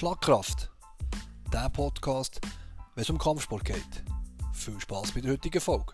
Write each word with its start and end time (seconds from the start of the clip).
Schlagkraft, 0.00 0.70
der 1.52 1.68
Podcast, 1.68 2.40
wenn 2.94 3.02
es 3.02 3.10
um 3.10 3.18
Kampfsport 3.18 3.66
geht. 3.66 4.02
Viel 4.54 4.80
Spaß 4.80 5.12
bei 5.12 5.20
der 5.20 5.32
heutigen 5.32 5.60
Folge. 5.60 5.92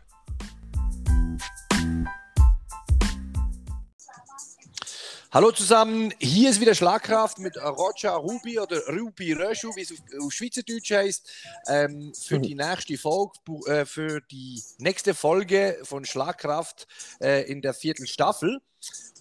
Hallo 5.33 5.51
zusammen, 5.51 6.15
hier 6.21 6.51
ist 6.51 6.61
wieder 6.61 6.77
Schlagkraft 6.77 7.41
mit 7.41 7.57
Roger 7.57 8.13
Ruby 8.13 8.61
oder 8.61 8.81
Ruby 8.87 9.33
Röschu, 9.33 9.75
wie 9.75 9.83
es 9.83 9.91
auf, 9.91 9.99
auf 10.25 10.33
Schweizerdeutsch 10.33 10.93
heißt, 10.93 11.29
ähm, 11.67 12.13
für 12.15 12.39
die 12.39 12.55
nächste 12.55 12.97
Folge, 12.99 13.33
äh, 13.67 13.85
für 13.87 14.21
die 14.21 14.63
nächste 14.79 15.15
Folge 15.15 15.81
von 15.83 16.05
Schlagkraft 16.05 16.87
äh, 17.21 17.43
in 17.51 17.61
der 17.61 17.75
vierten 17.75 18.07
Staffel. 18.07 18.61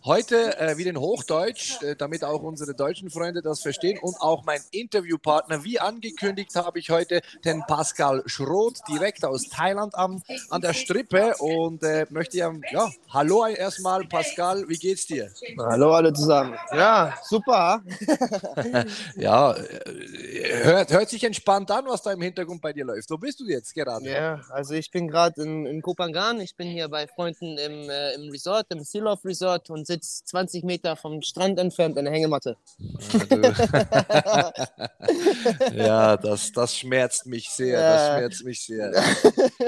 Heute 0.05 0.59
äh, 0.59 0.77
wieder 0.77 0.91
in 0.91 0.99
Hochdeutsch, 0.99 1.81
äh, 1.81 1.95
damit 1.95 2.23
auch 2.23 2.43
unsere 2.43 2.75
deutschen 2.75 3.09
Freunde 3.09 3.41
das 3.41 3.61
verstehen 3.61 3.97
und 3.99 4.21
auch 4.21 4.45
mein 4.45 4.61
Interviewpartner. 4.69 5.63
Wie 5.63 5.79
angekündigt 5.79 6.53
habe 6.53 6.77
ich 6.77 6.91
heute 6.91 7.23
den 7.43 7.63
Pascal 7.65 8.21
Schroth 8.27 8.81
direkt 8.87 9.25
aus 9.25 9.49
Thailand 9.49 9.95
am, 9.95 10.21
an 10.51 10.61
der 10.61 10.73
Strippe 10.73 11.33
und 11.39 11.81
äh, 11.81 12.05
möchte 12.11 12.37
ja, 12.37 12.53
ja, 12.71 12.91
hallo 13.09 13.47
erstmal 13.47 14.05
Pascal, 14.05 14.69
wie 14.69 14.77
geht's 14.77 15.07
dir? 15.07 15.31
Hallo 15.57 15.95
alle 15.95 16.13
zusammen. 16.13 16.53
Ja, 16.71 17.15
super. 17.23 17.81
ja, 19.15 19.55
äh, 19.55 20.63
hört, 20.65 20.91
hört 20.91 21.09
sich 21.09 21.23
entspannt 21.23 21.71
an, 21.71 21.85
was 21.87 22.03
da 22.03 22.11
im 22.11 22.21
Hintergrund 22.21 22.61
bei 22.61 22.73
dir 22.73 22.85
läuft. 22.85 23.09
Wo 23.09 23.17
bist 23.17 23.39
du 23.39 23.45
jetzt 23.45 23.73
gerade? 23.73 24.07
Ja, 24.07 24.41
also 24.51 24.75
ich 24.75 24.91
bin 24.91 25.07
gerade 25.07 25.41
in, 25.41 25.65
in 25.65 25.81
Kopangan. 25.81 26.41
Ich 26.41 26.55
bin 26.55 26.67
hier 26.67 26.89
bei 26.89 27.07
Freunden 27.07 27.57
im, 27.57 27.89
äh, 27.89 28.13
im 28.13 28.29
Resort, 28.29 28.67
im 28.69 28.83
Seal 28.83 29.07
of 29.07 29.25
Resort 29.25 29.71
und 29.71 29.94
sitze 29.95 30.25
20 30.25 30.63
Meter 30.63 30.95
vom 30.95 31.21
Strand 31.21 31.59
entfernt 31.59 31.97
in 31.97 32.05
der 32.05 32.13
Hängematte. 32.13 32.57
ja, 35.75 36.17
das, 36.21 36.51
das 36.51 36.75
schmerzt 36.75 37.25
mich 37.25 37.49
sehr. 37.49 37.79
Das 37.79 38.07
schmerzt 38.07 38.45
mich 38.45 38.65
sehr. 38.65 38.91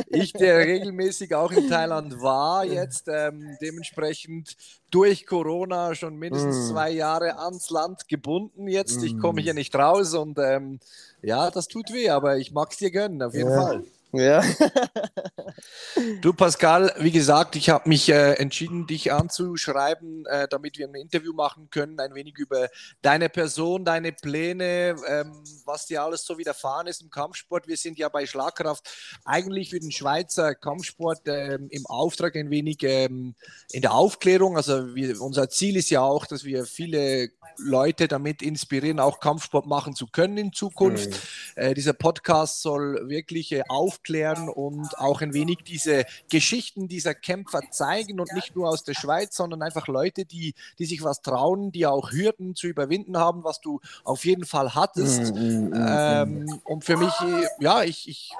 Ich, 0.08 0.34
der 0.34 0.60
regelmäßig 0.60 1.34
auch 1.36 1.52
in 1.52 1.70
Thailand 1.70 2.22
war, 2.22 2.66
jetzt 2.66 3.08
ähm, 3.08 3.58
dementsprechend 3.62 4.56
durch 4.90 5.26
Corona 5.26 5.96
schon 5.96 6.16
mindestens 6.16 6.56
mm. 6.56 6.72
zwei 6.72 6.92
Jahre 6.92 7.40
ans 7.40 7.70
Land 7.70 8.08
gebunden 8.08 8.68
jetzt. 8.68 9.04
Ich 9.04 9.20
komme 9.20 9.42
hier 9.42 9.54
nicht 9.54 9.76
raus 9.76 10.14
und 10.14 10.40
ähm, 10.40 10.80
ja, 11.22 11.52
das 11.52 11.68
tut 11.68 11.92
weh, 11.92 12.10
aber 12.10 12.38
ich 12.38 12.52
mag 12.52 12.72
es 12.72 12.78
dir 12.78 12.92
gönnen, 12.92 13.22
auf 13.22 13.34
jeden 13.34 13.50
ja. 13.50 13.62
Fall. 13.62 13.84
Ja. 14.14 14.42
du, 16.22 16.32
Pascal, 16.32 16.94
wie 16.98 17.12
gesagt, 17.12 17.58
ich 17.58 17.70
habe 17.70 17.90
mich 17.90 18.08
äh, 18.08 18.34
entschieden, 18.34 18.88
dich 18.88 19.12
anzuschreiben, 19.12 20.26
äh, 20.28 20.48
damit 20.48 20.78
wir 20.78 20.88
ein 20.88 20.96
Interview 20.96 21.34
machen 21.34 21.70
können, 21.70 22.00
ein 22.00 22.16
wenig 22.16 22.38
über 22.38 22.70
deine 23.02 23.28
Person, 23.28 23.84
deine 23.84 24.14
Pläne, 24.14 24.96
ähm, 25.08 25.44
was 25.66 25.88
dir 25.88 26.04
alles 26.04 26.24
so 26.24 26.38
widerfahren 26.38 26.88
ist 26.88 27.02
im 27.02 27.10
Kampfsport. 27.10 27.68
Wir 27.68 27.76
sind 27.76 27.98
ja 27.98 28.08
bei 28.08 28.26
Schlagkraft 28.26 28.90
eigentlich 29.26 29.72
für 29.72 29.80
den 29.80 29.92
Schweizer 29.92 30.56
Kampfsport 30.56 31.22
ähm, 31.26 31.68
im 31.70 31.86
Auftrag 31.86 32.38
ein 32.38 32.50
wenig 32.50 32.78
ähm, 32.84 33.36
in 33.72 33.82
der 33.82 33.94
Aufklärung. 33.94 34.56
Also 34.56 34.96
wir, 34.96 35.22
unser 35.22 35.50
Ziel 35.50 35.76
ist 35.76 35.90
ja 35.90 36.02
auch, 36.02 36.26
dass 36.26 36.46
wir 36.46 36.66
viele 36.66 37.30
Leute 37.58 38.08
damit 38.08 38.42
inspirieren, 38.42 39.00
auch 39.00 39.20
Kampfsport 39.20 39.66
machen 39.66 39.96
zu 39.96 40.08
können 40.08 40.38
in 40.38 40.54
Zukunft. 40.54 41.10
Mhm. 41.10 41.62
Äh, 41.62 41.74
dieser 41.74 41.94
Podcast 41.94 42.62
soll 42.62 43.10
wirklich 43.10 43.52
äh, 43.52 43.64
aufklären 43.68 44.50
und 44.50 44.98
auch 44.98 45.22
ein 45.22 45.34
wenig 45.34 45.60
diese 45.66 46.06
Geschichten 46.30 46.88
dieser 46.88 47.16
Kämpfer 47.16 47.62
zeigen 47.72 48.20
und 48.20 48.34
nicht 48.34 48.56
nur 48.56 48.70
aus 48.70 48.84
der 48.84 48.94
Schweiz, 48.94 49.36
sondern 49.36 49.62
einfach 49.62 49.88
Leute, 49.88 50.26
die, 50.26 50.54
die 50.80 50.86
sich 50.86 51.04
was 51.04 51.22
trauen, 51.22 51.72
die 51.72 51.86
auch 51.86 52.12
Hürden 52.12 52.56
zu 52.56 52.68
überwinden 52.68 53.18
haben, 53.18 53.44
was 53.44 53.62
du 53.62 53.80
auf 54.04 54.26
jeden 54.26 54.46
Fall 54.46 54.76
hattest. 54.76 55.36
Mhm. 55.36 55.74
Ähm, 55.76 56.60
und 56.64 56.84
für 56.84 56.98
mich, 56.98 57.14
äh, 57.22 57.48
ja, 57.60 57.84
ich, 57.84 58.08
ich 58.08 58.32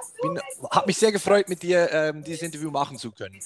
habe 0.70 0.86
mich 0.86 0.98
sehr 0.98 1.12
gefreut, 1.12 1.48
mit 1.48 1.62
dir 1.62 1.90
ähm, 1.92 2.24
dieses 2.24 2.42
Interview 2.42 2.70
machen 2.70 2.98
zu 2.98 3.10
können. 3.10 3.38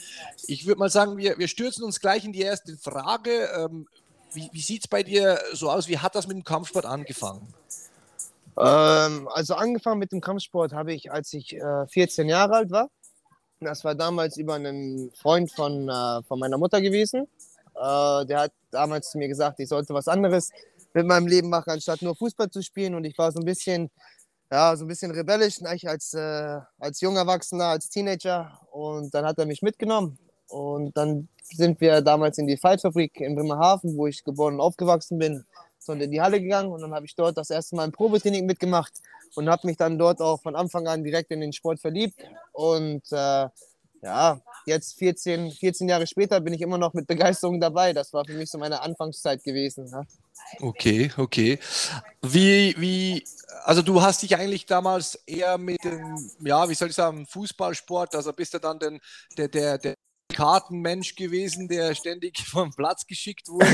Ich 0.47 0.67
würde 0.67 0.79
mal 0.79 0.91
sagen, 0.91 1.17
wir, 1.17 1.39
wir 1.39 1.49
stürzen 1.49 1.85
uns 1.85 2.01
gleich 2.01 2.25
in 2.25 2.33
die 2.33 2.43
erste 2.43 2.77
Frage. 2.77 3.49
Ähm, 3.57 3.87
wie, 4.35 4.51
wie 4.53 4.61
sieht 4.61 4.85
es 4.85 4.89
bei 4.89 5.03
dir 5.03 5.39
so 5.53 5.71
aus? 5.71 5.89
Wie 5.89 5.99
hat 5.99 6.15
das 6.15 6.27
mit 6.27 6.37
dem 6.37 6.45
Kampfsport 6.45 6.87
angefangen? 6.87 7.53
Ähm, 8.57 9.29
also 9.29 9.55
angefangen 9.55 9.99
mit 9.99 10.13
dem 10.13 10.21
Kampfsport 10.21 10.73
habe 10.73 10.93
ich, 10.93 11.11
als 11.11 11.33
ich 11.33 11.55
äh, 11.55 11.87
14 11.87 12.29
Jahre 12.29 12.57
alt 12.57 12.71
war. 12.71 12.91
Das 13.61 13.85
war 13.85 13.95
damals 13.95 14.37
über 14.37 14.55
einen 14.55 15.11
Freund 15.13 15.51
von, 15.51 15.89
äh, 15.89 16.23
von 16.25 16.39
meiner 16.39 16.59
Mutter 16.59 16.81
gewesen. 16.81 17.29
Äh, 17.75 18.27
der 18.27 18.41
hat 18.41 18.53
damals 18.71 19.11
zu 19.11 19.19
mir 19.19 19.29
gesagt, 19.29 19.61
ich 19.61 19.69
sollte 19.69 19.95
was 19.95 20.09
anderes 20.09 20.51
mit 20.95 21.07
meinem 21.07 21.27
Leben 21.27 21.49
machen, 21.49 21.71
anstatt 21.71 22.03
nur 22.03 22.15
Fußball 22.15 22.51
zu 22.51 22.63
spielen. 22.63 22.95
Und 22.95 23.05
ich 23.05 23.17
war 23.17 23.33
so 23.33 23.41
ein 23.41 23.45
bisschen, 23.45 23.91
ja, 24.51 24.77
so 24.77 24.85
ein 24.85 24.89
bisschen 24.89 25.11
rebellisch, 25.13 25.63
als, 25.63 26.13
äh, 26.13 26.61
als 26.79 27.01
junger 27.01 27.21
Erwachsener, 27.21 27.67
als 27.67 27.89
Teenager. 27.89 28.61
Und 28.71 29.15
dann 29.15 29.25
hat 29.25 29.39
er 29.39 29.47
mich 29.47 29.63
mitgenommen. 29.63 30.19
Und 30.53 30.97
dann 30.97 31.29
sind 31.43 31.81
wir 31.81 32.03
damals 32.03 32.39
in 32.39 32.47
die 32.47 32.57
Fightfabrik 32.57 33.21
in 33.21 33.35
Bremerhaven, 33.35 33.97
wo 33.97 34.07
ich 34.07 34.23
geboren 34.23 34.55
und 34.55 34.61
aufgewachsen 34.61 35.19
bin, 35.19 35.45
so 35.79 35.93
in 35.95 36.11
die 36.11 36.21
Halle 36.21 36.41
gegangen 36.41 36.71
und 36.71 36.81
dann 36.81 36.95
habe 36.95 37.07
ich 37.07 37.15
dort 37.15 37.37
das 37.37 37.51
erste 37.51 37.75
Mal 37.75 37.85
ein 37.85 37.93
Probetraining 37.93 38.47
mitgemacht 38.47 38.93
und 39.35 39.49
habe 39.49 39.67
mich 39.67 39.77
dann 39.77 39.99
dort 39.99 40.21
auch 40.21 40.41
von 40.41 40.55
Anfang 40.55 40.87
an 40.87 41.03
direkt 41.03 41.31
in 41.31 41.41
den 41.41 41.53
Sport 41.53 41.81
verliebt. 41.81 42.15
Und 42.53 43.03
äh, 43.11 43.49
ja, 44.03 44.41
jetzt 44.67 44.99
14, 44.99 45.53
14 45.53 45.89
Jahre 45.89 46.07
später 46.07 46.41
bin 46.41 46.53
ich 46.53 46.61
immer 46.61 46.79
noch 46.79 46.93
mit 46.93 47.07
Begeisterung 47.07 47.61
dabei. 47.61 47.93
Das 47.93 48.13
war 48.13 48.25
für 48.25 48.35
mich 48.35 48.51
so 48.51 48.59
meine 48.59 48.83
Anfangszeit 48.83 49.43
gewesen. 49.43 49.89
Ja. 49.91 50.03
Okay, 50.61 51.11
okay. 51.17 51.59
Wie, 52.21 52.75
wie, 52.79 53.25
also 53.65 53.81
du 53.81 54.03
hast 54.03 54.23
dich 54.23 54.37
eigentlich 54.37 54.67
damals 54.67 55.15
eher 55.27 55.57
mit 55.57 55.83
dem, 55.83 56.17
ja, 56.45 56.69
wie 56.69 56.75
soll 56.75 56.89
ich 56.89 56.95
sagen, 56.95 57.27
Fußballsport, 57.27 58.15
also 58.15 58.33
bist 58.33 58.55
du 58.55 58.59
dann 58.59 58.79
den, 58.79 59.01
der, 59.37 59.49
der, 59.49 59.79
der 59.79 59.95
Kartenmensch 60.33 61.15
gewesen, 61.15 61.69
der 61.69 61.95
ständig 61.95 62.39
vom 62.47 62.73
Platz 62.73 63.07
geschickt 63.07 63.49
wurde? 63.49 63.67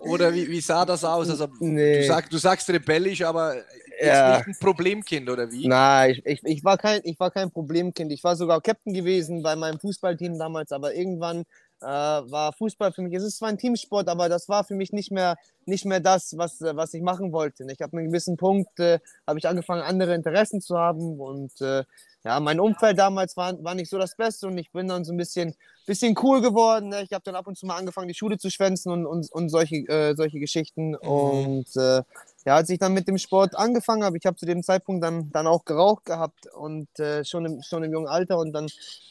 Oder 0.00 0.34
wie, 0.34 0.48
wie 0.48 0.60
sah 0.60 0.84
das 0.84 1.04
aus? 1.04 1.30
Also, 1.30 1.48
nee. 1.60 2.00
du, 2.00 2.06
sag, 2.06 2.30
du 2.30 2.38
sagst 2.38 2.68
rebellisch, 2.70 3.22
aber 3.22 3.56
ja. 4.00 4.38
nicht 4.38 4.48
ein 4.48 4.56
Problemkind, 4.58 5.28
oder 5.28 5.50
wie? 5.50 5.68
Nein, 5.68 6.10
ich, 6.10 6.24
ich, 6.24 6.40
ich, 6.44 6.64
war 6.64 6.78
kein, 6.78 7.00
ich 7.04 7.18
war 7.20 7.30
kein 7.30 7.50
Problemkind. 7.50 8.12
Ich 8.12 8.24
war 8.24 8.36
sogar 8.36 8.60
Captain 8.60 8.92
gewesen 8.92 9.42
bei 9.42 9.56
meinem 9.56 9.78
Fußballteam 9.78 10.38
damals, 10.38 10.72
aber 10.72 10.94
irgendwann 10.94 11.44
äh, 11.82 11.86
war 11.86 12.52
Fußball 12.52 12.92
für 12.92 13.02
mich, 13.02 13.14
es 13.14 13.24
ist 13.24 13.38
zwar 13.38 13.48
ein 13.48 13.58
Teamsport, 13.58 14.08
aber 14.08 14.28
das 14.28 14.48
war 14.48 14.64
für 14.64 14.74
mich 14.74 14.92
nicht 14.92 15.10
mehr, 15.10 15.36
nicht 15.64 15.84
mehr 15.84 16.00
das, 16.00 16.36
was, 16.36 16.60
was 16.60 16.94
ich 16.94 17.02
machen 17.02 17.32
wollte. 17.32 17.66
Ich 17.70 17.80
habe 17.80 17.96
einen 17.96 18.08
gewissen 18.08 18.36
Punkt, 18.36 18.78
äh, 18.80 18.98
habe 19.26 19.38
ich 19.38 19.48
angefangen, 19.48 19.82
andere 19.82 20.14
Interessen 20.14 20.60
zu 20.60 20.78
haben 20.78 21.20
und 21.20 21.60
äh, 21.60 21.84
ja, 22.24 22.38
mein 22.38 22.60
Umfeld 22.60 22.98
damals 22.98 23.36
war, 23.36 23.62
war 23.64 23.74
nicht 23.74 23.88
so 23.88 23.98
das 23.98 24.14
Beste 24.14 24.46
und 24.46 24.58
ich 24.58 24.70
bin 24.72 24.88
dann 24.88 25.04
so 25.04 25.12
ein 25.12 25.16
bisschen, 25.16 25.54
bisschen 25.86 26.14
cool 26.22 26.42
geworden. 26.42 26.90
Ne? 26.90 27.02
Ich 27.02 27.12
habe 27.12 27.22
dann 27.24 27.34
ab 27.34 27.46
und 27.46 27.56
zu 27.56 27.66
mal 27.66 27.76
angefangen, 27.76 28.08
die 28.08 28.14
Schule 28.14 28.36
zu 28.36 28.50
schwänzen 28.50 28.92
und, 28.92 29.06
und, 29.06 29.32
und 29.32 29.48
solche, 29.48 29.76
äh, 29.88 30.14
solche 30.14 30.38
Geschichten. 30.38 30.90
Mhm. 30.90 30.96
Und 30.98 31.76
äh, 31.76 32.02
ja, 32.46 32.56
als 32.56 32.70
ich 32.70 32.78
dann 32.78 32.94
mit 32.94 33.06
dem 33.06 33.18
Sport 33.18 33.54
angefangen 33.54 34.02
habe, 34.02 34.16
ich 34.16 34.24
habe 34.24 34.36
zu 34.36 34.46
dem 34.46 34.62
Zeitpunkt 34.62 35.04
dann, 35.04 35.30
dann 35.30 35.46
auch 35.46 35.64
geraucht 35.64 36.06
gehabt 36.06 36.46
und 36.54 36.88
äh, 36.98 37.24
schon, 37.24 37.44
im, 37.44 37.62
schon 37.62 37.84
im 37.84 37.92
jungen 37.92 38.08
Alter 38.08 38.38
und 38.38 38.52
dann 38.52 38.66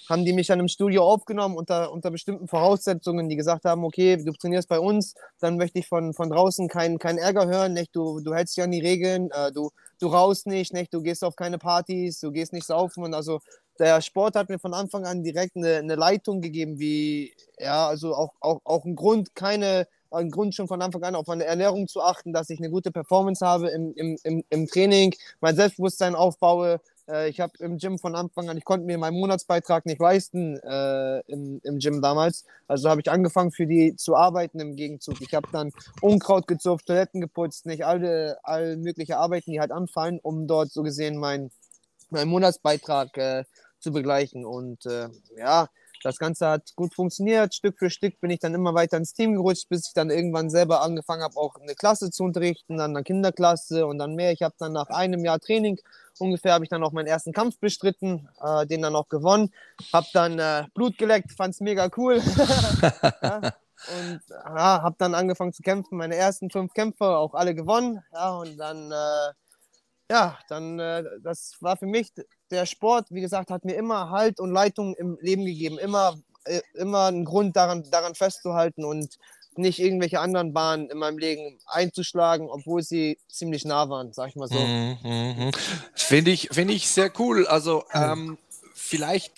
haben 0.10 0.26
die 0.26 0.34
mich 0.34 0.48
dann 0.48 0.60
im 0.60 0.68
Studio 0.68 1.04
aufgenommen 1.04 1.56
unter, 1.56 1.92
unter 1.92 2.10
bestimmten 2.10 2.48
Voraussetzungen, 2.48 3.30
die 3.30 3.36
gesagt 3.36 3.66
haben, 3.66 3.84
okay, 3.84 4.18
du 4.18 4.32
trainierst 4.32 4.68
bei 4.68 4.80
uns, 4.80 5.14
dann 5.40 5.58
möchte 5.58 5.78
ich 5.78 5.88
von, 5.88 6.14
von 6.16 6.32
draußen 6.32 6.68
keinen 6.68 6.98
kein 6.98 7.20
Ärger 7.20 7.48
hören, 7.48 7.74
nicht? 7.74 7.96
Du, 7.96 8.20
du 8.20 8.34
hältst 8.34 8.58
dich 8.58 8.64
an 8.64 8.72
die 8.72 8.82
Regeln, 8.82 9.30
äh, 9.32 9.52
du, 9.52 9.70
du 10.00 10.08
raust 10.08 10.48
nicht, 10.48 10.74
nicht, 10.74 10.92
du 10.94 11.02
gehst 11.04 11.24
auf 11.24 11.36
keine 11.36 11.60
Partys, 11.60 12.20
du 12.20 12.32
gehst 12.32 12.54
nicht 12.54 12.66
saufen 12.66 13.04
und 13.04 13.14
also 13.14 13.40
der 13.78 14.02
Sport 14.02 14.36
hat 14.36 14.50
mir 14.50 14.60
von 14.60 14.74
Anfang 14.74 15.06
an 15.06 15.24
direkt 15.24 15.56
eine, 15.56 15.78
eine 15.78 15.96
Leitung 15.96 16.42
gegeben, 16.42 16.80
wie, 16.80 17.34
ja, 17.60 17.88
also 17.88 18.16
auch, 18.16 18.34
auch, 18.42 18.62
auch 18.66 18.86
ein 18.86 18.96
Grund, 18.96 19.36
keine 19.36 19.88
ein 20.12 20.32
Grund 20.32 20.56
schon 20.56 20.68
von 20.68 20.82
Anfang 20.82 21.04
an 21.04 21.16
auf 21.16 21.28
meine 21.28 21.46
Ernährung 21.46 21.88
zu 21.88 22.02
achten, 22.02 22.34
dass 22.34 22.50
ich 22.50 22.60
eine 22.60 22.70
gute 22.70 22.92
Performance 22.92 23.46
habe 23.46 23.70
im, 23.70 23.94
im, 23.96 24.18
im, 24.24 24.44
im 24.50 24.68
Training, 24.68 25.16
mein 25.42 25.56
Selbstbewusstsein 25.56 26.16
aufbaue. 26.16 26.80
Äh, 27.08 27.30
ich 27.30 27.40
habe 27.40 27.54
im 27.60 27.78
Gym 27.78 28.00
von 28.00 28.16
Anfang 28.16 28.50
an, 28.50 28.58
ich 28.58 28.66
konnte 28.66 28.86
mir 28.86 28.98
meinen 28.98 29.20
Monatsbeitrag 29.20 29.86
nicht 29.86 30.00
leisten 30.00 30.58
äh, 30.58 31.20
im, 31.28 31.60
im 31.64 31.80
Gym 31.80 32.02
damals. 32.02 32.46
Also 32.68 32.90
habe 32.90 33.02
ich 33.02 33.12
angefangen 33.12 33.52
für 33.52 33.68
die 33.68 33.96
zu 33.96 34.16
arbeiten 34.16 34.60
im 34.60 34.76
Gegenzug. 34.76 35.22
Ich 35.22 35.34
habe 35.34 35.48
dann 35.52 35.72
Unkraut 36.02 36.48
gezupft, 36.48 36.88
Toiletten 36.88 37.22
geputzt, 37.22 37.66
nicht 37.66 37.86
alle, 37.86 38.38
alle 38.44 38.78
mögliche 38.78 39.18
Arbeiten, 39.18 39.52
die 39.52 39.60
halt 39.60 39.72
anfallen, 39.72 40.20
um 40.22 40.48
dort 40.48 40.72
so 40.72 40.84
gesehen 40.84 41.18
meinen 41.18 41.52
mein 42.12 42.28
Monatsbeitrag 42.28 43.16
äh, 43.18 43.44
zu 43.80 43.92
begleichen. 43.92 44.46
Und 44.46 44.86
äh, 44.86 45.10
ja, 45.38 45.68
das 46.04 46.18
Ganze 46.18 46.48
hat 46.48 46.76
gut 46.76 46.94
funktioniert. 46.94 47.54
Stück 47.54 47.78
für 47.78 47.90
Stück 47.90 48.20
bin 48.22 48.32
ich 48.32 48.40
dann 48.40 48.54
immer 48.54 48.74
weiter 48.74 48.98
ins 48.98 49.14
Team 49.14 49.36
gerutscht, 49.36 49.70
bis 49.70 49.88
ich 49.88 49.94
dann 49.94 50.10
irgendwann 50.10 50.50
selber 50.50 50.82
angefangen 50.82 51.24
habe, 51.24 51.38
auch 51.38 51.56
eine 51.56 51.76
Klasse 51.76 52.12
zu 52.12 52.24
unterrichten, 52.24 52.78
dann 52.78 52.96
eine 52.96 53.04
Kinderklasse 53.04 53.86
und 53.86 53.98
dann 53.98 54.16
mehr. 54.16 54.32
Ich 54.32 54.42
habe 54.42 54.56
dann 54.58 54.74
nach 54.74 54.90
einem 54.90 55.24
Jahr 55.26 55.40
Training 55.40 55.80
ungefähr 56.20 56.54
habe 56.54 56.64
ich 56.64 56.70
dann 56.70 56.84
auch 56.84 56.92
meinen 56.92 57.08
ersten 57.08 57.34
Kampf 57.34 57.60
bestritten, 57.60 58.28
äh, 58.42 58.66
den 58.66 58.82
dann 58.82 58.96
auch 58.96 59.10
gewonnen. 59.10 59.52
Habe 59.94 60.08
dann 60.14 60.40
äh, 60.40 60.66
Blut 60.74 60.98
geleckt, 60.98 61.32
fand 61.32 61.54
es 61.54 61.62
mega 61.62 61.90
cool. 61.98 62.22
ja. 63.22 63.38
und 64.02 64.22
ja, 64.30 64.82
habe 64.82 64.96
dann 64.98 65.16
angefangen 65.16 65.54
zu 65.54 65.62
kämpfen. 65.62 65.98
Meine 65.98 66.16
ersten 66.16 66.50
fünf 66.50 66.74
Kämpfe 66.74 67.06
auch 67.06 67.34
alle 67.34 67.56
gewonnen. 67.56 68.04
Ja, 68.14 68.32
und 68.36 68.58
dann, 68.58 68.92
äh, 68.92 69.34
ja, 70.12 70.38
dann, 70.50 70.80
äh, 70.80 71.04
das 71.22 71.56
war 71.62 71.78
für 71.78 71.88
mich 71.88 72.14
der 72.52 72.66
Sport, 72.66 73.08
wie 73.10 73.22
gesagt, 73.22 73.52
hat 73.52 73.66
mir 73.66 73.76
immer 73.76 74.10
Halt 74.10 74.40
und 74.40 74.52
Leitung 74.52 74.96
im 74.96 75.18
Leben 75.22 75.46
gegeben. 75.46 75.78
Immer, 75.78 76.18
äh, 76.46 76.62
immer 76.74 77.06
einen 77.06 77.26
Grund 77.26 77.56
daran, 77.56 77.90
daran 77.92 78.16
festzuhalten 78.16 78.84
und 78.84 79.18
nicht 79.56 79.80
irgendwelche 79.80 80.20
anderen 80.20 80.54
Bahnen 80.54 80.90
in 80.90 80.98
meinem 80.98 81.18
Leben 81.18 81.60
einzuschlagen, 81.66 82.50
obwohl 82.50 82.82
sie 82.82 83.18
ziemlich 83.28 83.66
nah 83.66 83.90
waren, 83.90 84.14
sag 84.14 84.30
ich 84.30 84.36
mal 84.36 84.48
so. 84.48 84.60
Mhm, 84.60 84.98
mhm. 85.04 85.52
Finde 85.94 86.32
ich, 86.32 86.50
find 86.52 86.72
ich 86.72 86.90
sehr 86.90 87.12
cool. 87.20 87.46
Also, 87.46 87.84
ähm, 87.94 88.38
vielleicht 88.90 89.34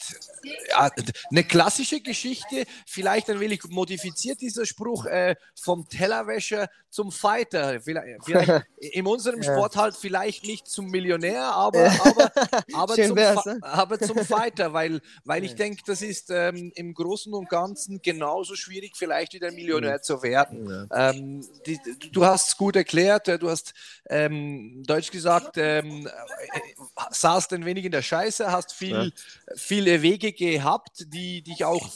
ja, 0.69 0.89
eine 1.29 1.43
klassische 1.43 2.01
Geschichte, 2.01 2.65
vielleicht 2.85 3.29
ein 3.29 3.39
wenig 3.39 3.63
modifiziert 3.69 4.41
dieser 4.41 4.65
Spruch 4.65 5.05
äh, 5.05 5.35
vom 5.55 5.87
Tellerwäscher 5.87 6.69
zum 6.89 7.11
Fighter. 7.11 7.79
Vielleicht, 7.81 8.23
vielleicht 8.23 8.65
in 8.77 9.07
unserem 9.07 9.41
Sport 9.43 9.75
halt 9.75 9.95
vielleicht 9.95 10.45
nicht 10.45 10.67
zum 10.67 10.87
Millionär, 10.87 11.43
aber, 11.53 11.91
aber, 12.03 12.31
aber, 12.73 12.95
zum, 12.95 13.15
ne? 13.15 13.59
aber 13.61 13.99
zum 13.99 14.17
Fighter, 14.25 14.73
weil, 14.73 15.01
weil 15.23 15.43
ich 15.43 15.55
denke, 15.55 15.81
das 15.85 16.01
ist 16.01 16.29
ähm, 16.29 16.71
im 16.75 16.93
Großen 16.93 17.33
und 17.33 17.49
Ganzen 17.49 18.01
genauso 18.01 18.55
schwierig, 18.55 18.93
vielleicht 18.95 19.33
wieder 19.33 19.51
Millionär 19.51 20.01
zu 20.01 20.21
werden. 20.23 20.89
Ähm, 20.93 21.45
die, 21.65 21.79
du 22.11 22.25
hast 22.25 22.49
es 22.49 22.57
gut 22.57 22.75
erklärt, 22.75 23.27
äh, 23.27 23.39
du 23.39 23.49
hast 23.49 23.73
ähm, 24.09 24.83
deutsch 24.85 25.11
gesagt, 25.11 25.57
ähm, 25.57 26.07
äh, 26.07 26.59
saßt 27.11 27.53
ein 27.53 27.65
wenig 27.65 27.85
in 27.85 27.91
der 27.91 28.01
Scheiße, 28.01 28.51
hast 28.51 28.73
viel. 28.73 29.13
Viele 29.55 30.01
Wege 30.01 30.33
gehabt, 30.33 31.05
die 31.07 31.41
dich 31.41 31.65
auch 31.65 31.89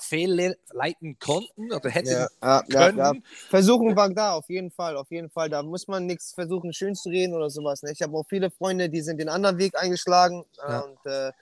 fehlleiten 0.00 1.18
konnten 1.18 1.72
oder 1.72 1.90
hätten 1.90 2.08
ja, 2.08 2.28
ja, 2.42 2.62
können. 2.62 2.98
Ja, 2.98 3.12
Versuchen 3.48 3.96
war 3.96 4.08
da, 4.10 4.34
auf 4.34 4.48
jeden 4.48 4.70
Fall, 4.70 4.96
auf 4.96 5.10
jeden 5.10 5.30
Fall. 5.30 5.48
Da 5.48 5.62
muss 5.62 5.88
man 5.88 6.06
nichts 6.06 6.34
versuchen, 6.34 6.72
schön 6.72 6.94
zu 6.94 7.08
reden 7.08 7.34
oder 7.34 7.50
sowas. 7.50 7.82
Ne? 7.82 7.92
Ich 7.92 8.02
habe 8.02 8.16
auch 8.16 8.26
viele 8.28 8.50
Freunde, 8.50 8.88
die 8.88 9.02
sind 9.02 9.18
den 9.18 9.28
anderen 9.28 9.58
Weg 9.58 9.78
eingeschlagen 9.80 10.44
und 10.66 11.10
äh, 11.10 11.32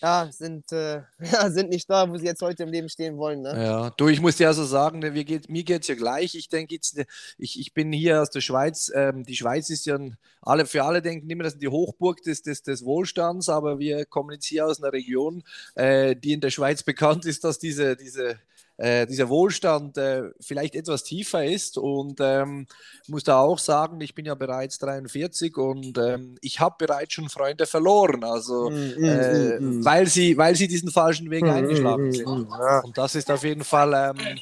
ja, 0.00 0.28
sind, 0.30 0.70
äh, 0.72 1.02
sind 1.48 1.70
nicht 1.70 1.88
da, 1.90 2.08
wo 2.08 2.16
sie 2.16 2.26
jetzt 2.26 2.42
heute 2.42 2.62
im 2.62 2.70
Leben 2.70 2.88
stehen 2.88 3.16
wollen. 3.16 3.42
Ne? 3.42 3.64
Ja, 3.64 3.90
du, 3.90 4.08
ich 4.08 4.20
muss 4.20 4.36
dir 4.36 4.48
also 4.48 4.64
sagen, 4.64 5.00
ne, 5.00 5.12
geht, 5.24 5.48
mir 5.48 5.64
geht 5.64 5.82
es 5.82 5.88
ja 5.88 5.94
gleich. 5.94 6.34
Ich 6.34 6.48
denke 6.48 6.74
jetzt, 6.74 6.96
ne, 6.96 7.06
ich, 7.36 7.58
ich 7.58 7.74
bin 7.74 7.92
hier 7.92 8.22
aus 8.22 8.30
der 8.30 8.40
Schweiz. 8.40 8.90
Ähm, 8.94 9.24
die 9.24 9.36
Schweiz 9.36 9.70
ist 9.70 9.86
ja 9.86 9.96
ein, 9.96 10.16
alle, 10.40 10.66
für 10.66 10.84
alle 10.84 11.02
denken 11.02 11.28
immer, 11.28 11.44
das 11.44 11.54
ist 11.54 11.62
die 11.62 11.68
Hochburg 11.68 12.22
des, 12.22 12.42
des, 12.42 12.62
des 12.62 12.84
Wohlstands, 12.84 13.48
aber 13.48 13.78
wir 13.78 14.04
kommen 14.06 14.32
jetzt 14.32 14.46
hier 14.46 14.66
aus 14.66 14.82
einer 14.82 14.92
Region, 14.92 15.42
äh, 15.74 16.14
die 16.14 16.32
in 16.32 16.40
der 16.40 16.50
Schweiz 16.50 16.82
bekannt 16.82 17.26
ist, 17.26 17.44
dass 17.44 17.58
diese, 17.58 17.96
diese 17.96 18.38
äh, 18.78 19.06
dieser 19.06 19.28
Wohlstand 19.28 19.98
äh, 19.98 20.30
vielleicht 20.40 20.76
etwas 20.76 21.02
tiefer 21.02 21.44
ist. 21.44 21.78
Und 21.78 22.20
ähm, 22.20 22.66
muss 23.08 23.24
da 23.24 23.40
auch 23.40 23.58
sagen, 23.58 24.00
ich 24.00 24.14
bin 24.14 24.24
ja 24.24 24.34
bereits 24.34 24.78
43 24.78 25.56
und 25.56 25.98
ähm, 25.98 26.36
ich 26.40 26.60
habe 26.60 26.76
bereits 26.78 27.14
schon 27.14 27.28
Freunde 27.28 27.66
verloren, 27.66 28.22
also 28.22 28.70
mm, 28.70 29.04
äh, 29.04 29.58
mm, 29.58 29.80
mm, 29.80 29.84
weil, 29.84 30.06
sie, 30.06 30.36
weil 30.36 30.54
sie 30.54 30.68
diesen 30.68 30.90
falschen 30.90 31.30
Weg 31.30 31.42
mm, 31.42 31.50
eingeschlagen 31.50 32.08
mm, 32.08 32.12
sind. 32.12 32.26
Mm, 32.26 32.48
ja. 32.50 32.80
Und 32.80 32.96
das 32.96 33.14
ist 33.14 33.30
auf 33.30 33.42
jeden 33.42 33.64
Fall, 33.64 34.14
ähm, 34.16 34.38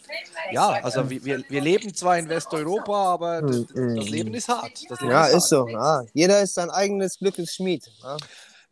ja, 0.53 0.69
also 0.83 1.09
wir, 1.09 1.43
wir 1.49 1.61
leben 1.61 1.94
zwar 1.94 2.19
in 2.19 2.29
Westeuropa, 2.29 3.15
aber 3.15 3.43
das, 3.43 3.65
das 3.69 4.09
Leben 4.11 4.35
ist 4.35 4.49
hart. 4.49 4.83
Leben 5.00 5.11
ja, 5.11 5.27
ist, 5.27 5.37
ist 5.37 5.49
so. 5.49 5.69
Ja. 5.69 6.05
Jeder 6.12 6.43
ist 6.43 6.55
sein 6.55 6.71
eigenes 6.71 7.19
Glückes 7.19 7.55
Schmied. 7.55 7.85
Ja. 8.03 8.17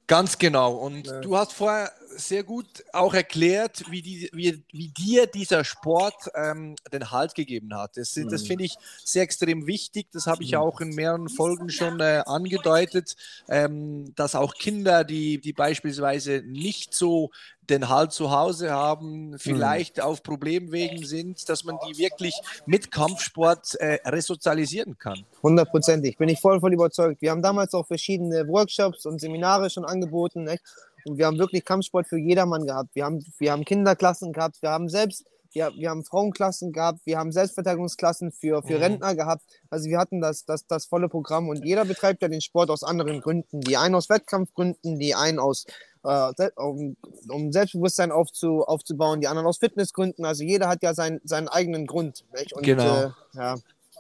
Ganz 0.07 0.37
genau. 0.37 0.75
Und 0.75 1.07
ja. 1.07 1.21
du 1.21 1.37
hast 1.37 1.53
vorher 1.53 1.91
sehr 2.17 2.43
gut 2.43 2.67
auch 2.93 3.15
erklärt, 3.15 3.85
wie, 3.91 4.03
die, 4.03 4.31
wie, 4.33 4.63
wie 4.73 4.89
dir 4.89 5.27
dieser 5.27 5.65
Sport 5.65 6.15
ähm, 6.35 6.77
den 6.93 7.11
Halt 7.11 7.35
gegeben 7.35 7.75
hat. 7.75 7.97
Das, 7.97 8.15
das 8.15 8.43
mhm. 8.43 8.47
finde 8.47 8.65
ich 8.65 8.77
sehr 9.05 9.23
extrem 9.23 9.67
wichtig. 9.67 10.09
Das 10.13 10.27
habe 10.27 10.43
ich 10.43 10.53
mhm. 10.53 10.59
auch 10.59 10.81
in 10.81 10.91
mehreren 10.91 11.29
Folgen 11.29 11.71
schon 11.71 12.01
äh, 12.01 12.23
angedeutet, 12.27 13.17
ähm, 13.49 14.15
dass 14.15 14.35
auch 14.35 14.55
Kinder, 14.55 15.05
die, 15.05 15.41
die 15.41 15.53
beispielsweise 15.53 16.43
nicht 16.45 16.95
so 16.95 17.31
den 17.71 17.89
Halt 17.89 18.13
zu 18.13 18.31
Hause 18.31 18.71
haben, 18.71 19.39
vielleicht 19.39 19.97
mhm. 19.97 20.03
auf 20.03 20.23
Problemwegen 20.23 21.05
sind, 21.05 21.49
dass 21.49 21.65
man 21.65 21.79
die 21.89 21.99
wirklich 21.99 22.35
mit 22.67 22.91
Kampfsport 22.91 23.75
äh, 23.77 23.99
resozialisieren 24.07 24.99
kann. 24.99 25.25
Hundertprozentig, 25.43 26.19
bin 26.19 26.29
ich 26.29 26.41
voll 26.41 26.61
von 26.61 26.73
überzeugt. 26.73 27.23
Wir 27.23 27.31
haben 27.31 27.43
damals 27.43 27.73
auch 27.75 27.87
verschiedene 27.87 28.47
Workshops 28.49 29.07
und 29.07 29.21
Seminare 29.21 29.71
schon 29.71 29.85
angeboten. 29.85 30.45
Nicht? 30.45 30.63
Und 31.05 31.19
wir 31.19 31.27
haben 31.27 31.39
wirklich 31.39 31.65
Kampfsport 31.65 32.06
für 32.06 32.19
jedermann 32.19 32.67
gehabt. 32.67 32.95
Wir 32.95 33.05
haben, 33.05 33.25
wir 33.39 33.53
haben 33.53 33.65
Kinderklassen 33.65 34.33
gehabt, 34.33 34.62
wir 34.62 34.71
haben 34.71 34.89
selbst, 34.89 35.25
wir, 35.53 35.73
wir 35.77 35.91
haben 35.91 36.05
Frauenklassen 36.05 36.73
gehabt, 36.73 37.01
wir 37.05 37.19
haben 37.19 37.33
Selbstverteidigungsklassen 37.33 38.33
für, 38.33 38.62
für 38.62 38.77
mhm. 38.77 38.83
Rentner 38.83 39.15
gehabt. 39.15 39.43
Also 39.71 39.89
wir 39.89 39.99
hatten 39.99 40.21
das, 40.21 40.45
das, 40.45 40.67
das 40.67 40.87
volle 40.87 41.09
Programm 41.09 41.49
und 41.49 41.65
jeder 41.65 41.85
betreibt 41.85 42.23
ja 42.23 42.29
den 42.29 42.41
Sport 42.41 42.71
aus 42.71 42.83
anderen 42.83 43.21
Gründen. 43.21 43.61
Die 43.61 43.77
einen 43.77 43.95
aus 43.95 44.09
Wettkampfgründen, 44.09 44.99
die 44.99 45.15
einen 45.15 45.39
aus 45.39 45.67
äh, 46.05 46.51
um, 46.56 46.97
um, 47.29 47.53
Selbstbewusstsein 47.53 48.12
aufzu, 48.12 48.62
aufzubauen, 48.65 49.21
die 49.21 49.29
anderen 49.29 49.47
aus 49.47 49.59
Fitnessgründen. 49.59 50.25
Also 50.25 50.45
jeder 50.45 50.69
hat 50.69 50.83
ja 50.83 50.95
sein, 50.95 51.21
seinen 51.25 51.49
eigenen 51.49 51.87
Grund. 51.87 52.25
Und, 52.53 52.62
genau. 52.62 53.05
Äh, 53.05 53.11
ja. 53.35 53.56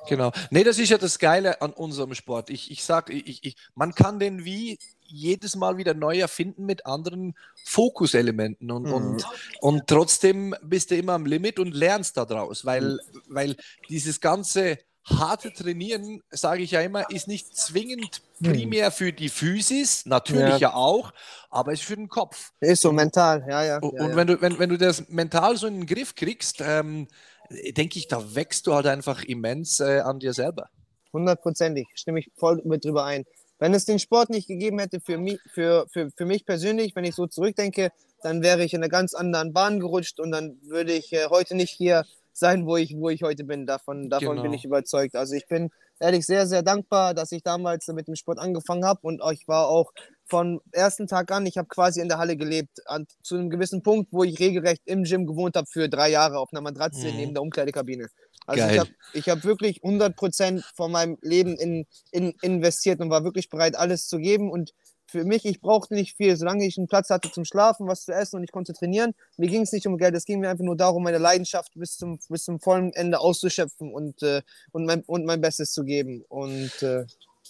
Genau. 0.06 0.32
Nee, 0.50 0.64
das 0.64 0.78
ist 0.78 0.90
ja 0.90 0.98
das 0.98 1.18
Geile 1.18 1.62
an 1.62 1.72
unserem 1.72 2.14
Sport. 2.14 2.50
Ich, 2.50 2.70
ich 2.70 2.84
sage, 2.84 3.12
ich, 3.12 3.42
ich, 3.42 3.56
man 3.74 3.94
kann 3.94 4.18
den 4.18 4.44
wie 4.44 4.78
jedes 5.14 5.56
Mal 5.56 5.76
wieder 5.76 5.94
neu 5.94 6.18
erfinden 6.18 6.66
mit 6.66 6.86
anderen 6.86 7.34
Fokuselementen 7.64 8.70
und, 8.70 8.84
mhm. 8.84 8.92
und, 8.92 9.24
und 9.60 9.86
trotzdem 9.86 10.54
bist 10.62 10.90
du 10.90 10.96
immer 10.96 11.14
am 11.14 11.26
Limit 11.26 11.58
und 11.58 11.74
lernst 11.74 12.16
daraus, 12.16 12.64
weil, 12.64 12.82
mhm. 12.82 12.98
weil 13.28 13.56
dieses 13.88 14.20
ganze 14.20 14.78
harte 15.04 15.52
Trainieren, 15.52 16.22
sage 16.30 16.62
ich 16.62 16.70
ja 16.70 16.80
immer, 16.80 17.10
ist 17.10 17.28
nicht 17.28 17.54
zwingend 17.56 18.22
mhm. 18.38 18.52
primär 18.52 18.90
für 18.90 19.12
die 19.12 19.28
Physis, 19.28 20.06
natürlich 20.06 20.48
ja, 20.48 20.56
ja 20.56 20.74
auch, 20.74 21.12
aber 21.50 21.72
ist 21.72 21.82
für 21.82 21.96
den 21.96 22.08
Kopf. 22.08 22.52
Ist 22.60 22.82
so 22.82 22.92
mental, 22.92 23.44
ja, 23.48 23.64
ja. 23.64 23.78
Und 23.78 23.94
ja, 23.94 24.16
wenn, 24.16 24.26
du, 24.26 24.40
wenn, 24.40 24.58
wenn 24.58 24.70
du 24.70 24.78
das 24.78 25.08
mental 25.08 25.56
so 25.56 25.66
in 25.66 25.80
den 25.80 25.86
Griff 25.86 26.14
kriegst, 26.14 26.60
ähm, 26.60 27.06
denke 27.50 27.98
ich, 27.98 28.08
da 28.08 28.34
wächst 28.34 28.66
du 28.66 28.74
halt 28.74 28.86
einfach 28.86 29.22
immens 29.24 29.80
äh, 29.80 30.00
an 30.00 30.18
dir 30.18 30.32
selber. 30.32 30.70
Hundertprozentig, 31.12 31.86
stimme 31.94 32.20
ich 32.20 32.30
voll 32.36 32.62
mit 32.64 32.84
drüber 32.84 33.04
ein. 33.04 33.24
Wenn 33.64 33.72
es 33.72 33.86
den 33.86 33.98
Sport 33.98 34.28
nicht 34.28 34.46
gegeben 34.46 34.78
hätte 34.78 35.00
für 35.00 35.16
mich, 35.16 35.40
für, 35.46 35.86
für, 35.90 36.10
für 36.14 36.26
mich 36.26 36.44
persönlich, 36.44 36.94
wenn 36.94 37.04
ich 37.04 37.14
so 37.14 37.26
zurückdenke, 37.26 37.92
dann 38.20 38.42
wäre 38.42 38.62
ich 38.62 38.74
in 38.74 38.82
einer 38.82 38.90
ganz 38.90 39.14
anderen 39.14 39.54
Bahn 39.54 39.80
gerutscht 39.80 40.20
und 40.20 40.32
dann 40.32 40.58
würde 40.64 40.92
ich 40.92 41.14
äh, 41.14 41.28
heute 41.30 41.56
nicht 41.56 41.70
hier 41.70 42.04
sein, 42.34 42.66
wo 42.66 42.76
ich, 42.76 42.94
wo 42.94 43.08
ich 43.08 43.22
heute 43.22 43.42
bin. 43.44 43.64
Davon, 43.64 44.10
davon 44.10 44.32
genau. 44.32 44.42
bin 44.42 44.52
ich 44.52 44.66
überzeugt. 44.66 45.16
Also 45.16 45.34
ich 45.34 45.46
bin 45.46 45.70
ehrlich 45.98 46.26
sehr, 46.26 46.46
sehr 46.46 46.62
dankbar, 46.62 47.14
dass 47.14 47.32
ich 47.32 47.42
damals 47.42 47.88
mit 47.88 48.06
dem 48.06 48.16
Sport 48.16 48.38
angefangen 48.38 48.84
habe 48.84 49.00
und 49.00 49.22
ich 49.32 49.48
war 49.48 49.68
auch 49.68 49.92
von 50.26 50.60
ersten 50.72 51.06
Tag 51.06 51.30
an, 51.32 51.46
ich 51.46 51.58
habe 51.58 51.68
quasi 51.68 52.00
in 52.00 52.08
der 52.08 52.18
Halle 52.18 52.36
gelebt, 52.36 52.80
an, 52.86 53.06
zu 53.22 53.36
einem 53.36 53.50
gewissen 53.50 53.82
Punkt, 53.82 54.12
wo 54.12 54.24
ich 54.24 54.38
regelrecht 54.38 54.82
im 54.86 55.04
Gym 55.04 55.26
gewohnt 55.26 55.56
habe 55.56 55.66
für 55.70 55.88
drei 55.88 56.10
Jahre 56.10 56.38
auf 56.38 56.50
einer 56.52 56.62
Matratze 56.62 57.10
mhm. 57.10 57.16
neben 57.16 57.34
der 57.34 57.42
Umkleidekabine. 57.42 58.08
Also 58.46 58.62
Geil. 58.62 58.84
ich 59.12 59.28
habe 59.28 59.38
hab 59.38 59.44
wirklich 59.44 59.82
100% 59.82 60.62
von 60.74 60.92
meinem 60.92 61.16
Leben 61.22 61.56
in, 61.56 61.86
in, 62.10 62.34
investiert 62.42 63.00
und 63.00 63.10
war 63.10 63.24
wirklich 63.24 63.48
bereit, 63.48 63.76
alles 63.76 64.06
zu 64.06 64.18
geben. 64.18 64.50
Und 64.50 64.74
für 65.06 65.24
mich, 65.24 65.44
ich 65.44 65.60
brauchte 65.60 65.94
nicht 65.94 66.16
viel, 66.16 66.36
solange 66.36 66.66
ich 66.66 66.76
einen 66.76 66.88
Platz 66.88 67.10
hatte 67.10 67.30
zum 67.30 67.44
Schlafen, 67.44 67.86
was 67.86 68.04
zu 68.04 68.12
essen 68.12 68.36
und 68.36 68.44
ich 68.44 68.52
konnte 68.52 68.72
trainieren. 68.72 69.14
Mir 69.36 69.48
ging 69.48 69.62
es 69.62 69.72
nicht 69.72 69.86
um 69.86 69.96
Geld, 69.96 70.14
es 70.14 70.24
ging 70.24 70.40
mir 70.40 70.50
einfach 70.50 70.64
nur 70.64 70.76
darum, 70.76 71.04
meine 71.04 71.18
Leidenschaft 71.18 71.72
bis 71.74 71.96
zum, 71.96 72.18
bis 72.28 72.44
zum 72.44 72.60
vollen 72.60 72.92
Ende 72.92 73.20
auszuschöpfen 73.20 73.92
und, 73.92 74.22
äh, 74.22 74.42
und, 74.72 74.84
mein, 74.86 75.02
und 75.02 75.24
mein 75.24 75.40
Bestes 75.40 75.72
zu 75.72 75.84
geben. 75.84 76.24
Und 76.28 76.82
äh, 76.82 77.04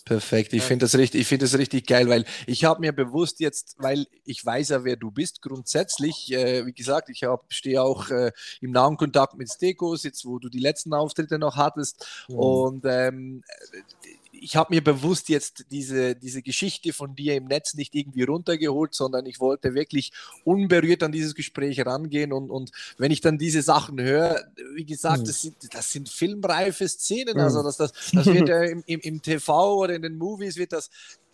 Perfekt. 0.05 0.53
Ich 0.53 0.63
finde 0.63 0.85
das 0.85 0.97
richtig, 0.97 1.23
ich 1.23 1.27
finde 1.27 1.47
das 1.47 1.57
richtig 1.57 1.87
geil, 1.87 2.11
weil 2.11 2.27
ich 2.47 2.65
habe 2.65 2.81
mir 2.81 2.93
bewusst 2.93 3.41
jetzt, 3.41 3.77
weil 3.79 4.07
ich 4.25 4.45
weiß 4.45 4.69
ja, 4.69 4.85
wer 4.85 4.97
du 4.97 5.11
bist, 5.11 5.41
grundsätzlich, 5.41 6.31
äh, 6.31 6.67
wie 6.67 6.75
gesagt, 6.75 7.09
ich 7.09 7.25
stehe 7.49 7.83
auch 7.83 8.11
äh, 8.11 8.31
im 8.61 8.73
nahen 8.73 8.99
Kontakt 8.99 9.35
mit 9.39 9.51
Stekos, 9.51 10.03
jetzt 10.03 10.27
wo 10.27 10.39
du 10.39 10.51
die 10.51 10.59
letzten 10.59 10.93
Auftritte 10.93 11.39
noch 11.39 11.57
hattest. 11.57 12.07
Mhm. 12.29 12.35
Und 12.37 12.85
ähm, 12.85 13.45
ich 14.41 14.57
habe 14.57 14.75
mir 14.75 14.83
bewusst 14.83 15.29
jetzt 15.29 15.67
diese, 15.71 16.15
diese 16.15 16.43
Geschichte 16.43 16.93
von 16.93 17.15
dir 17.15 17.35
im 17.35 17.47
Netz 17.47 17.75
nicht 17.75 17.95
irgendwie 17.95 18.25
runtergeholt, 18.25 18.95
sondern 18.95 19.27
ich 19.27 19.41
wollte 19.41 19.75
wirklich 19.75 20.13
unberührt 20.45 21.03
an 21.03 21.13
dieses 21.13 21.35
Gespräch 21.35 21.85
rangehen. 21.85 22.33
Und, 22.33 22.51
und 22.51 22.71
wenn 22.99 23.11
ich 23.11 23.21
dann 23.21 23.39
diese 23.39 23.63
Sachen 23.63 24.01
höre, 24.01 24.45
wie 24.75 24.85
gesagt, 24.85 25.23
mhm. 25.23 25.27
das, 25.27 25.43
sind, 25.43 25.57
das 25.75 25.93
sind 25.93 26.09
filmreife 26.09 26.89
Szenen. 26.89 27.35
Mhm. 27.35 27.41
Also 27.41 27.63
das, 27.63 27.77
das, 27.77 27.93
das 28.13 28.27
wird 28.27 28.49
ja 28.49 28.63
im, 28.65 28.83
im, 28.87 29.01
im 29.01 29.23
TV 29.23 29.75
oder 29.77 29.95
in 29.95 30.03
den 30.03 30.17
Movies 30.17 30.57
wird 30.57 30.73
das 30.73 30.91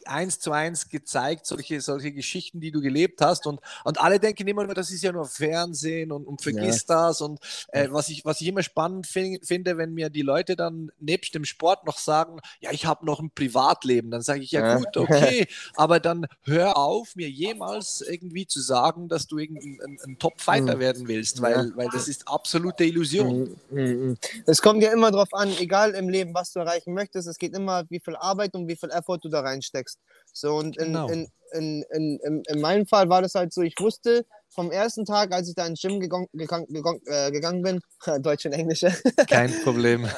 eins 0.07 0.39
zu 0.39 0.53
eins 0.53 0.89
gezeigt, 0.89 1.47
solche, 1.47 1.81
solche 1.81 2.13
Geschichten, 2.13 2.61
die 2.61 2.71
du 2.71 2.81
gelebt 2.81 3.21
hast. 3.21 3.47
Und, 3.47 3.61
und 3.85 4.01
alle 4.01 4.21
denken 4.21 4.47
immer 4.49 4.65
nur, 4.65 4.75
das 4.75 4.91
ist 4.91 5.03
ja 5.03 5.13
nur 5.13 5.27
Fernsehen 5.27 6.13
und, 6.13 6.27
und 6.27 6.43
vergiss 6.43 6.85
ja. 6.89 7.07
das. 7.07 7.21
Und 7.21 7.41
äh, 7.69 7.89
was, 7.91 8.09
ich, 8.09 8.25
was 8.25 8.41
ich 8.41 8.49
immer 8.49 8.63
spannend 8.63 9.07
find, 9.07 9.45
finde, 9.47 9.77
wenn 9.77 9.95
mir 9.95 10.11
die 10.11 10.23
Leute 10.23 10.57
dann 10.57 10.91
nebst 10.99 11.35
dem 11.35 11.45
Sport 11.45 11.87
noch 11.87 11.99
sagen, 11.99 12.41
ja, 12.61 12.71
ich 12.73 12.87
habe 12.87 13.07
noch 13.07 13.21
ein 13.21 13.31
Privatleben, 13.31 14.11
dann 14.11 14.23
sage 14.23 14.41
ich, 14.41 14.51
ja, 14.51 14.67
ja, 14.67 14.77
gut, 14.77 14.97
okay, 14.97 15.47
aber 15.75 16.01
dann 16.01 16.27
hör 16.45 16.77
auf, 16.77 17.17
mir 17.17 17.31
jemals 17.31 18.01
irgendwie 18.01 18.47
zu 18.47 18.61
sagen, 18.61 19.09
dass 19.09 19.27
du 19.27 19.39
irgendein 19.39 19.81
ein, 19.85 19.99
ein 20.05 20.19
Top-Fighter 20.19 20.77
mhm. 20.77 20.81
werden 20.81 21.09
willst, 21.09 21.43
weil, 21.43 21.53
ja. 21.53 21.77
weil 21.77 21.89
das 21.93 22.09
ist 22.09 22.29
absolute 22.29 22.85
Illusion. 22.85 23.57
Mhm, 23.71 23.81
mhm. 23.81 24.17
Es 24.47 24.63
kommt 24.63 24.83
ja 24.83 24.93
immer 24.93 25.11
darauf 25.11 25.33
an, 25.33 25.53
egal 25.59 25.93
im 25.93 26.09
Leben, 26.09 26.35
was 26.35 26.53
du 26.53 26.61
erreichen 26.61 26.95
möchtest, 26.95 27.29
es 27.29 27.39
geht 27.39 27.55
immer, 27.55 27.85
wie 27.89 28.01
viel 28.01 28.17
Arbeit 28.17 28.55
und 28.55 28.69
wie 28.69 28.77
viel 28.77 28.91
Effort 28.91 29.19
du 29.23 29.29
da 29.29 29.41
reinsteckst. 29.41 29.90
So, 30.33 30.57
und 30.57 30.77
in, 30.77 30.87
genau. 30.87 31.09
in, 31.09 31.29
in, 31.53 31.85
in, 31.91 32.21
in, 32.23 32.43
in 32.47 32.61
meinem 32.61 32.87
Fall 32.87 33.09
war 33.09 33.23
das 33.23 33.35
halt 33.35 33.53
so, 33.53 33.63
ich 33.63 33.75
wusste 33.81 34.25
vom 34.53 34.71
ersten 34.71 35.05
Tag, 35.05 35.33
als 35.33 35.49
ich 35.49 35.55
da 35.55 35.67
ins 35.67 35.81
Gym 35.81 36.01
äh, 36.03 37.31
gegangen 37.31 37.63
bin, 37.63 37.81
Deutsch 38.23 38.47
und 38.47 38.53
Englisch. 38.53 38.81
Kein 39.29 39.53
Problem. 39.63 40.09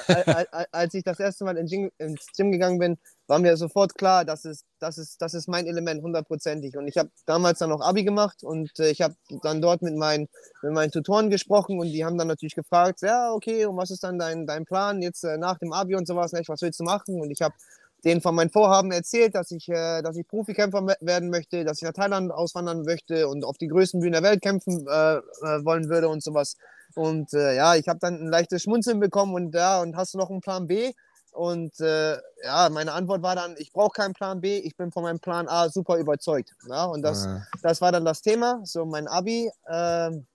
als 0.73 0.95
ich 0.95 1.05
das 1.05 1.21
erste 1.21 1.45
Mal 1.45 1.59
ins 1.59 1.71
Gym, 1.71 1.91
ins 1.99 2.27
Gym 2.37 2.51
gegangen 2.51 2.79
bin, 2.79 2.99
war 3.27 3.39
mir 3.39 3.57
sofort 3.57 3.95
klar, 3.95 4.25
das 4.25 4.45
ist, 4.45 4.65
das 4.79 4.99
ist, 4.99 5.21
das 5.21 5.35
ist 5.35 5.49
mein 5.49 5.67
Element, 5.67 6.03
hundertprozentig. 6.03 6.77
Und 6.77 6.89
ich 6.89 6.97
habe 6.97 7.11
damals 7.27 7.59
dann 7.59 7.71
noch 7.71 7.81
Abi 7.81 8.05
gemacht 8.05 8.43
und 8.43 8.71
äh, 8.79 8.91
ich 8.91 9.03
habe 9.03 9.15
dann 9.43 9.61
dort 9.61 9.83
mit 9.83 9.97
meinen, 9.97 10.29
mit 10.63 10.73
meinen 10.73 10.91
Tutoren 10.91 11.31
gesprochen 11.31 11.79
und 11.79 11.89
die 11.89 12.05
haben 12.05 12.19
dann 12.19 12.29
natürlich 12.29 12.55
gefragt, 12.55 13.03
ja, 13.03 13.33
okay, 13.33 13.67
und 13.67 13.77
was 13.77 13.91
ist 13.91 14.03
dann 14.03 14.19
dein, 14.19 14.47
dein 14.47 14.65
Plan 14.65 15.03
jetzt 15.03 15.25
äh, 15.25 15.37
nach 15.37 15.59
dem 15.59 15.73
Abi 15.73 15.95
und 15.95 16.07
sowas, 16.07 16.33
nicht? 16.33 16.49
was 16.49 16.63
willst 16.63 16.81
du 16.81 16.85
machen? 16.85 17.21
Und 17.21 17.31
ich 17.31 17.43
habe 17.43 17.55
denen 18.05 18.21
von 18.21 18.35
meinen 18.35 18.51
Vorhaben 18.51 18.91
erzählt, 18.93 19.35
dass 19.35 19.51
ich, 19.51 19.69
äh, 19.69 20.03
dass 20.03 20.17
ich 20.17 20.27
Profikämpfer 20.27 20.85
werden 21.01 21.31
möchte, 21.31 21.65
dass 21.65 21.79
ich 21.79 21.85
nach 21.85 21.93
Thailand 21.93 22.33
auswandern 22.33 22.83
möchte 22.83 23.29
und 23.29 23.45
auf 23.45 23.59
die 23.59 23.69
größten 23.69 24.01
Bühnen 24.01 24.13
der 24.13 24.23
Welt 24.23 24.43
kämpfen 24.43 24.87
äh, 24.89 25.17
äh, 25.17 25.21
wollen 25.65 25.89
würde 25.89 26.09
und 26.09 26.23
sowas. 26.23 26.57
Und 26.95 27.33
äh, 27.33 27.57
ja, 27.57 27.75
ich 27.75 27.89
habe 27.89 28.01
dann 28.01 28.15
ein 28.15 28.29
leichtes 28.29 28.63
Schmunzeln 28.63 29.01
bekommen 29.01 29.35
und 29.35 29.55
ja, 29.55 29.81
und 29.81 29.97
hast 29.97 30.15
du 30.15 30.19
noch 30.19 30.31
einen 30.31 30.41
Plan 30.41 30.67
B? 30.67 30.93
Und 31.33 31.81
äh, 31.81 32.19
ja, 32.45 32.69
meine 32.71 32.93
Antwort 32.93 33.23
war 33.23 33.35
dann, 33.35 33.55
ich 33.57 33.73
brauche 33.73 33.93
keinen 33.93 34.13
Plan 34.13 34.43
B, 34.43 34.59
ich 34.59 34.77
bin 34.77 34.93
von 34.93 35.03
meinem 35.03 35.19
Plan 35.19 35.49
A 35.49 35.71
super 35.71 35.97
überzeugt. 35.97 36.53
Ja, 36.69 36.85
und 36.85 37.01
das, 37.03 37.25
ja. 37.25 37.43
das 37.63 37.81
war 37.81 37.91
dann 37.91 38.05
das 38.05 38.21
Thema, 38.21 38.61
so 38.65 38.85
mein 38.85 39.09
Abi. 39.09 39.51
Ähm, 39.67 40.27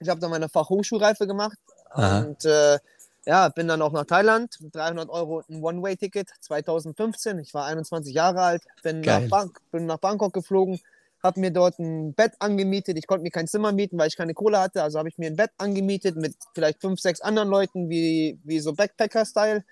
ich 0.00 0.08
habe 0.08 0.20
dann 0.20 0.30
meine 0.30 0.48
Fachhochschulreife 0.48 1.26
gemacht 1.26 1.58
Aha. 1.90 2.20
und 2.20 2.44
äh, 2.46 2.78
ja, 3.26 3.48
bin 3.48 3.66
dann 3.66 3.82
auch 3.82 3.92
nach 3.92 4.04
Thailand, 4.04 4.56
300 4.72 5.08
Euro 5.08 5.42
ein 5.50 5.62
One-Way-Ticket 5.62 6.28
2015. 6.40 7.38
Ich 7.40 7.52
war 7.54 7.66
21 7.66 8.14
Jahre 8.14 8.40
alt, 8.40 8.62
bin, 8.82 9.00
nach, 9.00 9.28
Bank, 9.28 9.60
bin 9.72 9.86
nach 9.86 9.98
Bangkok 9.98 10.32
geflogen, 10.32 10.80
habe 11.22 11.40
mir 11.40 11.50
dort 11.50 11.78
ein 11.80 12.14
Bett 12.14 12.34
angemietet. 12.38 12.96
Ich 12.96 13.06
konnte 13.08 13.24
mir 13.24 13.30
kein 13.30 13.48
Zimmer 13.48 13.72
mieten, 13.72 13.98
weil 13.98 14.08
ich 14.08 14.16
keine 14.16 14.32
Kohle 14.32 14.60
hatte. 14.60 14.82
Also 14.82 14.98
habe 14.98 15.08
ich 15.08 15.18
mir 15.18 15.26
ein 15.26 15.36
Bett 15.36 15.50
angemietet 15.58 16.16
mit 16.16 16.36
vielleicht 16.54 16.80
fünf, 16.80 17.00
sechs 17.00 17.20
anderen 17.20 17.48
Leuten, 17.48 17.90
wie, 17.90 18.38
wie 18.44 18.60
so 18.60 18.72
Backpacker-Style. 18.74 19.64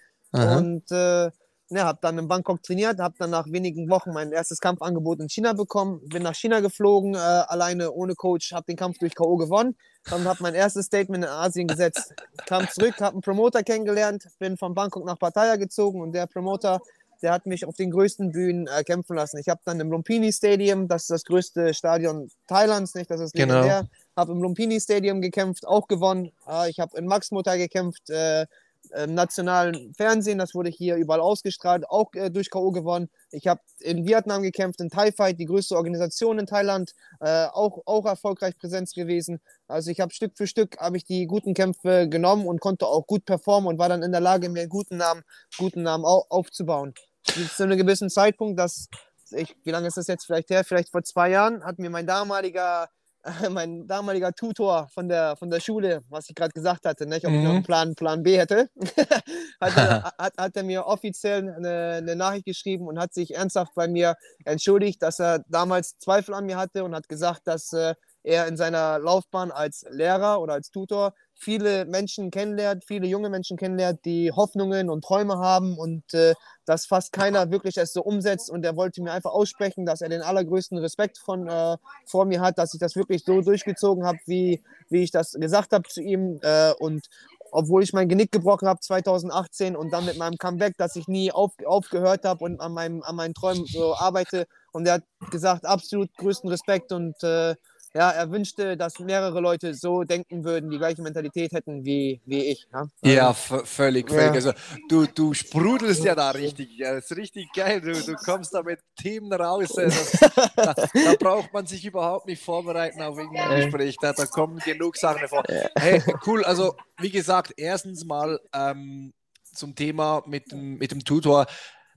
Und 0.58 0.90
äh, 0.90 1.30
ja, 1.70 1.84
habe 1.84 1.98
dann 2.02 2.18
in 2.18 2.28
Bangkok 2.28 2.62
trainiert, 2.62 2.98
habe 2.98 3.14
dann 3.18 3.30
nach 3.30 3.46
wenigen 3.50 3.88
Wochen 3.88 4.12
mein 4.12 4.32
erstes 4.32 4.60
Kampfangebot 4.60 5.20
in 5.20 5.28
China 5.28 5.54
bekommen, 5.54 6.00
bin 6.08 6.22
nach 6.22 6.34
China 6.34 6.60
geflogen, 6.60 7.14
äh, 7.14 7.18
alleine 7.18 7.90
ohne 7.92 8.14
Coach, 8.14 8.52
habe 8.52 8.66
den 8.66 8.76
Kampf 8.76 8.98
durch 8.98 9.14
K.O. 9.14 9.36
gewonnen 9.36 9.76
und 10.12 10.24
habe 10.26 10.42
mein 10.42 10.54
erstes 10.54 10.86
Statement 10.86 11.24
in 11.24 11.30
Asien 11.30 11.66
gesetzt. 11.66 12.12
Kam 12.46 12.68
zurück, 12.68 13.00
habe 13.00 13.14
einen 13.14 13.22
Promoter 13.22 13.62
kennengelernt, 13.62 14.26
bin 14.38 14.58
von 14.58 14.74
Bangkok 14.74 15.06
nach 15.06 15.18
Pattaya 15.18 15.56
gezogen 15.56 16.02
und 16.02 16.12
der 16.12 16.26
Promoter, 16.26 16.80
der 17.22 17.32
hat 17.32 17.46
mich 17.46 17.64
auf 17.64 17.76
den 17.76 17.90
größten 17.90 18.32
Bühnen 18.32 18.66
äh, 18.66 18.84
kämpfen 18.84 19.16
lassen. 19.16 19.38
Ich 19.38 19.48
habe 19.48 19.60
dann 19.64 19.80
im 19.80 19.90
Lumpini 19.90 20.32
Stadium, 20.32 20.86
das 20.86 21.02
ist 21.02 21.10
das 21.10 21.24
größte 21.24 21.72
Stadion 21.72 22.28
Thailands, 22.46 22.94
nicht, 22.94 23.10
das 23.10 23.20
ist 23.22 23.32
genau. 23.32 23.54
legendär, 23.54 23.80
genau. 23.80 23.90
habe 24.16 24.32
im 24.32 24.42
Lumpini 24.42 24.78
Stadium 24.80 25.22
gekämpft, 25.22 25.66
auch 25.66 25.88
gewonnen. 25.88 26.30
Äh, 26.46 26.68
ich 26.68 26.78
habe 26.78 26.98
in 26.98 27.06
Max 27.06 27.30
Mutter 27.30 27.56
gekämpft, 27.56 28.10
äh, 28.10 28.44
im 28.90 29.14
nationalen 29.14 29.94
Fernsehen, 29.94 30.38
das 30.38 30.54
wurde 30.54 30.70
hier 30.70 30.96
überall 30.96 31.20
ausgestrahlt, 31.20 31.88
auch 31.88 32.12
äh, 32.14 32.30
durch 32.30 32.50
K.O. 32.50 32.70
gewonnen. 32.70 33.08
Ich 33.30 33.46
habe 33.46 33.60
in 33.80 34.06
Vietnam 34.06 34.42
gekämpft, 34.42 34.80
in 34.80 34.90
Thai 34.90 35.12
Fight, 35.12 35.38
die 35.38 35.46
größte 35.46 35.76
Organisation 35.76 36.38
in 36.38 36.46
Thailand, 36.46 36.92
äh, 37.20 37.46
auch, 37.46 37.82
auch 37.86 38.06
erfolgreich 38.06 38.56
Präsenz 38.56 38.92
gewesen. 38.92 39.40
Also 39.68 39.90
ich 39.90 40.00
habe 40.00 40.12
Stück 40.12 40.36
für 40.36 40.46
Stück 40.46 40.78
habe 40.78 40.96
ich 40.96 41.04
die 41.04 41.26
guten 41.26 41.54
Kämpfe 41.54 42.08
genommen 42.08 42.46
und 42.46 42.60
konnte 42.60 42.86
auch 42.86 43.06
gut 43.06 43.24
performen 43.24 43.68
und 43.68 43.78
war 43.78 43.88
dann 43.88 44.02
in 44.02 44.12
der 44.12 44.20
Lage, 44.20 44.48
mir 44.48 44.60
einen 44.60 44.68
guten 44.68 44.96
Namen, 44.96 45.22
guten 45.58 45.82
Namen 45.82 46.04
au 46.04 46.24
aufzubauen. 46.28 46.94
Zu 47.24 47.62
einem 47.62 47.78
gewissen 47.78 48.10
Zeitpunkt, 48.10 48.58
dass 48.58 48.88
ich, 49.30 49.56
wie 49.64 49.70
lange 49.70 49.88
ist 49.88 49.96
das 49.96 50.06
jetzt 50.06 50.26
vielleicht 50.26 50.50
her? 50.50 50.64
Vielleicht 50.64 50.90
vor 50.90 51.02
zwei 51.02 51.30
Jahren 51.30 51.64
hat 51.64 51.78
mir 51.78 51.90
mein 51.90 52.06
damaliger 52.06 52.88
mein 53.50 53.86
damaliger 53.86 54.32
Tutor 54.32 54.88
von 54.88 55.08
der, 55.08 55.36
von 55.36 55.50
der 55.50 55.60
Schule, 55.60 56.02
was 56.08 56.28
ich 56.28 56.34
gerade 56.34 56.52
gesagt 56.52 56.84
hatte, 56.84 57.06
nicht, 57.06 57.24
ob 57.26 57.32
mhm. 57.32 57.38
ich 57.38 57.42
noch 57.42 57.50
einen 57.50 57.58
mhm. 57.60 57.64
Plan, 57.64 57.94
Plan 57.94 58.22
B 58.22 58.38
hätte, 58.38 58.68
hat, 59.60 59.76
er, 59.76 60.02
hat, 60.18 60.34
hat, 60.36 60.56
er 60.56 60.62
mir 60.62 60.86
offiziell 60.86 61.48
eine, 61.48 61.94
eine, 61.98 62.16
Nachricht 62.16 62.44
geschrieben 62.44 62.86
und 62.86 62.98
hat 62.98 63.14
sich 63.14 63.34
ernsthaft 63.34 63.74
bei 63.74 63.88
mir 63.88 64.16
entschuldigt, 64.44 65.02
dass 65.02 65.20
er 65.20 65.44
damals 65.48 65.98
Zweifel 65.98 66.34
an 66.34 66.46
mir 66.46 66.56
hatte 66.56 66.84
und 66.84 66.94
hat 66.94 67.08
gesagt, 67.08 67.46
dass 67.46 67.72
äh, 67.72 67.94
er 68.24 68.48
in 68.48 68.56
seiner 68.56 68.98
Laufbahn 68.98 69.50
als 69.50 69.86
Lehrer 69.90 70.40
oder 70.40 70.54
als 70.54 70.70
Tutor 70.70 71.14
viele 71.34 71.84
Menschen 71.84 72.30
kennenlernt, 72.30 72.84
viele 72.84 73.06
junge 73.06 73.28
Menschen 73.28 73.56
kennenlernt, 73.56 74.04
die 74.04 74.32
Hoffnungen 74.32 74.88
und 74.88 75.04
Träume 75.04 75.38
haben 75.38 75.76
und 75.76 76.14
äh, 76.14 76.34
dass 76.64 76.86
fast 76.86 77.12
keiner 77.12 77.50
wirklich 77.50 77.76
es 77.76 77.92
so 77.92 78.02
umsetzt. 78.02 78.50
Und 78.50 78.64
er 78.64 78.76
wollte 78.76 79.02
mir 79.02 79.12
einfach 79.12 79.32
aussprechen, 79.32 79.84
dass 79.84 80.00
er 80.00 80.08
den 80.08 80.22
allergrößten 80.22 80.78
Respekt 80.78 81.18
von, 81.18 81.46
äh, 81.46 81.76
vor 82.06 82.24
mir 82.24 82.40
hat, 82.40 82.58
dass 82.58 82.72
ich 82.72 82.80
das 82.80 82.96
wirklich 82.96 83.24
so 83.24 83.42
durchgezogen 83.42 84.06
habe, 84.06 84.18
wie, 84.26 84.62
wie 84.88 85.02
ich 85.02 85.10
das 85.10 85.32
gesagt 85.32 85.72
habe 85.72 85.88
zu 85.88 86.00
ihm. 86.00 86.38
Äh, 86.42 86.72
und 86.78 87.08
obwohl 87.50 87.82
ich 87.84 87.92
mein 87.92 88.08
Genick 88.08 88.32
gebrochen 88.32 88.66
habe 88.66 88.80
2018 88.80 89.76
und 89.76 89.92
dann 89.92 90.06
mit 90.06 90.18
meinem 90.18 90.38
Comeback, 90.38 90.76
dass 90.76 90.96
ich 90.96 91.06
nie 91.06 91.30
auf, 91.30 91.52
aufgehört 91.64 92.24
habe 92.24 92.44
und 92.44 92.60
an, 92.60 92.72
meinem, 92.72 93.02
an 93.02 93.14
meinen 93.14 93.34
Träumen 93.34 93.64
so 93.66 93.94
arbeite. 93.94 94.46
Und 94.72 94.86
er 94.88 94.94
hat 94.94 95.04
gesagt, 95.30 95.64
absolut 95.64 96.12
größten 96.16 96.50
Respekt 96.50 96.90
und 96.90 97.14
äh, 97.22 97.54
ja, 97.96 98.10
er 98.10 98.30
wünschte, 98.32 98.76
dass 98.76 98.98
mehrere 98.98 99.40
Leute 99.40 99.72
so 99.72 100.02
denken 100.02 100.44
würden, 100.44 100.68
die 100.68 100.78
gleiche 100.78 101.00
Mentalität 101.00 101.52
hätten 101.52 101.84
wie, 101.84 102.20
wie 102.26 102.44
ich. 102.46 102.66
Ja, 102.72 102.88
ja 103.02 103.32
völlig, 103.32 104.08
völlig. 104.08 104.10
Ja. 104.10 104.32
Also, 104.32 104.52
du, 104.88 105.06
du 105.06 105.32
sprudelst 105.32 106.02
ja 106.02 106.16
da 106.16 106.30
richtig. 106.32 106.76
Ja, 106.76 106.94
das 106.94 107.10
ist 107.10 107.16
richtig 107.16 107.52
geil. 107.54 107.80
Du, 107.80 107.92
du 107.92 108.14
kommst 108.14 108.52
da 108.52 108.62
mit 108.64 108.80
Themen 108.96 109.32
raus. 109.32 109.72
Das, 109.76 110.10
da, 110.56 110.74
da, 110.74 111.14
braucht 111.20 111.52
man 111.52 111.66
sich 111.66 111.84
überhaupt 111.84 112.26
nicht 112.26 112.42
vorbereiten 112.42 113.00
auf 113.00 113.16
irgendein 113.16 113.60
Gespräch. 113.60 113.96
Da, 114.00 114.12
da 114.12 114.26
kommen 114.26 114.58
genug 114.58 114.96
Sachen 114.96 115.18
hervor. 115.18 115.44
Hey, 115.78 116.02
cool. 116.26 116.44
Also, 116.44 116.74
wie 116.98 117.10
gesagt, 117.10 117.54
erstens 117.56 118.04
mal 118.04 118.40
ähm, 118.52 119.12
zum 119.54 119.76
Thema 119.76 120.24
mit 120.26 120.50
dem, 120.50 120.78
mit 120.78 120.90
dem 120.90 121.04
Tutor. 121.04 121.46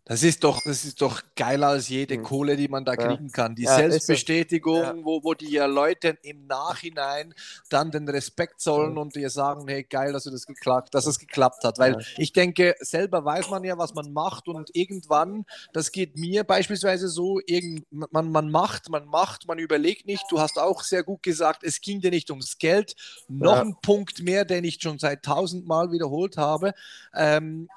Das 0.08 0.24
ist 0.24 0.46
doch, 0.46 0.62
das 0.64 0.86
ist 0.86 1.02
doch 1.02 1.22
geiler 1.36 1.68
als 1.68 1.90
jede 1.90 2.18
mhm. 2.18 2.24
Kohle, 2.24 2.56
die 2.56 2.70
man 2.70 2.86
da 2.86 2.94
ja. 2.94 3.08
kriegen 3.08 3.30
kann. 3.30 3.56
Die 3.56 3.64
ja, 3.64 3.76
Selbstbestätigung, 3.76 4.82
ja. 4.82 4.96
wo, 5.04 5.22
wo 5.22 5.34
die 5.34 5.58
Leute 5.58 6.18
im 6.22 6.48
Nachhinein 6.48 7.34
dann 7.70 7.92
den 7.92 8.08
Respekt 8.08 8.62
zollen 8.62 8.94
mhm. 8.94 9.00
und 9.00 9.16
dir 9.16 9.30
sagen, 9.30 9.68
hey, 9.68 9.84
geil, 9.84 10.14
dass 10.14 10.24
du 10.24 10.32
das 10.32 10.46
geklappt, 10.46 10.96
dass 10.96 11.08
es 11.08 11.20
geklappt 11.20 11.66
hat. 11.66 11.78
Weil 11.78 12.06
ich 12.16 12.32
denke, 12.32 12.76
selber 12.80 13.26
weiß 13.26 13.50
man 13.50 13.66
ja, 13.66 13.78
was 13.78 13.96
man 13.96 14.14
macht 14.14 14.48
und 14.48 14.74
irgendwann, 14.74 15.46
das 15.74 15.92
geht 15.92 16.18
mir 16.18 16.46
beispielsweise 16.46 17.10
so, 17.10 17.42
irgend, 17.46 17.86
man, 17.92 18.32
man 18.32 18.50
macht, 18.50 18.90
man 18.90 19.08
macht, 19.08 19.46
man 19.46 19.60
überlegt 19.60 20.06
nicht. 20.06 20.24
Du 20.30 20.40
hast 20.40 20.58
auch 20.58 20.84
sehr 20.84 21.04
gut 21.04 21.22
gesagt, 21.22 21.64
es 21.66 21.82
ging 21.82 22.00
dir 22.00 22.12
nicht 22.12 22.30
ums 22.30 22.60
Geld. 22.60 22.96
Noch 23.28 23.58
ein 23.58 23.76
Punkt 23.82 24.24
mehr, 24.24 24.46
den 24.46 24.64
ich 24.64 24.78
schon 24.82 25.00
seit 25.00 25.24
tausendmal 25.24 25.92
wiederholt 25.92 26.38
habe. 26.38 26.74
Ähm, 27.14 27.68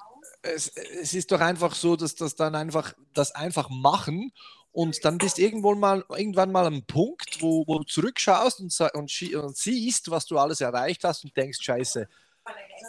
es, 0.41 0.67
es 0.69 1.13
ist 1.13 1.31
doch 1.31 1.39
einfach 1.39 1.75
so, 1.75 1.95
dass 1.95 2.15
das 2.15 2.35
dann 2.35 2.55
einfach 2.55 2.93
das 3.13 3.33
einfach 3.33 3.69
machen 3.69 4.31
und 4.71 5.03
dann 5.03 5.17
bist 5.17 5.37
irgendwo 5.37 5.75
mal, 5.75 6.03
irgendwann 6.09 6.51
mal 6.51 6.65
am 6.65 6.83
Punkt, 6.83 7.41
wo, 7.41 7.65
wo 7.67 7.79
du 7.79 7.83
zurückschaust 7.83 8.61
und, 8.61 8.79
und, 8.93 9.33
und, 9.35 9.57
siehst, 9.57 10.09
was 10.09 10.25
du 10.25 10.37
alles 10.37 10.61
erreicht 10.61 11.03
hast 11.03 11.25
und 11.25 11.35
denkst, 11.35 11.59
scheiße, 11.61 12.07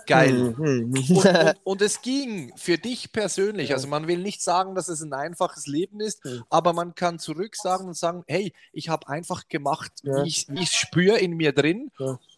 geil. 0.07 0.55
Mhm. 0.57 0.93
und, 0.93 1.11
und, 1.11 1.57
und, 1.65 1.83
es 1.83 2.01
ging 2.03 2.53
für 2.57 2.79
dich 2.79 3.13
persönlich, 3.13 3.73
also 3.73 3.89
man 3.89 4.07
will 4.07 4.19
nicht 4.19 4.43
sagen, 4.43 4.77
dass 4.77 4.89
es 4.89 5.03
ein 5.03 5.13
einfaches 5.13 5.67
Leben 5.67 6.01
ist, 6.01 6.25
mhm. 6.25 6.45
aber 6.51 6.73
man 6.73 6.95
kann 6.95 7.19
zurück 7.19 7.57
sagen 7.57 7.89
und 7.89 7.97
sagen, 7.97 8.23
hey, 8.29 8.53
ich 8.73 8.89
habe 8.89 9.09
einfach 9.09 9.49
gemacht, 9.49 9.93
wie 10.03 10.29
ich 10.29 10.49
es 10.49 10.73
spüre 10.73 11.19
in 11.19 11.33
mir 11.33 11.53
drin. 11.53 11.91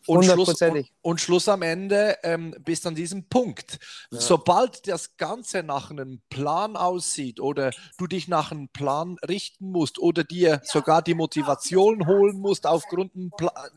Und 0.06 0.24
Schluss, 0.24 0.60
und, 0.60 0.90
und 1.02 1.20
Schluss 1.20 1.48
am 1.48 1.62
Ende 1.62 2.18
ähm, 2.22 2.54
bis 2.60 2.84
an 2.84 2.94
diesem 2.94 3.28
Punkt. 3.28 3.78
Ja. 4.10 4.20
Sobald 4.20 4.86
das 4.86 5.16
Ganze 5.16 5.62
nach 5.62 5.90
einem 5.90 6.20
Plan 6.28 6.76
aussieht 6.76 7.40
oder 7.40 7.70
du 7.96 8.06
dich 8.06 8.28
nach 8.28 8.52
einem 8.52 8.68
Plan 8.68 9.16
richten 9.26 9.70
musst 9.70 9.98
oder 9.98 10.22
dir 10.22 10.60
sogar 10.64 11.00
die 11.00 11.14
Motivation 11.14 12.06
holen 12.06 12.38
musst 12.38 12.66
aufgrund 12.66 13.12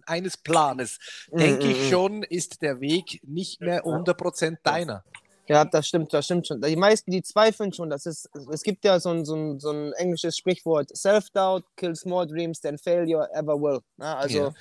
eines 0.06 0.38
Planes, 0.38 1.00
mhm, 1.32 1.38
denke 1.38 1.68
ich 1.68 1.78
mhm, 1.78 1.84
mhm. 1.86 1.90
schon, 1.90 2.24
ist 2.24 2.62
der 2.62 2.82
Weg 2.82 3.22
nicht 3.24 3.62
mehr 3.62 3.86
100% 3.86 4.58
deiner. 4.64 5.04
Ja, 5.48 5.66
das 5.66 5.88
stimmt, 5.88 6.14
das 6.14 6.26
stimmt 6.26 6.48
schon. 6.48 6.62
Die 6.62 6.76
meisten, 6.76 7.12
die 7.12 7.22
zweifeln 7.22 7.72
schon, 7.72 7.90
das 7.90 8.06
ist, 8.06 8.30
es 8.52 8.64
gibt 8.64 8.84
ja 8.84 9.00
so 9.00 9.10
ein, 9.10 9.26
so 9.26 9.36
ein, 9.36 9.60
so 9.60 9.72
ein 9.72 9.94
englisches 9.94 10.38
Sprichwort, 10.38 10.96
Self-doubt 10.96 11.64
kills 11.76 12.06
more 12.06 12.28
dreams 12.28 12.60
than 12.60 12.78
failure 12.78 13.30
ever 13.34 13.60
will. 13.60 13.80
Ja, 13.98 14.18
also, 14.18 14.38
yeah. 14.38 14.54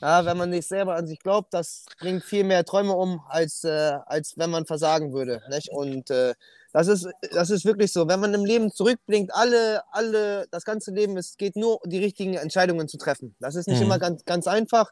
ja, 0.00 0.24
wenn 0.24 0.36
man 0.36 0.50
nicht 0.50 0.68
selber 0.68 0.94
an 0.94 1.06
sich 1.06 1.18
glaubt, 1.18 1.52
das 1.52 1.86
bringt 1.98 2.24
viel 2.24 2.44
mehr 2.44 2.64
Träume 2.64 2.92
um, 2.92 3.20
als, 3.28 3.64
äh, 3.64 3.98
als 4.06 4.34
wenn 4.36 4.50
man 4.50 4.64
versagen 4.66 5.12
würde. 5.12 5.42
Nicht? 5.50 5.70
Und 5.70 6.10
äh, 6.10 6.34
das 6.72 6.86
ist, 6.86 7.08
das 7.32 7.50
ist 7.50 7.64
wirklich 7.64 7.92
so. 7.92 8.06
Wenn 8.08 8.20
man 8.20 8.34
im 8.34 8.44
Leben 8.44 8.70
zurückblinkt, 8.70 9.34
alle, 9.34 9.82
alle, 9.90 10.46
das 10.50 10.64
ganze 10.64 10.92
Leben, 10.92 11.16
es 11.16 11.36
geht 11.36 11.56
nur, 11.56 11.80
die 11.84 11.98
richtigen 11.98 12.34
Entscheidungen 12.34 12.88
zu 12.88 12.98
treffen. 12.98 13.34
Das 13.40 13.54
ist 13.54 13.68
nicht 13.68 13.78
mhm. 13.78 13.86
immer 13.86 13.98
ganz, 13.98 14.24
ganz 14.24 14.46
einfach. 14.46 14.90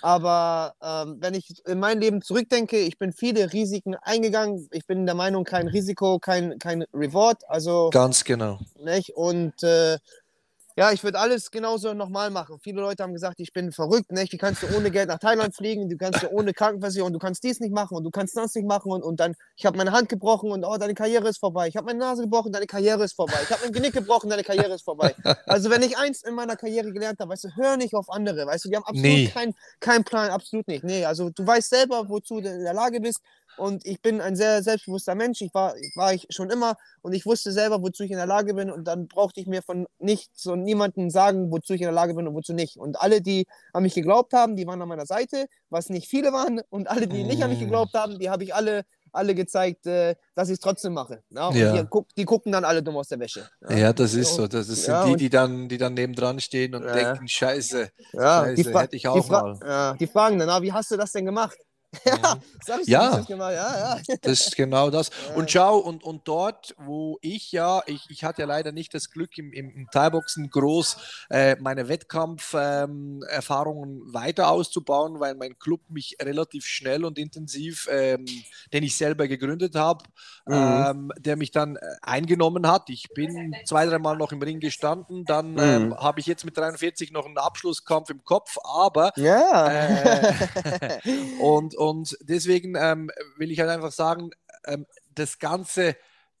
Aber 0.00 0.74
ähm, 0.82 1.16
wenn 1.20 1.34
ich 1.34 1.66
in 1.66 1.78
mein 1.78 2.00
Leben 2.00 2.22
zurückdenke, 2.22 2.78
ich 2.78 2.98
bin 2.98 3.12
viele 3.12 3.52
Risiken 3.52 3.94
eingegangen. 3.94 4.68
Ich 4.72 4.86
bin 4.86 5.06
der 5.06 5.14
Meinung, 5.14 5.44
kein 5.44 5.68
Risiko, 5.68 6.18
kein, 6.18 6.58
kein 6.58 6.84
Reward. 6.92 7.42
Also, 7.48 7.90
Ganz 7.90 8.24
genau. 8.24 8.58
Nicht? 8.78 9.10
Und 9.16 9.62
äh, 9.62 9.98
ja, 10.76 10.92
ich 10.92 11.04
würde 11.04 11.18
alles 11.18 11.50
genauso 11.50 11.92
nochmal 11.94 12.30
machen. 12.30 12.58
Viele 12.62 12.80
Leute 12.80 13.02
haben 13.02 13.12
gesagt, 13.12 13.40
ich 13.40 13.52
bin 13.52 13.72
verrückt. 13.72 14.10
Nicht? 14.12 14.32
Wie 14.32 14.38
kannst 14.38 14.62
du 14.62 14.66
ohne 14.76 14.90
Geld 14.90 15.08
nach 15.08 15.18
Thailand 15.18 15.54
fliegen? 15.54 15.88
Du 15.88 15.96
kannst 15.96 16.22
du 16.22 16.28
ohne 16.30 16.52
Krankenversicherung, 16.52 17.12
du 17.12 17.18
kannst 17.18 17.44
dies 17.44 17.60
nicht 17.60 17.72
machen 17.72 17.96
und 17.96 18.04
du 18.04 18.10
kannst 18.10 18.36
das 18.36 18.54
nicht 18.54 18.66
machen. 18.66 18.90
Und, 18.92 19.02
und 19.02 19.20
dann, 19.20 19.34
ich 19.56 19.66
habe 19.66 19.76
meine 19.76 19.92
Hand 19.92 20.08
gebrochen 20.08 20.50
und 20.50 20.64
oh, 20.64 20.76
deine 20.76 20.94
Karriere 20.94 21.28
ist 21.28 21.38
vorbei. 21.38 21.68
Ich 21.68 21.76
habe 21.76 21.86
meine 21.86 21.98
Nase 21.98 22.22
gebrochen, 22.22 22.52
deine 22.52 22.66
Karriere 22.66 23.04
ist 23.04 23.14
vorbei. 23.14 23.38
Ich 23.42 23.50
habe 23.50 23.62
mein 23.64 23.72
Genick 23.72 23.92
gebrochen, 23.92 24.30
deine 24.30 24.44
Karriere 24.44 24.74
ist 24.74 24.84
vorbei. 24.84 25.14
Also 25.46 25.70
wenn 25.70 25.82
ich 25.82 25.98
eins 25.98 26.22
in 26.22 26.34
meiner 26.34 26.56
Karriere 26.56 26.92
gelernt 26.92 27.20
habe, 27.20 27.32
weißt 27.32 27.44
du, 27.44 27.48
hör 27.56 27.76
nicht 27.76 27.94
auf 27.94 28.08
andere. 28.10 28.46
Weißt 28.46 28.64
du, 28.64 28.68
die 28.68 28.76
haben 28.76 28.84
absolut 28.84 29.04
nee. 29.04 29.26
keinen 29.28 29.54
kein 29.80 30.04
Plan, 30.04 30.30
absolut 30.30 30.68
nicht. 30.68 30.84
Nee, 30.84 31.04
also 31.04 31.30
du 31.30 31.46
weißt 31.46 31.68
selber, 31.68 32.08
wozu 32.08 32.40
du 32.40 32.48
in 32.48 32.64
der 32.64 32.74
Lage 32.74 33.00
bist 33.00 33.20
und 33.56 33.84
ich 33.86 34.00
bin 34.02 34.20
ein 34.20 34.36
sehr 34.36 34.62
selbstbewusster 34.62 35.14
Mensch. 35.14 35.40
Ich 35.40 35.52
war, 35.54 35.74
war 35.94 36.14
ich 36.14 36.26
schon 36.30 36.50
immer 36.50 36.76
und 37.02 37.12
ich 37.12 37.26
wusste 37.26 37.52
selber, 37.52 37.82
wozu 37.82 38.02
ich 38.02 38.10
in 38.10 38.16
der 38.16 38.26
Lage 38.26 38.54
bin 38.54 38.70
und 38.70 38.84
dann 38.84 39.08
brauchte 39.08 39.40
ich 39.40 39.46
mir 39.46 39.62
von 39.62 39.86
nichts 39.98 40.46
und 40.46 40.62
niemandem 40.62 41.10
sagen, 41.10 41.50
wozu 41.50 41.74
ich 41.74 41.80
in 41.80 41.86
der 41.86 41.92
Lage 41.92 42.14
bin 42.14 42.26
und 42.26 42.34
wozu 42.34 42.52
nicht. 42.52 42.76
Und 42.76 43.00
alle, 43.00 43.20
die 43.20 43.46
an 43.72 43.82
mich 43.82 43.94
geglaubt 43.94 44.32
haben, 44.32 44.56
die 44.56 44.66
waren 44.66 44.80
an 44.80 44.88
meiner 44.88 45.06
Seite, 45.06 45.46
was 45.70 45.88
nicht 45.88 46.08
viele 46.08 46.32
waren 46.32 46.60
und 46.70 46.88
alle, 46.88 47.06
die 47.06 47.24
nicht 47.24 47.42
an 47.42 47.50
mich 47.50 47.60
geglaubt 47.60 47.94
haben, 47.94 48.18
die 48.18 48.30
habe 48.30 48.44
ich 48.44 48.54
alle 48.54 48.84
alle 49.12 49.34
gezeigt, 49.34 49.86
äh, 49.86 50.14
dass 50.34 50.48
ich 50.48 50.54
es 50.54 50.60
trotzdem 50.60 50.94
mache. 50.94 51.22
Ja? 51.30 51.48
Und 51.48 51.56
ja. 51.56 51.82
Die, 51.82 51.88
die, 52.16 52.24
gucken 52.24 52.50
dann 52.50 52.64
alle 52.64 52.82
dumm 52.82 52.96
aus 52.96 53.08
der 53.08 53.20
Wäsche. 53.20 53.48
Ja, 53.68 53.76
ja 53.76 53.92
das 53.92 54.14
ist 54.14 54.34
so. 54.34 54.46
Das 54.46 54.66
sind 54.66 54.86
ja, 54.86 55.04
die, 55.06 55.16
die 55.16 55.30
dann, 55.30 55.68
die 55.68 55.78
dann 55.78 55.94
nebendran 55.94 56.40
stehen 56.40 56.74
und 56.74 56.84
denken, 56.84 57.28
Scheiße, 57.28 57.90
Scheiße, 58.12 58.80
hätte 58.80 58.96
ich 58.96 59.06
auch 59.06 59.28
mal. 59.28 59.96
die 59.98 60.06
fragen 60.06 60.38
dann, 60.38 60.48
ah, 60.48 60.62
wie 60.62 60.72
hast 60.72 60.90
du 60.90 60.96
das 60.96 61.12
denn 61.12 61.26
gemacht? 61.26 61.58
Ja, 62.04 62.38
das 62.66 62.80
ich 62.80 62.88
ja, 62.88 63.16
das 63.16 63.28
ja, 63.28 63.50
ja. 63.50 63.98
Das 64.22 64.46
ist 64.46 64.56
genau 64.56 64.90
das. 64.90 65.10
Und 65.34 65.50
schau, 65.50 65.78
und, 65.78 66.04
und 66.04 66.26
dort, 66.26 66.74
wo 66.78 67.18
ich 67.20 67.52
ja, 67.52 67.82
ich, 67.86 68.06
ich 68.08 68.24
hatte 68.24 68.42
ja 68.42 68.48
leider 68.48 68.72
nicht 68.72 68.94
das 68.94 69.10
Glück, 69.10 69.36
im, 69.36 69.52
im, 69.52 69.70
im 69.70 69.90
Thai-Boxen 69.90 70.48
groß 70.50 70.96
äh, 71.30 71.56
meine 71.60 71.88
Wettkampferfahrungen 71.88 73.96
ähm, 73.96 74.14
weiter 74.14 74.50
auszubauen, 74.50 75.20
weil 75.20 75.34
mein 75.34 75.58
Club 75.58 75.82
mich 75.88 76.16
relativ 76.20 76.64
schnell 76.64 77.04
und 77.04 77.18
intensiv, 77.18 77.88
ähm, 77.90 78.24
den 78.72 78.82
ich 78.82 78.96
selber 78.96 79.28
gegründet 79.28 79.74
habe, 79.74 80.04
mhm. 80.46 80.54
ähm, 80.54 81.12
der 81.18 81.36
mich 81.36 81.50
dann 81.50 81.76
äh, 81.76 81.80
eingenommen 82.02 82.68
hat. 82.68 82.88
Ich 82.90 83.08
bin 83.14 83.54
zwei, 83.64 83.86
dreimal 83.86 84.16
noch 84.16 84.32
im 84.32 84.42
Ring 84.42 84.60
gestanden, 84.60 85.24
dann 85.24 85.58
ähm, 85.58 85.88
mhm. 85.88 85.96
habe 85.96 86.20
ich 86.20 86.26
jetzt 86.26 86.44
mit 86.44 86.56
43 86.56 87.12
noch 87.12 87.26
einen 87.26 87.38
Abschlusskampf 87.38 88.10
im 88.10 88.24
Kopf, 88.24 88.56
aber 88.64 89.12
ja. 89.16 89.68
Äh, 89.68 90.32
und 91.40 91.74
und 91.88 92.16
deswegen 92.20 92.74
ähm, 92.76 93.10
will 93.36 93.50
ich 93.50 93.60
halt 93.60 93.70
einfach 93.70 93.92
sagen, 93.92 94.30
ähm, 94.66 94.86
das 95.14 95.38
Ganze 95.38 95.96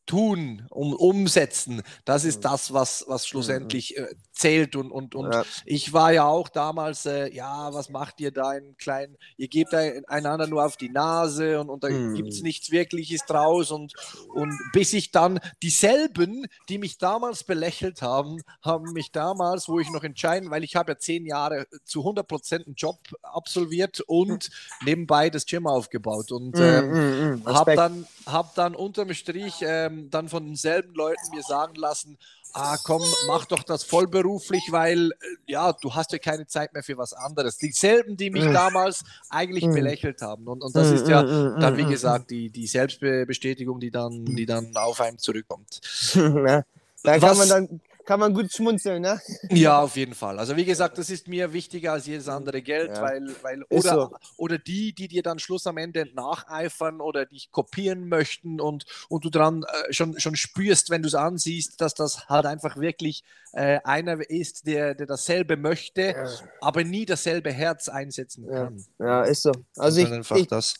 tun, 0.06 0.66
um 0.70 0.92
umsetzen, 0.94 1.82
das 2.04 2.24
ist 2.24 2.44
das, 2.44 2.72
was, 2.72 3.04
was 3.06 3.26
schlussendlich 3.26 3.96
äh, 3.96 4.08
zählt. 4.32 4.74
Und, 4.76 4.90
und, 4.90 5.14
und 5.14 5.32
ja. 5.32 5.44
ich 5.64 5.92
war 5.92 6.12
ja 6.12 6.26
auch 6.26 6.48
damals, 6.48 7.06
äh, 7.06 7.32
ja, 7.32 7.72
was 7.72 7.88
macht 7.88 8.20
ihr 8.20 8.32
da 8.32 8.52
in 8.54 8.76
kleinen, 8.76 9.16
ihr 9.36 9.48
gebt 9.48 9.72
einander 9.74 10.46
nur 10.46 10.64
auf 10.64 10.76
die 10.76 10.88
Nase 10.88 11.60
und, 11.60 11.70
und 11.70 11.84
da 11.84 11.88
hm. 11.88 12.14
gibt 12.14 12.30
es 12.30 12.42
nichts 12.42 12.70
Wirkliches 12.70 13.24
draus. 13.26 13.70
Und, 13.70 13.94
und 14.28 14.52
bis 14.72 14.92
ich 14.92 15.12
dann 15.12 15.38
dieselben, 15.62 16.46
die 16.68 16.78
mich 16.78 16.98
damals 16.98 17.44
belächelt 17.44 18.02
haben, 18.02 18.42
haben 18.62 18.92
mich 18.92 19.12
damals, 19.12 19.68
wo 19.68 19.78
ich 19.78 19.90
noch 19.90 20.02
entscheiden, 20.02 20.50
weil 20.50 20.64
ich 20.64 20.76
habe 20.76 20.92
ja 20.92 20.98
zehn 20.98 21.26
Jahre 21.26 21.66
zu 21.84 22.00
100 22.00 22.26
Prozent 22.26 22.66
einen 22.66 22.74
Job 22.74 22.98
absolviert 23.22 24.00
und 24.00 24.50
nebenbei 24.84 25.30
das 25.30 25.46
Gym 25.46 25.66
aufgebaut 25.66 26.32
und 26.32 26.56
hm, 26.56 26.62
ähm, 26.62 26.90
mm, 26.90 27.42
mm, 27.42 27.46
habe 27.46 27.76
dann, 27.76 28.06
hab 28.26 28.54
dann 28.54 28.74
unterm 28.74 29.12
Strich 29.14 29.56
ähm, 29.62 30.10
dann 30.10 30.28
von 30.28 30.44
denselben 30.44 30.94
Leuten 30.94 31.34
mir 31.34 31.42
sagen 31.42 31.74
lassen, 31.74 32.18
ah 32.52 32.76
komm, 32.82 33.02
mach 33.26 33.46
doch 33.46 33.62
das 33.62 33.84
vollberuflich, 33.84 34.62
weil 34.70 35.10
äh, 35.10 35.14
ja, 35.46 35.72
du 35.72 35.94
hast 35.94 36.12
ja 36.12 36.18
keine 36.18 36.46
Zeit 36.46 36.72
mehr 36.72 36.82
für 36.82 36.96
was 36.98 37.12
anderes. 37.12 37.56
Dieselben, 37.56 38.16
die 38.16 38.30
mich 38.30 38.44
mm. 38.44 38.52
damals 38.52 39.04
eigentlich 39.30 39.64
mm. 39.64 39.72
belächelt 39.72 40.22
haben. 40.22 40.46
Und, 40.46 40.62
und 40.62 40.74
das 40.76 40.90
ist 40.90 41.08
ja 41.08 41.22
dann, 41.22 41.76
wie 41.76 41.84
gesagt, 41.84 42.30
die, 42.30 42.50
die 42.50 42.66
Selbstbestätigung, 42.66 43.80
die 43.80 43.90
dann, 43.90 44.24
die 44.24 44.46
dann 44.46 44.76
auf 44.76 45.00
einen 45.00 45.18
zurückkommt. 45.18 45.80
Ja, 46.22 46.64
da 47.04 47.18
kann 47.18 47.30
was, 47.30 47.38
man 47.38 47.48
dann 47.48 47.80
kann 48.04 48.20
man 48.20 48.34
gut 48.34 48.52
schmunzeln, 48.52 49.02
ne? 49.02 49.20
Ja, 49.50 49.80
auf 49.80 49.96
jeden 49.96 50.14
Fall. 50.14 50.38
Also 50.38 50.56
wie 50.56 50.64
gesagt, 50.64 50.98
das 50.98 51.10
ist 51.10 51.28
mir 51.28 51.52
wichtiger 51.52 51.92
als 51.92 52.06
jedes 52.06 52.28
andere 52.28 52.62
Geld, 52.62 52.96
ja. 52.96 53.02
weil, 53.02 53.34
weil 53.42 53.62
oder, 53.70 53.94
so. 53.94 54.10
oder 54.36 54.58
die, 54.58 54.92
die 54.92 55.08
dir 55.08 55.22
dann 55.22 55.38
Schluss 55.38 55.66
am 55.66 55.76
Ende 55.76 56.08
nacheifern 56.14 57.00
oder 57.00 57.26
dich 57.26 57.50
kopieren 57.50 58.08
möchten 58.08 58.60
und, 58.60 58.84
und 59.08 59.24
du 59.24 59.30
dran 59.30 59.64
äh, 59.64 59.92
schon, 59.92 60.18
schon 60.18 60.36
spürst, 60.36 60.90
wenn 60.90 61.02
du 61.02 61.08
es 61.08 61.14
ansiehst, 61.14 61.80
dass 61.80 61.94
das 61.94 62.28
halt 62.28 62.46
einfach 62.46 62.76
wirklich 62.76 63.24
äh, 63.52 63.80
einer 63.84 64.18
ist, 64.28 64.66
der, 64.66 64.94
der 64.94 65.06
dasselbe 65.06 65.56
möchte, 65.56 66.02
ja. 66.02 66.26
aber 66.60 66.84
nie 66.84 67.06
dasselbe 67.06 67.52
Herz 67.52 67.88
einsetzen 67.88 68.46
kann. 68.48 68.84
Ja, 68.98 69.06
ja 69.06 69.22
ist 69.22 69.42
so. 69.42 69.52
Also 69.76 70.00
ich, 70.00 70.30
ich, 70.36 70.48
das 70.48 70.74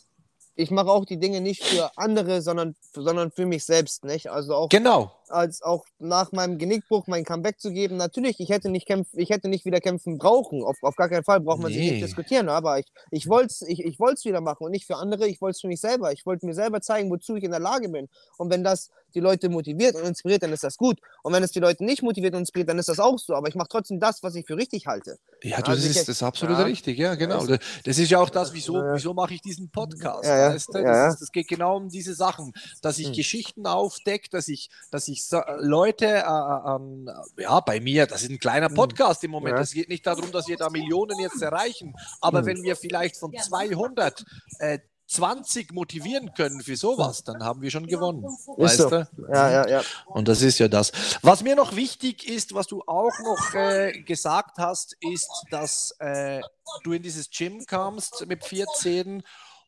ich 0.55 0.71
mache 0.71 0.89
auch 0.89 1.05
die 1.05 1.19
Dinge 1.19 1.41
nicht 1.41 1.65
für 1.65 1.91
andere, 1.97 2.43
sondern, 2.43 2.75
sondern 2.93 3.31
für 3.31 3.47
mich 3.47 3.65
selbst, 3.65 4.05
nicht? 4.05 4.31
Also 4.31 4.55
auch 4.55 4.69
genau 4.69 5.17
als 5.33 5.63
auch 5.63 5.85
nach 5.99 6.33
meinem 6.33 6.59
Genickbruch 6.59 7.07
mein 7.07 7.25
Comeback 7.25 7.61
zu 7.61 7.73
geben. 7.73 7.97
Natürlich, 7.97 8.41
ich 8.41 8.51
hätte 8.51 8.69
nicht 8.71 8.87
kämpfen, 8.87 9.19
ich 9.19 9.31
hätte 9.31 9.49
nicht 9.49 9.65
wieder 9.65 9.81
kämpfen 9.81 10.19
brauchen. 10.19 10.63
Auf, 10.63 10.77
auf 10.83 10.97
gar 10.97 11.09
keinen 11.09 11.25
Fall 11.25 11.41
braucht 11.41 11.61
man 11.61 11.73
nee. 11.73 11.79
sich 11.79 11.91
nicht 11.93 12.05
diskutieren. 12.05 12.49
Aber 12.49 12.79
ich, 12.79 12.87
ich 13.11 13.29
wollte 13.29 13.47
es 13.47 13.63
ich, 13.63 13.81
ich 13.81 13.99
wieder 13.99 14.41
machen 14.41 14.65
und 14.65 14.71
nicht 14.71 14.87
für 14.87 14.97
andere. 14.97 15.29
Ich 15.29 15.41
wollte 15.41 15.53
es 15.53 15.61
für 15.61 15.69
mich 15.69 15.81
selber. 15.81 16.13
Ich 16.13 16.27
wollte 16.27 16.47
mir 16.47 16.55
selber 16.55 16.81
zeigen, 16.81 17.11
wozu 17.11 17.37
ich 17.37 17.45
in 17.45 17.51
der 17.51 17.61
Lage 17.61 17.89
bin. 17.89 18.09
Und 18.37 18.51
wenn 18.51 18.65
das 18.65 18.91
die 19.15 19.21
Leute 19.21 19.49
motiviert 19.49 19.95
und 19.95 20.05
inspiriert, 20.05 20.43
dann 20.43 20.53
ist 20.53 20.65
das 20.65 20.77
gut. 20.77 20.99
Und 21.23 21.33
wenn 21.33 21.43
es 21.43 21.51
die 21.51 21.61
Leute 21.61 21.85
nicht 21.85 22.03
motiviert 22.03 22.35
und 22.35 22.41
inspiriert, 22.41 22.69
dann 22.69 22.79
ist 22.79 22.89
das 22.89 22.99
auch 22.99 23.19
so. 23.19 23.35
Aber 23.35 23.49
ich 23.49 23.55
mache 23.55 23.69
trotzdem 23.69 24.01
das, 24.01 24.23
was 24.23 24.35
ich 24.35 24.47
für 24.47 24.57
richtig 24.57 24.87
halte. 24.87 25.19
Ja, 25.43 25.61
du, 25.61 25.71
also 25.71 25.87
das, 25.87 25.97
ist, 25.97 26.09
das 26.09 26.17
ist 26.17 26.23
absolut 26.23 26.59
ja, 26.59 26.65
richtig. 26.65 26.99
Ja, 26.99 27.15
genau. 27.15 27.47
Das 27.47 27.99
ist 27.99 28.11
ja 28.11 28.19
auch 28.19 28.31
das, 28.31 28.53
wieso, 28.53 28.75
wieso 28.75 29.15
mache 29.15 29.35
ich 29.35 29.43
diesen 29.43 29.71
Podcast. 29.71 30.25
Ja, 30.25 30.39
ja. 30.39 30.55
Weißt 30.55 30.69
du? 30.69 30.83
das, 30.83 31.15
ist, 31.15 31.23
das, 31.23 31.33
geht 31.33 31.49
genau 31.49 31.77
um 31.77 31.89
diese 31.89 32.15
Sachen, 32.15 32.53
dass 32.81 32.99
ich 32.99 33.09
hm. 33.09 33.15
Geschichten 33.15 33.67
aufdecke, 33.67 34.29
dass 34.31 34.49
ich, 34.49 34.71
dass 34.91 35.09
ich 35.09 35.22
Leute 35.31 35.93
Leute, 35.93 36.07
äh, 36.07 37.41
äh, 37.41 37.43
ja, 37.43 37.61
bei 37.61 37.81
mir, 37.81 38.07
das 38.07 38.23
ist 38.23 38.31
ein 38.31 38.39
kleiner 38.39 38.69
hm. 38.69 38.75
Podcast 38.75 39.23
im 39.25 39.31
Moment. 39.31 39.59
Es 39.59 39.75
ja. 39.75 39.81
geht 39.81 39.89
nicht 39.89 40.07
darum, 40.07 40.31
dass 40.33 40.49
wir 40.49 40.57
da 40.57 40.71
Millionen 40.71 41.19
jetzt 41.19 41.43
erreichen, 41.43 41.95
aber 42.21 42.43
mhm. 42.43 42.47
wenn 42.47 42.63
wir 42.63 42.77
vielleicht 42.77 43.17
von 43.17 43.33
200 43.37 44.25
äh, 44.59 44.79
20 45.07 45.73
motivieren 45.75 46.33
können 46.33 46.63
für 46.63 46.77
sowas, 46.77 47.23
dann 47.25 47.45
haben 47.45 47.61
wir 47.61 47.71
schon 47.71 47.87
gewonnen. 47.87 48.25
Weißt 48.57 48.79
so. 48.79 48.89
du? 48.89 49.07
Ja, 49.31 49.51
ja, 49.51 49.69
ja. 49.69 49.83
Und 50.07 50.27
das 50.27 50.41
ist 50.41 50.59
ja 50.59 50.69
das. 50.69 50.91
Was 51.21 51.43
mir 51.43 51.55
noch 51.55 51.77
wichtig 51.77 52.27
ist, 52.27 52.55
was 52.55 52.67
du 52.67 52.83
auch 52.87 53.13
noch 53.23 53.55
äh, 53.55 54.01
gesagt 54.03 54.57
hast, 54.57 54.97
ist, 55.01 55.29
dass 55.51 55.95
äh, 55.99 56.41
du 56.85 56.93
in 56.93 57.03
dieses 57.03 57.29
Gym 57.29 57.67
kamst 57.67 58.25
mit 58.27 58.43
14 58.45 59.23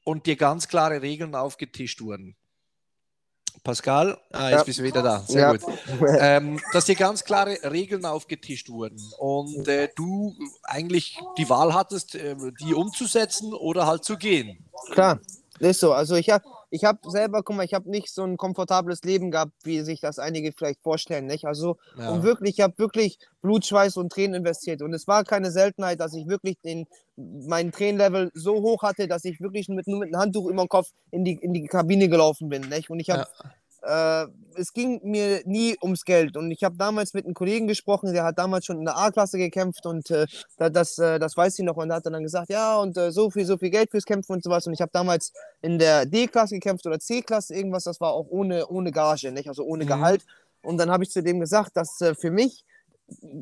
und 0.05 0.25
dir 0.25 0.37
ganz 0.37 0.69
klare 0.69 1.03
Regeln 1.03 1.35
aufgetischt 1.35 2.01
wurden. 2.01 2.37
Pascal, 3.63 4.19
ah, 4.33 4.51
jetzt 4.51 4.59
ja. 4.59 4.65
bist 4.65 4.79
du 4.79 4.83
wieder 4.83 5.03
da. 5.03 5.21
Sehr 5.27 5.41
ja. 5.41 5.53
gut. 5.53 5.63
Ähm, 6.19 6.61
dass 6.73 6.85
dir 6.85 6.97
ganz 6.97 7.25
klare 7.25 7.59
Regeln 7.71 8.05
aufgetischt 8.05 8.69
wurden 8.69 9.01
und 9.19 9.69
äh, 9.69 9.89
du 9.95 10.35
eigentlich 10.63 11.19
die 11.39 11.49
Wahl 11.49 11.73
hattest, 11.75 12.15
äh, 12.15 12.37
die 12.61 12.75
umzusetzen 12.75 13.55
oder 13.55 13.87
halt 13.87 14.05
zu 14.05 14.17
gehen. 14.17 14.59
Klar, 14.93 15.19
ist 15.59 15.81
so. 15.81 15.93
Also 15.93 16.15
ich 16.17 16.31
habe 16.31 16.45
ich 16.75 16.85
habe 16.85 16.99
selber, 17.09 17.45
guck 17.45 17.55
mal, 17.55 17.65
ich 17.65 17.73
habe 17.73 17.89
nicht 17.89 18.13
so 18.13 18.25
ein 18.25 18.37
komfortables 18.37 19.05
Leben 19.05 19.31
gehabt, 19.31 19.53
wie 19.63 19.83
sich 19.83 20.01
das 20.01 20.19
einige 20.19 20.53
vielleicht 20.53 20.83
vorstellen, 20.83 21.27
nicht? 21.27 21.45
Also 21.45 21.77
ja. 21.97 22.11
und 22.11 22.25
wirklich, 22.25 22.59
ich 22.59 22.61
habe 22.61 22.77
wirklich 22.79 23.19
Blut, 23.43 23.65
Schweiß 23.65 23.97
und 23.97 24.11
Tränen 24.11 24.35
investiert 24.35 24.83
und 24.83 24.93
es 24.93 25.07
war 25.07 25.23
keine 25.23 25.53
Seltenheit, 25.53 26.01
dass 26.01 26.15
ich 26.15 26.27
wirklich 26.27 26.59
den 26.63 26.87
meinen 27.17 27.71
Tränenlevel 27.71 28.33
so 28.35 28.55
hoch 28.57 28.83
hatte, 28.83 29.07
dass 29.07 29.25
ich 29.25 29.41
wirklich 29.41 29.69
mit 29.69 29.87
nur 29.87 30.01
mit 30.01 30.09
einem 30.13 30.21
Handtuch 30.21 30.49
über 30.49 30.65
dem 30.65 30.69
Kopf 30.69 30.89
in 31.13 31.25
die 31.25 31.35
in 31.35 31.53
die 31.53 31.65
Kabine 31.67 32.09
gelaufen 32.09 32.49
bin, 32.49 32.63
nicht? 32.63 32.91
Und 32.91 32.99
ich 32.99 33.09
habe 33.09 33.21
ja 33.21 33.51
äh, 33.87 34.27
es 34.57 34.73
ging 34.73 35.01
mir 35.05 35.43
nie 35.45 35.77
ums 35.83 36.05
Geld. 36.05 36.37
Und 36.37 36.51
ich 36.51 36.63
habe 36.63 36.77
damals 36.77 37.15
mit 37.15 37.25
einem 37.25 37.35
Kollegen 37.35 37.67
gesprochen, 37.67 38.13
der 38.13 38.25
hat 38.25 38.39
damals 38.39 38.65
schon 38.67 38.79
in 38.79 38.85
der 38.85 38.97
A-Klasse 38.97 39.39
gekämpft 39.39 39.87
und 39.87 40.11
äh, 40.11 40.27
das, 40.59 40.99
äh, 40.99 41.19
das 41.19 41.37
weiß 41.37 41.59
ich 41.59 41.65
noch. 41.65 41.77
Und 41.77 41.89
da 41.89 41.97
hat 41.97 42.07
er 42.07 42.13
dann 42.13 42.23
gesagt, 42.23 42.51
ja, 42.51 42.79
und 42.79 42.97
äh, 42.97 43.11
so 43.11 43.31
viel, 43.31 43.45
so 43.45 43.59
viel 43.59 43.71
Geld 43.71 43.91
fürs 43.91 44.05
Kämpfen 44.05 44.33
und 44.33 44.45
sowas. 44.45 44.67
Und 44.67 44.73
ich 44.73 44.81
habe 44.81 44.91
damals 44.93 45.33
in 45.63 45.79
der 45.79 46.07
D-Klasse 46.07 46.55
gekämpft 46.55 46.87
oder 46.87 46.99
C-Klasse, 46.99 47.55
irgendwas, 47.55 47.85
das 47.85 48.01
war 48.01 48.13
auch 48.13 48.27
ohne, 48.29 48.67
ohne 48.69 48.93
Gage, 48.93 49.33
nicht? 49.33 49.49
also 49.49 49.65
ohne 49.65 49.85
mhm. 49.85 49.89
Gehalt. 49.89 50.25
Und 50.63 50.79
dann 50.79 50.91
habe 50.91 51.05
ich 51.05 51.11
zu 51.11 51.23
dem 51.23 51.41
gesagt, 51.41 51.77
dass 51.77 52.01
äh, 52.01 52.15
für 52.15 52.31
mich 52.31 52.65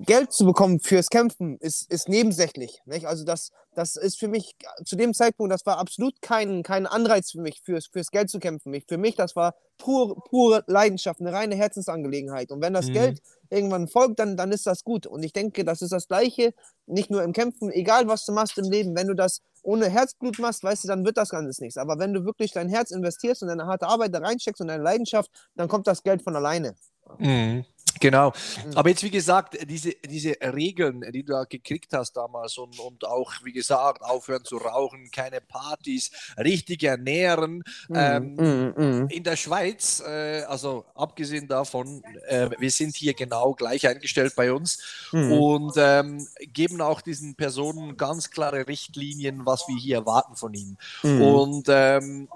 Geld 0.05 0.33
zu 0.33 0.45
bekommen 0.45 0.81
fürs 0.81 1.09
Kämpfen 1.09 1.57
ist, 1.59 1.91
ist 1.91 2.09
nebensächlich. 2.09 2.81
Nicht? 2.85 3.07
Also 3.07 3.25
das, 3.25 3.53
das 3.75 3.95
ist 3.95 4.19
für 4.19 4.27
mich 4.27 4.57
zu 4.85 4.97
dem 4.97 5.15
Zeitpunkt, 5.15 5.53
das 5.53 5.65
war 5.65 5.79
absolut 5.79 6.21
kein, 6.21 6.63
kein 6.63 6.87
Anreiz 6.87 7.31
für 7.31 7.41
mich, 7.41 7.63
fürs, 7.65 7.87
fürs 7.87 8.11
Geld 8.11 8.29
zu 8.29 8.41
kämpfen. 8.41 8.75
für 8.89 8.99
mich, 8.99 9.15
das 9.15 9.37
war 9.37 9.55
pur, 9.79 10.23
pure 10.25 10.65
Leidenschaft, 10.67 11.21
eine 11.21 11.33
reine 11.33 11.55
Herzensangelegenheit. 11.55 12.51
Und 12.51 12.61
wenn 12.61 12.75
das 12.75 12.89
mhm. 12.89 12.93
Geld 12.95 13.23
irgendwann 13.51 13.87
folgt, 13.87 14.19
dann, 14.19 14.37
dann 14.37 14.51
ist 14.51 14.67
das 14.67 14.83
gut. 14.83 15.07
Und 15.07 15.23
ich 15.23 15.33
denke, 15.33 15.65
das 15.65 15.81
ist 15.81 15.93
das 15.93 16.09
Gleiche, 16.09 16.55
nicht 16.87 17.11
nur 17.11 17.23
im 17.23 17.33
Kämpfen, 17.33 17.71
egal 17.71 18.09
was 18.09 18.25
du 18.25 18.33
machst 18.33 18.59
im 18.59 18.69
Leben, 18.69 18.97
wenn 18.97 19.07
du 19.07 19.15
das 19.15 19.43
ohne 19.63 19.89
Herzblut 19.89 20.41
machst, 20.41 20.65
weißt 20.65 20.85
du, 20.85 20.89
dann 20.89 21.05
wird 21.05 21.17
das 21.17 21.29
Ganze 21.29 21.63
nichts. 21.63 21.77
Aber 21.77 22.01
wenn 22.01 22.13
du 22.13 22.25
wirklich 22.25 22.51
dein 22.51 22.69
Herz 22.69 22.91
investierst 22.91 23.43
und 23.43 23.49
deine 23.49 23.67
harte 23.67 23.87
Arbeit 23.87 24.13
da 24.13 24.19
reinsteckst 24.19 24.61
und 24.61 24.69
deine 24.69 24.83
Leidenschaft, 24.83 25.31
dann 25.55 25.69
kommt 25.69 25.87
das 25.87 26.03
Geld 26.03 26.23
von 26.23 26.35
alleine. 26.35 26.75
Mhm. 27.19 27.65
Genau. 28.01 28.33
Mhm. 28.65 28.77
Aber 28.77 28.89
jetzt, 28.89 29.03
wie 29.03 29.11
gesagt, 29.11 29.59
diese, 29.69 29.93
diese 30.05 30.37
Regeln, 30.41 31.05
die 31.13 31.23
du 31.23 31.33
da 31.33 31.45
gekriegt 31.45 31.93
hast 31.93 32.17
damals 32.17 32.59
und, 32.59 32.79
und 32.79 33.05
auch, 33.07 33.33
wie 33.45 33.53
gesagt, 33.53 34.03
aufhören 34.03 34.45
zu 34.45 34.57
rauchen, 34.57 35.11
keine 35.11 35.41
Partys, 35.41 36.11
richtig 36.39 36.83
ernähren. 36.85 37.63
Mm, 37.89 37.95
ähm, 37.95 38.35
mm, 38.35 38.83
mm. 38.83 39.09
In 39.09 39.25
der 39.25 39.37
Schweiz, 39.37 40.03
äh, 40.07 40.43
also 40.43 40.85
abgesehen 40.95 41.49
davon, 41.49 42.03
äh, 42.29 42.51
wir 42.59 42.71
sind 42.71 42.97
hier 42.97 43.15
genau 43.15 43.55
gleich 43.55 43.87
eingestellt 43.87 44.35
bei 44.37 44.53
uns 44.53 45.09
mhm. 45.13 45.33
und 45.33 45.73
ähm, 45.77 46.27
geben 46.53 46.81
auch 46.81 47.01
diesen 47.01 47.35
Personen 47.35 47.97
ganz 47.97 48.31
klare 48.31 48.67
Richtlinien, 48.67 49.47
was 49.47 49.67
wir 49.69 49.77
hier 49.77 49.97
erwarten 49.97 50.37
von 50.37 50.55
ihnen. 50.55 50.79
Mhm. 51.03 51.23
Und 51.23 51.67
ähm, 51.69 52.29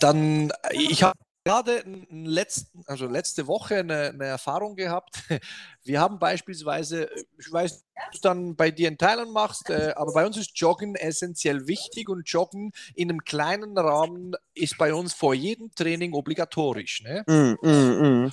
dann, 0.00 0.52
ich 0.70 1.02
habe 1.02 1.18
gerade 1.46 1.84
letzten, 2.10 2.82
also 2.86 3.06
letzte 3.06 3.46
Woche 3.46 3.76
eine, 3.76 4.08
eine, 4.08 4.24
Erfahrung 4.24 4.74
gehabt. 4.74 5.22
Wir 5.84 6.00
haben 6.00 6.18
beispielsweise, 6.18 7.08
ich 7.38 7.52
weiß, 7.52 7.84
du 8.12 8.18
dann 8.20 8.56
bei 8.56 8.72
dir 8.72 8.88
in 8.88 8.98
Thailand 8.98 9.32
machst, 9.32 9.70
äh, 9.70 9.92
aber 9.94 10.12
bei 10.12 10.26
uns 10.26 10.36
ist 10.36 10.58
Joggen 10.58 10.96
essentiell 10.96 11.68
wichtig 11.68 12.08
und 12.08 12.28
Joggen 12.28 12.72
in 12.96 13.10
einem 13.10 13.22
kleinen 13.22 13.78
Rahmen 13.78 14.34
ist 14.54 14.76
bei 14.76 14.92
uns 14.92 15.14
vor 15.14 15.34
jedem 15.34 15.72
Training 15.72 16.14
obligatorisch. 16.14 17.04
Ne? 17.04 17.22
Mm, 17.28 17.64
mm, 17.64 18.24
mm. 18.24 18.32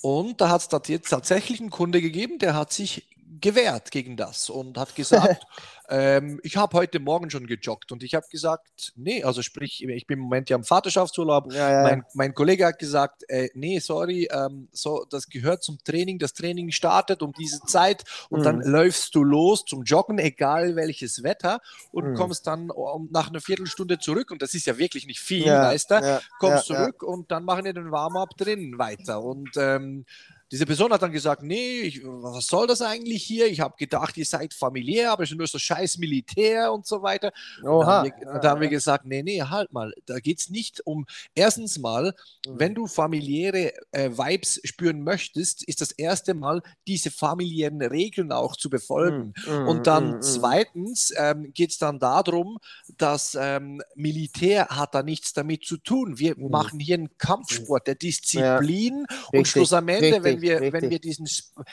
Und 0.00 0.40
da 0.40 0.48
hat 0.48 0.72
es 0.72 0.88
jetzt 0.88 1.10
tatsächlich 1.10 1.60
einen 1.60 1.70
Kunde 1.70 2.00
gegeben, 2.00 2.38
der 2.38 2.54
hat 2.54 2.72
sich 2.72 3.13
gewehrt 3.44 3.90
gegen 3.90 4.16
das 4.16 4.48
und 4.48 4.78
hat 4.78 4.94
gesagt, 4.96 5.44
ähm, 5.90 6.40
ich 6.42 6.56
habe 6.56 6.78
heute 6.78 6.98
Morgen 6.98 7.28
schon 7.28 7.46
gejoggt 7.46 7.92
und 7.92 8.02
ich 8.02 8.14
habe 8.14 8.26
gesagt, 8.30 8.94
nee, 8.96 9.22
also 9.22 9.42
sprich, 9.42 9.84
ich 9.86 10.06
bin 10.06 10.18
im 10.18 10.24
Moment 10.24 10.48
ja 10.48 10.56
im 10.56 10.64
Vaterschaftsurlaub. 10.64 11.52
Ja, 11.52 11.70
ja. 11.70 11.82
Mein, 11.82 12.04
mein, 12.14 12.34
Kollege 12.34 12.64
hat 12.64 12.78
gesagt, 12.78 13.22
äh, 13.28 13.50
nee, 13.52 13.80
sorry, 13.80 14.30
ähm, 14.32 14.68
so, 14.72 15.04
das 15.10 15.28
gehört 15.28 15.62
zum 15.62 15.76
Training. 15.84 16.18
Das 16.18 16.32
Training 16.32 16.70
startet 16.70 17.20
um 17.20 17.32
diese 17.32 17.60
Zeit 17.66 18.04
und 18.30 18.40
mhm. 18.40 18.44
dann 18.44 18.60
läufst 18.62 19.14
du 19.14 19.22
los 19.22 19.66
zum 19.66 19.82
Joggen, 19.82 20.18
egal 20.18 20.74
welches 20.74 21.22
Wetter, 21.22 21.60
und 21.92 22.12
mhm. 22.12 22.14
kommst 22.14 22.46
dann 22.46 22.70
nach 23.10 23.28
einer 23.28 23.42
Viertelstunde 23.42 23.98
zurück. 23.98 24.30
Und 24.30 24.40
das 24.40 24.54
ist 24.54 24.66
ja 24.66 24.78
wirklich 24.78 25.06
nicht 25.06 25.20
viel, 25.20 25.44
ja, 25.44 25.64
weißt 25.64 25.90
du? 25.90 26.20
Kommst 26.38 26.64
zurück 26.64 27.02
und 27.02 27.30
dann 27.30 27.44
machen 27.44 27.66
wir 27.66 27.74
den 27.74 27.90
Warm-up 27.90 28.30
drinnen 28.38 28.78
weiter. 28.78 29.22
Und 29.22 29.50
ähm, 29.58 30.06
diese 30.54 30.66
Person 30.66 30.92
hat 30.92 31.02
dann 31.02 31.10
gesagt, 31.10 31.42
nee, 31.42 31.80
ich, 31.80 32.00
was 32.04 32.46
soll 32.46 32.68
das 32.68 32.80
eigentlich 32.80 33.24
hier? 33.24 33.48
Ich 33.48 33.58
habe 33.58 33.74
gedacht, 33.76 34.16
ihr 34.16 34.24
seid 34.24 34.54
familiär, 34.54 35.10
aber 35.10 35.24
ist 35.24 35.34
nur 35.34 35.48
so 35.48 35.58
scheiß 35.58 35.98
Militär 35.98 36.72
und 36.72 36.86
so 36.86 37.02
weiter. 37.02 37.32
Oha. 37.64 37.84
Da 37.84 37.86
haben 37.86 38.04
wir, 38.04 38.38
da 38.40 38.50
haben 38.50 38.60
wir 38.60 38.68
gesagt, 38.68 39.04
nee, 39.04 39.24
nee, 39.24 39.42
halt 39.42 39.72
mal, 39.72 39.92
da 40.06 40.20
geht 40.20 40.38
es 40.38 40.50
nicht 40.50 40.86
um, 40.86 41.06
erstens 41.34 41.78
mal, 41.78 42.14
mhm. 42.46 42.60
wenn 42.60 42.74
du 42.76 42.86
familiäre 42.86 43.72
äh, 43.90 44.10
Vibes 44.10 44.60
spüren 44.62 45.02
möchtest, 45.02 45.64
ist 45.64 45.80
das 45.80 45.90
erste 45.90 46.34
Mal, 46.34 46.62
diese 46.86 47.10
familiären 47.10 47.82
Regeln 47.82 48.30
auch 48.30 48.54
zu 48.54 48.70
befolgen. 48.70 49.34
Mhm 49.46 49.64
und 49.66 49.86
dann 49.86 50.16
mhm. 50.16 50.22
zweitens 50.22 51.12
ähm, 51.16 51.52
geht 51.52 51.70
es 51.70 51.78
dann 51.78 51.98
darum, 51.98 52.58
dass 52.96 53.36
ähm, 53.40 53.82
Militär 53.94 54.68
hat 54.68 54.94
da 54.94 55.02
nichts 55.02 55.32
damit 55.32 55.64
zu 55.64 55.76
tun. 55.76 56.18
Wir 56.18 56.36
machen 56.38 56.78
hier 56.78 56.94
einen 56.94 57.18
Kampfsport 57.18 57.86
der 57.86 57.94
Disziplin 57.94 59.06
ja. 59.08 59.16
und 59.32 59.48
schlussendlich, 59.48 60.22
wenn 60.22 60.40
wir 60.44 60.60
wir, 60.60 60.72
wenn 60.72 60.90
wir 60.90 60.98
diesen, 60.98 61.26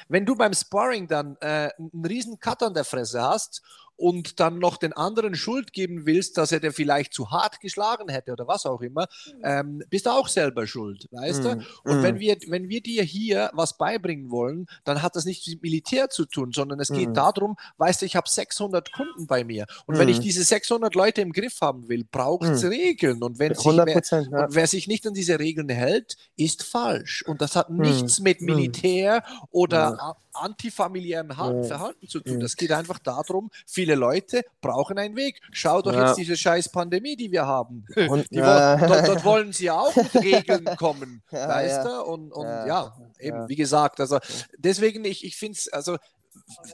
wenn 0.08 0.26
du 0.26 0.36
beim 0.36 0.54
Sparring 0.54 1.08
dann 1.08 1.38
äh, 1.42 1.70
einen 1.78 2.06
riesen 2.06 2.40
Cut 2.40 2.64
an 2.64 2.74
der 2.74 2.86
Fresse 2.86 3.22
hast 3.22 3.62
und 4.02 4.40
dann 4.40 4.58
noch 4.58 4.78
den 4.78 4.94
anderen 4.94 5.36
Schuld 5.36 5.74
geben 5.74 6.08
willst, 6.08 6.38
dass 6.38 6.52
er 6.52 6.60
dir 6.60 6.74
vielleicht 6.74 7.14
zu 7.14 7.30
hart 7.30 7.60
geschlagen 7.60 8.10
hätte 8.10 8.32
oder 8.32 8.48
was 8.48 8.66
auch 8.66 8.82
immer, 8.82 9.08
ähm, 9.44 9.84
bist 9.92 10.08
du 10.08 10.10
auch 10.10 10.28
selber 10.28 10.66
schuld, 10.66 11.08
weißt 11.12 11.42
mm, 11.42 11.44
du? 11.44 11.50
Und 11.84 12.02
mm. 12.02 12.04
wenn, 12.04 12.20
wir, 12.20 12.38
wenn 12.48 12.68
wir 12.68 12.82
dir 12.82 13.04
hier 13.04 13.52
was 13.54 13.78
beibringen 13.78 14.32
wollen, 14.32 14.66
dann 14.86 15.04
hat 15.04 15.16
das 15.16 15.26
nichts 15.26 15.48
mit 15.48 15.62
Militär 15.62 16.10
zu 16.10 16.26
tun, 16.26 16.52
sondern 16.52 16.80
es 16.80 16.90
geht 16.90 17.10
mm. 17.10 17.14
darum, 17.14 17.58
weißt 17.78 18.02
du, 18.02 18.08
ich 18.08 18.16
habe 18.16 18.28
600 18.28 18.92
Kunden 18.92 19.28
bei 19.28 19.44
mir 19.44 19.68
und 19.86 20.00
wenn 20.00 20.10
ich 20.10 20.20
diese 20.20 20.44
600 20.44 20.96
Leute 20.96 21.22
im 21.22 21.32
Griff 21.32 21.62
haben 21.62 21.88
will, 21.88 22.04
braucht 22.04 22.48
es. 22.48 22.64
Regeln 22.64 23.22
und, 23.22 23.38
wenn 23.38 23.54
sich 23.54 23.66
wer, 23.66 24.22
ja. 24.22 24.46
und 24.46 24.56
wer 24.56 24.68
sich 24.68 24.88
nicht 24.88 25.06
an 25.06 25.14
diese 25.14 25.40
Regeln 25.40 25.70
hält, 25.70 26.16
ist 26.38 26.64
falsch 26.64 27.24
und 27.28 27.42
das 27.42 27.56
hat 27.56 27.70
nichts 27.70 28.20
mit 28.20 28.42
Militär 28.42 29.24
oder 29.52 30.16
antifamiliären 30.34 31.32
Verhalten 31.32 32.08
zu 32.08 32.20
tun. 32.20 32.40
Das 32.40 32.56
geht 32.56 32.72
einfach 32.72 33.00
darum, 33.00 33.52
viele 33.66 33.96
Leute 33.96 34.44
brauchen 34.62 34.98
einen 34.98 35.16
Weg. 35.16 35.42
Schau 35.52 35.82
doch 35.82 35.94
ja. 35.94 36.08
jetzt 36.08 36.18
diese 36.18 36.38
scheiß 36.38 36.70
Pandemie, 36.70 37.16
die 37.16 37.32
wir 37.32 37.46
haben. 37.46 37.86
Und, 38.10 38.30
die, 38.32 38.38
äh, 38.38 38.88
dort, 38.88 39.08
dort, 39.08 39.26
wollen 39.26 39.54
sie 39.54 39.70
auch 39.70 39.96
mit 39.96 40.14
Regeln 40.24 40.66
kommen, 40.78 41.24
ja, 41.32 41.48
weißt 41.48 41.86
du? 41.86 42.04
Und, 42.04 42.32
und 42.32 42.46
ja, 42.46 42.94
eben, 43.20 43.48
wie 43.48 43.56
gesagt, 43.56 44.00
also 44.00 44.20
deswegen, 44.58 45.06
ich, 45.06 45.24
ich 45.24 45.38
finde 45.38 45.58
es, 45.58 45.72
also 45.72 45.98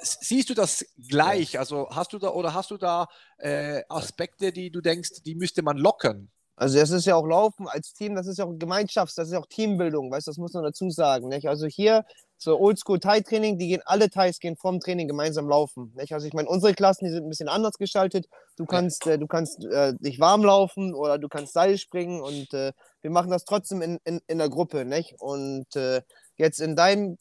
siehst 0.01 0.49
du 0.49 0.53
das 0.53 0.85
gleich? 1.09 1.59
Also 1.59 1.89
hast 1.91 2.13
du 2.13 2.19
da 2.19 2.29
oder 2.29 2.53
hast 2.53 2.71
du 2.71 2.77
da 2.77 3.07
äh, 3.37 3.83
Aspekte, 3.89 4.51
die 4.51 4.71
du 4.71 4.81
denkst, 4.81 5.23
die 5.25 5.35
müsste 5.35 5.61
man 5.61 5.77
lockern? 5.77 6.29
Also 6.55 6.79
es 6.79 6.89
ist 6.89 7.05
ja 7.05 7.15
auch 7.15 7.25
Laufen 7.25 7.67
als 7.67 7.93
Team, 7.93 8.15
das 8.15 8.25
ist 8.25 8.39
ja 8.39 8.45
auch 8.45 8.53
Gemeinschafts-, 8.53 9.15
das 9.15 9.27
ist 9.27 9.33
ja 9.33 9.39
auch 9.39 9.45
Teambildung, 9.45 10.09
weißt 10.09 10.25
du, 10.25 10.31
das 10.31 10.37
muss 10.39 10.53
man 10.53 10.63
dazu 10.63 10.89
sagen. 10.89 11.27
Nicht? 11.27 11.47
Also 11.47 11.67
hier 11.67 12.03
so 12.37 12.59
Oldschool-Thai-Training, 12.59 13.57
die 13.57 13.67
gehen, 13.67 13.81
alle 13.85 14.09
Thais 14.09 14.39
gehen 14.39 14.55
vorm 14.55 14.79
Training 14.79 15.07
gemeinsam 15.07 15.49
laufen. 15.49 15.91
Nicht? 15.95 16.13
Also 16.13 16.27
ich 16.27 16.33
meine, 16.33 16.47
unsere 16.47 16.73
Klassen, 16.73 17.05
die 17.05 17.11
sind 17.11 17.23
ein 17.23 17.29
bisschen 17.29 17.49
anders 17.49 17.77
gestaltet. 17.77 18.27
Du 18.55 18.65
kannst, 18.65 19.07
äh, 19.07 19.17
du 19.17 19.27
kannst 19.27 19.65
äh, 19.65 19.93
dich 19.99 20.19
warm 20.19 20.43
laufen 20.43 20.93
oder 20.93 21.17
du 21.17 21.27
kannst 21.27 21.53
Seil 21.53 21.77
springen 21.77 22.21
und 22.21 22.53
äh, 22.53 22.73
wir 23.01 23.11
machen 23.11 23.31
das 23.31 23.45
trotzdem 23.45 23.81
in, 23.81 23.99
in, 24.03 24.21
in 24.27 24.37
der 24.37 24.49
Gruppe. 24.49 24.85
Nicht? 24.85 25.15
Und 25.19 25.75
äh, 25.75 26.01
Jetzt 26.37 26.61
in 26.61 26.75
deinem, 26.75 27.17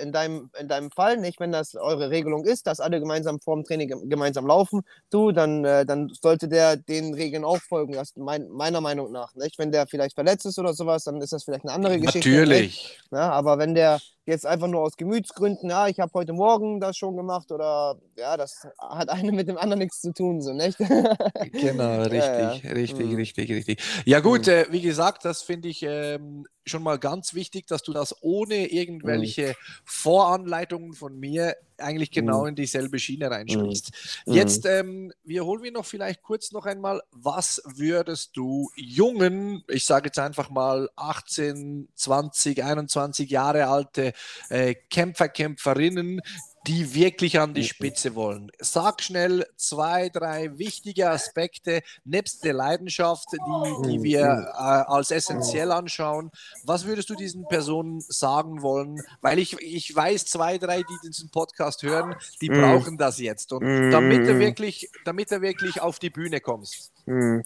in 0.00 0.12
deinem, 0.12 0.50
in 0.58 0.68
deinem 0.68 0.90
Fall, 0.92 1.16
nicht, 1.16 1.40
wenn 1.40 1.50
das 1.50 1.74
eure 1.74 2.10
Regelung 2.10 2.44
ist, 2.44 2.66
dass 2.68 2.78
alle 2.78 3.00
gemeinsam 3.00 3.40
vor 3.40 3.56
dem 3.56 3.64
Training 3.64 4.08
gemeinsam 4.08 4.46
laufen, 4.46 4.82
du, 5.10 5.32
dann, 5.32 5.64
äh, 5.64 5.84
dann 5.84 6.08
sollte 6.20 6.46
der 6.46 6.76
den 6.76 7.14
Regeln 7.14 7.44
auch 7.44 7.58
folgen, 7.58 7.94
das 7.94 8.14
mein, 8.16 8.48
meiner 8.48 8.80
Meinung 8.80 9.10
nach. 9.10 9.34
Nicht? 9.34 9.58
Wenn 9.58 9.72
der 9.72 9.86
vielleicht 9.88 10.14
verletzt 10.14 10.46
ist 10.46 10.58
oder 10.58 10.72
sowas, 10.72 11.04
dann 11.04 11.20
ist 11.20 11.32
das 11.32 11.44
vielleicht 11.44 11.64
eine 11.64 11.72
andere 11.72 11.98
Geschichte. 11.98 12.30
Natürlich. 12.30 13.00
Ja, 13.10 13.30
aber 13.30 13.58
wenn 13.58 13.74
der 13.74 14.00
jetzt 14.26 14.46
einfach 14.46 14.68
nur 14.68 14.82
aus 14.82 14.96
Gemütsgründen, 14.96 15.68
ja, 15.70 15.88
ich 15.88 16.00
habe 16.00 16.12
heute 16.14 16.32
Morgen 16.32 16.80
das 16.80 16.96
schon 16.96 17.16
gemacht 17.16 17.52
oder 17.52 17.98
ja, 18.16 18.36
das 18.36 18.66
hat 18.78 19.08
eine 19.10 19.32
mit 19.32 19.48
dem 19.48 19.58
anderen 19.58 19.80
nichts 19.80 20.00
zu 20.00 20.12
tun, 20.12 20.40
so, 20.40 20.52
nicht? 20.52 20.78
genau, 20.78 22.02
richtig, 22.02 22.12
ja, 22.22 22.52
ja. 22.54 22.72
richtig, 22.72 23.06
mhm. 23.06 23.16
richtig, 23.16 23.50
richtig. 23.50 23.82
Ja, 24.04 24.20
gut, 24.20 24.46
mhm. 24.46 24.52
äh, 24.52 24.66
wie 24.70 24.80
gesagt, 24.80 25.24
das 25.24 25.42
finde 25.42 25.68
ich 25.68 25.82
ähm, 25.82 26.46
schon 26.66 26.82
mal 26.82 26.98
ganz 26.98 27.34
wichtig, 27.34 27.66
dass 27.66 27.82
du 27.82 27.92
das 27.92 28.22
ohne 28.22 28.66
irgendwelche 28.66 29.48
mhm. 29.48 29.54
Voranleitungen 29.84 30.92
von 30.94 31.18
mir 31.18 31.56
eigentlich 31.78 32.10
genau 32.10 32.42
mhm. 32.42 32.48
in 32.48 32.54
dieselbe 32.54 32.98
Schiene 32.98 33.30
reinsprichst. 33.30 33.90
Mhm. 34.26 34.32
mhm. 34.32 34.38
Jetzt 34.38 34.66
ähm, 34.66 35.12
wiederholen 35.24 35.62
wir 35.62 35.72
noch 35.72 35.84
vielleicht 35.84 36.22
kurz 36.22 36.52
noch 36.52 36.66
einmal, 36.66 37.02
was 37.10 37.62
würdest 37.64 38.36
du 38.36 38.70
jungen, 38.76 39.64
ich 39.68 39.84
sage 39.84 40.06
jetzt 40.06 40.18
einfach 40.18 40.50
mal 40.50 40.88
18, 40.96 41.88
20, 41.94 42.62
21 42.62 43.30
Jahre 43.30 43.66
alte 43.66 44.12
äh, 44.48 44.74
Kämpfer, 44.74 45.28
Kämpferinnen, 45.28 46.20
die 46.66 46.94
wirklich 46.94 47.38
an 47.38 47.52
die 47.52 47.64
Spitze 47.64 48.14
wollen. 48.14 48.50
Sag 48.58 49.02
schnell 49.02 49.46
zwei, 49.56 50.08
drei 50.08 50.56
wichtige 50.58 51.10
Aspekte, 51.10 51.82
nebst 52.04 52.44
der 52.44 52.54
Leidenschaft, 52.54 53.28
die, 53.32 53.88
die 53.88 54.02
wir 54.02 54.22
äh, 54.22 54.56
als 54.56 55.10
essentiell 55.10 55.70
anschauen. 55.72 56.30
Was 56.64 56.86
würdest 56.86 57.10
du 57.10 57.14
diesen 57.14 57.46
Personen 57.48 58.00
sagen 58.00 58.62
wollen? 58.62 59.02
Weil 59.20 59.38
ich, 59.38 59.60
ich 59.60 59.94
weiß, 59.94 60.24
zwei, 60.24 60.56
drei, 60.56 60.78
die 60.78 61.08
diesen 61.08 61.28
Podcast 61.30 61.82
hören, 61.82 62.14
die 62.40 62.48
mm. 62.48 62.60
brauchen 62.60 62.98
das 62.98 63.18
jetzt. 63.18 63.52
Und 63.52 63.64
mm. 63.64 63.90
damit 63.90 64.26
er 64.26 64.38
wirklich, 64.38 64.90
damit 65.04 65.30
er 65.32 65.42
wirklich 65.42 65.82
auf 65.82 65.98
die 65.98 66.10
Bühne 66.10 66.40
kommst. 66.40 66.92
Mm. 67.04 67.40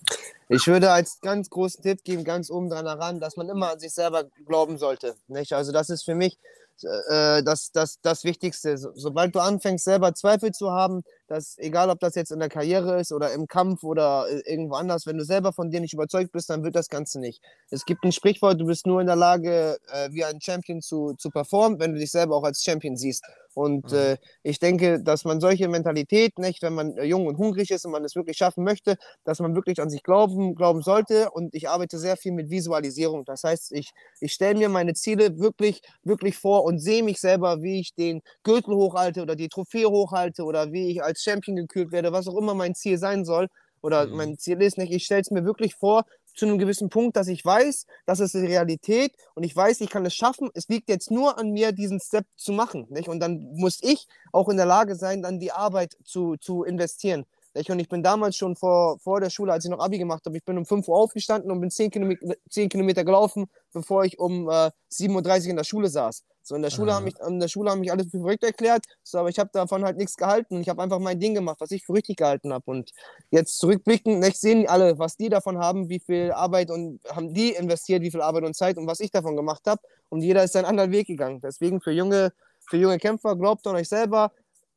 Ich 0.49 0.67
würde 0.69 0.93
als 0.93 1.21
ganz 1.21 1.51
großen 1.51 1.83
Tipp 1.83 2.05
geben, 2.05 2.23
ganz 2.23 2.51
oben 2.51 2.71
dran 2.71 2.87
heran, 2.87 3.19
dass 3.21 3.37
man 3.37 3.49
immer 3.49 3.73
an 3.73 3.81
sich 3.81 3.93
selber 3.93 4.25
glauben 4.47 4.79
sollte. 4.79 5.17
Nicht? 5.27 5.53
Also 5.53 5.73
das 5.73 5.91
ist 5.91 6.05
für 6.05 6.15
mich 6.15 6.39
äh, 6.85 7.43
das, 7.43 7.73
das, 7.73 8.01
das 8.01 8.25
Wichtigste. 8.25 8.77
So, 8.79 8.91
sobald 8.95 9.35
du 9.35 9.41
anfängst, 9.41 9.85
selber 9.85 10.15
Zweifel 10.15 10.53
zu 10.53 10.71
haben, 10.71 11.03
dass 11.29 11.57
egal 11.59 11.91
ob 11.91 12.01
das 12.01 12.15
jetzt 12.15 12.33
in 12.33 12.41
der 12.41 12.49
Karriere 12.49 12.99
ist 13.01 13.13
oder 13.13 13.33
im 13.33 13.47
Kampf 13.47 13.85
oder 13.85 14.27
äh, 14.29 14.41
irgendwo 14.51 14.75
anders, 14.75 15.07
wenn 15.07 15.19
du 15.19 15.25
selber 15.25 15.53
von 15.53 15.71
dir 15.71 15.81
nicht 15.81 15.95
überzeugt 15.95 16.33
bist, 16.33 16.51
dann 16.51 16.65
wird 16.65 16.75
das 16.75 16.89
Ganze 16.89 17.21
nicht. 17.21 17.43
Es 17.71 17.85
gibt 17.85 18.03
ein 18.05 18.13
Sprichwort, 18.13 18.61
du 18.61 18.67
bist 18.67 18.87
nur 18.87 19.01
in 19.01 19.07
der 19.07 19.17
Lage, 19.17 19.79
äh, 19.93 20.09
wie 20.11 20.25
ein 20.25 20.41
Champion 20.41 20.81
zu, 20.81 21.15
zu 21.15 21.31
performen, 21.31 21.79
wenn 21.79 21.93
du 21.93 21.99
dich 22.01 22.11
selber 22.11 22.37
auch 22.37 22.45
als 22.45 22.63
Champion 22.65 22.97
siehst. 22.97 23.25
Und 23.59 23.91
mhm. 23.91 23.99
äh, 23.99 24.17
ich 24.45 24.61
denke, 24.61 25.03
dass 25.03 25.25
man 25.25 25.41
solche 25.41 25.67
Mentalität, 25.67 26.39
nicht, 26.39 26.63
wenn 26.63 26.75
man 26.75 26.97
äh, 26.97 27.03
jung 27.05 27.27
und 27.27 27.39
hungrig 27.39 27.73
ist 27.73 27.85
und 27.85 27.91
man 27.91 28.05
es 28.05 28.15
wirklich 28.15 28.37
schaffen 28.37 28.63
möchte, 28.63 28.97
dass 29.25 29.41
man 29.41 29.57
wirklich 29.57 29.83
an 29.83 29.91
sich 29.91 30.05
glauben, 30.05 30.55
glauben 30.55 30.81
sollte. 30.81 31.31
Und 31.33 31.53
ich 31.57 31.69
arbeite 31.69 31.99
sehr 31.99 32.17
viel 32.17 32.31
mit 32.31 32.51
Visualisierung. 32.51 33.25
Das 33.25 33.43
heißt, 33.43 33.73
ich, 33.73 33.91
ich 34.21 34.33
stelle 34.33 34.57
mir 34.57 34.69
meine 34.69 34.95
Ziele 34.95 35.41
wirklich, 35.41 35.83
wirklich 36.05 36.37
vor 36.37 36.63
und 36.63 36.79
sehe 36.79 37.03
mich 37.03 37.19
selber, 37.19 37.61
wie 37.61 37.81
ich 37.81 37.95
den 37.95 38.23
Gürtel 38.45 38.77
hochhalte 38.77 39.23
oder 39.23 39.35
die 39.35 39.49
Trophäe 39.49 39.89
hochhalte 39.89 40.45
oder 40.45 40.71
wie 40.71 40.93
ich 40.93 41.03
als 41.03 41.18
Champion 41.23 41.57
gekühlt 41.57 41.93
werde, 41.93 42.13
was 42.13 42.29
auch 42.29 42.37
immer 42.37 42.55
mein 42.55 42.75
Ziel 42.75 42.99
sein 42.99 43.25
soll 43.25 43.49
oder 43.81 44.07
mhm. 44.07 44.17
mein 44.17 44.39
Ziel 44.39 44.61
ist. 44.63 44.79
Nicht? 44.79 44.93
Ich 44.93 45.05
stelle 45.05 45.21
es 45.21 45.31
mir 45.31 45.45
wirklich 45.45 45.75
vor, 45.75 46.05
zu 46.39 46.47
einem 46.47 46.59
gewissen 46.59 46.89
Punkt, 46.89 47.17
dass 47.17 47.29
ich 47.29 47.45
weiß, 47.45 47.87
das 48.07 48.21
ist 48.21 48.35
die 48.35 48.47
Realität 48.47 49.13
und 49.35 49.43
ich 49.43 49.55
weiß, 49.55 49.81
ich 49.81 49.91
kann 49.91 50.07
es 50.07 50.15
schaffen. 50.15 50.51
Es 50.55 50.69
liegt 50.69 50.89
jetzt 50.89 51.11
nur 51.11 51.39
an 51.39 51.51
mir, 51.51 51.73
diesen 51.73 52.01
Step 52.01 52.27
zu 52.37 52.53
machen. 52.53 52.87
Nicht? 52.91 53.09
Und 53.09 53.21
dann 53.21 53.41
muss 53.55 53.81
ich 53.83 54.07
auch 54.33 54.49
in 54.49 54.57
der 54.57 54.67
Lage 54.67 54.95
sein, 54.95 55.23
dann 55.23 55.41
die 55.41 55.53
Arbeit 55.53 55.97
zu, 56.05 56.37
zu 56.37 56.63
investieren. 56.63 57.27
Nicht? 57.55 57.71
Und 57.71 57.81
ich 57.81 57.89
bin 57.89 58.03
damals 58.03 58.37
schon 58.37 58.55
vor, 58.55 58.99
vor 59.01 59.21
der 59.21 59.31
Schule, 59.31 59.53
als 59.53 59.65
ich 59.65 59.71
noch 59.71 59.81
Abi 59.81 59.99
gemacht 59.99 60.25
habe, 60.27 60.37
ich 60.37 60.45
bin 60.45 60.57
um 60.57 60.65
5 60.65 60.87
Uhr 60.87 60.97
aufgestanden 60.97 61.51
und 61.51 61.61
bin 61.61 61.71
10 61.71 61.91
Kilometer, 61.91 62.37
10 62.49 62.69
Kilometer 62.69 63.05
gelaufen, 63.05 63.51
bevor 63.73 64.05
ich 64.05 64.19
um 64.19 64.49
äh, 64.49 64.71
7.30 64.93 65.45
Uhr 65.45 65.51
in 65.51 65.57
der 65.57 65.65
Schule 65.65 65.89
saß. 65.89 66.25
So 66.49 66.55
in 66.55 66.63
der 66.63 66.71
Schule 66.71 66.95
haben 66.95 67.05
mich, 67.05 67.15
in 67.21 67.41
der 67.41 67.49
Schule 67.49 67.71
haben 67.71 67.81
mich 67.81 67.93
alles 67.93 68.11
für 68.11 68.21
verrückt 68.21 68.43
erklärt, 68.43 68.87
so, 69.03 69.19
aber 69.19 69.29
ich 69.29 69.39
habe 69.39 69.51
davon 69.53 69.85
halt 69.85 69.99
nichts 69.99 70.17
gehalten. 70.17 70.63
Ich 70.63 70.71
habe 70.71 70.83
einfach 70.83 70.99
mein 70.99 71.21
Ding 71.21 71.35
gemacht, 71.35 71.61
was 71.61 71.71
ich 71.73 71.85
für 71.85 71.93
richtig 71.93 72.17
gehalten 72.17 72.55
habe. 72.55 72.65
Und 72.71 72.93
jetzt 73.31 73.59
zurückblicken, 73.59 74.19
nicht 74.19 74.39
sehen 74.39 74.67
alle, 74.67 74.99
was 74.99 75.19
die 75.19 75.29
davon 75.29 75.59
haben, 75.59 75.91
wie 75.91 76.01
viel 76.01 76.33
Arbeit 76.33 76.71
und 76.71 77.01
haben 77.15 77.35
die 77.35 77.51
investiert, 77.51 78.01
wie 78.01 78.11
viel 78.11 78.23
Arbeit 78.23 78.45
und 78.45 78.55
Zeit 78.55 78.79
und 78.79 78.87
was 78.87 79.01
ich 79.01 79.11
davon 79.11 79.37
gemacht 79.37 79.67
habe. 79.67 79.83
Und 80.09 80.23
jeder 80.23 80.43
ist 80.43 80.55
seinen 80.55 80.65
anderen 80.65 80.91
Weg 80.91 81.07
gegangen. 81.07 81.43
Deswegen 81.43 81.83
für 81.83 81.93
junge, 81.93 82.33
für 82.67 82.79
junge 82.79 82.99
Kämpfer, 82.99 83.37
glaubt 83.37 83.67
an 83.67 83.77
euch 83.77 83.91
selber, 83.91 84.33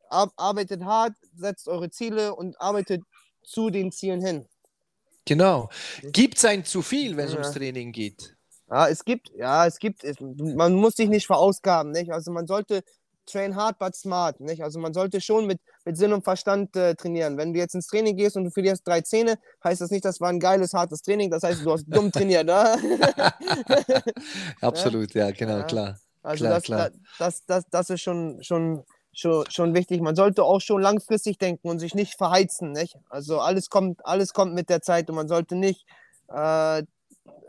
arbeitet 0.09 0.83
hart, 0.83 1.13
setzt 1.37 1.69
eure 1.69 1.89
Ziele 1.89 2.35
und 2.35 2.59
arbeitet 2.59 3.01
zu 3.43 3.69
den 3.69 3.93
Zielen 3.93 4.19
hin. 4.21 4.45
Genau. 5.23 5.69
Gibt 6.03 6.37
es 6.37 6.43
ein 6.43 6.65
zu 6.65 6.81
viel, 6.81 7.15
wenn 7.15 7.27
es 7.27 7.33
ja. 7.33 7.39
ums 7.39 7.53
Training 7.53 7.93
geht? 7.93 8.35
Ja, 8.71 8.87
es 8.87 9.03
gibt, 9.03 9.29
ja, 9.35 9.65
es 9.65 9.79
gibt, 9.79 10.03
es, 10.05 10.15
man 10.21 10.73
muss 10.73 10.95
sich 10.95 11.09
nicht 11.09 11.27
verausgaben, 11.27 11.91
nicht? 11.91 12.11
Also 12.13 12.31
man 12.31 12.47
sollte 12.47 12.83
train 13.25 13.55
hard 13.55 13.77
but 13.77 13.95
smart, 13.95 14.39
nicht? 14.39 14.63
Also 14.63 14.79
man 14.79 14.93
sollte 14.93 15.19
schon 15.19 15.45
mit, 15.45 15.59
mit 15.83 15.97
Sinn 15.97 16.13
und 16.13 16.23
Verstand 16.23 16.75
äh, 16.77 16.95
trainieren. 16.95 17.37
Wenn 17.37 17.51
du 17.51 17.59
jetzt 17.59 17.75
ins 17.75 17.87
Training 17.87 18.15
gehst 18.15 18.37
und 18.37 18.45
du 18.45 18.49
verlierst 18.49 18.87
drei 18.87 19.01
Zähne, 19.01 19.37
heißt 19.63 19.81
das 19.81 19.91
nicht, 19.91 20.05
das 20.05 20.21
war 20.21 20.29
ein 20.29 20.39
geiles, 20.39 20.73
hartes 20.73 21.01
Training, 21.01 21.29
das 21.29 21.43
heißt, 21.43 21.65
du 21.65 21.71
hast 21.73 21.85
dumm 21.87 22.11
trainiert, 22.13 22.45
ne? 22.45 22.77
Absolut, 24.61 25.13
ja, 25.13 25.31
genau, 25.31 25.57
ja. 25.57 25.63
klar. 25.63 25.99
Also 26.23 26.45
klar, 26.45 26.53
das, 26.53 26.63
klar. 26.63 26.89
Das, 27.19 27.45
das, 27.45 27.63
das 27.69 27.89
ist 27.89 28.01
schon, 28.01 28.41
schon, 28.41 28.85
schon, 29.11 29.43
schon 29.49 29.73
wichtig. 29.73 29.99
Man 30.01 30.15
sollte 30.15 30.45
auch 30.45 30.61
schon 30.61 30.81
langfristig 30.81 31.37
denken 31.37 31.67
und 31.67 31.79
sich 31.79 31.93
nicht 31.93 32.15
verheizen, 32.15 32.71
nicht? 32.71 32.95
Also 33.09 33.41
alles 33.41 33.69
kommt, 33.69 34.05
alles 34.05 34.31
kommt 34.31 34.53
mit 34.53 34.69
der 34.69 34.81
Zeit 34.81 35.09
und 35.09 35.17
man 35.17 35.27
sollte 35.27 35.55
nicht 35.55 35.85
äh, 36.29 36.83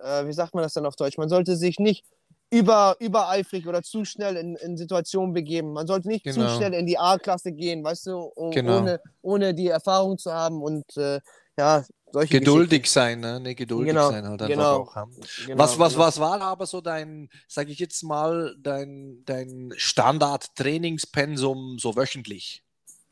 äh, 0.03 0.27
wie 0.27 0.33
sagt 0.33 0.55
man 0.55 0.63
das 0.63 0.75
dann 0.75 0.87
auf 0.87 0.97
Deutsch? 0.97 1.19
Man 1.19 1.29
sollte 1.29 1.57
sich 1.57 1.79
nicht 1.79 2.05
über, 2.51 2.97
übereifrig 3.01 3.67
oder 3.67 3.83
zu 3.83 4.05
schnell 4.05 4.37
in, 4.37 4.57
in 4.57 4.77
Situationen 4.77 5.33
begeben. 5.33 5.73
Man 5.73 5.87
sollte 5.87 6.09
nicht 6.09 6.25
genau. 6.25 6.49
zu 6.49 6.57
schnell 6.57 6.75
in 6.75 6.87
die 6.87 6.99
A-Klasse 6.99 7.53
gehen, 7.53 7.83
weißt 7.83 8.07
du, 8.07 8.19
um, 8.19 8.51
genau. 8.51 8.79
ohne, 8.79 9.01
ohne 9.23 9.55
die 9.55 9.69
Erfahrung 9.69 10.19
zu 10.19 10.33
haben 10.33 10.63
und 10.63 10.97
äh, 10.99 11.21
ja, 11.59 11.85
solche 12.13 12.39
Geduldig 12.39 12.89
sein, 12.91 13.21
ne? 13.21 13.41
Nee, 13.41 13.55
geduldig 13.55 13.95
genau. 13.95 14.11
sein 14.11 14.29
halt 14.29 14.43
einfach 14.43 14.55
genau. 14.55 14.83
auch. 14.83 14.95
Haben. 14.95 15.17
Genau, 15.47 15.59
was, 15.59 15.79
was, 15.79 15.95
genau. 15.95 16.05
was 16.05 16.21
war 16.21 16.43
aber 16.43 16.67
so 16.67 16.83
dein, 16.83 17.31
sag 17.49 17.71
ich 17.71 17.79
jetzt 17.79 18.03
mal, 18.03 18.55
dein, 18.59 19.23
dein 19.25 19.73
Standard-Trainingspensum 19.77 21.79
so 21.79 21.97
wöchentlich? 21.97 22.63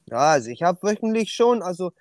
Ja, 0.07 0.33
also 0.33 0.50
ich 0.50 0.62
habe 0.62 0.83
wöchentlich 0.83 1.33
schon, 1.33 1.62
also 1.62 1.92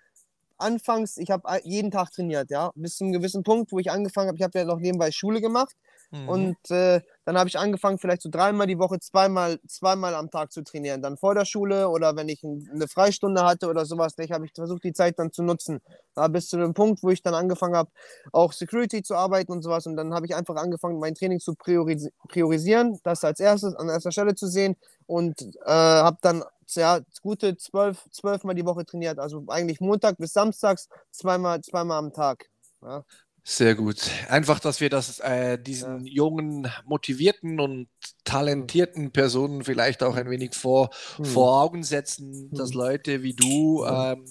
anfangs, 0.59 1.17
ich 1.17 1.31
habe 1.31 1.43
jeden 1.63 1.91
Tag 1.91 2.11
trainiert, 2.11 2.49
ja, 2.51 2.71
bis 2.75 2.97
zu 2.97 3.03
einem 3.03 3.13
gewissen 3.13 3.43
Punkt, 3.43 3.71
wo 3.71 3.79
ich 3.79 3.91
angefangen 3.91 4.27
habe, 4.27 4.37
ich 4.37 4.43
habe 4.43 4.57
ja 4.57 4.65
noch 4.65 4.79
nebenbei 4.79 5.11
Schule 5.11 5.41
gemacht 5.41 5.75
mhm. 6.11 6.29
und 6.29 6.71
äh, 6.71 7.01
dann 7.25 7.37
habe 7.37 7.47
ich 7.47 7.57
angefangen, 7.59 7.99
vielleicht 7.99 8.21
so 8.21 8.29
dreimal 8.29 8.67
die 8.67 8.79
Woche, 8.79 8.99
zweimal, 8.99 9.59
zweimal 9.67 10.15
am 10.15 10.31
Tag 10.31 10.51
zu 10.51 10.63
trainieren. 10.63 11.01
Dann 11.01 11.17
vor 11.17 11.35
der 11.35 11.45
Schule 11.45 11.89
oder 11.89 12.15
wenn 12.15 12.27
ich 12.27 12.43
eine 12.43 12.87
Freistunde 12.87 13.45
hatte 13.45 13.67
oder 13.67 13.85
sowas, 13.85 14.15
ich 14.17 14.31
habe 14.31 14.45
ich 14.45 14.51
versucht, 14.53 14.83
die 14.83 14.93
Zeit 14.93 15.19
dann 15.19 15.31
zu 15.31 15.43
nutzen. 15.43 15.79
Ja, 16.17 16.27
bis 16.27 16.47
zu 16.47 16.57
dem 16.57 16.73
Punkt, 16.73 17.03
wo 17.03 17.09
ich 17.09 17.21
dann 17.21 17.35
angefangen 17.35 17.75
habe, 17.75 17.91
auch 18.31 18.51
Security 18.51 19.03
zu 19.03 19.15
arbeiten 19.15 19.51
und 19.51 19.61
sowas. 19.61 19.85
Und 19.85 19.95
dann 19.95 20.13
habe 20.13 20.25
ich 20.25 20.35
einfach 20.35 20.55
angefangen, 20.55 20.99
mein 20.99 21.15
Training 21.15 21.39
zu 21.39 21.53
prioris 21.53 22.09
priorisieren, 22.27 22.99
das 23.03 23.23
als 23.23 23.39
erstes 23.39 23.75
an 23.75 23.89
erster 23.89 24.11
Stelle 24.11 24.35
zu 24.35 24.47
sehen 24.47 24.75
und 25.05 25.41
äh, 25.65 25.69
habe 25.69 26.17
dann 26.21 26.43
ja, 26.75 26.99
gute 27.21 27.57
zwölf, 27.57 28.05
zwölf 28.11 28.43
Mal 28.43 28.55
die 28.55 28.65
Woche 28.65 28.85
trainiert. 28.85 29.19
Also 29.19 29.43
eigentlich 29.47 29.79
Montag 29.79 30.17
bis 30.17 30.33
Samstags 30.33 30.87
zweimal, 31.11 31.61
zweimal 31.61 31.97
am 31.97 32.13
Tag. 32.13 32.45
Ja. 32.81 33.03
Sehr 33.43 33.73
gut. 33.73 34.11
Einfach, 34.27 34.59
dass 34.59 34.79
wir 34.79 34.89
das 34.89 35.19
äh, 35.21 35.57
diesen 35.57 36.05
ja. 36.05 36.13
jungen, 36.13 36.71
motivierten 36.85 37.59
und 37.59 37.87
talentierten 38.23 39.11
Personen 39.11 39.63
vielleicht 39.63 40.03
auch 40.03 40.15
ein 40.15 40.29
wenig 40.29 40.53
vor, 40.53 40.91
hm. 41.15 41.25
vor 41.25 41.61
Augen 41.61 41.83
setzen, 41.83 42.51
dass 42.51 42.71
hm. 42.71 42.77
Leute 42.77 43.23
wie 43.23 43.33
du 43.33 43.85
ähm, 43.85 44.23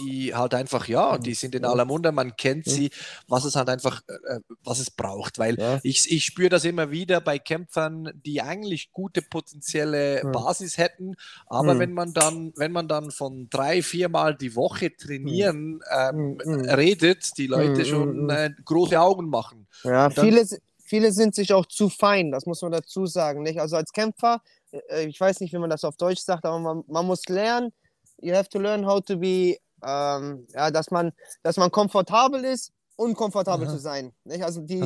die 0.00 0.34
halt 0.34 0.54
einfach, 0.54 0.88
ja, 0.88 1.18
die 1.18 1.34
sind 1.34 1.54
in 1.54 1.64
aller 1.64 1.84
Munde, 1.84 2.12
man 2.12 2.36
kennt 2.36 2.66
sie, 2.66 2.90
was 3.28 3.44
es 3.44 3.56
halt 3.56 3.68
einfach, 3.68 4.02
äh, 4.08 4.36
äh, 4.36 4.40
was 4.64 4.78
es 4.78 4.90
braucht. 4.90 5.38
Weil 5.38 5.58
ja. 5.58 5.80
ich, 5.82 6.10
ich 6.10 6.24
spüre 6.24 6.48
das 6.48 6.64
immer 6.64 6.90
wieder 6.90 7.20
bei 7.20 7.38
Kämpfern, 7.38 8.10
die 8.24 8.42
eigentlich 8.42 8.92
gute 8.92 9.22
potenzielle 9.22 10.22
ja. 10.22 10.30
Basis 10.30 10.78
hätten, 10.78 11.14
aber 11.46 11.74
mhm. 11.74 11.78
wenn 11.78 11.92
man 11.92 12.12
dann, 12.12 12.52
wenn 12.56 12.72
man 12.72 12.88
dann 12.88 13.10
von 13.10 13.48
drei, 13.50 13.82
viermal 13.82 14.34
die 14.34 14.56
Woche 14.56 14.96
trainieren 14.96 15.80
ähm, 15.90 16.38
mhm. 16.44 16.60
redet, 16.70 17.36
die 17.38 17.46
Leute 17.46 17.84
schon 17.84 18.30
äh, 18.30 18.50
große 18.64 19.00
Augen 19.00 19.28
machen. 19.28 19.66
Ja, 19.84 20.08
dann, 20.08 20.24
viele, 20.24 20.46
viele 20.78 21.12
sind 21.12 21.34
sich 21.34 21.52
auch 21.52 21.66
zu 21.66 21.88
fein, 21.88 22.30
das 22.30 22.46
muss 22.46 22.62
man 22.62 22.72
dazu 22.72 23.06
sagen. 23.06 23.42
Nicht? 23.42 23.60
Also 23.60 23.76
als 23.76 23.92
Kämpfer, 23.92 24.42
äh, 24.72 25.06
ich 25.06 25.20
weiß 25.20 25.40
nicht, 25.40 25.52
wie 25.52 25.58
man 25.58 25.70
das 25.70 25.84
auf 25.84 25.96
Deutsch 25.96 26.22
sagt, 26.22 26.44
aber 26.44 26.58
man, 26.58 26.84
man 26.86 27.06
muss 27.06 27.28
lernen, 27.28 27.72
you 28.20 28.34
have 28.34 28.48
to 28.48 28.58
learn 28.58 28.86
how 28.86 29.00
to 29.00 29.16
be 29.16 29.58
ähm, 29.84 30.46
ja, 30.54 30.70
dass 30.70 30.90
man, 30.90 31.12
dass 31.42 31.56
man 31.56 31.70
komfortabel 31.70 32.44
ist, 32.44 32.72
unkomfortabel 32.96 33.66
Aha. 33.66 33.74
zu 33.74 33.80
sein. 33.80 34.12
Nicht? 34.24 34.44
Also 34.44 34.60
die, 34.60 34.80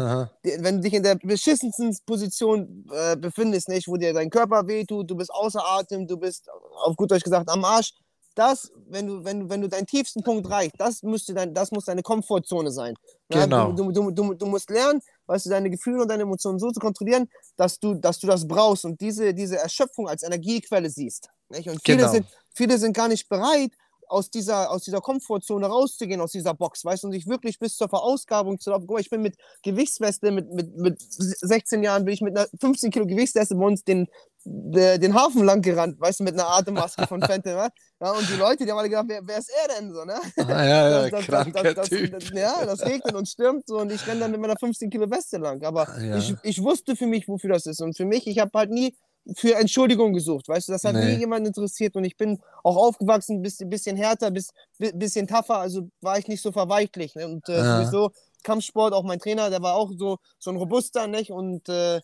die, 0.45 0.57
wenn 0.61 0.77
du 0.77 0.83
dich 0.83 0.95
in 0.95 1.03
der 1.03 1.17
beschissensten 1.17 1.97
Position 2.07 2.87
äh, 2.93 3.17
befindest, 3.17 3.69
nicht, 3.69 3.89
wo 3.89 3.97
dir 3.97 4.15
dein 4.15 4.31
Körper 4.31 4.67
wehtut, 4.67 5.11
du 5.11 5.17
bist 5.17 5.33
außer 5.33 5.61
Atem, 5.65 6.07
du 6.07 6.17
bist 6.17 6.49
auf 6.85 6.97
gut 6.97 7.11
Deutsch 7.11 7.25
gesagt 7.25 7.49
am 7.49 7.65
Arsch, 7.65 7.93
das, 8.35 8.73
wenn 8.89 9.07
du, 9.07 9.25
wenn 9.25 9.41
du, 9.41 9.49
wenn 9.49 9.61
du 9.61 9.69
deinen 9.69 9.87
tiefsten 9.87 10.23
Punkt 10.23 10.49
reichst, 10.51 10.75
das 10.79 11.03
müsste 11.03 11.35
dein, 11.35 11.55
das 11.55 11.71
muss 11.71 11.85
deine 11.85 12.03
Komfortzone 12.03 12.71
sein. 12.71 12.95
Genau. 13.29 13.73
Du, 13.73 13.93
du, 13.93 14.11
du, 14.11 14.35
du, 14.35 14.47
musst 14.47 14.71
lernen, 14.71 15.01
weißt 15.27 15.47
du, 15.47 15.51
deine 15.51 15.71
Gefühle 15.71 16.03
und 16.03 16.09
deine 16.09 16.25
Emotionen 16.25 16.59
so 16.59 16.71
zu 16.71 16.81
kontrollieren, 16.81 17.29
dass 17.57 17.79
du, 17.79 17.95
dass 17.95 18.19
du 18.19 18.27
das 18.27 18.47
brauchst 18.47 18.85
und 18.85 19.01
diese, 19.01 19.35
diese 19.35 19.59
Erschöpfung 19.59 20.09
als 20.09 20.23
Energiequelle 20.23 20.91
siehst. 20.91 21.29
Nicht? 21.49 21.69
Und 21.69 21.81
viele, 21.85 21.99
genau. 21.99 22.11
sind, 22.11 22.27
viele 22.55 22.79
sind 22.79 22.95
gar 22.95 23.09
nicht 23.09 23.29
bereit, 23.29 23.71
aus 24.09 24.31
dieser, 24.31 24.71
aus 24.71 24.83
dieser 24.83 25.01
Komfortzone 25.01 25.67
rauszugehen, 25.67 26.21
aus 26.21 26.33
dieser 26.33 26.55
Box, 26.55 26.85
weißt 26.85 27.03
du, 27.03 27.09
und 27.09 27.13
sich 27.13 27.27
wirklich 27.27 27.59
bis 27.59 27.77
zur 27.77 27.89
Verausgabung 27.89 28.59
zu 28.59 28.71
laufen. 28.71 28.87
Ich 28.99 29.11
bin 29.11 29.23
mit 29.23 29.37
Gewichtsweste, 29.63 30.31
mit, 30.31 30.53
mit, 30.53 30.77
mit 30.77 31.01
16 31.01 31.83
Jahren 31.83 32.05
bin 32.05 32.15
ich 32.15 32.21
mit 32.21 32.37
einer 32.37 32.49
15 32.61 32.91
Kilo 32.91 33.07
Gewichtsweste 33.07 33.55
bei 33.55 33.65
uns 33.65 33.85
den, 33.85 34.09
den 34.45 35.15
Hafen 35.15 35.45
lang 35.45 35.63
gerannt, 35.63 36.01
weißt 36.01 36.21
du, 36.21 36.25
mit 36.25 36.35
einer 36.35 36.49
Atemmaske 36.49 37.07
von 37.07 37.23
Fenton, 37.23 37.53
ja, 38.01 38.11
und 38.11 38.29
die 38.29 38.37
Leute, 38.37 38.65
die 38.65 38.71
haben 38.71 38.79
alle 38.79 38.91
gedacht, 38.91 39.07
wer, 39.09 39.21
wer 39.25 39.39
ist 39.39 39.51
er 39.51 39.75
denn 39.75 39.93
so, 39.93 40.05
ne? 40.05 40.21
Ah, 40.37 40.65
ja, 40.65 40.91
ja, 40.91 41.11
das, 41.11 41.25
kranker 41.25 41.75
das, 41.75 41.89
Typ. 41.89 42.11
Das, 42.11 42.31
ja, 42.31 42.67
das 42.67 42.85
regnet 42.85 43.15
und 43.15 43.27
stürmt 43.27 43.67
so 43.67 43.79
und 43.79 43.91
ich 43.91 44.07
renne 44.07 44.21
dann 44.21 44.31
mit 44.31 44.41
meiner 44.41 44.57
15 44.59 44.91
Kilo 44.91 45.11
Weste 45.11 45.39
lang, 45.39 45.63
aber 45.65 45.89
ja. 46.01 46.17
ich, 46.19 46.35
ich 46.43 46.63
wusste 46.63 46.97
für 46.97 47.07
mich, 47.07 47.27
wofür 47.29 47.51
das 47.51 47.67
ist 47.67 47.81
und 47.81 47.97
für 47.97 48.05
mich, 48.05 48.27
ich 48.27 48.39
habe 48.39 48.51
halt 48.59 48.71
nie 48.71 48.95
für 49.37 49.55
Entschuldigung 49.55 50.13
gesucht, 50.13 50.49
weißt 50.49 50.69
du, 50.69 50.73
das 50.73 50.85
hat 50.85 50.95
nee. 50.95 51.15
nie 51.15 51.21
jemand 51.21 51.47
interessiert 51.47 51.97
und 51.97 52.05
ich 52.05 52.17
bin 52.17 52.39
auch 52.63 52.77
aufgewachsen, 52.77 53.39
ein 53.39 53.43
bisschen, 53.43 53.71
bisschen 53.71 53.97
härter, 53.97 54.31
bis, 54.31 54.51
bisschen 54.79 55.27
tougher, 55.27 55.59
also 55.59 55.89
war 56.01 56.19
ich 56.19 56.29
nicht 56.29 56.43
so 56.43 56.53
verweichlich 56.53 57.15
ne? 57.15 57.27
und 57.27 57.49
äh, 57.49 57.57
ja. 57.57 57.79
sowieso 57.79 58.11
Kampfsport, 58.45 58.93
auch 58.93 59.03
mein 59.03 59.19
Trainer, 59.19 59.51
der 59.51 59.63
war 59.63 59.75
auch 59.75 59.91
so, 59.97 60.19
so 60.39 60.51
ein 60.51 60.57
robuster, 60.57 61.09
nicht? 61.09 61.33
Und 61.33 61.69
äh, 61.69 62.01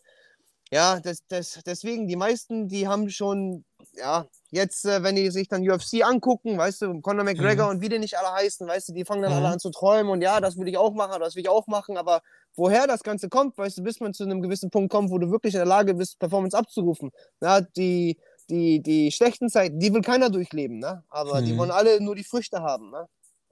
ja, 0.72 1.00
das, 1.00 1.22
das, 1.28 1.60
deswegen, 1.66 2.08
die 2.08 2.16
meisten, 2.16 2.68
die 2.68 2.88
haben 2.88 3.10
schon, 3.10 3.64
ja, 3.94 4.26
jetzt, 4.50 4.84
äh, 4.84 5.02
wenn 5.02 5.16
die 5.16 5.30
sich 5.30 5.48
dann 5.48 5.68
UFC 5.68 6.04
angucken, 6.04 6.58
weißt 6.58 6.82
du, 6.82 7.00
Conor 7.00 7.24
McGregor 7.24 7.66
mhm. 7.66 7.70
und 7.70 7.80
wie 7.82 7.88
die 7.88 7.98
nicht 7.98 8.18
alle 8.18 8.32
heißen, 8.32 8.66
weißt 8.66 8.88
du, 8.88 8.92
die 8.92 9.04
fangen 9.04 9.22
dann 9.22 9.32
mhm. 9.32 9.38
alle 9.38 9.48
an 9.48 9.60
zu 9.60 9.70
träumen 9.70 10.10
und 10.10 10.22
ja, 10.22 10.40
das 10.40 10.56
will 10.56 10.68
ich 10.68 10.78
auch 10.78 10.94
machen, 10.94 11.20
das 11.20 11.36
will 11.36 11.42
ich 11.42 11.48
auch 11.48 11.66
machen, 11.66 11.96
aber 11.96 12.22
woher 12.56 12.86
das 12.86 13.02
Ganze 13.02 13.28
kommt, 13.28 13.56
weißt 13.56 13.78
du, 13.78 13.82
bis 13.82 14.00
man 14.00 14.14
zu 14.14 14.24
einem 14.24 14.40
gewissen 14.42 14.70
Punkt 14.70 14.90
kommt, 14.90 15.10
wo 15.10 15.18
du 15.18 15.30
wirklich 15.30 15.54
in 15.54 15.58
der 15.58 15.66
Lage 15.66 15.94
bist, 15.94 16.18
Performance 16.18 16.56
abzurufen. 16.56 17.10
Ja, 17.40 17.60
die, 17.60 18.18
die, 18.48 18.82
die 18.82 19.10
schlechten 19.12 19.48
Zeiten, 19.48 19.78
die 19.78 19.92
will 19.92 20.02
keiner 20.02 20.30
durchleben, 20.30 20.78
ne? 20.78 21.04
aber 21.08 21.40
mhm. 21.40 21.44
die 21.46 21.56
wollen 21.56 21.70
alle 21.70 22.00
nur 22.00 22.14
die 22.14 22.24
Früchte 22.24 22.60
haben. 22.62 22.90
Ne? 22.90 23.06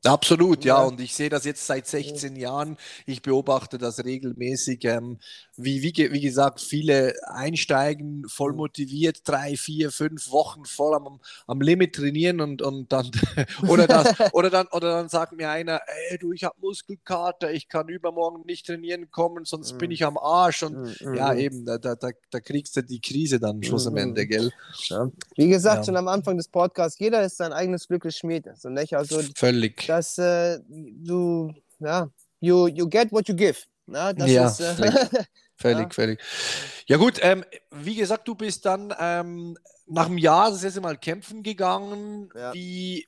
Absolut, 0.05 0.65
ja. 0.65 0.83
Und 0.83 1.01
ich 1.01 1.15
sehe 1.15 1.29
das 1.29 1.45
jetzt 1.45 1.67
seit 1.67 1.87
16 1.87 2.37
Jahren. 2.37 2.77
Ich 3.05 3.21
beobachte 3.21 3.79
das 3.79 4.05
regelmäßig. 4.05 4.85
Ähm, 4.85 5.19
wie, 5.57 5.83
wie, 5.83 6.13
wie 6.13 6.21
gesagt, 6.21 6.61
viele 6.61 7.15
einsteigen, 7.27 8.25
voll 8.29 8.53
motiviert, 8.53 9.23
drei, 9.25 9.57
vier, 9.57 9.91
fünf 9.91 10.31
Wochen 10.31 10.65
voll 10.65 10.95
am, 10.95 11.19
am 11.49 11.61
Limit 11.61 11.97
trainieren 11.97 12.41
und, 12.41 12.63
und 12.63 12.93
dann 12.93 13.11
oder 13.69 13.89
das, 13.89 14.15
oder 14.33 14.51
dann 14.51 14.69
oder 14.69 14.93
dann 14.93 15.09
sagt 15.09 15.33
mir 15.33 15.51
einer, 15.51 15.81
ey 16.11 16.19
du, 16.19 16.33
ich 16.33 16.45
habe 16.45 16.55
Muskelkater, 16.61 17.51
ich 17.51 17.69
kann 17.69 17.89
übermorgen 17.89 18.45
nicht 18.47 18.67
trainieren 18.67 19.11
kommen, 19.11 19.45
sonst 19.45 19.75
mhm. 19.75 19.79
bin 19.79 19.91
ich 19.91 20.05
am 20.05 20.17
Arsch. 20.17 20.63
Und 20.63 21.01
mhm. 21.01 21.15
ja, 21.15 21.35
eben, 21.35 21.65
da, 21.65 21.79
da, 21.79 21.97
da 21.97 22.41
kriegst 22.41 22.77
du 22.77 22.83
die 22.83 23.01
Krise 23.01 23.41
dann 23.41 23.63
Schluss 23.65 23.89
am 23.89 23.97
Ende, 23.97 24.25
mhm. 24.25 24.29
gell? 24.29 24.53
Ja. 24.85 25.11
Wie 25.35 25.49
gesagt, 25.49 25.79
ja. 25.79 25.85
schon 25.87 25.97
am 25.97 26.07
Anfang 26.07 26.37
des 26.37 26.47
Podcasts, 26.47 27.01
jeder 27.01 27.25
ist 27.25 27.37
sein 27.37 27.53
eigenes 27.53 27.89
Glückes 27.89 28.17
Schmied. 28.17 28.47
Also, 28.47 28.69
nicht? 28.69 28.95
also 28.95 29.21
Völlig 29.35 29.88
dass 29.89 30.19
äh, 30.19 30.59
du, 30.69 31.53
ja, 31.79 32.09
you, 32.41 32.69
you 32.69 32.89
get 32.89 33.13
what 33.13 33.29
you 33.29 33.35
give. 33.35 33.59
Na, 33.87 34.13
das 34.13 34.31
ja, 34.31 34.47
ist, 34.47 34.61
äh, 34.61 34.75
völlig, 35.57 35.79
ja. 35.79 35.91
völlig. 35.91 36.21
Ja 36.87 36.97
gut, 36.99 37.19
ähm, 37.23 37.45
wie 37.71 37.95
gesagt, 37.95 38.29
du 38.29 38.35
bist 38.35 38.67
dann 38.67 38.95
ähm, 38.99 39.57
nach 39.87 40.07
einem 40.07 40.19
Jahr 40.19 40.51
das 40.51 40.63
erste 40.63 40.81
Mal 40.81 40.99
kämpfen 40.99 41.43
gegangen. 41.43 42.31
Ja. 42.35 42.53
Wie, 42.53 43.07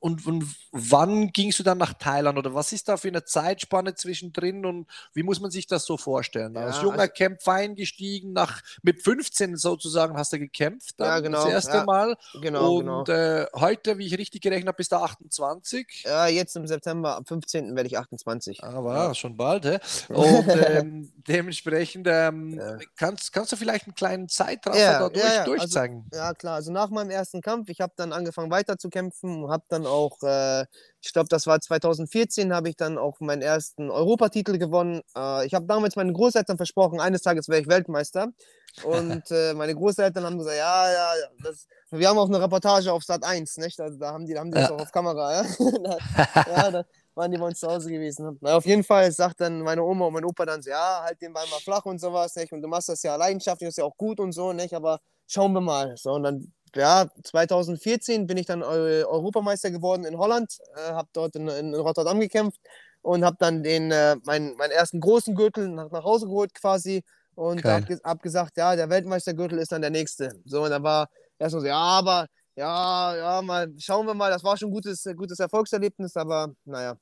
und, 0.00 0.26
und 0.26 0.44
wann 0.72 1.28
gingst 1.32 1.58
du 1.58 1.62
dann 1.62 1.78
nach 1.78 1.94
Thailand 1.94 2.38
oder 2.38 2.54
was 2.54 2.72
ist 2.72 2.88
da 2.88 2.96
für 2.96 3.08
eine 3.08 3.24
Zeitspanne 3.24 3.94
zwischendrin 3.94 4.64
und 4.64 4.86
wie 5.14 5.22
muss 5.22 5.40
man 5.40 5.50
sich 5.50 5.66
das 5.66 5.84
so 5.84 5.96
vorstellen? 5.96 6.54
Ja, 6.54 6.62
Als 6.62 6.82
junger 6.82 7.00
also, 7.00 7.12
Kämpfer 7.12 7.52
eingestiegen, 7.52 8.32
nach, 8.32 8.62
mit 8.82 9.02
15 9.02 9.56
sozusagen 9.56 10.16
hast 10.16 10.32
du 10.32 10.38
gekämpft, 10.38 10.94
dann 10.98 11.08
ja, 11.08 11.20
genau, 11.20 11.44
das 11.44 11.52
erste 11.52 11.76
ja, 11.78 11.84
Mal. 11.84 12.16
Genau, 12.40 12.76
und 12.76 12.84
genau. 12.84 13.04
Äh, 13.06 13.46
heute, 13.54 13.98
wie 13.98 14.06
ich 14.06 14.18
richtig 14.18 14.42
gerechnet 14.42 14.68
habe, 14.68 14.76
bist 14.76 14.92
du 14.92 14.96
28. 14.96 16.04
Ja, 16.04 16.26
jetzt 16.26 16.56
im 16.56 16.66
September, 16.66 17.16
am 17.16 17.24
15. 17.24 17.74
werde 17.74 17.86
ich 17.86 17.98
28. 17.98 18.62
Aber 18.64 18.94
ah, 18.94 19.14
schon 19.14 19.36
bald, 19.36 19.64
hä? 19.64 19.78
Und 20.08 20.48
ähm, 20.48 21.12
dementsprechend 21.26 22.06
ähm, 22.10 22.60
kannst, 22.96 23.32
kannst 23.32 23.52
du 23.52 23.56
vielleicht 23.56 23.86
einen 23.86 23.94
kleinen 23.94 24.28
Zeitraffer 24.28 24.78
ja, 24.78 24.98
dadurch 24.98 25.24
also 25.24 25.44
durchzeigen? 25.44 26.06
Also, 26.10 26.22
ja, 26.22 26.34
klar. 26.34 26.54
Also 26.54 26.72
nach 26.72 26.90
meinem 26.90 27.10
ersten 27.10 27.40
Kampf, 27.40 27.68
ich 27.68 27.80
habe 27.80 27.92
dann 27.96 28.12
angefangen 28.12 28.50
weiter 28.50 28.78
zu 28.78 28.90
kämpfen, 28.90 29.48
habe 29.48 29.64
dann 29.68 29.85
auch, 29.86 30.22
äh, 30.22 30.64
ich 31.00 31.12
glaube, 31.12 31.28
das 31.28 31.46
war 31.46 31.60
2014, 31.60 32.52
habe 32.52 32.68
ich 32.68 32.76
dann 32.76 32.98
auch 32.98 33.20
meinen 33.20 33.42
ersten 33.42 33.90
Europatitel 33.90 34.58
gewonnen. 34.58 35.00
Äh, 35.16 35.46
ich 35.46 35.54
habe 35.54 35.66
damals 35.66 35.96
meinen 35.96 36.12
Großeltern 36.12 36.56
versprochen, 36.56 37.00
eines 37.00 37.22
Tages 37.22 37.48
wäre 37.48 37.60
ich 37.60 37.68
Weltmeister. 37.68 38.28
Und 38.84 39.30
äh, 39.30 39.54
meine 39.54 39.74
Großeltern 39.74 40.24
haben 40.24 40.36
gesagt, 40.36 40.56
ja, 40.58 40.92
ja, 40.92 41.12
das, 41.42 41.66
wir 41.90 42.08
haben 42.08 42.18
auch 42.18 42.28
eine 42.28 42.42
Reportage 42.42 42.92
auf 42.92 43.04
Sat 43.04 43.24
1, 43.24 43.56
nicht? 43.56 43.80
Also, 43.80 43.98
da 43.98 44.12
haben 44.12 44.26
die, 44.26 44.34
da 44.34 44.40
haben 44.40 44.50
die 44.50 44.58
das 44.58 44.70
auch 44.70 44.80
auf 44.80 44.92
Kamera, 44.92 45.42
ja. 45.42 45.46
ja 46.56 46.70
da 46.70 46.84
waren 47.16 47.30
die 47.30 47.38
bei 47.38 47.46
uns 47.46 47.58
zu 47.58 47.66
Hause 47.66 47.90
gewesen. 47.90 48.38
Na, 48.40 48.56
auf 48.56 48.66
jeden 48.66 48.84
Fall 48.84 49.10
sagt 49.10 49.40
dann 49.40 49.62
meine 49.62 49.82
Oma 49.82 50.06
und 50.06 50.12
mein 50.12 50.24
Opa 50.24 50.44
dann 50.44 50.62
so, 50.62 50.70
ja, 50.70 51.02
halt 51.02 51.20
den 51.20 51.32
Ball 51.32 51.46
mal 51.50 51.60
flach 51.60 51.84
und 51.86 51.98
sowas, 51.98 52.36
nicht? 52.36 52.52
Und 52.52 52.62
du 52.62 52.68
machst 52.68 52.90
das 52.90 53.02
ja 53.02 53.16
leidenschaftlich, 53.16 53.68
das 53.68 53.72
ist 53.74 53.78
ja 53.78 53.84
auch 53.84 53.96
gut 53.96 54.20
und 54.20 54.32
so, 54.32 54.52
nicht? 54.52 54.74
Aber 54.74 55.00
schauen 55.26 55.52
wir 55.52 55.62
mal. 55.62 55.96
So, 55.96 56.12
und 56.12 56.22
dann 56.22 56.52
ja, 56.76 57.06
2014 57.24 58.26
bin 58.26 58.36
ich 58.36 58.46
dann 58.46 58.62
Europameister 58.62 59.70
geworden 59.70 60.04
in 60.04 60.18
Holland, 60.18 60.58
äh, 60.76 60.92
habe 60.92 61.08
dort 61.12 61.36
in, 61.36 61.48
in, 61.48 61.74
Rotterdam 61.74 62.20
gekämpft 62.20 62.60
und 63.02 63.24
habe 63.24 63.36
dann 63.38 63.62
den, 63.62 63.90
äh, 63.90 64.16
meinen, 64.24 64.56
meinen 64.56 64.72
ersten 64.72 65.00
großen 65.00 65.34
Gürtel 65.34 65.68
nach, 65.68 65.90
nach 65.90 66.04
Hause 66.04 66.26
geholt 66.26 66.54
quasi 66.54 67.02
und 67.34 67.64
habe 67.64 67.98
hab 68.04 68.22
gesagt, 68.22 68.56
ja, 68.56 68.76
der 68.76 68.88
Weltmeistergürtel 68.88 69.58
ist 69.58 69.72
dann 69.72 69.82
der 69.82 69.90
nächste. 69.90 70.40
So, 70.44 70.64
und 70.64 70.70
da 70.70 70.82
war 70.82 71.08
erstmal 71.38 71.62
so, 71.62 71.66
ja, 71.68 71.76
aber 71.76 72.26
ja, 72.56 73.16
ja, 73.16 73.42
mal 73.42 73.72
schauen 73.78 74.06
wir 74.06 74.14
mal, 74.14 74.30
das 74.30 74.42
war 74.42 74.56
schon 74.56 74.70
ein 74.70 74.72
gutes, 74.72 75.04
gutes 75.16 75.38
Erfolgserlebnis, 75.38 76.16
aber 76.16 76.54
naja. 76.64 76.96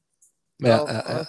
Ja, 0.61 0.83
auch, 0.83 0.89
äh, 0.89 1.25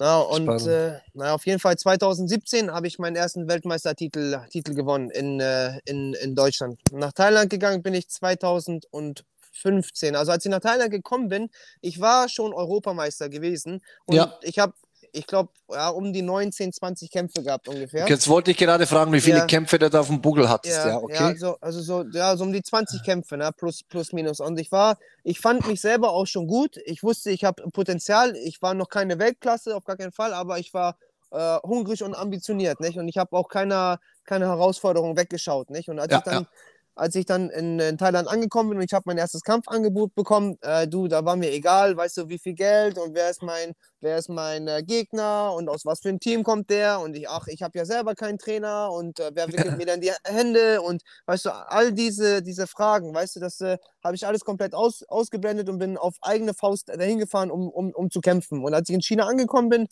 Ja, 0.00 0.18
und 0.20 0.66
äh, 0.66 0.98
na, 1.12 1.34
auf 1.34 1.44
jeden 1.44 1.60
Fall 1.60 1.76
2017 1.76 2.72
habe 2.72 2.86
ich 2.86 2.98
meinen 2.98 3.16
ersten 3.16 3.46
Weltmeistertitel 3.48 4.40
Titel 4.48 4.74
gewonnen 4.74 5.10
in, 5.10 5.40
äh, 5.40 5.78
in, 5.84 6.14
in 6.14 6.34
Deutschland. 6.34 6.80
Nach 6.90 7.12
Thailand 7.12 7.50
gegangen 7.50 7.82
bin 7.82 7.92
ich 7.92 8.08
2015. 8.08 10.16
Also 10.16 10.32
als 10.32 10.46
ich 10.46 10.50
nach 10.50 10.60
Thailand 10.60 10.90
gekommen 10.90 11.28
bin, 11.28 11.50
ich 11.82 12.00
war 12.00 12.30
schon 12.30 12.54
Europameister 12.54 13.28
gewesen 13.28 13.82
und 14.06 14.16
ja. 14.16 14.38
ich 14.40 14.58
habe 14.58 14.72
ich 15.12 15.26
glaube, 15.26 15.50
ja, 15.70 15.88
um 15.88 16.12
die 16.12 16.22
19, 16.22 16.72
20 16.72 17.10
Kämpfe 17.10 17.42
gehabt 17.42 17.68
ungefähr. 17.68 18.06
Jetzt 18.08 18.28
wollte 18.28 18.50
ich 18.50 18.56
gerade 18.56 18.86
fragen, 18.86 19.12
wie 19.12 19.20
viele 19.20 19.38
ja. 19.38 19.46
Kämpfe 19.46 19.78
du 19.78 19.90
da 19.90 20.00
auf 20.00 20.08
dem 20.08 20.20
Buckel 20.20 20.48
hattest. 20.48 20.76
Ja, 20.76 20.88
ja 20.88 20.96
okay. 20.96 21.14
Ja, 21.14 21.36
so, 21.36 21.56
also 21.60 21.80
so, 21.80 22.04
ja, 22.12 22.36
so 22.36 22.44
um 22.44 22.52
die 22.52 22.62
20 22.62 23.02
Kämpfe, 23.02 23.36
ne? 23.36 23.50
plus, 23.56 23.82
plus, 23.82 24.12
minus. 24.12 24.40
Und 24.40 24.58
ich 24.58 24.70
war, 24.72 24.98
ich 25.24 25.40
fand 25.40 25.66
mich 25.66 25.80
selber 25.80 26.10
auch 26.10 26.26
schon 26.26 26.46
gut. 26.46 26.78
Ich 26.84 27.02
wusste, 27.02 27.30
ich 27.30 27.44
habe 27.44 27.62
Potenzial. 27.70 28.36
Ich 28.36 28.62
war 28.62 28.74
noch 28.74 28.88
keine 28.88 29.18
Weltklasse, 29.18 29.76
auf 29.76 29.84
gar 29.84 29.96
keinen 29.96 30.12
Fall, 30.12 30.34
aber 30.34 30.58
ich 30.58 30.74
war 30.74 30.96
äh, 31.30 31.58
hungrig 31.62 32.02
und 32.02 32.14
ambitioniert, 32.14 32.80
nicht? 32.80 32.98
Und 32.98 33.08
ich 33.08 33.16
habe 33.16 33.36
auch 33.36 33.48
keine, 33.48 33.98
keine 34.24 34.46
Herausforderung 34.46 35.16
weggeschaut, 35.16 35.70
nicht? 35.70 35.88
Und 35.88 35.98
als 35.98 36.12
ich 36.12 36.20
dann 36.20 36.46
als 36.94 37.14
ich 37.14 37.24
dann 37.26 37.50
in, 37.50 37.78
in 37.78 37.98
Thailand 37.98 38.28
angekommen 38.28 38.70
bin 38.70 38.78
und 38.78 38.84
ich 38.84 38.92
habe 38.92 39.04
mein 39.06 39.18
erstes 39.18 39.42
Kampfangebot 39.42 40.14
bekommen, 40.14 40.56
äh, 40.62 40.86
du, 40.86 41.08
da 41.08 41.24
war 41.24 41.36
mir 41.36 41.52
egal, 41.52 41.96
weißt 41.96 42.18
du, 42.18 42.28
wie 42.28 42.38
viel 42.38 42.54
Geld 42.54 42.98
und 42.98 43.14
wer 43.14 43.30
ist 43.30 43.42
mein, 43.42 43.72
wer 44.00 44.18
ist 44.18 44.28
mein 44.28 44.68
äh, 44.68 44.82
Gegner 44.82 45.52
und 45.54 45.68
aus 45.68 45.84
was 45.84 46.00
für 46.00 46.08
ein 46.08 46.20
Team 46.20 46.42
kommt 46.42 46.70
der 46.70 47.00
und 47.00 47.16
ich, 47.16 47.28
ach, 47.28 47.46
ich 47.46 47.62
habe 47.62 47.78
ja 47.78 47.84
selber 47.84 48.14
keinen 48.14 48.38
Trainer 48.38 48.90
und 48.92 49.20
äh, 49.20 49.30
wer 49.34 49.48
wickelt 49.48 49.76
mir 49.78 49.86
dann 49.86 50.00
die 50.00 50.12
Hände 50.24 50.82
und 50.82 51.02
weißt 51.26 51.46
du, 51.46 51.50
all 51.50 51.92
diese, 51.92 52.42
diese 52.42 52.66
Fragen, 52.66 53.14
weißt 53.14 53.36
du, 53.36 53.40
das 53.40 53.60
äh, 53.60 53.78
habe 54.04 54.16
ich 54.16 54.26
alles 54.26 54.44
komplett 54.44 54.74
aus, 54.74 55.02
ausgeblendet 55.08 55.68
und 55.68 55.78
bin 55.78 55.96
auf 55.96 56.16
eigene 56.22 56.54
Faust 56.54 56.88
dahin 56.88 57.18
gefahren, 57.18 57.50
um, 57.50 57.68
um, 57.68 57.92
um 57.92 58.10
zu 58.10 58.20
kämpfen. 58.20 58.64
Und 58.64 58.74
als 58.74 58.88
ich 58.88 58.94
in 58.94 59.02
China 59.02 59.26
angekommen 59.26 59.68
bin, 59.68 59.86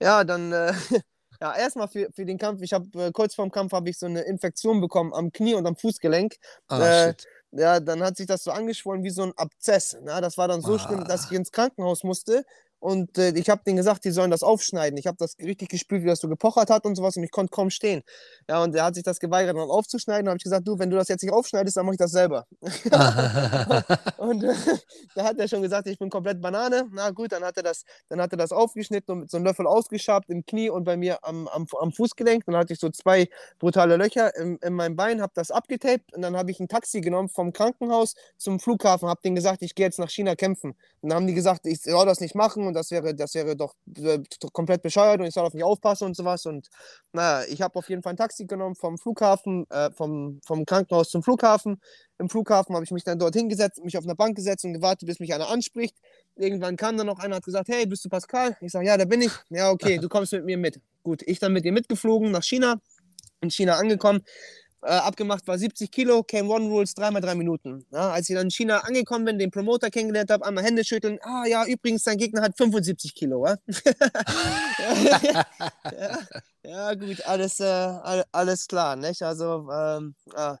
ja, 0.00 0.24
dann 0.24 0.52
äh, 0.52 0.72
Ja, 1.44 1.54
erstmal 1.54 1.88
für, 1.88 2.08
für 2.14 2.24
den 2.24 2.38
Kampf. 2.38 2.62
Ich 2.62 2.72
habe 2.72 2.86
äh, 2.94 3.12
kurz 3.12 3.34
vorm 3.34 3.50
Kampf 3.50 3.72
habe 3.72 3.90
ich 3.90 3.98
so 3.98 4.06
eine 4.06 4.22
Infektion 4.22 4.80
bekommen 4.80 5.12
am 5.12 5.30
Knie 5.30 5.52
und 5.52 5.66
am 5.66 5.76
Fußgelenk. 5.76 6.36
Ah, 6.68 7.08
äh, 7.08 7.14
ja, 7.50 7.80
dann 7.80 8.02
hat 8.02 8.16
sich 8.16 8.26
das 8.26 8.44
so 8.44 8.50
angeschwollen 8.50 9.04
wie 9.04 9.10
so 9.10 9.24
ein 9.24 9.32
Abzess. 9.36 9.94
Ja, 10.06 10.22
das 10.22 10.38
war 10.38 10.48
dann 10.48 10.62
so 10.62 10.76
ah. 10.76 10.78
schlimm, 10.78 11.04
dass 11.04 11.26
ich 11.26 11.32
ins 11.32 11.52
Krankenhaus 11.52 12.02
musste. 12.02 12.46
Und 12.84 13.16
äh, 13.16 13.30
ich 13.30 13.48
habe 13.48 13.62
denen 13.64 13.78
gesagt, 13.78 14.04
die 14.04 14.10
sollen 14.10 14.30
das 14.30 14.42
aufschneiden. 14.42 14.98
Ich 14.98 15.06
habe 15.06 15.16
das 15.18 15.38
richtig 15.38 15.70
gespürt, 15.70 16.02
wie 16.02 16.06
das 16.06 16.18
so 16.18 16.28
gepochert 16.28 16.68
hat 16.68 16.84
und 16.84 16.96
sowas 16.96 17.16
und 17.16 17.22
ich 17.22 17.30
konnte 17.30 17.50
kaum 17.50 17.70
stehen. 17.70 18.02
Ja, 18.46 18.62
und 18.62 18.74
er 18.74 18.84
hat 18.84 18.94
sich 18.94 19.02
das 19.02 19.20
geweigert, 19.20 19.56
dann 19.56 19.70
aufzuschneiden. 19.70 20.26
Dann 20.26 20.32
habe 20.32 20.36
ich 20.36 20.44
gesagt, 20.44 20.68
du, 20.68 20.78
wenn 20.78 20.90
du 20.90 20.96
das 20.98 21.08
jetzt 21.08 21.22
nicht 21.22 21.32
aufschneidest, 21.32 21.78
dann 21.78 21.86
mache 21.86 21.94
ich 21.94 21.98
das 21.98 22.10
selber. 22.10 22.46
und 24.18 24.44
äh, 24.44 24.52
da 25.14 25.24
hat 25.24 25.38
er 25.38 25.48
schon 25.48 25.62
gesagt, 25.62 25.88
ich 25.88 25.98
bin 25.98 26.10
komplett 26.10 26.42
Banane. 26.42 26.86
Na 26.92 27.08
gut, 27.08 27.32
dann 27.32 27.42
hat 27.42 27.56
er 27.56 27.62
das, 27.62 27.84
dann 28.10 28.20
hat 28.20 28.32
er 28.32 28.36
das 28.36 28.52
aufgeschnitten 28.52 29.14
und 29.14 29.20
mit 29.20 29.30
so 29.30 29.38
einem 29.38 29.46
Löffel 29.46 29.66
ausgeschabt 29.66 30.28
im 30.28 30.44
Knie 30.44 30.68
und 30.68 30.84
bei 30.84 30.98
mir 30.98 31.24
am, 31.24 31.48
am, 31.48 31.66
am 31.80 31.90
Fußgelenk. 31.90 32.44
Dann 32.44 32.54
hatte 32.54 32.74
ich 32.74 32.80
so 32.80 32.90
zwei 32.90 33.30
brutale 33.58 33.96
Löcher 33.96 34.36
in, 34.36 34.58
in 34.58 34.74
meinem 34.74 34.94
Bein, 34.94 35.22
habe 35.22 35.32
das 35.34 35.50
abgetaped 35.50 36.12
und 36.12 36.20
dann 36.20 36.36
habe 36.36 36.50
ich 36.50 36.60
ein 36.60 36.68
Taxi 36.68 37.00
genommen 37.00 37.30
vom 37.30 37.54
Krankenhaus 37.54 38.14
zum 38.36 38.60
Flughafen, 38.60 39.08
habe 39.08 39.22
denen 39.24 39.36
gesagt, 39.36 39.62
ich 39.62 39.74
gehe 39.74 39.86
jetzt 39.86 39.98
nach 39.98 40.10
China 40.10 40.34
kämpfen. 40.34 40.74
Und 41.00 41.08
dann 41.08 41.16
haben 41.16 41.26
die 41.26 41.32
gesagt, 41.32 41.66
ich 41.66 41.80
soll 41.80 42.04
das 42.04 42.20
nicht 42.20 42.34
machen 42.34 42.66
und 42.66 42.73
das 42.74 42.90
wäre, 42.90 43.14
das 43.14 43.34
wäre 43.34 43.56
doch 43.56 43.74
äh, 43.96 44.20
komplett 44.52 44.82
bescheuert 44.82 45.20
und 45.20 45.26
ich 45.26 45.34
soll 45.34 45.46
auf 45.46 45.54
mich 45.54 45.64
aufpassen 45.64 46.04
und 46.06 46.16
sowas. 46.16 46.44
Und 46.46 46.68
naja, 47.12 47.46
ich 47.48 47.62
habe 47.62 47.78
auf 47.78 47.88
jeden 47.88 48.02
Fall 48.02 48.12
ein 48.12 48.16
Taxi 48.16 48.44
genommen 48.44 48.74
vom 48.74 48.98
Flughafen, 48.98 49.68
äh, 49.70 49.90
vom, 49.92 50.40
vom 50.44 50.66
Krankenhaus 50.66 51.10
zum 51.10 51.22
Flughafen. 51.22 51.80
Im 52.18 52.28
Flughafen 52.28 52.74
habe 52.74 52.84
ich 52.84 52.90
mich 52.90 53.04
dann 53.04 53.18
dort 53.18 53.34
hingesetzt, 53.34 53.82
mich 53.82 53.96
auf 53.96 54.04
eine 54.04 54.14
Bank 54.14 54.36
gesetzt 54.36 54.64
und 54.64 54.74
gewartet, 54.74 55.06
bis 55.06 55.20
mich 55.20 55.32
einer 55.32 55.48
anspricht. 55.48 55.96
Irgendwann 56.36 56.76
kam 56.76 56.96
dann 56.96 57.06
noch 57.06 57.18
einer, 57.18 57.36
hat 57.36 57.44
gesagt, 57.44 57.68
hey, 57.68 57.86
bist 57.86 58.04
du 58.04 58.08
Pascal? 58.08 58.56
Ich 58.60 58.72
sage, 58.72 58.86
ja, 58.86 58.96
da 58.96 59.04
bin 59.04 59.22
ich. 59.22 59.32
Ja, 59.50 59.70
okay, 59.70 59.98
du 59.98 60.08
kommst 60.08 60.32
mit 60.32 60.44
mir 60.44 60.58
mit. 60.58 60.80
Gut, 61.02 61.22
ich 61.26 61.38
dann 61.38 61.52
mit 61.52 61.64
ihr 61.64 61.72
mitgeflogen 61.72 62.30
nach 62.30 62.42
China, 62.42 62.80
in 63.40 63.50
China 63.50 63.74
angekommen 63.76 64.22
äh, 64.84 64.88
abgemacht 64.88 65.46
war 65.46 65.58
70 65.58 65.90
Kilo, 65.90 66.22
came 66.22 66.48
One 66.48 66.68
Rules, 66.68 66.94
dreimal 66.94 67.22
drei 67.22 67.34
Minuten. 67.34 67.84
Ja, 67.90 68.10
als 68.10 68.28
ich 68.28 68.36
dann 68.36 68.46
in 68.46 68.50
China 68.50 68.78
angekommen 68.78 69.24
bin, 69.24 69.38
den 69.38 69.50
Promoter 69.50 69.90
kennengelernt 69.90 70.30
habe, 70.30 70.44
einmal 70.46 70.64
Hände 70.64 70.84
schütteln, 70.84 71.18
ah 71.22 71.44
ja, 71.46 71.64
übrigens, 71.64 72.04
dein 72.04 72.18
Gegner 72.18 72.42
hat 72.42 72.56
75 72.56 73.14
Kilo. 73.14 73.46
Ja, 73.46 73.56
ja, 75.98 76.18
Ja, 76.66 76.94
gut, 76.94 77.26
alles, 77.26 77.60
äh, 77.60 78.24
alles 78.32 78.66
klar, 78.66 78.96
nicht? 78.96 79.22
Also, 79.22 79.68
ähm, 79.70 80.14
äh, 80.34 80.56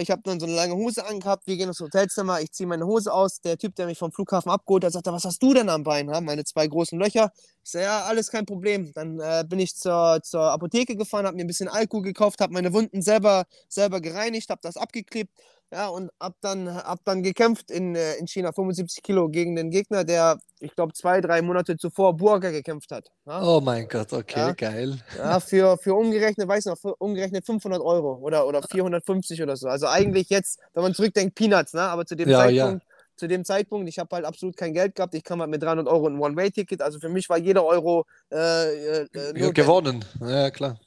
ich 0.00 0.10
habe 0.10 0.22
dann 0.24 0.38
so 0.38 0.46
eine 0.46 0.54
lange 0.54 0.74
Hose 0.74 1.04
angehabt, 1.04 1.46
wir 1.46 1.56
gehen 1.56 1.68
ins 1.68 1.80
Hotelzimmer, 1.80 2.40
ich 2.40 2.52
ziehe 2.52 2.66
meine 2.68 2.86
Hose 2.86 3.12
aus, 3.12 3.40
der 3.40 3.58
Typ, 3.58 3.74
der 3.74 3.86
mich 3.86 3.98
vom 3.98 4.12
Flughafen 4.12 4.50
abgeholt 4.50 4.84
hat, 4.84 4.92
sagt, 4.92 5.06
was 5.06 5.24
hast 5.24 5.42
du 5.42 5.54
denn 5.54 5.68
am 5.68 5.82
Bein? 5.82 6.06
Meine 6.06 6.44
zwei 6.44 6.66
großen 6.68 6.98
Löcher. 6.98 7.32
Ich 7.64 7.70
sage, 7.70 7.84
ja, 7.86 8.02
alles 8.02 8.30
kein 8.30 8.46
Problem. 8.46 8.92
Dann 8.94 9.18
äh, 9.18 9.44
bin 9.48 9.58
ich 9.58 9.74
zur, 9.74 10.20
zur 10.22 10.52
Apotheke 10.52 10.96
gefahren, 10.96 11.26
habe 11.26 11.36
mir 11.36 11.44
ein 11.44 11.48
bisschen 11.48 11.68
Alkohol 11.68 12.02
gekauft, 12.02 12.40
habe 12.40 12.52
meine 12.52 12.72
Wunden 12.72 13.02
selber, 13.02 13.44
selber 13.68 14.00
gereinigt, 14.00 14.50
habe 14.50 14.60
das 14.62 14.76
abgeklebt 14.76 15.32
ja, 15.72 15.88
und 15.88 16.10
hab 16.20 16.34
dann, 16.42 16.68
hab 16.68 17.02
dann 17.04 17.22
gekämpft 17.22 17.70
in, 17.70 17.96
äh, 17.96 18.16
in 18.16 18.26
China, 18.28 18.52
75 18.52 19.02
Kilo 19.02 19.30
gegen 19.30 19.56
den 19.56 19.70
Gegner, 19.70 20.04
der, 20.04 20.38
ich 20.60 20.74
glaube, 20.74 20.92
zwei, 20.92 21.22
drei 21.22 21.40
Monate 21.40 21.78
zuvor 21.78 22.14
Burger 22.14 22.52
gekämpft 22.52 22.90
hat. 22.90 23.10
Ja? 23.24 23.42
Oh 23.42 23.60
mein 23.62 23.88
Gott, 23.88 24.12
okay, 24.12 24.38
ja, 24.38 24.52
geil. 24.52 24.98
Ja, 25.16 25.40
für, 25.40 25.78
für 25.78 25.94
umgerechnet, 25.94 26.46
weiß 26.46 26.66
noch, 26.66 26.76
umgerechnet 26.98 27.46
500 27.46 27.80
Euro 27.80 28.18
oder, 28.20 28.46
oder 28.46 28.62
450 28.62 29.42
oder 29.42 29.56
so. 29.56 29.68
Also 29.68 29.86
eigentlich 29.86 30.28
jetzt, 30.28 30.60
wenn 30.74 30.82
man 30.82 30.94
zurückdenkt, 30.94 31.34
Peanuts, 31.36 31.72
ne? 31.72 31.80
aber 31.80 32.04
zu 32.04 32.16
dem 32.16 32.28
ja, 32.28 32.40
Zeitpunkt, 32.40 32.84
zu 33.16 33.26
dem 33.26 33.44
Zeitpunkt, 33.44 33.88
ich 33.88 33.98
habe 33.98 34.14
halt 34.14 34.26
absolut 34.26 34.56
kein 34.58 34.74
Geld 34.74 34.94
gehabt. 34.94 35.14
Ich 35.14 35.24
kam 35.24 35.40
halt 35.40 35.50
mit 35.50 35.62
300 35.62 35.86
Euro 35.86 36.06
ein 36.06 36.18
One-Way-Ticket. 36.18 36.82
Also 36.82 36.98
für 36.98 37.08
mich 37.08 37.28
war 37.28 37.38
jeder 37.38 37.64
Euro 37.64 38.04
äh, 38.30 39.04
äh, 39.04 39.52
gewonnen. 39.52 40.04
Ja, 40.20 40.50
klar. 40.50 40.78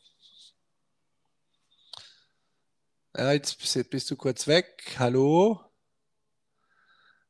Ja, 3.18 3.32
jetzt 3.32 3.57
bist 3.89 4.11
du 4.11 4.16
kurz 4.18 4.45
weg. 4.45 4.95
Hallo? 4.99 5.59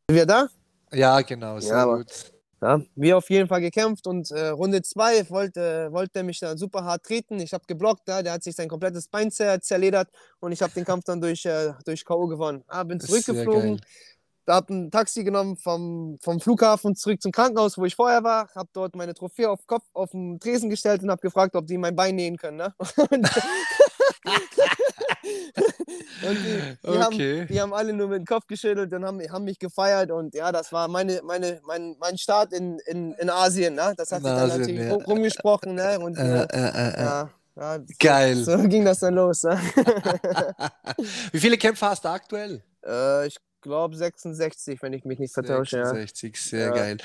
Sind 0.09 0.17
wir 0.17 0.25
da? 0.25 0.47
Ja, 0.91 1.21
genau. 1.21 1.59
Sehr 1.59 1.75
ja, 1.75 1.85
gut. 1.85 2.33
Ja, 2.61 2.81
wir 2.95 3.17
auf 3.17 3.29
jeden 3.29 3.47
Fall 3.47 3.61
gekämpft 3.61 4.07
und 4.07 4.31
äh, 4.31 4.47
Runde 4.47 4.81
2 4.81 5.29
wollte, 5.29 5.91
wollte 5.91 6.23
mich 6.23 6.39
dann 6.39 6.57
super 6.57 6.83
hart 6.85 7.03
treten. 7.03 7.39
Ich 7.39 7.53
habe 7.53 7.65
geblockt, 7.67 8.07
ja, 8.07 8.23
der 8.23 8.33
hat 8.33 8.43
sich 8.43 8.55
sein 8.55 8.67
komplettes 8.67 9.07
Bein 9.07 9.29
zer 9.29 9.61
zerledert 9.61 10.09
und 10.39 10.53
ich 10.53 10.61
habe 10.63 10.73
den 10.73 10.85
Kampf 10.85 11.03
dann 11.03 11.21
durch, 11.21 11.45
äh, 11.45 11.73
durch 11.85 12.03
K.O. 12.03 12.25
gewonnen. 12.27 12.63
Ah, 12.67 12.83
bin 12.83 12.99
zurückgeflogen, 12.99 13.79
da 14.45 14.55
habe 14.55 14.73
ein 14.73 14.89
Taxi 14.89 15.23
genommen 15.23 15.55
vom, 15.57 16.17
vom 16.21 16.39
Flughafen 16.39 16.95
zurück 16.95 17.21
zum 17.21 17.31
Krankenhaus, 17.31 17.77
wo 17.77 17.85
ich 17.85 17.95
vorher 17.95 18.23
war, 18.23 18.49
habe 18.55 18.69
dort 18.73 18.95
meine 18.95 19.13
Trophäe 19.13 19.49
auf 19.49 19.67
Kopf 19.67 19.85
auf 19.93 20.11
den 20.11 20.39
Tresen 20.39 20.69
gestellt 20.71 21.03
und 21.03 21.11
habe 21.11 21.21
gefragt, 21.21 21.55
ob 21.55 21.67
die 21.67 21.77
mein 21.77 21.95
Bein 21.95 22.15
nähen 22.15 22.37
können. 22.37 22.57
Ne? 22.57 22.73
Und 26.27 26.37
die, 26.37 26.77
die, 26.83 26.87
okay. 26.87 27.39
haben, 27.39 27.47
die 27.47 27.61
haben 27.61 27.73
alle 27.73 27.93
nur 27.93 28.07
mit 28.07 28.19
dem 28.19 28.25
Kopf 28.25 28.47
geschüttelt 28.47 28.93
und 28.93 29.05
haben, 29.05 29.21
haben 29.31 29.43
mich 29.43 29.59
gefeiert. 29.59 30.11
Und 30.11 30.33
ja, 30.33 30.51
das 30.51 30.71
war 30.71 30.87
meine, 30.87 31.21
meine, 31.23 31.61
mein, 31.65 31.95
mein 31.99 32.17
Start 32.17 32.53
in, 32.53 32.79
in, 32.85 33.13
in 33.13 33.29
Asien. 33.29 33.75
Ne? 33.75 33.93
Das 33.97 34.11
hat 34.11 34.23
sich 34.23 34.31
dann 34.31 34.49
natürlich 34.49 34.81
ja. 34.81 34.93
rumgesprochen. 34.93 35.75
Ne? 35.75 35.99
Und, 35.99 36.17
äh, 36.17 36.43
äh, 36.43 36.47
äh, 36.51 36.89
äh. 36.89 37.01
ja, 37.01 37.29
ja, 37.55 37.79
Geil. 37.99 38.35
So, 38.35 38.57
so, 38.57 38.67
ging 38.67 38.85
das 38.85 38.99
dann 38.99 39.15
los. 39.15 39.43
Ne? 39.43 39.59
Wie 41.31 41.39
viele 41.39 41.57
Kämpfer 41.57 41.89
hast 41.89 42.03
du 42.03 42.09
aktuell? 42.09 42.63
Äh, 42.85 43.27
ich 43.27 43.37
glaube 43.61 43.95
66, 43.95 44.81
wenn 44.81 44.93
ich 44.93 45.05
mich 45.05 45.19
nicht 45.19 45.33
vertausche. 45.33 45.85
66, 45.85 46.35
ja. 46.35 46.41
sehr 46.41 46.67
ja. 46.67 46.73
geil. 46.73 46.97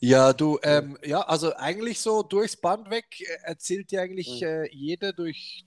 Ja, 0.00 0.32
du, 0.32 0.58
ähm, 0.62 0.98
ja, 1.02 1.20
also 1.22 1.54
eigentlich 1.56 2.00
so 2.00 2.22
durchs 2.22 2.56
Band 2.56 2.90
weg 2.90 3.06
äh, 3.20 3.24
erzählt 3.42 3.90
dir 3.90 4.02
eigentlich 4.02 4.40
mhm. 4.40 4.46
äh, 4.46 4.68
jeder 4.70 5.12
durch 5.12 5.64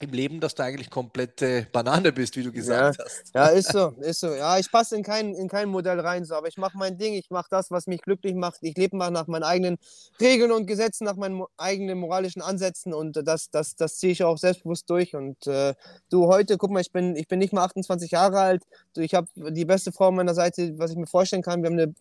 im 0.00 0.10
Leben, 0.10 0.40
dass 0.40 0.54
du 0.54 0.62
eigentlich 0.62 0.90
komplette 0.90 1.66
Banane 1.72 2.12
bist, 2.12 2.36
wie 2.36 2.42
du 2.42 2.52
gesagt 2.52 2.98
ja, 2.98 3.04
hast. 3.04 3.34
Ja, 3.34 3.46
ist 3.46 3.72
so, 3.72 3.88
ist 4.00 4.20
so. 4.20 4.34
Ja, 4.34 4.58
ich 4.58 4.70
passe 4.70 4.94
in 4.96 5.02
kein, 5.02 5.34
in 5.34 5.48
kein 5.48 5.68
Modell 5.68 5.98
rein, 6.00 6.24
so, 6.24 6.34
aber 6.34 6.48
ich 6.48 6.58
mache 6.58 6.76
mein 6.76 6.98
Ding, 6.98 7.14
ich 7.14 7.30
mache 7.30 7.46
das, 7.50 7.70
was 7.70 7.86
mich 7.86 8.02
glücklich 8.02 8.34
macht. 8.34 8.58
Ich 8.60 8.76
lebe 8.76 8.96
mal 8.96 9.10
nach 9.10 9.26
meinen 9.26 9.44
eigenen 9.44 9.78
Regeln 10.20 10.52
und 10.52 10.66
Gesetzen, 10.66 11.04
nach 11.04 11.16
meinen 11.16 11.42
eigenen 11.56 11.98
moralischen 11.98 12.42
Ansätzen 12.42 12.92
und 12.92 13.20
das, 13.26 13.50
das, 13.50 13.74
das 13.76 13.96
ziehe 13.96 14.12
ich 14.12 14.22
auch 14.22 14.36
selbstbewusst 14.36 14.88
durch. 14.90 15.14
Und 15.14 15.46
äh, 15.46 15.74
du, 16.10 16.26
heute, 16.26 16.58
guck 16.58 16.70
mal, 16.70 16.80
ich 16.80 16.92
bin, 16.92 17.16
ich 17.16 17.26
bin 17.26 17.38
nicht 17.38 17.54
mal 17.54 17.64
28 17.64 18.10
Jahre 18.10 18.40
alt. 18.40 18.62
Du, 18.94 19.00
ich 19.00 19.14
habe 19.14 19.28
die 19.36 19.64
beste 19.64 19.92
Frau 19.92 20.08
an 20.08 20.16
meiner 20.16 20.34
Seite, 20.34 20.74
was 20.76 20.90
ich 20.90 20.98
mir 20.98 21.06
vorstellen 21.06 21.42
kann. 21.42 21.62
Wir 21.62 21.70
haben 21.70 21.78
eine 21.78 21.94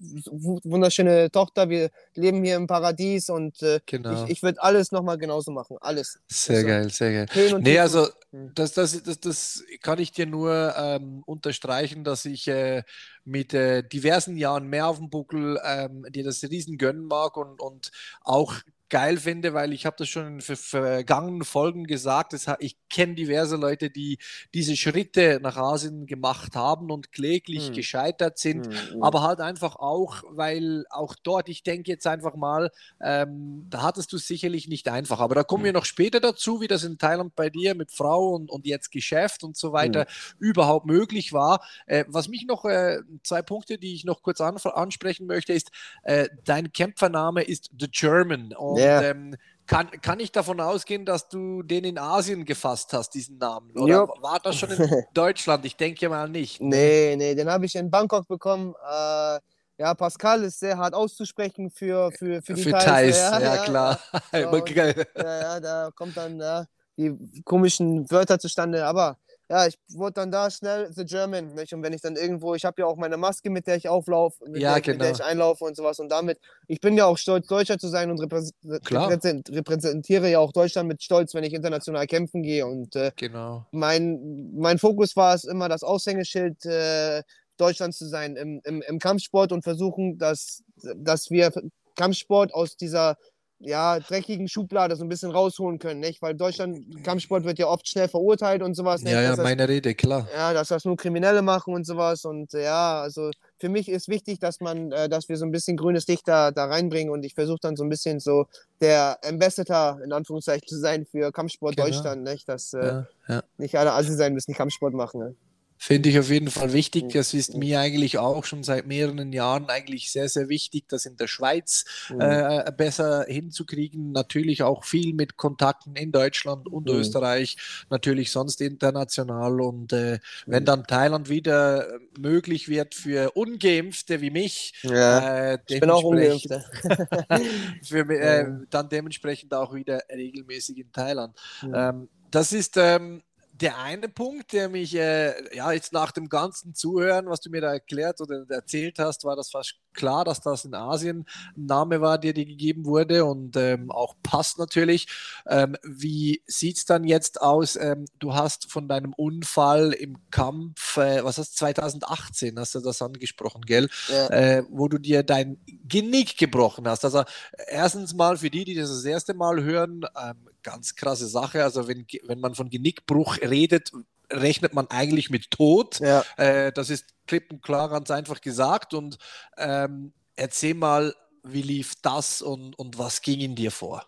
wunderschöne 0.63 1.31
Tochter, 1.31 1.69
wir 1.69 1.89
leben 2.13 2.43
hier 2.43 2.57
im 2.57 2.67
Paradies 2.67 3.29
und 3.29 3.61
äh, 3.61 3.79
genau. 3.85 4.25
ich, 4.25 4.31
ich 4.31 4.43
würde 4.43 4.61
alles 4.61 4.91
nochmal 4.91 5.17
genauso 5.17 5.51
machen. 5.51 5.77
Alles. 5.79 6.19
Sehr 6.27 6.57
also, 6.57 6.67
geil, 6.67 6.89
sehr 6.89 7.25
geil. 7.25 7.59
Nee, 7.61 7.79
also 7.85 8.07
das, 8.31 8.73
das, 8.73 9.03
das, 9.03 9.19
das 9.19 9.63
kann 9.81 9.99
ich 9.99 10.11
dir 10.11 10.25
nur 10.25 10.73
ähm, 10.75 11.21
unterstreichen, 11.25 12.03
dass 12.03 12.25
ich 12.25 12.47
äh, 12.47 12.83
mit 13.23 13.53
äh, 13.53 13.87
diversen 13.87 14.37
Jahren 14.37 14.67
mehr 14.67 14.87
auf 14.87 14.97
dem 14.97 15.09
Buckel 15.11 15.59
ähm, 15.63 16.03
dir 16.09 16.23
das 16.23 16.43
Riesen 16.43 16.77
gönnen 16.77 17.05
mag 17.05 17.37
und, 17.37 17.61
und 17.61 17.91
auch 18.21 18.55
geil 18.95 19.17
finde, 19.17 19.53
weil 19.53 19.73
ich 19.73 19.85
habe 19.85 19.97
das 19.99 20.07
schon 20.07 20.39
in 20.39 20.39
vergangenen 20.39 21.43
Folgen 21.43 21.83
gesagt, 21.83 22.31
das, 22.31 22.45
ich 22.59 22.77
kenne 22.89 23.15
diverse 23.15 23.57
Leute, 23.57 23.89
die 23.89 24.19
diese 24.53 24.77
Schritte 24.77 25.41
nach 25.43 25.57
Asien 25.57 26.05
gemacht 26.05 26.55
haben 26.55 26.89
und 26.89 27.11
kläglich 27.11 27.67
hm. 27.67 27.73
gescheitert 27.73 28.37
sind, 28.37 28.67
hm, 28.67 28.93
hm. 28.93 29.03
aber 29.03 29.21
halt 29.21 29.41
einfach 29.41 29.75
auch, 29.75 30.23
weil 30.29 30.85
auch 30.89 31.13
dort, 31.21 31.49
ich 31.49 31.61
denke 31.61 31.91
jetzt 31.91 32.07
einfach 32.07 32.35
mal, 32.35 32.71
ähm, 33.01 33.65
da 33.69 33.81
hattest 33.81 34.13
du 34.13 34.17
sicherlich 34.17 34.69
nicht 34.69 34.87
einfach, 34.87 35.19
aber 35.19 35.35
da 35.35 35.43
kommen 35.43 35.63
hm. 35.63 35.65
wir 35.65 35.73
noch 35.73 35.83
später 35.83 36.21
dazu, 36.21 36.61
wie 36.61 36.67
das 36.67 36.85
in 36.85 36.97
Thailand 36.97 37.35
bei 37.35 37.49
dir 37.49 37.75
mit 37.75 37.91
Frau 37.91 38.29
und, 38.29 38.49
und 38.49 38.65
jetzt 38.65 38.93
Geschäft 38.93 39.43
und 39.43 39.57
so 39.57 39.73
weiter 39.73 40.05
hm. 40.05 40.07
überhaupt 40.39 40.85
möglich 40.85 41.33
war. 41.33 41.61
Äh, 41.85 42.05
was 42.07 42.29
mich 42.29 42.45
noch, 42.45 42.63
äh, 42.63 42.99
zwei 43.23 43.41
Punkte, 43.41 43.77
die 43.77 43.93
ich 43.93 44.05
noch 44.05 44.21
kurz 44.21 44.39
an, 44.39 44.55
ansprechen 44.55 45.27
möchte, 45.27 45.51
ist, 45.51 45.69
äh, 46.03 46.29
dein 46.45 46.71
Kämpfername 46.71 47.43
ist 47.43 47.71
The 47.77 47.89
German. 47.91 48.53
Und 48.53 48.84
und 48.85 49.01
yeah. 49.01 49.11
ähm, 49.11 49.35
kann, 49.67 49.89
kann 50.01 50.19
ich 50.19 50.31
davon 50.31 50.59
ausgehen, 50.59 51.05
dass 51.05 51.27
du 51.27 51.63
den 51.63 51.85
in 51.85 51.97
Asien 51.97 52.45
gefasst 52.45 52.93
hast, 52.93 53.11
diesen 53.11 53.37
Namen? 53.39 53.71
Oder 53.71 53.93
jo. 53.93 54.13
war 54.21 54.39
das 54.39 54.57
schon 54.57 54.69
in 54.69 55.03
Deutschland? 55.13 55.65
Ich 55.65 55.75
denke 55.75 56.07
mal 56.07 56.29
nicht. 56.29 56.61
Ne? 56.61 56.67
Nee, 56.67 57.15
nee, 57.15 57.35
den 57.35 57.49
habe 57.49 57.65
ich 57.65 57.75
in 57.75 57.89
Bangkok 57.89 58.27
bekommen. 58.27 58.75
Äh, 58.87 59.39
ja, 59.77 59.93
Pascal 59.93 60.43
ist 60.43 60.59
sehr 60.59 60.77
hart 60.77 60.93
auszusprechen 60.93 61.69
für, 61.69 62.11
für, 62.11 62.41
für 62.41 62.53
die 62.53 62.63
für 62.63 62.71
Thais. 62.71 63.17
Ja, 63.17 63.39
ja, 63.39 63.55
ja, 63.55 63.63
klar. 63.63 63.99
Ja, 64.31 64.51
so, 64.51 64.57
ja, 64.67 65.41
ja, 65.41 65.59
da 65.59 65.89
kommt 65.95 66.15
dann 66.15 66.39
ja, 66.39 66.65
die 66.95 67.41
komischen 67.43 68.09
Wörter 68.09 68.39
zustande. 68.39 68.85
Aber 68.85 69.17
ja, 69.49 69.67
ich 69.67 69.77
wurde 69.89 70.13
dann 70.13 70.31
da 70.31 70.49
schnell 70.49 70.91
The 70.91 71.05
German. 71.05 71.53
Nicht? 71.53 71.73
Und 71.73 71.83
wenn 71.83 71.93
ich 71.93 72.01
dann 72.01 72.15
irgendwo, 72.15 72.55
ich 72.55 72.65
habe 72.65 72.81
ja 72.81 72.87
auch 72.87 72.95
meine 72.95 73.17
Maske, 73.17 73.49
mit 73.49 73.67
der 73.67 73.75
ich 73.75 73.87
auflaufe, 73.87 74.49
mit, 74.49 74.61
ja, 74.61 74.73
der, 74.73 74.81
genau. 74.81 74.93
mit 74.93 75.01
der 75.01 75.11
genau. 75.11 75.23
ich 75.23 75.31
einlaufe 75.31 75.65
und 75.65 75.75
sowas. 75.75 75.99
Und 75.99 76.09
damit, 76.09 76.39
ich 76.67 76.81
bin 76.81 76.97
ja 76.97 77.05
auch 77.05 77.17
stolz, 77.17 77.47
Deutscher 77.47 77.77
zu 77.77 77.87
sein 77.87 78.09
und 78.09 78.19
repräsentiere 78.19 80.29
ja 80.29 80.39
auch 80.39 80.51
Deutschland 80.51 80.87
mit 80.87 81.03
Stolz, 81.03 81.33
wenn 81.35 81.43
ich 81.43 81.53
international 81.53 82.07
kämpfen 82.07 82.41
gehe. 82.41 82.65
Und 82.65 82.95
äh, 82.95 83.11
genau. 83.15 83.65
mein, 83.71 84.51
mein 84.55 84.79
Fokus 84.79 85.15
war 85.15 85.35
es 85.35 85.43
immer, 85.43 85.69
das 85.69 85.83
Aushängeschild 85.83 86.65
äh, 86.65 87.21
Deutschlands 87.57 87.97
zu 87.97 88.07
sein 88.07 88.35
im, 88.35 88.61
im, 88.63 88.81
im 88.81 88.99
Kampfsport 88.99 89.51
und 89.51 89.63
versuchen, 89.63 90.17
dass, 90.17 90.63
dass 90.95 91.29
wir 91.29 91.51
Kampfsport 91.95 92.53
aus 92.53 92.77
dieser 92.77 93.17
ja, 93.59 93.99
dreckigen 93.99 94.47
Schublade 94.47 94.95
so 94.95 95.03
ein 95.03 95.09
bisschen 95.09 95.31
rausholen 95.31 95.79
können, 95.79 95.99
nicht? 95.99 96.21
Weil 96.21 96.35
Deutschland, 96.35 97.03
Kampfsport 97.03 97.45
wird 97.45 97.57
ja 97.57 97.67
oft 97.67 97.87
schnell 97.87 98.07
verurteilt 98.07 98.61
und 98.61 98.75
sowas. 98.75 99.01
Nicht? 99.01 99.13
Ja, 99.13 99.21
ja, 99.21 99.35
meine 99.37 99.55
das, 99.55 99.69
Rede, 99.69 99.95
klar. 99.95 100.27
Ja, 100.33 100.53
dass 100.53 100.67
das 100.67 100.83
nur 100.85 100.97
Kriminelle 100.97 101.41
machen 101.41 101.73
und 101.73 101.85
sowas. 101.85 102.25
Und 102.25 102.53
äh, 102.53 102.63
ja, 102.63 103.01
also 103.01 103.31
für 103.57 103.69
mich 103.69 103.89
ist 103.89 104.09
wichtig, 104.09 104.39
dass 104.39 104.59
man, 104.59 104.91
äh, 104.91 105.07
dass 105.07 105.29
wir 105.29 105.37
so 105.37 105.45
ein 105.45 105.51
bisschen 105.51 105.77
grünes 105.77 106.07
Licht 106.07 106.27
da, 106.27 106.51
da 106.51 106.65
reinbringen 106.65 107.11
und 107.11 107.23
ich 107.23 107.33
versuche 107.33 107.59
dann 107.61 107.75
so 107.75 107.83
ein 107.83 107.89
bisschen 107.89 108.19
so 108.19 108.45
der 108.81 109.17
Ambassador 109.23 110.01
in 110.03 110.11
Anführungszeichen 110.11 110.67
zu 110.67 110.77
sein 110.77 111.05
für 111.05 111.31
Kampfsport 111.31 111.77
genau. 111.77 111.87
Deutschland, 111.87 112.23
nicht? 112.23 112.49
Dass 112.49 112.73
äh, 112.73 112.85
ja, 112.85 113.07
ja. 113.29 113.43
nicht 113.57 113.77
alle 113.77 113.93
Asien 113.93 114.17
sein 114.17 114.33
müssen, 114.33 114.51
die 114.51 114.57
Kampfsport 114.57 114.93
machen. 114.93 115.19
Ne? 115.21 115.35
Finde 115.77 116.09
ich 116.09 116.17
auf 116.17 116.29
jeden 116.29 116.49
Fall 116.49 116.73
wichtig. 116.73 117.11
Das 117.13 117.33
ist 117.33 117.55
mir 117.55 117.79
eigentlich 117.79 118.17
auch 118.17 118.45
schon 118.45 118.63
seit 118.63 118.87
mehreren 118.87 119.33
Jahren 119.33 119.69
eigentlich 119.69 120.11
sehr, 120.11 120.29
sehr 120.29 120.47
wichtig, 120.47 120.85
das 120.87 121.05
in 121.05 121.17
der 121.17 121.27
Schweiz 121.27 121.85
mhm. 122.09 122.21
äh, 122.21 122.71
besser 122.75 123.25
hinzukriegen. 123.27 124.11
Natürlich 124.11 124.63
auch 124.63 124.85
viel 124.85 125.13
mit 125.13 125.37
Kontakten 125.37 125.95
in 125.95 126.11
Deutschland 126.11 126.67
und 126.67 126.87
mhm. 126.87 126.95
Österreich, 126.95 127.57
natürlich 127.89 128.31
sonst 128.31 128.61
international. 128.61 129.59
Und 129.61 129.91
äh, 129.93 130.19
wenn 130.45 130.63
mhm. 130.63 130.65
dann 130.65 130.87
Thailand 130.87 131.29
wieder 131.29 131.87
möglich 132.17 132.69
wird 132.69 132.95
für 132.95 133.31
Ungeimpfte 133.31 134.21
wie 134.21 134.31
mich, 134.31 134.73
ja, 134.83 135.53
äh, 135.53 135.57
ich 135.67 135.81
bin 135.81 135.89
auch 135.89 136.03
ungeimpft. 136.03 136.49
für, 137.83 138.09
äh, 138.09 138.45
dann 138.69 138.89
dementsprechend 138.89 139.53
auch 139.53 139.73
wieder 139.73 140.01
regelmäßig 140.09 140.77
in 140.77 140.91
Thailand. 140.91 141.35
Ähm, 141.73 142.07
das 142.31 142.53
ist 142.53 142.77
ähm, 142.77 143.21
der 143.61 143.77
eine 143.79 144.09
Punkt, 144.09 144.51
der 144.53 144.69
mich 144.69 144.95
äh, 144.95 145.55
ja 145.55 145.71
jetzt 145.71 145.93
nach 145.93 146.11
dem 146.11 146.27
ganzen 146.29 146.73
Zuhören, 146.75 147.27
was 147.27 147.41
du 147.41 147.49
mir 147.49 147.61
da 147.61 147.71
erklärt 147.71 148.19
oder 148.21 148.45
erzählt 148.49 148.99
hast, 148.99 149.23
war 149.23 149.35
das 149.35 149.51
fast 149.51 149.75
klar, 149.95 150.25
dass 150.25 150.41
das 150.41 150.65
in 150.65 150.73
Asien 150.73 151.25
ein 151.57 151.65
Name 151.65 152.01
war, 152.01 152.17
der 152.17 152.33
dir 152.33 152.45
gegeben 152.45 152.85
wurde 152.85 153.25
und 153.25 153.55
ähm, 153.57 153.91
auch 153.91 154.15
passt 154.23 154.59
natürlich. 154.59 155.07
Ähm, 155.47 155.75
wie 155.83 156.41
sieht 156.45 156.77
es 156.77 156.85
dann 156.85 157.03
jetzt 157.03 157.41
aus? 157.41 157.75
Ähm, 157.75 158.05
du 158.19 158.33
hast 158.33 158.71
von 158.71 158.87
deinem 158.87 159.13
Unfall 159.13 159.93
im 159.93 160.17
Kampf, 160.31 160.97
äh, 160.97 161.23
was 161.23 161.37
hast 161.37 161.53
du, 161.53 161.57
2018 161.57 162.59
hast 162.59 162.75
du 162.75 162.79
das 162.79 163.01
angesprochen, 163.01 163.61
gell? 163.61 163.89
Ja. 164.09 164.27
Äh, 164.27 164.63
wo 164.69 164.87
du 164.87 164.97
dir 164.97 165.23
dein 165.23 165.57
Genick 165.87 166.37
gebrochen 166.37 166.87
hast. 166.87 167.05
Also 167.05 167.23
erstens 167.67 168.13
mal 168.13 168.37
für 168.37 168.49
die, 168.49 168.65
die 168.65 168.75
das 168.75 168.89
das 168.89 169.05
erste 169.05 169.33
Mal 169.33 169.63
hören, 169.63 170.05
ähm, 170.21 170.49
ganz 170.63 170.95
krasse 170.95 171.27
Sache. 171.27 171.63
Also 171.63 171.87
wenn, 171.87 172.05
wenn 172.23 172.39
man 172.39 172.55
von 172.55 172.69
Genickbruch 172.69 173.37
redet, 173.41 173.91
rechnet 174.31 174.73
man 174.73 174.87
eigentlich 174.89 175.29
mit 175.29 175.51
Tod. 175.51 175.99
Ja. 175.99 176.23
Äh, 176.37 176.71
das 176.71 176.89
ist 176.89 177.05
klipp 177.27 177.51
und 177.51 177.61
klar 177.61 177.89
ganz 177.89 178.11
einfach 178.11 178.41
gesagt. 178.41 178.93
Und 178.93 179.17
ähm, 179.57 180.13
erzähl 180.35 180.73
mal, 180.73 181.15
wie 181.43 181.61
lief 181.61 181.93
das 182.01 182.41
und, 182.41 182.77
und 182.77 182.97
was 182.97 183.21
ging 183.21 183.39
in 183.39 183.55
dir 183.55 183.71
vor? 183.71 184.05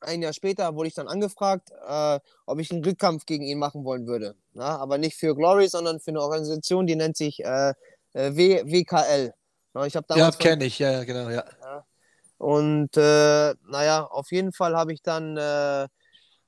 ein 0.00 0.22
Jahr 0.22 0.32
später 0.32 0.74
wurde 0.76 0.88
ich 0.88 0.94
dann 0.94 1.08
angefragt, 1.08 1.72
äh, 1.88 2.20
ob 2.46 2.60
ich 2.60 2.70
einen 2.70 2.84
Rückkampf 2.84 3.26
gegen 3.26 3.44
ihn 3.44 3.58
machen 3.58 3.84
wollen 3.84 4.06
würde. 4.06 4.36
Ja, 4.54 4.76
aber 4.78 4.96
nicht 4.96 5.16
für 5.16 5.34
Glory, 5.34 5.68
sondern 5.68 5.98
für 5.98 6.12
eine 6.12 6.22
Organisation, 6.22 6.86
die 6.86 6.96
nennt 6.96 7.16
sich 7.16 7.44
äh, 7.44 7.74
äh 8.12 8.36
w 8.36 8.62
WKL. 8.64 9.34
Ja, 9.74 9.86
ich 9.86 9.94
ja 9.94 10.30
kenne 10.30 10.64
ich, 10.64 10.78
ja, 10.78 11.04
genau, 11.04 11.28
ja. 11.30 11.44
ja 11.62 11.84
und 12.38 12.96
äh, 12.96 13.54
naja, 13.68 14.04
auf 14.04 14.30
jeden 14.32 14.52
Fall 14.52 14.76
habe 14.76 14.92
ich 14.92 15.02
dann, 15.02 15.36
äh, 15.36 15.88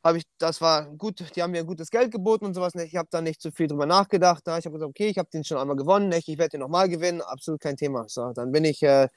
habe 0.05 0.19
ich, 0.19 0.25
das 0.39 0.61
war 0.61 0.87
gut, 0.97 1.25
die 1.37 1.43
haben 1.43 1.51
mir 1.53 1.65
gutes 1.65 1.91
Geld 1.91 2.13
geboten 2.13 2.47
und 2.47 2.55
sowas. 2.55 2.75
Ich 2.77 2.97
habe 2.97 3.09
da 3.11 3.21
nicht 3.21 3.43
zu 3.43 3.53
viel 3.53 3.67
drüber 3.69 3.87
nachgedacht. 3.87 4.43
Ich 4.47 4.67
habe 4.67 4.73
gesagt, 4.73 4.91
okay, 4.91 5.09
ich 5.09 5.19
habe 5.19 5.29
den 5.33 5.45
schon 5.45 5.59
einmal 5.59 5.77
gewonnen, 5.77 6.13
ich 6.13 6.27
werde 6.39 6.51
den 6.51 6.61
nochmal 6.61 6.89
gewinnen, 6.89 7.21
absolut 7.23 7.61
kein 7.61 7.77
Thema. 7.77 8.05
So, 8.09 8.33
dann 8.33 8.53
bin 8.53 8.65
ich 8.65 8.83
äh, 8.83 9.09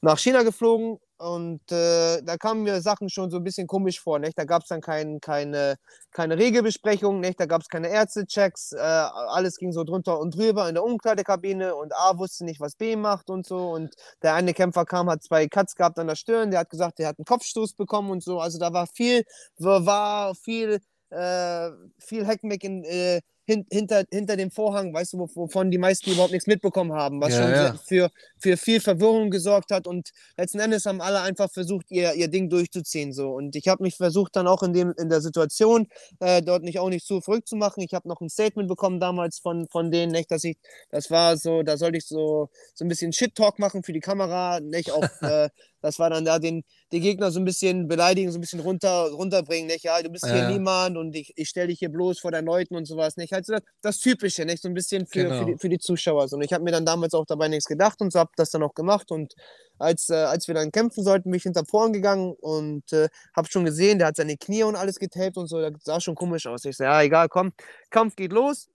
nach 0.00 0.18
China 0.18 0.42
geflogen 0.42 0.98
und 1.22 1.60
äh, 1.70 2.20
da 2.22 2.36
kamen 2.36 2.64
mir 2.64 2.80
Sachen 2.80 3.08
schon 3.08 3.30
so 3.30 3.36
ein 3.36 3.44
bisschen 3.44 3.68
komisch 3.68 4.00
vor. 4.00 4.18
Nicht? 4.18 4.36
Da 4.36 4.44
gab 4.44 4.62
es 4.62 4.68
dann 4.68 4.80
kein, 4.80 5.20
keine, 5.20 5.76
keine 6.10 6.36
Regelbesprechung, 6.36 7.20
nicht? 7.20 7.38
da 7.38 7.46
gab 7.46 7.62
es 7.62 7.68
keine 7.68 7.88
Ärztechecks, 7.88 8.72
äh, 8.72 8.78
alles 8.78 9.56
ging 9.56 9.72
so 9.72 9.84
drunter 9.84 10.18
und 10.18 10.34
drüber 10.34 10.68
in 10.68 10.74
der 10.74 10.84
Umkleidekabine 10.84 11.76
und 11.76 11.94
A 11.94 12.18
wusste 12.18 12.44
nicht, 12.44 12.60
was 12.60 12.74
B 12.74 12.96
macht 12.96 13.30
und 13.30 13.46
so. 13.46 13.70
Und 13.70 13.94
der 14.22 14.34
eine 14.34 14.52
Kämpfer 14.52 14.84
kam, 14.84 15.08
hat 15.08 15.22
zwei 15.22 15.46
Cuts 15.46 15.76
gehabt 15.76 15.98
an 16.00 16.08
der 16.08 16.16
Stirn, 16.16 16.50
der 16.50 16.60
hat 16.60 16.70
gesagt, 16.70 16.98
der 16.98 17.08
hat 17.08 17.18
einen 17.18 17.24
Kopfstoß 17.24 17.74
bekommen 17.74 18.10
und 18.10 18.24
so. 18.24 18.40
Also 18.40 18.58
da 18.58 18.72
war 18.72 18.88
viel, 18.88 19.22
war 19.58 20.34
viel, 20.34 20.80
äh, 21.10 21.70
viel 21.98 22.26
Heckmeck 22.26 22.64
in, 22.64 22.82
äh, 22.84 23.20
hin, 23.44 23.66
hinter, 23.70 24.04
hinter 24.10 24.36
dem 24.36 24.50
Vorhang, 24.50 24.92
weißt 24.94 25.14
du, 25.14 25.18
wovon 25.34 25.70
die 25.70 25.78
meisten 25.78 26.10
überhaupt 26.10 26.32
nichts 26.32 26.46
mitbekommen 26.46 26.92
haben, 26.92 27.20
was 27.20 27.34
ja, 27.34 27.42
schon 27.42 27.50
ja. 27.50 27.74
Für, 27.86 28.10
für 28.38 28.56
viel 28.56 28.80
Verwirrung 28.80 29.30
gesorgt 29.30 29.70
hat. 29.70 29.86
Und 29.86 30.10
letzten 30.36 30.60
Endes 30.60 30.86
haben 30.86 31.00
alle 31.00 31.20
einfach 31.20 31.50
versucht, 31.50 31.90
ihr, 31.90 32.14
ihr 32.14 32.28
Ding 32.28 32.48
durchzuziehen. 32.48 33.12
So. 33.12 33.30
Und 33.30 33.56
ich 33.56 33.68
habe 33.68 33.82
mich 33.82 33.96
versucht, 33.96 34.36
dann 34.36 34.46
auch 34.46 34.62
in, 34.62 34.72
dem, 34.72 34.94
in 34.98 35.08
der 35.08 35.20
Situation 35.20 35.88
äh, 36.20 36.42
dort 36.42 36.62
nicht 36.62 36.78
auch 36.78 36.88
nicht 36.88 37.06
zu 37.06 37.20
verrückt 37.20 37.48
zu 37.48 37.56
machen. 37.56 37.82
Ich 37.82 37.94
habe 37.94 38.08
noch 38.08 38.20
ein 38.20 38.30
Statement 38.30 38.68
bekommen 38.68 39.00
damals 39.00 39.38
von, 39.38 39.66
von 39.68 39.90
denen, 39.90 40.12
nicht, 40.12 40.30
dass 40.30 40.44
ich, 40.44 40.56
das 40.90 41.10
war 41.10 41.36
so, 41.36 41.62
da 41.62 41.76
sollte 41.76 41.98
ich 41.98 42.06
so, 42.06 42.48
so 42.74 42.84
ein 42.84 42.88
bisschen 42.88 43.12
Shit-Talk 43.12 43.58
machen 43.58 43.82
für 43.82 43.92
die 43.92 44.00
Kamera, 44.00 44.60
nicht 44.60 44.92
auch. 44.92 45.02
äh, 45.22 45.48
das 45.82 45.98
war 45.98 46.08
dann 46.10 46.24
da 46.24 46.38
den, 46.38 46.62
den 46.92 47.02
Gegner 47.02 47.30
so 47.30 47.40
ein 47.40 47.44
bisschen 47.44 47.88
beleidigen, 47.88 48.30
so 48.32 48.38
ein 48.38 48.40
bisschen 48.40 48.60
runter, 48.60 49.10
runterbringen, 49.10 49.66
nicht? 49.66 49.84
Ja, 49.84 50.00
du 50.00 50.08
bist 50.08 50.24
ja. 50.24 50.34
hier 50.34 50.48
niemand 50.48 50.96
und 50.96 51.14
ich, 51.14 51.32
ich 51.36 51.48
stelle 51.48 51.68
dich 51.68 51.80
hier 51.80 51.90
bloß 51.90 52.20
vor 52.20 52.30
deinen 52.30 52.46
Leuten 52.46 52.74
und 52.76 52.86
sowas, 52.86 53.16
nicht? 53.16 53.32
Halt 53.32 53.44
so 53.44 53.52
das, 53.52 53.62
das 53.82 53.98
Typische, 53.98 54.44
nicht? 54.44 54.62
So 54.62 54.68
ein 54.68 54.74
bisschen 54.74 55.06
für, 55.06 55.24
genau. 55.24 55.38
für, 55.40 55.44
die, 55.44 55.58
für 55.58 55.68
die 55.68 55.78
Zuschauer. 55.78 56.28
So. 56.28 56.36
Und 56.36 56.42
ich 56.42 56.52
habe 56.52 56.64
mir 56.64 56.70
dann 56.70 56.86
damals 56.86 57.12
auch 57.14 57.26
dabei 57.26 57.48
nichts 57.48 57.66
gedacht 57.66 58.00
und 58.00 58.12
so 58.12 58.20
habe 58.20 58.30
das 58.36 58.50
dann 58.50 58.62
auch 58.62 58.74
gemacht 58.74 59.10
und 59.10 59.34
als, 59.78 60.08
äh, 60.10 60.14
als 60.14 60.46
wir 60.46 60.54
dann 60.54 60.70
kämpfen 60.70 61.02
sollten, 61.02 61.30
bin 61.30 61.36
ich 61.36 61.42
hinter 61.42 61.64
vorn 61.66 61.92
gegangen 61.92 62.34
und 62.40 62.92
äh, 62.92 63.08
habe 63.36 63.48
schon 63.50 63.64
gesehen, 63.64 63.98
der 63.98 64.08
hat 64.08 64.16
seine 64.16 64.36
Knie 64.36 64.62
und 64.62 64.76
alles 64.76 64.98
getaped 64.98 65.36
und 65.36 65.48
so, 65.48 65.60
das 65.60 65.72
sah 65.82 66.00
schon 66.00 66.14
komisch 66.14 66.46
aus. 66.46 66.64
Ich 66.64 66.76
so, 66.76 66.84
ja, 66.84 67.02
egal, 67.02 67.28
komm, 67.28 67.52
Kampf 67.90 68.16
geht 68.16 68.32
los. 68.32 68.68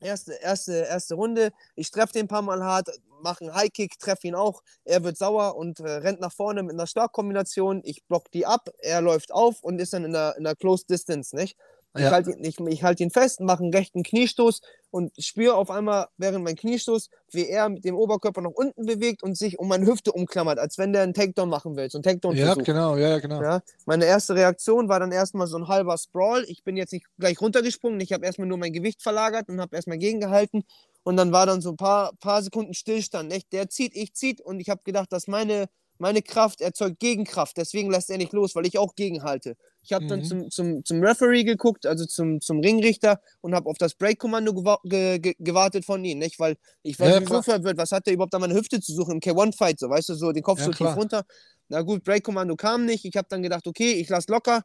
Erste, 0.00 0.34
erste, 0.34 0.72
erste 0.74 1.14
Runde. 1.14 1.52
Ich 1.74 1.90
treffe 1.90 2.12
den 2.12 2.24
ein 2.26 2.28
paar 2.28 2.42
Mal 2.42 2.62
hart, 2.62 2.88
mache 3.22 3.44
einen 3.44 3.54
High-Kick, 3.54 3.98
treffe 3.98 4.26
ihn 4.26 4.34
auch. 4.34 4.62
Er 4.84 5.02
wird 5.04 5.16
sauer 5.16 5.56
und 5.56 5.80
äh, 5.80 5.90
rennt 5.90 6.20
nach 6.20 6.32
vorne 6.32 6.62
mit 6.62 6.74
einer 6.74 6.86
Starkkombination. 6.86 7.80
Ich 7.84 8.04
block 8.04 8.30
die 8.30 8.44
ab, 8.46 8.68
er 8.78 9.00
läuft 9.00 9.32
auf 9.32 9.62
und 9.62 9.80
ist 9.80 9.94
dann 9.94 10.04
in 10.04 10.12
der, 10.12 10.36
in 10.36 10.44
der 10.44 10.54
Close 10.54 10.84
Distance, 10.86 11.34
nicht? 11.34 11.56
Ich 11.96 12.02
ja. 12.02 12.10
halte 12.10 12.30
ihn, 12.32 12.44
ich, 12.44 12.58
ich 12.60 12.82
halt 12.82 13.00
ihn 13.00 13.10
fest, 13.10 13.40
mache 13.40 13.62
einen 13.62 13.72
rechten 13.72 14.02
Kniestoß 14.02 14.60
und 14.90 15.12
spüre 15.18 15.54
auf 15.54 15.70
einmal 15.70 16.06
während 16.16 16.44
mein 16.44 16.56
Kniestoß, 16.56 17.10
wie 17.32 17.48
er 17.48 17.68
mit 17.68 17.84
dem 17.84 17.96
Oberkörper 17.96 18.40
nach 18.40 18.50
unten 18.50 18.86
bewegt 18.86 19.22
und 19.22 19.36
sich 19.36 19.58
um 19.58 19.68
meine 19.68 19.86
Hüfte 19.86 20.12
umklammert, 20.12 20.58
als 20.58 20.78
wenn 20.78 20.92
der 20.92 21.02
einen 21.02 21.14
Takedown 21.14 21.48
machen 21.48 21.76
will. 21.76 21.90
So 21.90 21.98
ein 21.98 22.02
Takedown 22.02 22.36
Ja, 22.36 22.54
genau, 22.54 22.96
ja, 22.96 23.18
genau. 23.18 23.42
Ja, 23.42 23.60
meine 23.84 24.04
erste 24.04 24.34
Reaktion 24.34 24.88
war 24.88 25.00
dann 25.00 25.12
erstmal 25.12 25.46
so 25.46 25.58
ein 25.58 25.68
halber 25.68 25.98
Sprawl. 25.98 26.44
Ich 26.48 26.64
bin 26.64 26.76
jetzt 26.76 26.92
nicht 26.92 27.06
gleich 27.18 27.40
runtergesprungen, 27.40 28.00
ich 28.00 28.12
habe 28.12 28.24
erstmal 28.24 28.48
nur 28.48 28.58
mein 28.58 28.72
Gewicht 28.72 29.02
verlagert 29.02 29.48
und 29.48 29.60
habe 29.60 29.76
erstmal 29.76 29.98
gegengehalten. 29.98 30.64
Und 31.02 31.16
dann 31.16 31.30
war 31.30 31.46
dann 31.46 31.60
so 31.60 31.70
ein 31.70 31.76
paar, 31.76 32.14
paar 32.18 32.42
Sekunden 32.42 32.74
Stillstand. 32.74 33.32
Echt, 33.32 33.52
der 33.52 33.68
zieht, 33.68 33.94
ich 33.94 34.14
zieht 34.14 34.40
und 34.40 34.58
ich 34.60 34.70
habe 34.70 34.80
gedacht, 34.84 35.12
dass 35.12 35.28
meine 35.28 35.66
meine 35.98 36.22
Kraft 36.22 36.60
erzeugt 36.60 37.00
Gegenkraft, 37.00 37.56
deswegen 37.56 37.90
lässt 37.90 38.10
er 38.10 38.18
nicht 38.18 38.32
los, 38.32 38.54
weil 38.54 38.66
ich 38.66 38.78
auch 38.78 38.94
gegenhalte. 38.94 39.56
Ich 39.82 39.92
habe 39.92 40.04
mhm. 40.04 40.08
dann 40.08 40.24
zum, 40.24 40.50
zum, 40.50 40.84
zum 40.84 41.02
Referee 41.02 41.44
geguckt, 41.44 41.86
also 41.86 42.06
zum, 42.06 42.40
zum 42.40 42.58
Ringrichter 42.60 43.20
und 43.40 43.54
habe 43.54 43.70
auf 43.70 43.78
das 43.78 43.94
Break-Kommando 43.94 44.52
gewa 44.52 44.78
ge 44.84 45.20
ge 45.20 45.34
gewartet 45.38 45.84
von 45.84 46.04
ihm, 46.04 46.18
nicht? 46.18 46.40
Weil 46.40 46.56
ich 46.82 46.98
war 46.98 47.08
ja, 47.08 47.24
so 47.24 47.40
verwirrt, 47.40 47.78
was 47.78 47.92
hat 47.92 48.06
der 48.06 48.14
überhaupt 48.14 48.34
an 48.34 48.40
meiner 48.40 48.54
Hüfte 48.54 48.80
zu 48.80 48.92
suchen 48.92 49.14
im 49.14 49.20
K1-Fight, 49.20 49.78
so, 49.78 49.88
weißt 49.88 50.08
du, 50.08 50.14
so 50.14 50.32
den 50.32 50.42
Kopf 50.42 50.58
ja, 50.58 50.64
so 50.66 50.70
klar. 50.72 50.90
tief 50.90 51.00
runter. 51.00 51.24
Na 51.68 51.82
gut, 51.82 52.04
Break-Kommando 52.04 52.54
kam 52.56 52.84
nicht. 52.84 53.04
Ich 53.04 53.16
habe 53.16 53.26
dann 53.28 53.42
gedacht, 53.42 53.66
okay, 53.66 53.92
ich 53.94 54.08
lass 54.08 54.28
locker, 54.28 54.62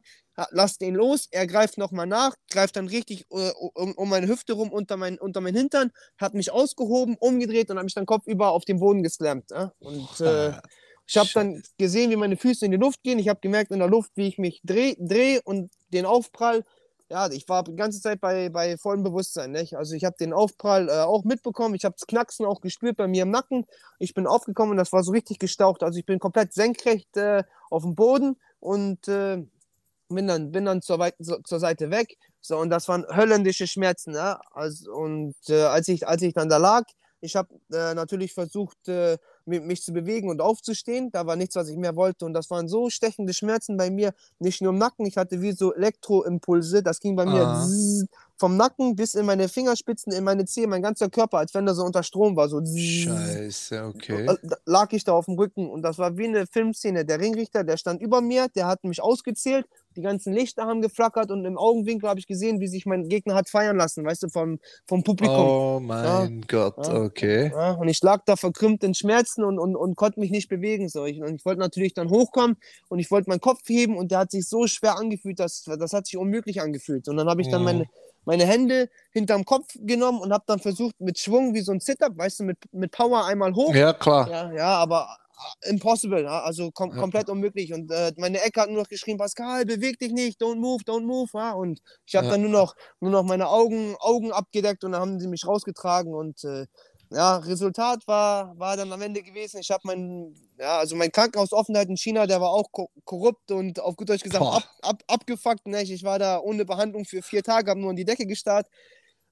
lass 0.50 0.78
den 0.78 0.94
los. 0.94 1.26
Er 1.30 1.46
greift 1.46 1.78
nochmal 1.78 2.06
nach, 2.06 2.36
greift 2.50 2.76
dann 2.76 2.86
richtig 2.86 3.26
uh, 3.30 3.50
um, 3.74 3.92
um, 3.94 4.08
meine 4.08 4.28
Hüfte 4.28 4.52
rum 4.52 4.70
unter 4.70 4.96
mein, 4.96 5.18
unter 5.18 5.40
mein 5.40 5.54
Hintern, 5.54 5.90
hat 6.16 6.34
mich 6.34 6.52
ausgehoben, 6.52 7.16
umgedreht 7.18 7.70
und 7.70 7.78
hat 7.78 7.84
mich 7.84 7.94
dann 7.94 8.06
kopfüber 8.06 8.52
auf 8.52 8.64
den 8.64 8.78
Boden 8.78 9.02
geslammt. 9.02 9.50
Ja? 9.50 9.72
Und 9.80 10.20
äh, 10.20 10.52
ich 11.12 11.18
habe 11.18 11.28
dann 11.34 11.62
gesehen, 11.76 12.10
wie 12.10 12.16
meine 12.16 12.38
Füße 12.38 12.64
in 12.64 12.70
die 12.70 12.78
Luft 12.78 13.02
gehen. 13.02 13.18
Ich 13.18 13.28
habe 13.28 13.38
gemerkt 13.40 13.70
in 13.70 13.80
der 13.80 13.88
Luft, 13.88 14.12
wie 14.14 14.28
ich 14.28 14.38
mich 14.38 14.62
drehe 14.64 14.96
dreh 14.98 15.40
und 15.44 15.70
den 15.92 16.06
Aufprall. 16.06 16.64
Ja, 17.10 17.30
ich 17.30 17.46
war 17.50 17.64
die 17.64 17.76
ganze 17.76 18.00
Zeit 18.00 18.18
bei, 18.22 18.48
bei 18.48 18.78
vollem 18.78 19.02
Bewusstsein. 19.02 19.52
Nicht? 19.52 19.76
Also 19.76 19.94
ich 19.94 20.04
habe 20.04 20.16
den 20.18 20.32
Aufprall 20.32 20.88
äh, 20.88 21.02
auch 21.02 21.24
mitbekommen. 21.24 21.74
Ich 21.74 21.84
habe 21.84 21.94
das 21.98 22.06
Knacksen 22.06 22.46
auch 22.46 22.62
gespürt 22.62 22.96
bei 22.96 23.08
mir 23.08 23.24
im 23.24 23.30
Nacken. 23.30 23.66
Ich 23.98 24.14
bin 24.14 24.26
aufgekommen 24.26 24.70
und 24.70 24.76
das 24.78 24.90
war 24.90 25.02
so 25.02 25.12
richtig 25.12 25.38
gestaucht. 25.38 25.82
Also 25.82 25.98
ich 25.98 26.06
bin 26.06 26.18
komplett 26.18 26.54
senkrecht 26.54 27.14
äh, 27.18 27.44
auf 27.68 27.82
dem 27.82 27.94
Boden 27.94 28.36
und 28.60 29.06
äh, 29.06 29.44
bin 30.08 30.26
dann, 30.26 30.50
bin 30.50 30.64
dann 30.64 30.80
zur, 30.80 30.98
Weit 30.98 31.16
zur 31.18 31.60
Seite 31.60 31.90
weg. 31.90 32.16
So, 32.40 32.56
und 32.56 32.70
das 32.70 32.88
waren 32.88 33.04
höllische 33.14 33.66
Schmerzen. 33.66 34.14
Ja? 34.14 34.40
Also, 34.50 34.90
und 34.94 35.34
äh, 35.50 35.64
als, 35.64 35.88
ich, 35.88 36.08
als 36.08 36.22
ich 36.22 36.32
dann 36.32 36.48
da 36.48 36.56
lag, 36.56 36.84
ich 37.22 37.36
habe 37.36 37.48
äh, 37.72 37.94
natürlich 37.94 38.34
versucht, 38.34 38.88
äh, 38.88 39.16
mich 39.46 39.82
zu 39.82 39.92
bewegen 39.92 40.28
und 40.28 40.40
aufzustehen. 40.40 41.10
Da 41.12 41.24
war 41.24 41.36
nichts, 41.36 41.54
was 41.54 41.68
ich 41.68 41.76
mehr 41.76 41.94
wollte. 41.94 42.24
Und 42.24 42.34
das 42.34 42.50
waren 42.50 42.68
so 42.68 42.90
stechende 42.90 43.32
Schmerzen 43.32 43.76
bei 43.76 43.90
mir, 43.90 44.12
nicht 44.40 44.60
nur 44.60 44.72
im 44.72 44.78
Nacken. 44.78 45.06
Ich 45.06 45.16
hatte 45.16 45.40
wie 45.40 45.52
so 45.52 45.72
Elektroimpulse. 45.72 46.82
Das 46.82 46.98
ging 46.98 47.14
bei 47.14 47.24
mir 47.24 47.62
zzz, 47.64 48.06
vom 48.36 48.56
Nacken 48.56 48.96
bis 48.96 49.14
in 49.14 49.24
meine 49.24 49.48
Fingerspitzen, 49.48 50.12
in 50.12 50.24
meine 50.24 50.44
Zehen, 50.46 50.68
mein 50.68 50.82
ganzer 50.82 51.08
Körper, 51.08 51.38
als 51.38 51.54
wenn 51.54 51.64
der 51.64 51.76
so 51.76 51.84
unter 51.84 52.02
Strom 52.02 52.34
war. 52.34 52.48
So. 52.48 52.60
Scheiße, 52.64 53.84
okay. 53.84 54.26
Da 54.42 54.56
lag 54.66 54.92
ich 54.92 55.04
da 55.04 55.12
auf 55.12 55.26
dem 55.26 55.34
Rücken 55.34 55.70
und 55.70 55.82
das 55.82 55.98
war 55.98 56.16
wie 56.16 56.24
eine 56.24 56.48
Filmszene. 56.48 57.04
Der 57.04 57.20
Ringrichter, 57.20 57.62
der 57.62 57.76
stand 57.76 58.02
über 58.02 58.20
mir, 58.20 58.48
der 58.48 58.66
hat 58.66 58.82
mich 58.82 59.00
ausgezählt 59.00 59.66
die 59.96 60.02
ganzen 60.02 60.32
Lichter 60.32 60.64
haben 60.64 60.82
geflackert 60.82 61.30
und 61.30 61.44
im 61.44 61.58
Augenwinkel 61.58 62.08
habe 62.08 62.20
ich 62.20 62.26
gesehen, 62.26 62.60
wie 62.60 62.68
sich 62.68 62.86
mein 62.86 63.08
Gegner 63.08 63.34
hat 63.34 63.48
feiern 63.48 63.76
lassen, 63.76 64.04
weißt 64.04 64.24
du, 64.24 64.28
vom, 64.28 64.58
vom 64.86 65.02
Publikum. 65.04 65.36
Oh 65.36 65.80
mein 65.80 66.40
ja. 66.40 66.46
Gott, 66.48 66.86
ja. 66.86 67.02
okay. 67.02 67.50
Ja, 67.52 67.72
und 67.72 67.88
ich 67.88 68.02
lag 68.02 68.22
da 68.26 68.36
verkrümmt 68.36 68.84
in 68.84 68.94
Schmerzen 68.94 69.44
und, 69.44 69.58
und, 69.58 69.76
und 69.76 69.96
konnte 69.96 70.20
mich 70.20 70.30
nicht 70.30 70.48
bewegen. 70.48 70.88
So. 70.88 71.04
Ich, 71.04 71.20
und 71.20 71.34
ich 71.34 71.44
wollte 71.44 71.60
natürlich 71.60 71.94
dann 71.94 72.10
hochkommen 72.10 72.56
und 72.88 72.98
ich 72.98 73.10
wollte 73.10 73.28
meinen 73.28 73.40
Kopf 73.40 73.60
heben 73.68 73.96
und 73.96 74.10
der 74.10 74.20
hat 74.20 74.30
sich 74.30 74.48
so 74.48 74.66
schwer 74.66 74.98
angefühlt, 74.98 75.40
dass, 75.40 75.64
das 75.64 75.92
hat 75.92 76.06
sich 76.06 76.16
unmöglich 76.16 76.60
angefühlt. 76.60 77.08
Und 77.08 77.16
dann 77.16 77.28
habe 77.28 77.42
ich 77.42 77.50
dann 77.50 77.64
meine, 77.64 77.86
meine 78.24 78.46
Hände 78.46 78.88
hinterm 79.10 79.44
Kopf 79.44 79.74
genommen 79.80 80.20
und 80.20 80.32
habe 80.32 80.44
dann 80.46 80.58
versucht, 80.58 81.00
mit 81.00 81.18
Schwung 81.18 81.54
wie 81.54 81.60
so 81.60 81.72
ein 81.72 81.80
Sit-Up, 81.80 82.16
weißt 82.16 82.40
du, 82.40 82.44
mit, 82.44 82.58
mit 82.72 82.92
Power 82.92 83.24
einmal 83.26 83.54
hoch. 83.54 83.74
Ja, 83.74 83.92
klar. 83.92 84.28
Ja, 84.30 84.52
ja 84.52 84.68
aber 84.76 85.16
impossible, 85.62 86.22
ja? 86.22 86.42
also 86.42 86.70
kom 86.70 86.90
ja. 86.90 86.96
komplett 86.96 87.28
unmöglich. 87.28 87.72
Und 87.72 87.90
äh, 87.90 88.12
meine 88.16 88.40
Ecke 88.42 88.60
hat 88.60 88.70
nur 88.70 88.82
noch 88.82 88.88
geschrieben, 88.88 89.18
Pascal, 89.18 89.64
beweg 89.64 89.98
dich 89.98 90.12
nicht, 90.12 90.40
don't 90.40 90.56
move, 90.56 90.82
don't 90.84 91.04
move. 91.04 91.30
Ja? 91.34 91.52
Und 91.52 91.80
ich 92.06 92.14
habe 92.14 92.26
ja. 92.26 92.32
dann 92.32 92.42
nur 92.42 92.50
noch, 92.50 92.74
nur 93.00 93.10
noch 93.10 93.22
meine 93.22 93.48
Augen, 93.48 93.94
Augen 93.98 94.32
abgedeckt 94.32 94.84
und 94.84 94.92
dann 94.92 95.00
haben 95.00 95.20
sie 95.20 95.28
mich 95.28 95.46
rausgetragen. 95.46 96.14
Und 96.14 96.44
äh, 96.44 96.66
ja, 97.10 97.36
Resultat 97.36 98.06
war, 98.06 98.58
war 98.58 98.76
dann 98.76 98.92
am 98.92 99.02
Ende 99.02 99.22
gewesen, 99.22 99.60
ich 99.60 99.70
habe 99.70 99.82
mein, 99.84 100.34
ja, 100.58 100.78
also 100.78 100.96
mein 100.96 101.12
Krankenhausaufenthalt 101.12 101.88
in 101.88 101.96
China, 101.96 102.26
der 102.26 102.40
war 102.40 102.50
auch 102.50 102.70
korrupt 103.04 103.50
und 103.50 103.80
auf 103.80 103.96
gut 103.96 104.08
Deutsch 104.08 104.22
gesagt 104.22 104.44
ab, 104.44 104.62
ab, 104.82 105.02
abgefuckt. 105.06 105.66
Ne? 105.66 105.82
Ich 105.82 106.02
war 106.04 106.18
da 106.18 106.38
ohne 106.40 106.64
Behandlung 106.64 107.04
für 107.04 107.22
vier 107.22 107.42
Tage, 107.42 107.70
habe 107.70 107.80
nur 107.80 107.90
in 107.90 107.96
die 107.96 108.04
Decke 108.04 108.26
gestarrt. 108.26 108.66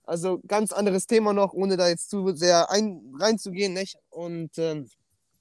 Also 0.04 0.40
ganz 0.46 0.72
anderes 0.72 1.06
Thema 1.06 1.32
noch, 1.32 1.52
ohne 1.52 1.76
da 1.76 1.88
jetzt 1.88 2.10
zu 2.10 2.34
sehr 2.34 2.70
ein, 2.70 3.00
reinzugehen. 3.18 3.72
Nicht? 3.72 3.96
Und 4.10 4.58
ähm, 4.58 4.88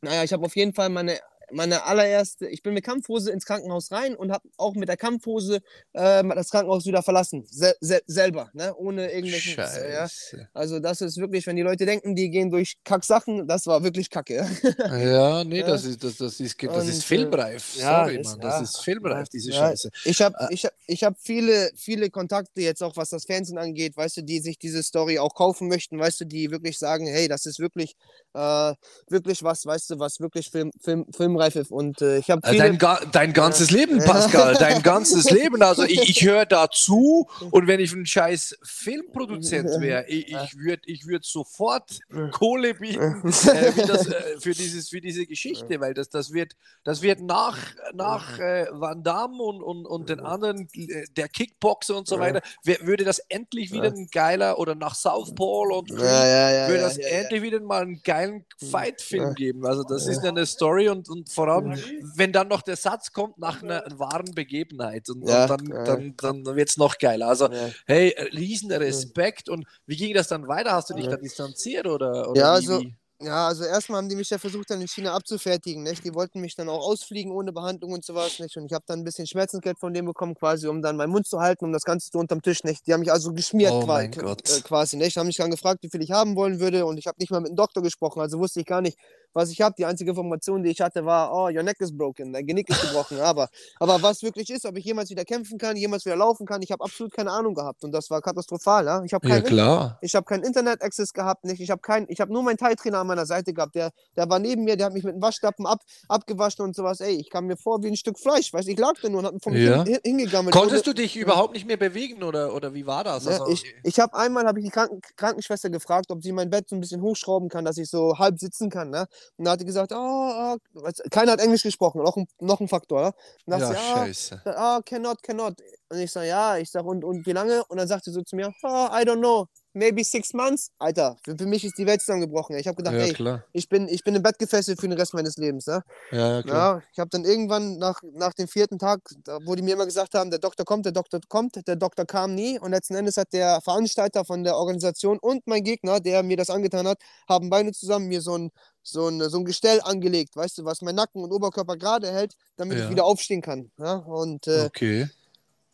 naja, 0.02 0.24
ich 0.24 0.34
habe 0.34 0.46
auf 0.46 0.56
jeden 0.56 0.74
Fall 0.74 0.90
meine 0.90 1.20
meine 1.52 1.84
allererste, 1.86 2.48
ich 2.48 2.62
bin 2.62 2.74
mit 2.74 2.84
Kampfhose 2.84 3.32
ins 3.32 3.46
Krankenhaus 3.46 3.92
rein 3.92 4.16
und 4.16 4.32
habe 4.32 4.48
auch 4.58 4.76
mit 4.76 4.90
der 4.90 4.98
Kampfhose 4.98 5.60
äh, 5.94 6.24
das 6.24 6.50
Krankenhaus 6.50 6.86
wieder 6.86 7.04
verlassen. 7.04 7.46
Se 7.50 7.76
se 7.80 8.02
selber, 8.08 8.50
ne? 8.54 8.74
ohne 8.76 9.12
irgendwelchen. 9.12 9.54
Scheiße. 9.54 9.90
Ja. 9.92 10.08
Also, 10.54 10.80
das 10.80 11.02
ist 11.02 11.18
wirklich, 11.18 11.46
wenn 11.48 11.56
die 11.56 11.62
Leute 11.62 11.86
denken, 11.86 12.16
die 12.16 12.30
gehen 12.30 12.50
durch 12.50 12.78
Kacksachen, 12.84 13.48
das 13.48 13.66
war 13.68 13.84
wirklich 13.84 14.10
Kacke. 14.10 14.48
ja, 14.78 15.44
nee, 15.44 15.60
ja. 15.60 15.70
Das, 15.80 15.86
ist, 15.86 16.04
das, 16.04 16.18
das, 16.18 16.40
ist, 16.40 16.62
das 16.64 16.88
ist 16.88 17.00
äh, 17.00 17.02
filmreif. 17.02 17.76
Ja, 17.76 18.04
Sorry, 18.04 18.22
Mann, 18.24 18.40
das 18.40 18.62
ist 18.62 18.78
filmreif, 18.80 19.30
diese 19.30 19.54
Scheiße. 19.54 19.90
Ich 20.04 20.22
habe 20.22 20.36
ich 20.50 20.66
hab, 20.66 20.74
ich 20.88 21.04
hab 21.04 21.18
viele, 21.20 21.72
viele 21.76 22.10
Kontakte 22.10 22.62
jetzt 22.62 22.82
auch, 22.82 22.98
was 22.98 23.10
das 23.10 23.26
Fernsehen 23.26 23.58
angeht, 23.58 23.96
weißt 23.96 24.18
du, 24.18 24.22
die 24.24 24.40
sich 24.40 24.58
diese 24.58 24.84
Story 24.84 25.20
auch 25.20 25.36
kaufen 25.36 25.68
möchten, 25.68 26.00
weißt 26.00 26.22
du, 26.22 26.26
die 26.26 26.52
wirklich 26.52 26.80
sagen, 26.80 27.06
hey, 27.08 27.28
das 27.28 27.46
ist 27.46 27.60
wirklich, 27.60 27.96
äh, 28.34 28.74
wirklich 29.08 29.44
was, 29.44 29.66
weißt 29.66 29.92
du, 29.92 30.00
was 30.00 30.20
wirklich 30.20 30.50
Film, 30.50 30.72
Film, 30.82 31.06
Film 31.16 31.36
Reif 31.40 31.72
Und 31.72 32.02
äh, 32.02 32.18
ich 32.18 32.30
habe 32.30 32.42
dein, 32.42 32.78
dein 33.12 33.34
ganzes 33.34 33.72
Leben, 33.72 34.00
Pascal, 34.00 34.56
dein 34.56 34.82
ganzes 34.84 35.30
Leben. 35.30 35.62
Also 35.62 35.84
ich, 35.84 36.10
ich 36.10 36.24
höre 36.24 36.46
dazu 36.46 37.28
und 37.52 37.68
wenn 37.68 37.80
ich 37.80 37.94
ein 37.94 38.06
scheiß 38.06 38.58
Filmproduzent 38.64 39.70
wäre, 39.82 40.06
ich, 40.08 40.28
ich 40.28 40.58
würde 40.58 40.82
ich 40.86 41.06
würd 41.06 41.26
sofort 41.26 42.00
Kohle 42.32 42.74
bieten 42.74 43.22
äh, 43.26 43.86
das, 43.88 44.08
äh, 44.08 44.40
für, 44.40 44.52
dieses, 44.52 44.90
für 44.90 45.02
diese 45.02 45.26
Geschichte, 45.26 45.80
weil 45.80 45.94
das, 45.94 46.10
das, 46.10 46.34
wird, 46.34 46.56
das 46.84 47.02
wird 47.02 47.22
nach, 47.22 47.58
nach 47.94 48.40
äh, 48.40 48.68
Van 48.72 49.04
Damme 49.04 49.42
und, 49.42 49.62
und, 49.62 49.86
und 49.86 50.10
den 50.10 50.20
anderen, 50.20 50.68
äh, 50.74 51.06
der 51.16 51.28
Kickboxer 51.30 51.98
und 51.98 52.08
so 52.08 52.20
weiter, 52.20 52.42
würde 52.64 53.04
das 53.04 53.20
endlich 53.30 53.72
wieder 53.72 53.90
ein 53.90 54.08
geiler 54.12 54.60
oder 54.60 54.76
nach 54.76 54.96
Southpaw 54.96 55.78
und 55.78 55.90
Creed, 55.90 56.00
ja, 56.00 56.26
ja, 56.26 56.52
ja, 56.52 56.68
würde 56.68 56.82
das 56.82 56.98
endlich 56.98 57.42
wieder 57.42 57.60
mal 57.60 57.82
einen 57.82 58.02
geilen 58.04 58.46
Fight-Film 58.70 59.36
geben. 59.36 59.66
Also 59.66 59.84
das 59.84 60.08
ist 60.08 60.26
eine 60.26 60.46
Story 60.46 60.90
und, 60.90 61.10
und 61.10 61.29
vor 61.30 61.48
allem, 61.48 61.78
wenn 62.16 62.32
dann 62.32 62.48
noch 62.48 62.62
der 62.62 62.76
Satz 62.76 63.12
kommt 63.12 63.38
nach 63.38 63.64
einer 63.64 63.84
wahren 63.96 64.34
Begebenheit 64.34 65.10
und, 65.10 65.28
ja, 65.28 65.44
und 65.44 65.50
dann, 65.50 65.66
ja. 65.68 65.84
dann, 65.84 66.14
dann, 66.18 66.44
dann 66.44 66.56
wird 66.56 66.70
es 66.70 66.78
noch 66.78 66.98
geiler. 66.98 67.28
Also, 67.28 67.52
ja. 67.52 67.70
hey, 67.86 68.16
riesen 68.34 68.72
Respekt. 68.72 69.50
Und 69.50 69.66
wie 69.86 69.96
ging 69.96 70.14
das 70.14 70.28
dann 70.28 70.48
weiter? 70.48 70.72
Hast 70.72 70.90
du 70.90 70.94
dich 70.94 71.08
da 71.08 71.18
distanziert 71.18 71.88
oder, 71.88 72.30
oder 72.30 72.40
ja, 72.40 72.52
wie, 72.52 72.56
also, 72.56 72.84
ja, 73.22 73.48
also 73.50 73.66
erstmal 73.66 73.98
haben 73.98 74.08
die 74.08 74.16
mich 74.16 74.30
ja 74.30 74.38
versucht, 74.38 74.70
dann 74.70 74.80
in 74.80 74.88
China 74.88 75.14
abzufertigen. 75.14 75.84
Nicht? 75.84 76.06
Die 76.06 76.14
wollten 76.14 76.40
mich 76.40 76.56
dann 76.56 76.70
auch 76.70 76.88
ausfliegen 76.88 77.34
ohne 77.34 77.52
Behandlung 77.52 77.92
und 77.92 78.06
sowas. 78.06 78.40
Nicht? 78.40 78.56
Und 78.56 78.66
ich 78.66 78.72
habe 78.72 78.86
dann 78.88 79.00
ein 79.00 79.04
bisschen 79.04 79.28
Schmerzensgeld 79.28 79.78
von 79.78 79.94
denen 79.94 80.08
bekommen, 80.08 80.36
quasi, 80.36 80.68
um 80.68 80.82
dann 80.82 80.96
meinen 80.96 81.12
Mund 81.12 81.28
zu 81.28 81.42
halten, 81.42 81.66
um 81.66 81.74
das 81.74 81.84
Ganze 81.84 82.10
so 82.14 82.18
unterm 82.18 82.42
Tisch. 82.42 82.64
Nicht? 82.64 82.88
Die 82.88 82.94
haben 82.94 83.02
mich 83.02 83.12
also 83.12 83.34
geschmiert 83.34 83.74
oh 83.74 83.84
quasi, 83.84 84.08
äh, 84.08 84.62
quasi. 84.62 84.96
Nicht? 84.96 85.18
Haben 85.18 85.28
mich 85.28 85.36
dann 85.36 85.52
gefragt, 85.52 85.80
wie 85.84 85.90
viel 85.90 86.02
ich 86.02 86.12
haben 86.12 86.38
wollen 86.38 86.62
würde. 86.62 86.86
Und 86.86 86.98
ich 86.98 87.08
habe 87.08 87.18
nicht 87.20 87.30
mal 87.30 87.42
mit 87.42 87.50
dem 87.50 87.58
Doktor 87.58 87.84
gesprochen, 87.84 88.22
also 88.22 88.40
wusste 88.40 88.62
ich 88.62 88.66
gar 88.66 88.80
nicht, 88.80 88.98
was 89.34 89.52
ich 89.52 89.62
habe. 89.62 89.76
Die 89.78 89.86
einzige 89.86 90.12
Information, 90.12 90.64
die 90.64 90.70
ich 90.70 90.82
hatte, 90.82 91.06
war, 91.06 91.34
oh, 91.34 91.46
your 91.46 91.64
neck 91.64 91.78
is 91.80 91.96
broken, 91.96 92.34
dein 92.34 92.46
Genick 92.46 92.70
ist 92.70 92.82
gebrochen. 92.82 93.20
aber, 93.22 93.50
aber 93.80 94.02
was 94.02 94.22
wirklich 94.24 94.50
ist, 94.50 94.66
ob 94.66 94.78
ich 94.78 94.86
jemals 94.86 95.10
wieder 95.10 95.26
kämpfen 95.26 95.58
kann, 95.58 95.76
jemals 95.76 96.06
wieder 96.06 96.16
laufen 96.16 96.46
kann, 96.46 96.62
ich 96.62 96.72
habe 96.72 96.84
absolut 96.84 97.14
keine 97.14 97.32
Ahnung 97.32 97.54
gehabt. 97.54 97.84
Und 97.84 97.92
das 97.92 98.10
war 98.10 98.22
katastrophal. 98.22 98.86
Ja? 98.86 99.04
Ich 99.04 99.14
habe 99.14 99.28
kein, 99.28 99.46
ja, 99.56 100.00
hab 100.02 100.26
kein 100.26 100.44
Internet-Access 100.44 101.14
gehabt. 101.14 101.46
Nicht? 101.46 101.62
Ich 101.62 101.72
habe 101.72 101.82
hab 101.84 102.30
nur 102.30 102.44
meinen 102.44 102.58
Teiltrainer 102.58 103.00
an 103.00 103.08
meiner 103.08 103.26
Seite 103.26 103.54
gehabt, 103.54 103.76
der, 103.76 103.92
der 104.16 104.30
war 104.30 104.40
neben 104.40 104.64
mir, 104.64 104.78
der 104.78 104.88
hat 104.88 104.94
mich 104.94 105.04
mit 105.04 105.16
dem 105.16 105.22
Waschlappen 105.22 105.66
ab, 105.66 105.82
abgewaschen 106.08 106.66
und 106.66 106.76
sowas. 106.76 107.02
Ey, 107.02 107.16
ich 107.16 107.30
kam 107.30 107.46
mir 107.46 107.58
vor 107.58 107.84
wie 107.84 107.88
ein 107.88 107.96
Stück 107.96 108.20
Fleisch. 108.20 108.54
Weiß, 108.54 108.68
ich 108.68 108.78
lag 108.78 108.94
da 109.02 109.10
nur 109.10 109.20
und 109.20 109.26
hab 109.26 109.44
von 109.44 109.56
ja. 109.56 109.84
hin, 109.84 110.00
hingegammelt. 110.04 110.56
Konntest 110.56 110.88
du 110.88 110.94
dich 110.94 111.16
überhaupt 111.16 111.54
nicht 111.54 111.68
mehr 111.68 111.78
bewegen 111.78 112.24
oder, 112.24 112.54
oder 112.54 112.74
wie 112.74 112.86
war 112.86 113.04
das? 113.04 113.28
Also, 113.28 113.48
ich 113.48 113.64
ich 113.84 114.00
habe 114.00 114.14
einmal 114.16 114.46
hab 114.46 114.58
ich 114.58 114.64
die 114.64 114.72
Kranken 114.72 115.02
Krankenschwester 115.16 115.70
gefragt, 115.70 116.12
ob 116.12 116.24
sie 116.24 116.32
mein 116.32 116.50
Bett 116.50 116.70
so 116.70 116.76
ein 116.76 116.80
bisschen 116.80 117.02
hochschrauben 117.02 117.50
kann, 117.50 117.66
dass 117.66 117.78
ich 117.78 117.90
so 117.90 118.18
halb 118.18 118.40
sitzen 118.40 118.70
kann. 118.70 118.90
Ne? 118.90 119.08
Und 119.38 119.46
da 119.46 119.52
hat 119.52 119.62
die 119.62 119.66
gesagt, 119.66 119.92
oh, 119.94 120.58
oh, 120.76 120.92
keiner 121.12 121.34
hat 121.34 121.40
Englisch 121.40 121.64
gesprochen, 121.64 122.04
noch 122.04 122.18
ein, 122.18 122.28
noch 122.40 122.60
ein 122.60 122.68
Faktor. 122.68 123.14
Ne? 123.46 123.56
Und 123.56 123.62
ja, 123.62 123.74
ja, 123.74 123.80
scheiße. 123.80 124.42
Ah, 124.46 124.78
oh, 124.78 124.82
cannot, 124.86 125.24
cannot. 125.24 125.56
Und 125.90 126.00
ich 126.00 126.12
sage, 126.12 126.28
ja, 126.28 126.58
ich 126.58 126.70
sage, 126.70 126.88
und, 126.88 127.04
und 127.04 127.26
wie 127.26 127.32
lange? 127.32 127.64
Und 127.66 127.78
dann 127.78 127.88
sagt 127.88 128.06
sie 128.06 128.12
so 128.12 128.22
zu 128.22 128.36
mir, 128.36 128.54
oh, 128.64 128.68
I 128.68 129.04
don't 129.04 129.20
know, 129.20 129.48
maybe 129.74 130.04
six 130.04 130.34
months. 130.34 130.72
Alter, 130.80 131.18
für, 131.24 131.38
für 131.38 131.46
mich 131.46 131.64
ist 131.64 131.78
die 131.78 131.86
Welt 131.86 132.02
zusammengebrochen. 132.02 132.58
Ich 132.58 132.68
habe 132.68 132.76
gedacht, 132.76 132.96
ja, 132.96 133.02
ey, 133.02 133.14
klar. 133.14 133.44
ich 133.54 133.70
bin, 133.70 133.88
ich 133.88 134.04
bin 134.04 134.16
im 134.16 134.24
Bett 134.24 134.40
gefesselt 134.40 134.80
für 134.80 134.88
den 134.88 134.98
Rest 134.98 135.14
meines 135.14 135.38
Lebens. 135.38 135.68
Ne? 135.68 135.84
Ja, 136.12 136.36
ja, 136.36 136.44
klar. 136.44 136.76
Ja, 136.76 136.84
ich 136.92 137.00
habe 137.00 137.10
dann 137.10 137.26
irgendwann 137.26 137.78
nach, 137.78 138.02
nach 138.14 138.34
dem 138.34 138.48
vierten 138.48 138.80
Tag, 138.80 139.02
wo 139.46 139.56
die 139.56 139.62
mir 139.62 139.74
immer 139.74 139.86
gesagt 139.86 140.16
haben, 140.16 140.30
der 140.30 140.40
Doktor 140.40 140.66
kommt, 140.66 140.86
der 140.86 140.94
Doktor 140.94 141.20
kommt, 141.28 141.68
der 141.68 141.76
Doktor 141.76 142.06
kam 142.06 142.36
nie. 142.36 142.60
Und 142.60 142.72
letzten 142.72 142.96
Endes 142.96 143.18
hat 143.18 143.34
der 143.34 143.62
Veranstalter 143.62 144.26
von 144.26 144.44
der 144.44 144.56
Organisation 144.56 145.20
und 145.20 145.46
mein 145.48 145.64
Gegner, 145.64 146.00
der 146.00 146.24
mir 146.24 146.38
das 146.38 146.50
angetan 146.50 146.88
hat, 146.88 147.00
haben 147.28 147.50
beide 147.50 147.72
zusammen 147.72 148.08
mir 148.08 148.22
so 148.22 148.38
ein 148.38 148.52
so 148.82 149.08
ein, 149.08 149.22
so 149.30 149.38
ein 149.38 149.46
Gestell 149.46 149.82
angelegt, 149.84 150.36
weißt 150.36 150.58
du, 150.58 150.66
was 150.66 150.82
mein 150.82 150.96
Nacken 150.96 151.24
und 151.24 151.32
Oberkörper 151.32 151.78
gerade 151.78 152.12
hält, 152.12 152.36
damit 152.58 152.78
ja. 152.78 152.86
ich 152.86 152.90
wieder 152.90 153.06
aufstehen 153.06 153.42
kann. 153.42 153.72
Ja? 153.78 153.96
Und 153.96 154.48
äh, 154.48 154.66
okay. 154.66 155.10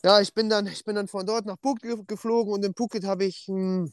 Ja, 0.06 0.22
ich 0.22 0.36
bin 0.36 0.50
dann, 0.50 0.68
ich 0.68 0.86
bin 0.86 0.96
dann 0.96 1.08
von 1.08 1.26
dort 1.26 1.48
nach 1.48 1.58
Phuket 1.64 2.08
geflogen 2.08 2.54
und 2.54 2.64
in 2.64 2.76
Phuket 2.76 3.06
habe 3.06 3.26
ich 3.26 3.50
einen 3.50 3.92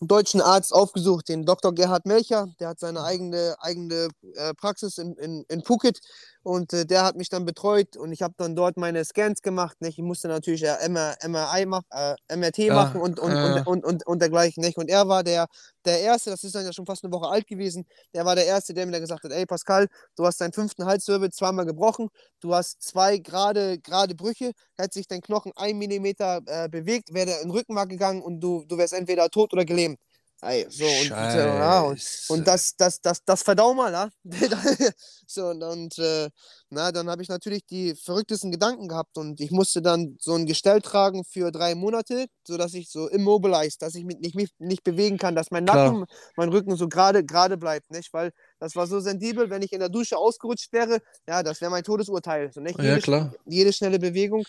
deutschen 0.00 0.42
Arzt 0.42 0.74
aufgesucht, 0.74 1.30
den 1.30 1.46
Dr. 1.46 1.74
Gerhard 1.74 2.04
Melcher, 2.04 2.48
der 2.60 2.68
hat 2.68 2.78
seine 2.78 3.02
eigene, 3.02 3.56
eigene 3.60 4.08
äh, 4.34 4.52
Praxis 4.52 4.98
in, 4.98 5.14
in, 5.14 5.44
in 5.48 5.64
Phuket 5.64 6.00
und 6.42 6.74
äh, 6.74 6.84
der 6.84 7.04
hat 7.04 7.16
mich 7.16 7.30
dann 7.30 7.46
betreut 7.46 7.96
und 7.96 8.12
ich 8.12 8.20
habe 8.20 8.34
dann 8.36 8.54
dort 8.54 8.76
meine 8.76 9.02
Scans 9.06 9.40
gemacht. 9.40 9.80
Nicht? 9.80 9.98
Ich 9.98 10.04
musste 10.04 10.28
natürlich 10.28 10.62
äh, 10.62 10.76
MR, 10.90 11.16
MRI 11.26 11.64
mach, 11.64 11.84
äh, 11.90 12.36
MRT 12.36 12.58
ja, 12.58 12.74
machen 12.74 13.00
und, 13.00 13.18
und, 13.18 13.32
und, 13.32 13.66
und, 13.66 13.84
und, 13.84 14.06
und, 14.06 14.20
dergleichen. 14.20 14.62
Nicht? 14.62 14.76
Und 14.76 14.90
er 14.90 15.08
war 15.08 15.24
der, 15.24 15.46
der 15.86 16.00
Erste, 16.00 16.30
das 16.30 16.44
ist 16.44 16.54
dann 16.54 16.64
ja 16.64 16.72
schon 16.72 16.86
fast 16.86 17.04
eine 17.04 17.12
Woche 17.12 17.28
alt 17.28 17.46
gewesen, 17.46 17.86
der 18.14 18.24
war 18.24 18.34
der 18.34 18.46
Erste, 18.46 18.74
der 18.74 18.86
mir 18.86 19.00
gesagt 19.00 19.24
hat, 19.24 19.32
ey 19.32 19.46
Pascal, 19.46 19.88
du 20.16 20.26
hast 20.26 20.40
deinen 20.40 20.52
fünften 20.52 20.84
Halswirbel 20.86 21.30
zweimal 21.30 21.66
gebrochen, 21.66 22.08
du 22.40 22.54
hast 22.54 22.82
zwei 22.82 23.18
gerade, 23.18 23.78
gerade 23.78 24.14
Brüche, 24.14 24.52
hätte 24.76 24.94
sich 24.94 25.06
dein 25.08 25.20
Knochen 25.20 25.52
ein 25.56 25.78
Millimeter 25.78 26.40
äh, 26.46 26.68
bewegt, 26.68 27.14
wäre 27.14 27.26
der 27.26 27.40
in 27.42 27.48
den 27.48 27.52
Rückenmark 27.52 27.88
gegangen 27.88 28.22
und 28.22 28.40
du, 28.40 28.64
du 28.66 28.78
wärst 28.78 28.92
entweder 28.94 29.28
tot 29.30 29.52
oder 29.52 29.64
gelähmt. 29.64 29.98
Ey, 30.42 30.66
so, 30.68 30.84
und, 30.84 31.08
ja, 31.08 31.80
und, 31.80 32.24
und, 32.28 32.46
das, 32.46 32.76
das, 32.76 33.00
das, 33.00 33.24
das 33.24 33.42
verdau 33.42 33.72
mal, 33.72 33.90
ja? 33.90 34.10
so, 35.26 35.46
und, 35.46 35.62
und 35.62 35.98
äh, 35.98 36.28
na, 36.68 36.92
dann 36.92 37.08
habe 37.08 37.22
ich 37.22 37.30
natürlich 37.30 37.64
die 37.64 37.94
verrücktesten 37.94 38.50
Gedanken 38.50 38.86
gehabt 38.86 39.16
und 39.16 39.40
ich 39.40 39.50
musste 39.50 39.80
dann 39.80 40.18
so 40.20 40.34
ein 40.34 40.44
Gestell 40.44 40.82
tragen 40.82 41.24
für 41.24 41.50
drei 41.50 41.74
Monate, 41.74 42.26
sodass 42.46 42.74
ich 42.74 42.90
so 42.90 43.08
immobilized, 43.08 43.80
dass 43.80 43.94
ich 43.94 44.04
mich 44.04 44.18
nicht, 44.18 44.34
mich 44.34 44.50
nicht 44.58 44.84
bewegen 44.84 45.16
kann, 45.16 45.34
dass 45.34 45.50
mein 45.50 45.64
Nacken, 45.64 46.04
Klar. 46.04 46.18
mein 46.36 46.48
Rücken 46.50 46.76
so 46.76 46.86
gerade 46.86 47.24
gerade 47.24 47.56
bleibt, 47.56 47.90
nicht? 47.90 48.12
Weil 48.12 48.32
das 48.58 48.76
war 48.76 48.86
so 48.86 49.00
sensibel, 49.00 49.48
wenn 49.48 49.62
ich 49.62 49.72
in 49.72 49.80
der 49.80 49.88
Dusche 49.88 50.18
ausgerutscht 50.18 50.70
wäre, 50.72 51.00
ja, 51.26 51.42
das 51.42 51.62
wäre 51.62 51.70
mein 51.70 51.84
Todesurteil. 51.84 52.52
So, 52.52 52.60
nicht? 52.60 52.78
Jede, 52.78 52.90
ja, 52.90 52.98
klar. 52.98 53.34
jede 53.46 53.72
schnelle 53.72 53.98
Bewegung. 53.98 54.44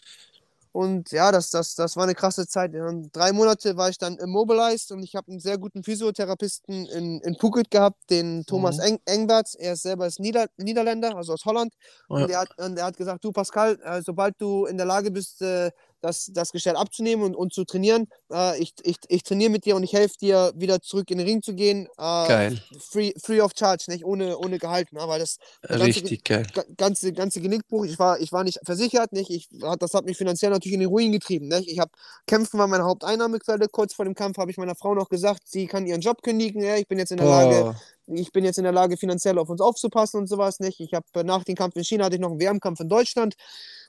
Und 0.78 1.12
ja, 1.12 1.32
das, 1.32 1.50
das, 1.50 1.74
das 1.74 1.96
war 1.96 2.04
eine 2.04 2.14
krasse 2.14 2.48
Zeit. 2.48 2.72
Drei 3.12 3.32
Monate 3.32 3.78
war 3.78 3.90
ich 3.90 3.98
dann 3.98 4.16
immobilized 4.20 4.92
und 4.92 5.02
ich 5.02 5.16
habe 5.16 5.32
einen 5.32 5.40
sehr 5.40 5.58
guten 5.58 5.84
Physiotherapeuten 5.84 6.86
in, 6.86 7.20
in 7.22 7.36
Phuket 7.36 7.72
gehabt, 7.72 7.98
den 8.12 8.46
Thomas 8.46 8.78
mhm. 8.78 8.84
Eng 8.84 9.00
Engberts. 9.06 9.56
Er 9.56 9.74
ist 9.74 9.82
selber 9.82 10.06
ist 10.06 10.20
Nieder 10.20 10.46
Niederländer, 10.58 11.16
also 11.18 11.34
aus 11.34 11.46
Holland. 11.46 11.74
Ja. 12.10 12.16
Und, 12.16 12.30
er 12.30 12.40
hat, 12.42 12.50
und 12.60 12.78
er 12.78 12.86
hat 12.86 12.96
gesagt, 12.96 13.24
du 13.24 13.32
Pascal, 13.32 13.80
äh, 13.84 14.04
sobald 14.04 14.40
du 14.40 14.68
in 14.68 14.78
der 14.78 14.86
Lage 14.86 15.10
bist, 15.10 15.42
äh, 15.42 15.72
das, 16.02 16.30
das 16.34 16.52
Gestell 16.52 16.76
abzunehmen 16.76 17.26
und, 17.26 17.36
und 17.36 17.54
zu 17.54 17.64
trainieren. 17.66 18.08
Äh, 18.32 18.62
ich, 18.62 18.74
ich, 18.84 18.98
ich 19.08 19.24
trainiere 19.24 19.50
mit 19.50 19.66
dir 19.66 19.76
und 19.76 19.84
ich 19.84 19.94
helfe 19.94 20.18
dir, 20.20 20.52
wieder 20.56 20.82
zurück 20.82 21.10
in 21.12 21.18
den 21.18 21.28
Ring 21.28 21.42
zu 21.42 21.54
gehen. 21.54 21.88
Äh, 21.98 22.28
Geil. 22.28 22.62
Free, 22.80 23.14
free 23.22 23.42
of 23.42 23.52
charge, 23.58 23.86
nicht? 23.88 24.06
Ohne, 24.06 24.38
ohne 24.38 24.60
Gehalt. 24.60 24.92
Ne? 24.94 25.02
Weil 25.06 25.20
das 25.20 25.38
ganze, 25.62 25.86
Richtig 25.86 26.24
geil. 26.24 26.46
ga- 26.54 26.66
ganze, 26.78 27.14
ganze 27.14 27.42
Genickbruch, 27.42 27.86
ich 27.86 27.98
war, 28.00 28.20
ich 28.20 28.32
war 28.32 28.44
nicht 28.44 28.60
versichert, 28.64 29.12
nicht? 29.14 29.30
Ich, 29.30 29.48
das 29.80 29.94
hat 29.94 30.06
mich 30.06 30.18
finanziell 30.18 30.52
natürlich 30.52 30.74
in 30.76 30.82
den 30.82 30.90
Ruin 30.90 31.12
getrieben. 31.12 31.48
Nicht? 31.48 31.68
Ich 31.70 31.80
habe 31.80 31.92
Kämpfen 32.26 32.60
war 32.60 32.68
meine 32.68 32.84
Haupteinnahmequelle. 32.86 33.68
Kurz 33.70 33.94
vor 33.94 34.06
dem 34.06 34.16
Kampf 34.16 34.38
habe 34.38 34.52
ich 34.52 34.58
meiner 34.58 34.76
Frau 34.76 34.94
noch 34.96 35.10
gesagt, 35.10 35.42
sie 35.46 35.68
kann 35.68 35.88
ihren 35.88 36.02
Job 36.02 36.22
kündigen. 36.22 36.62
Ja? 36.62 36.76
Ich 36.76 36.88
bin 36.88 37.00
jetzt 37.00 37.12
in 37.12 37.18
der 37.18 37.28
Lage, 37.28 37.62
Boah. 37.64 37.82
ich 38.16 38.32
bin 38.32 38.46
jetzt 38.46 38.58
in 38.58 38.64
der 38.64 38.74
Lage, 38.74 38.98
finanziell 38.98 39.38
auf 39.40 39.50
uns 39.50 39.62
aufzupassen 39.62 40.20
und 40.20 40.28
sowas 40.28 40.60
nicht. 40.60 40.80
Ich 40.80 40.94
habe 40.94 41.06
nach 41.24 41.44
dem 41.44 41.56
Kampf 41.56 41.76
in 41.76 41.84
China 41.84 42.06
hatte 42.06 42.16
ich 42.16 42.22
noch 42.22 42.32
einen 42.32 42.40
WM-Kampf 42.40 42.80
in 42.80 42.90
Deutschland. 42.90 43.36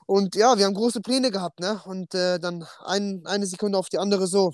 Und 0.09 0.35
ja, 0.35 0.57
wir 0.57 0.65
haben 0.65 0.73
große 0.73 1.01
Pläne 1.01 1.29
gehabt, 1.29 1.59
ne? 1.59 1.79
Und 1.85 2.15
äh, 2.15 2.39
dann 2.39 2.65
ein, 2.83 3.21
eine 3.25 3.45
Sekunde 3.45 3.77
auf 3.77 3.89
die 3.89 3.99
andere 3.99 4.25
so. 4.25 4.51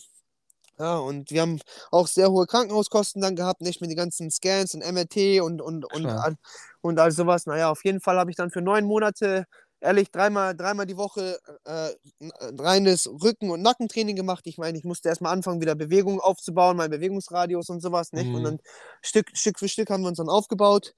Ja, 0.77 0.97
und 0.97 1.31
wir 1.31 1.41
haben 1.41 1.61
auch 1.91 2.07
sehr 2.07 2.29
hohe 2.29 2.45
Krankenhauskosten 2.45 3.21
dann 3.21 3.37
gehabt, 3.37 3.61
nicht 3.61 3.79
mit 3.79 3.89
den 3.89 3.95
ganzen 3.95 4.29
Scans 4.29 4.73
und 4.75 4.81
MRT 4.83 5.39
und, 5.41 5.61
und, 5.61 5.85
und, 5.85 6.01
Klar. 6.01 6.25
all- 6.25 6.35
und 6.81 6.99
all 6.99 7.11
sowas. 7.13 7.45
Naja, 7.45 7.69
auf 7.71 7.85
jeden 7.85 8.01
Fall 8.01 8.17
habe 8.17 8.29
ich 8.31 8.35
dann 8.35 8.51
für 8.51 8.61
neun 8.61 8.83
Monate, 8.83 9.45
ehrlich, 9.79 10.11
dreimal, 10.11 10.57
dreimal 10.57 10.85
die 10.85 10.97
Woche 10.97 11.39
äh, 11.65 11.91
äh, 11.91 12.29
reines 12.59 13.07
Rücken- 13.07 13.49
und 13.49 13.61
Nackentraining 13.61 14.17
gemacht. 14.17 14.45
Ich 14.47 14.57
meine, 14.57 14.77
ich 14.77 14.83
musste 14.83 15.07
erstmal 15.07 15.31
anfangen, 15.31 15.61
wieder 15.61 15.75
Bewegung 15.75 16.19
aufzubauen, 16.19 16.75
mein 16.75 16.89
Bewegungsradius 16.91 17.69
und 17.69 17.79
sowas, 17.81 18.11
nicht? 18.11 18.33
Und 18.33 18.41
Mhm. 18.41 18.43
dann 18.43 18.59
Stück, 19.01 19.27
Stück 19.33 19.57
für 19.57 19.69
Stück 19.69 19.89
haben 19.89 20.03
wir 20.03 20.09
uns 20.09 20.17
dann 20.17 20.27
aufgebaut. 20.27 20.93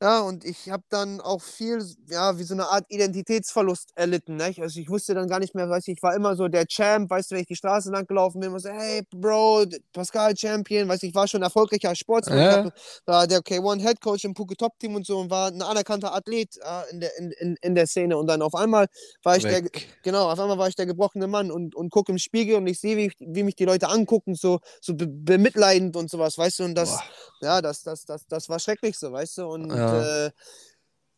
Ja, 0.00 0.20
und 0.20 0.44
ich 0.44 0.70
habe 0.70 0.84
dann 0.90 1.20
auch 1.20 1.42
viel, 1.42 1.84
ja, 2.08 2.38
wie 2.38 2.44
so 2.44 2.54
eine 2.54 2.68
Art 2.68 2.84
Identitätsverlust 2.88 3.90
erlitten. 3.96 4.36
Nicht? 4.36 4.60
Also 4.62 4.78
ich 4.78 4.88
wusste 4.88 5.12
dann 5.14 5.26
gar 5.28 5.40
nicht 5.40 5.56
mehr, 5.56 5.68
weißt 5.68 5.88
du, 5.88 5.90
ich 5.92 6.02
war 6.02 6.14
immer 6.14 6.36
so 6.36 6.46
der 6.46 6.66
Champ, 6.68 7.10
weißt 7.10 7.30
du, 7.30 7.34
wenn 7.34 7.42
ich 7.42 7.48
die 7.48 7.56
Straße 7.56 7.90
lang 7.90 8.06
gelaufen 8.06 8.38
bin, 8.38 8.50
immer 8.50 8.60
so, 8.60 8.68
hey, 8.68 9.02
Bro, 9.10 9.64
Pascal 9.92 10.36
Champion, 10.36 10.86
weißt 10.88 11.02
du, 11.02 11.08
ich 11.08 11.14
war 11.16 11.26
schon 11.26 11.42
erfolgreicher 11.42 11.96
Sportsmann. 11.96 12.38
Ich 12.38 12.48
Ja. 12.48 12.62
hab, 12.62 12.72
war 13.06 13.26
der 13.26 13.40
K1 13.40 13.80
Head 13.80 14.00
Coach 14.00 14.24
im 14.24 14.34
Puke 14.34 14.56
Top 14.56 14.78
Team 14.78 14.94
und 14.94 15.04
so 15.04 15.18
und 15.18 15.30
war 15.32 15.48
ein 15.50 15.62
anerkannter 15.62 16.14
Athlet 16.14 16.56
äh, 16.58 16.92
in, 16.92 17.00
der, 17.00 17.10
in, 17.18 17.32
in, 17.32 17.56
in 17.60 17.74
der 17.74 17.88
Szene. 17.88 18.16
Und 18.18 18.28
dann 18.28 18.40
auf 18.40 18.54
einmal 18.54 18.86
war 19.24 19.36
ich 19.36 19.42
der, 19.42 19.64
Weg. 19.64 19.98
genau, 20.04 20.30
auf 20.30 20.38
einmal 20.38 20.58
war 20.58 20.68
ich 20.68 20.76
der 20.76 20.86
gebrochene 20.86 21.26
Mann 21.26 21.50
und, 21.50 21.74
und 21.74 21.90
gucke 21.90 22.12
im 22.12 22.18
Spiegel 22.18 22.54
und 22.54 22.68
ich 22.68 22.78
sehe, 22.78 22.96
wie, 22.96 23.06
ich- 23.06 23.16
wie 23.18 23.42
mich 23.42 23.56
die 23.56 23.64
Leute 23.64 23.88
angucken, 23.88 24.36
so, 24.36 24.60
so 24.80 24.94
be 24.94 25.08
bemitleidend 25.08 25.96
und 25.96 26.08
sowas, 26.08 26.38
weißt 26.38 26.60
du, 26.60 26.64
und 26.66 26.76
das, 26.76 26.90
Boah. 26.90 27.02
ja, 27.40 27.62
das, 27.62 27.82
das, 27.82 28.04
das, 28.04 28.26
das 28.28 28.48
war 28.48 28.60
schrecklich 28.60 28.96
so, 28.96 29.10
weißt 29.10 29.38
du, 29.38 29.46
und 29.48 29.70
Ja. 29.74 29.87
Äh, 29.94 30.30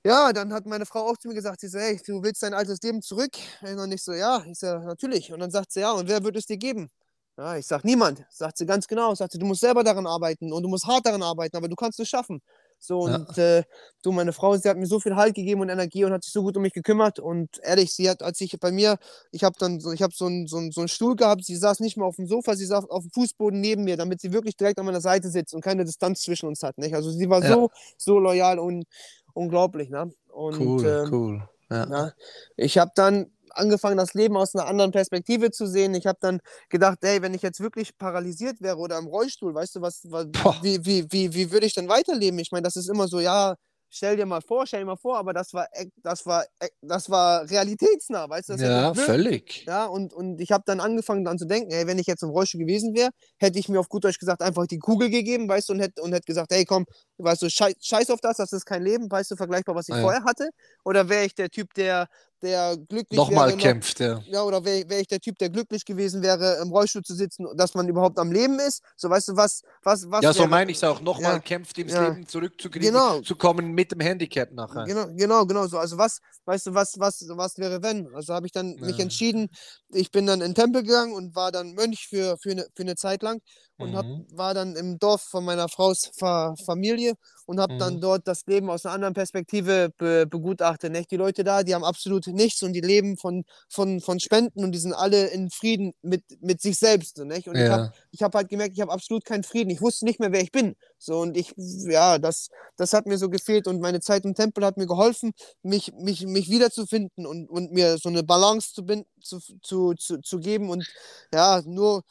ja, 0.04 0.32
dann 0.32 0.52
hat 0.52 0.66
meine 0.66 0.86
Frau 0.86 1.00
auch 1.10 1.16
zu 1.18 1.28
mir 1.28 1.34
gesagt, 1.34 1.60
sie 1.60 1.68
so, 1.68 1.78
hey, 1.78 2.00
du 2.06 2.22
willst 2.22 2.42
dein 2.42 2.54
altes 2.54 2.80
Leben 2.82 3.02
zurück? 3.02 3.32
Und 3.60 3.76
dann 3.76 3.92
ich 3.92 4.02
so, 4.02 4.12
ja, 4.12 4.42
ich 4.46 4.58
so, 4.58 4.66
natürlich. 4.78 5.32
Und 5.32 5.40
dann 5.40 5.50
sagt 5.50 5.72
sie, 5.72 5.80
ja, 5.80 5.92
und 5.92 6.08
wer 6.08 6.24
wird 6.24 6.36
es 6.36 6.46
dir 6.46 6.56
geben? 6.56 6.90
Ja, 7.36 7.56
ich 7.56 7.66
sag, 7.66 7.84
niemand. 7.84 8.24
Sagt 8.30 8.58
sie 8.58 8.66
ganz 8.66 8.86
genau. 8.86 9.14
Sagt 9.14 9.32
sie, 9.32 9.38
du 9.38 9.46
musst 9.46 9.60
selber 9.60 9.84
daran 9.84 10.06
arbeiten 10.06 10.52
und 10.52 10.62
du 10.62 10.68
musst 10.68 10.86
hart 10.86 11.06
daran 11.06 11.22
arbeiten, 11.22 11.56
aber 11.56 11.68
du 11.68 11.76
kannst 11.76 12.00
es 12.00 12.08
schaffen. 12.08 12.40
So, 12.82 13.06
Ja. 13.06 13.16
und 13.16 13.36
äh, 13.38 13.62
du, 14.02 14.10
meine 14.10 14.32
Frau, 14.32 14.56
sie 14.56 14.68
hat 14.68 14.78
mir 14.78 14.86
so 14.86 14.98
viel 15.00 15.14
Halt 15.14 15.34
gegeben 15.34 15.60
und 15.60 15.68
Energie 15.68 16.02
und 16.04 16.12
hat 16.12 16.24
sich 16.24 16.32
so 16.32 16.42
gut 16.42 16.56
um 16.56 16.62
mich 16.62 16.72
gekümmert. 16.72 17.18
Und 17.18 17.50
ehrlich, 17.62 17.92
sie 17.92 18.08
hat, 18.08 18.22
als 18.22 18.40
ich 18.40 18.58
bei 18.58 18.72
mir, 18.72 18.96
ich 19.32 19.44
habe 19.44 19.54
dann 19.58 19.80
so, 19.80 19.92
ich 19.92 20.00
habe 20.02 20.14
so 20.16 20.24
einen 20.24 20.46
so 20.46 20.56
einen- 20.56 20.72
so 20.72 20.80
einen 20.80 20.88
Stuhl 20.88 21.14
gehabt, 21.14 21.44
sie 21.44 21.56
saß 21.56 21.80
nicht 21.80 21.98
mehr 21.98 22.06
auf 22.06 22.16
dem 22.16 22.26
Sofa, 22.26 22.56
sie 22.56 22.64
saß 22.64 22.88
auf 22.88 23.02
dem 23.02 23.10
Fußboden 23.12 23.60
neben 23.60 23.84
mir, 23.84 23.98
damit 23.98 24.22
sie 24.22 24.32
wirklich 24.32 24.56
direkt 24.56 24.78
an 24.78 24.86
meiner 24.86 25.02
Seite 25.02 25.28
sitzt 25.28 25.54
und 25.54 25.60
keine 25.62 25.84
Distanz 25.84 26.22
zwischen 26.22 26.46
uns 26.48 26.62
hat. 26.62 26.78
Nicht? 26.78 26.94
Also 26.94 27.10
sie 27.10 27.28
war 27.28 27.42
Ja. 27.44 27.52
so, 27.52 27.70
so 27.98 28.18
loyal 28.18 28.58
und 28.58 28.86
unglaublich. 29.34 29.90
Ne? 29.90 30.10
Und, 30.32 30.58
Cool, 30.58 30.86
ähm, 30.86 31.12
cool. 31.12 31.48
Ja. 31.70 31.86
ja, 31.88 32.12
ich 32.56 32.78
habe 32.78 32.92
dann 32.94 33.30
angefangen, 33.54 33.96
das 33.96 34.14
Leben 34.14 34.36
aus 34.36 34.54
einer 34.54 34.66
anderen 34.66 34.90
Perspektive 34.92 35.50
zu 35.50 35.66
sehen. 35.66 35.94
Ich 35.94 36.06
habe 36.06 36.18
dann 36.20 36.40
gedacht, 36.68 36.98
ey, 37.02 37.22
wenn 37.22 37.34
ich 37.34 37.42
jetzt 37.42 37.60
wirklich 37.60 37.96
paralysiert 37.98 38.60
wäre 38.60 38.76
oder 38.78 38.98
im 38.98 39.06
Rollstuhl, 39.06 39.54
weißt 39.54 39.76
du, 39.76 39.80
was, 39.82 40.02
was 40.10 40.26
wie, 40.60 40.84
wie, 40.84 41.06
wie, 41.10 41.34
wie 41.34 41.50
würde 41.52 41.66
ich 41.66 41.74
denn 41.74 41.88
weiterleben? 41.88 42.38
Ich 42.38 42.52
meine, 42.52 42.62
das 42.64 42.76
ist 42.76 42.88
immer 42.88 43.08
so, 43.08 43.20
ja, 43.20 43.54
stell 43.90 44.16
dir 44.16 44.26
mal 44.26 44.40
vor, 44.42 44.66
stell 44.66 44.80
dir 44.80 44.86
mal 44.86 44.96
vor, 44.96 45.18
aber 45.18 45.32
das 45.32 45.52
war, 45.54 45.66
das 46.02 46.26
war, 46.26 46.44
das 46.82 47.10
war 47.10 47.48
realitätsnah, 47.50 48.28
weißt 48.28 48.48
du? 48.50 48.56
Ja, 48.56 48.92
völlig. 48.94 49.66
ja, 49.66 49.86
und, 49.86 50.12
und 50.14 50.40
ich 50.40 50.52
habe 50.52 50.64
dann 50.66 50.80
angefangen 50.80 51.24
dann 51.24 51.38
zu 51.38 51.44
denken, 51.46 51.70
ey, 51.70 51.86
wenn 51.86 51.98
ich 51.98 52.06
jetzt 52.06 52.22
im 52.22 52.30
Rollstuhl 52.30 52.60
gewesen 52.60 52.94
wäre, 52.94 53.10
hätte 53.38 53.58
ich 53.58 53.68
mir 53.68 53.78
auf 53.78 53.88
gut 53.88 54.04
Deutsch 54.04 54.18
gesagt 54.18 54.42
einfach 54.42 54.66
die 54.66 54.78
Kugel 54.78 55.10
gegeben, 55.10 55.48
weißt 55.48 55.68
du, 55.68 55.74
und 55.74 55.80
hätte 55.80 56.00
und 56.02 56.12
hätte 56.12 56.24
gesagt, 56.24 56.50
hey, 56.52 56.64
komm, 56.64 56.86
weißt 57.18 57.42
du, 57.42 57.50
scheiß, 57.50 57.74
scheiß 57.80 58.10
auf 58.10 58.20
das, 58.20 58.38
das 58.38 58.52
ist 58.52 58.64
kein 58.64 58.82
Leben, 58.82 59.10
weißt 59.10 59.30
du, 59.30 59.36
vergleichbar, 59.36 59.74
was 59.74 59.88
ich 59.88 59.96
Ja. 59.96 59.98
vorher 59.98 60.24
hatte. 60.24 60.50
Oder 60.84 61.08
wäre 61.10 61.24
ich 61.26 61.34
der 61.34 61.50
Typ, 61.50 61.74
der, 61.74 62.08
der 62.42 62.76
glücklich 62.76 63.16
Nochmal 63.18 63.48
wäre, 63.48 63.56
noch- 63.56 63.62
kämpft, 63.62 64.00
ja. 64.00 64.20
ja, 64.26 64.42
oder 64.42 64.64
wäre 64.64 64.88
wär 64.88 65.00
ich 65.00 65.06
der 65.08 65.20
Typ, 65.20 65.38
der 65.38 65.50
glücklich 65.50 65.84
gewesen 65.84 66.22
wäre, 66.22 66.58
im 66.62 66.70
Rollstuhl 66.70 67.02
zu 67.02 67.14
sitzen, 67.14 67.46
dass 67.56 67.74
man 67.74 67.88
überhaupt 67.88 68.18
am 68.18 68.32
Leben 68.32 68.58
ist? 68.58 68.82
So, 68.96 69.08
weißt 69.10 69.28
du, 69.28 69.36
was, 69.36 69.62
was, 69.82 70.10
was 70.10 70.22
Ja, 70.22 70.32
so 70.32 70.46
meine 70.46 70.70
ich 70.70 70.78
es 70.78 70.84
auch. 70.84 71.00
Nochmal 71.00 71.34
Ja. 71.34 71.38
kämpft, 71.38 71.78
ins 71.78 71.92
Ja. 71.92 72.08
Leben 72.08 72.26
zurückzukriegen, 72.26 72.88
Genau. 72.92 73.20
zu 73.20 73.36
kommen 73.36 73.72
mit 73.72 73.92
dem 73.92 74.00
Handicap 74.00 74.52
nachher. 74.52 74.84
Genau, 74.84 75.06
genau, 75.14 75.46
genau 75.46 75.66
so. 75.66 75.78
Also 75.78 75.98
was, 75.98 76.18
weißt 76.46 76.66
du, 76.66 76.74
was, 76.74 76.94
was, 76.98 77.24
was 77.28 77.58
wäre 77.58 77.82
wenn? 77.82 78.08
Also 78.14 78.34
habe 78.34 78.46
ich 78.46 78.52
dann 78.52 78.74
mich 78.76 78.96
Ja. 78.96 79.02
entschieden, 79.04 79.48
ich 79.92 80.10
bin 80.10 80.26
dann 80.26 80.40
in 80.40 80.50
den 80.50 80.54
Tempel 80.54 80.82
gegangen 80.82 81.12
und 81.12 81.34
war 81.34 81.52
dann 81.52 81.72
Mönch 81.74 82.06
für, 82.08 82.36
für, 82.38 82.52
eine, 82.52 82.66
für 82.74 82.82
eine 82.82 82.96
Zeit 82.96 83.22
lang 83.22 83.40
und 83.78 83.96
hab, 83.96 84.04
Mhm. 84.06 84.26
war 84.32 84.54
dann 84.54 84.76
im 84.76 84.98
Dorf 84.98 85.22
von 85.22 85.44
meiner 85.44 85.68
Fraus 85.68 86.10
Fa 86.18 86.54
Familie 86.64 87.14
und 87.46 87.58
habe 87.60 87.76
dann 87.78 87.94
Mhm. 87.96 88.00
dort 88.00 88.28
das 88.28 88.42
Leben 88.46 88.70
aus 88.70 88.84
einer 88.84 88.94
anderen 88.94 89.14
Perspektive 89.14 89.90
be 89.98 90.26
begutachtet. 90.28 90.92
Nicht? 90.92 91.10
Die 91.10 91.16
Leute 91.16 91.44
da, 91.44 91.62
die 91.62 91.74
haben 91.74 91.84
absolut 91.84 92.26
nichts 92.34 92.62
und 92.62 92.72
die 92.72 92.80
leben 92.80 93.16
von, 93.16 93.44
von, 93.68 94.00
von 94.00 94.20
Spenden 94.20 94.64
und 94.64 94.72
die 94.72 94.78
sind 94.78 94.92
alle 94.92 95.28
in 95.28 95.50
Frieden 95.50 95.92
mit, 96.02 96.24
mit 96.40 96.60
sich 96.60 96.78
selbst. 96.78 97.16
so, 97.16 97.24
Nicht? 97.24 97.48
Und 97.48 97.56
ich 97.56 97.68
habe 97.68 97.84
Ja. 97.84 97.92
ich 98.12 98.22
habe 98.22 98.38
halt 98.38 98.48
gemerkt, 98.48 98.74
ich 98.74 98.80
habe 98.80 98.92
absolut 98.92 99.24
keinen 99.24 99.44
Frieden. 99.44 99.70
Ich 99.70 99.80
wusste 99.80 100.04
nicht 100.04 100.20
mehr, 100.20 100.32
wer 100.32 100.42
ich 100.42 100.52
bin. 100.52 100.76
So 100.98 101.20
und 101.20 101.36
ich, 101.36 101.54
ja, 101.56 102.18
das, 102.18 102.48
das 102.76 102.92
hat 102.92 103.06
mir 103.06 103.18
so 103.18 103.28
gefehlt 103.30 103.66
und 103.66 103.80
meine 103.80 104.00
Zeit 104.00 104.24
im 104.24 104.34
Tempel 104.34 104.64
hat 104.64 104.76
mir 104.76 104.86
geholfen, 104.86 105.32
mich, 105.62 105.92
mich, 105.94 106.26
mich 106.26 106.50
wiederzufinden 106.50 107.26
und, 107.26 107.48
und 107.48 107.72
mir 107.72 107.98
so 107.98 108.08
eine 108.08 108.22
Balance 108.22 108.72
zu, 108.74 108.84
binden, 108.84 109.08
zu, 109.20 109.38
zu, 109.62 109.94
zu, 109.94 110.18
zu 110.20 110.38
geben 110.38 110.70
und 110.70 110.86
ja, 111.32 111.62
nur, 111.64 112.02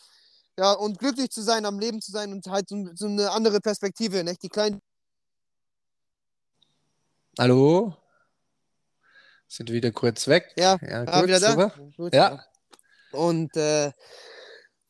ja, 0.57 0.74
und 0.74 0.99
glücklich 0.99 1.30
zu 1.30 1.41
sein, 1.41 1.65
am 1.65 1.80
Leben 1.80 2.01
zu 2.01 2.11
sein 2.11 2.32
und 2.34 2.45
halt 2.47 2.70
so, 2.70 2.89
so 2.95 3.07
eine 3.07 3.32
andere 3.32 3.59
Perspektive, 3.61 4.24
nicht? 4.24 4.43
Die 4.43 4.49
kleinen 4.49 4.82
Hallo? 7.39 7.95
Sind 9.50 9.72
wieder 9.72 9.91
kurz 9.91 10.28
weg. 10.28 10.54
Ja, 10.58 10.78
ja 10.82 11.04
Ah, 11.08 11.22
gut, 11.22 11.36
super. 11.36 11.74
Gut. 11.97 12.14
Ja. 12.14 12.39
Und 13.12 13.58
äh, 13.58 13.91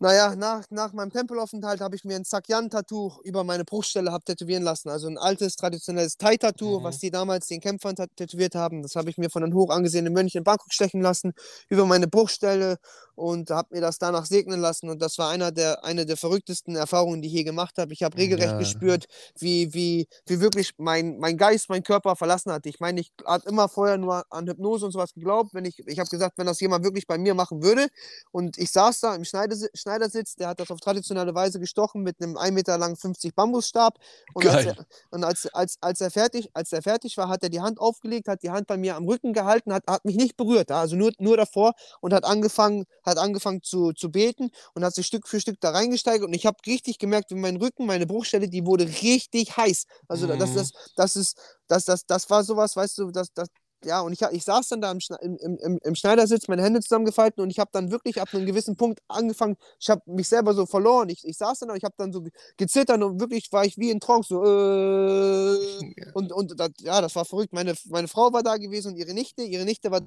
naja, 0.01 0.35
nach, 0.35 0.63
nach 0.69 0.93
meinem 0.93 1.11
Tempelaufenthalt 1.11 1.81
habe 1.81 1.95
ich 1.95 2.03
mir 2.05 2.15
ein 2.15 2.23
Sakyan-Tattoo 2.23 3.19
über 3.23 3.43
meine 3.43 3.65
Bruststelle 3.65 4.11
hab 4.13 4.23
tätowieren 4.25 4.63
lassen. 4.63 4.89
Also 4.89 5.07
ein 5.07 5.17
altes, 5.17 5.55
traditionelles 5.55 6.15
Thai-Tattoo, 6.17 6.79
Mhm. 6.79 6.83
was 6.83 6.99
die 6.99 7.11
damals 7.11 7.47
den 7.47 7.59
Kämpfern 7.61 7.95
tätowiert 8.15 8.55
haben. 8.55 8.81
Das 8.81 8.95
habe 8.95 9.09
ich 9.09 9.17
mir 9.17 9.29
von 9.29 9.43
einem 9.43 9.53
hoch 9.53 9.69
angesehenen 9.71 10.13
Mönch 10.13 10.35
in 10.35 10.43
Bangkok 10.43 10.71
stechen 10.73 11.01
lassen, 11.01 11.33
über 11.69 11.85
meine 11.85 12.07
Bruststelle 12.07 12.77
und 13.19 13.49
habe 13.49 13.75
mir 13.75 13.81
das 13.81 13.97
danach 13.97 14.25
segnen 14.25 14.61
lassen. 14.61 14.89
Und 14.89 15.01
das 15.01 15.17
war 15.17 15.29
einer 15.29 15.51
der, 15.51 15.83
eine 15.83 16.05
der 16.05 16.15
verrücktesten 16.15 16.75
Erfahrungen, 16.77 17.21
die 17.21 17.27
ich 17.27 17.33
je 17.33 17.43
gemacht 17.43 17.77
habe. 17.77 17.91
Ich 17.91 18.01
habe 18.03 18.17
regelrecht 18.17 18.51
Ja. 18.53 18.57
gespürt, 18.57 19.05
wie, 19.37 19.73
wie, 19.73 20.07
wie 20.25 20.39
wirklich 20.39 20.71
mein, 20.77 21.17
mein 21.19 21.35
Geist 21.37 21.69
mein 21.69 21.83
Körper 21.83 22.15
verlassen 22.15 22.51
hat. 22.51 22.65
Ich 22.65 22.79
meine, 22.79 23.01
ich 23.01 23.11
habe 23.25 23.47
immer 23.49 23.67
vorher 23.67 23.97
nur 23.97 24.23
an 24.29 24.47
Hypnose 24.47 24.85
und 24.85 24.91
sowas 24.93 25.13
geglaubt. 25.13 25.53
Wenn 25.53 25.65
ich 25.65 25.79
ich 25.85 25.99
habe 25.99 26.09
gesagt, 26.09 26.37
wenn 26.37 26.45
das 26.47 26.59
jemand 26.61 26.85
wirklich 26.85 27.07
bei 27.07 27.17
mir 27.17 27.33
machen 27.33 27.61
würde, 27.61 27.87
und 28.31 28.57
ich 28.57 28.71
saß 28.71 29.01
da 29.01 29.15
im 29.15 29.23
Schneidersi- 29.23 29.69
Schneidersitz, 29.73 30.35
der 30.35 30.47
hat 30.49 30.59
das 30.61 30.71
auf 30.71 30.79
traditionelle 30.79 31.35
Weise 31.35 31.59
gestochen 31.59 32.03
mit 32.03 32.21
einem 32.21 32.37
1 32.37 32.53
Meter 32.53 32.77
langen 32.77 32.95
50 32.95 33.35
Bambusstab. 33.35 33.97
Und, 34.33 34.47
als 34.47 34.65
er, 34.65 34.85
und 35.11 35.23
als, 35.25 35.47
als, 35.53 35.75
als, 35.81 35.99
er 36.01 36.11
fertig, 36.11 36.49
als 36.53 36.71
er 36.71 36.81
fertig 36.81 37.17
war, 37.17 37.27
hat 37.27 37.43
er 37.43 37.49
die 37.49 37.59
Hand 37.59 37.79
aufgelegt, 37.81 38.27
hat 38.29 38.43
die 38.43 38.49
Hand 38.51 38.67
bei 38.67 38.77
mir 38.77 38.95
am 38.95 39.05
Rücken 39.07 39.33
gehalten, 39.33 39.73
hat, 39.73 39.83
hat 39.87 40.05
mich 40.05 40.15
nicht 40.15 40.37
berührt, 40.37 40.71
also 40.71 40.95
nur, 40.95 41.11
nur 41.19 41.35
davor 41.35 41.73
und 42.01 42.13
hat 42.13 42.23
angefangen, 42.23 42.85
hat 43.09 43.17
angefangen 43.17 43.61
zu, 43.63 43.91
zu 43.93 44.11
beten 44.11 44.49
und 44.73 44.83
hat 44.85 44.95
sich 44.95 45.07
Stück 45.07 45.27
für 45.27 45.39
Stück 45.41 45.59
da 45.61 45.71
reingesteigert. 45.71 46.27
Und 46.27 46.33
ich 46.33 46.45
habe 46.45 46.57
richtig 46.67 46.99
gemerkt, 46.99 47.31
wie 47.31 47.35
mein 47.35 47.57
Rücken, 47.57 47.85
meine 47.85 48.07
Bruchstelle, 48.07 48.49
die 48.49 48.65
wurde 48.65 48.85
richtig 49.01 49.57
heiß. 49.57 49.85
Also 50.07 50.27
da- 50.27 50.37
das, 50.37 50.51
Mhm. 50.51 50.55
das, 50.55 50.71
das 50.95 51.15
ist, 51.15 51.37
das, 51.67 51.85
das, 51.85 52.05
das 52.05 52.29
war 52.29 52.43
sowas, 52.43 52.75
weißt 52.75 52.97
du, 52.99 53.11
das, 53.11 53.31
das, 53.33 53.47
ja, 53.85 54.01
und 54.01 54.11
ich, 54.11 54.21
ich 54.21 54.43
saß 54.43 54.67
dann 54.69 54.81
da 54.81 54.91
im, 54.91 54.99
im, 55.37 55.57
im, 55.57 55.79
im- 55.83 55.95
Schneidersitz, 55.95 56.47
meine 56.49 56.63
Hände 56.63 56.81
zusammengefalten 56.81 57.41
und 57.41 57.49
ich 57.49 57.59
habe 57.59 57.69
dann 57.71 57.91
wirklich 57.91 58.19
ab 58.21 58.29
einem 58.33 58.45
gewissen 58.45 58.75
Punkt 58.75 58.99
angefangen, 59.07 59.55
ich 59.79 59.89
habe 59.89 60.01
mich 60.05 60.27
selber 60.27 60.53
so 60.53 60.65
verloren. 60.65 61.07
Ich, 61.09 61.23
ich 61.25 61.37
saß 61.37 61.59
dann 61.59 61.69
da, 61.69 61.75
ich 61.75 61.83
habe 61.85 61.95
dann 61.97 62.11
so 62.11 62.21
ge- 62.21 62.31
gezittert 62.57 63.01
und 63.01 63.19
wirklich 63.21 63.51
war 63.53 63.63
ich 63.65 63.77
wie 63.77 63.89
in 63.91 63.99
Trance, 64.01 64.27
so, 64.29 64.43
äh, 64.43 65.57
und, 66.13 66.31
und 66.31 66.59
das, 66.59 66.71
ja, 66.81 67.01
das 67.01 67.15
war 67.15 67.25
verrückt. 67.25 67.53
Meine, 67.53 67.73
meine 67.85 68.07
Frau 68.07 68.33
war 68.33 68.43
da 68.43 68.57
gewesen 68.57 68.89
und 68.93 68.97
ihre 68.97 69.13
Nichte, 69.13 69.43
ihre 69.43 69.65
Nichte 69.65 69.91
war, 69.91 70.01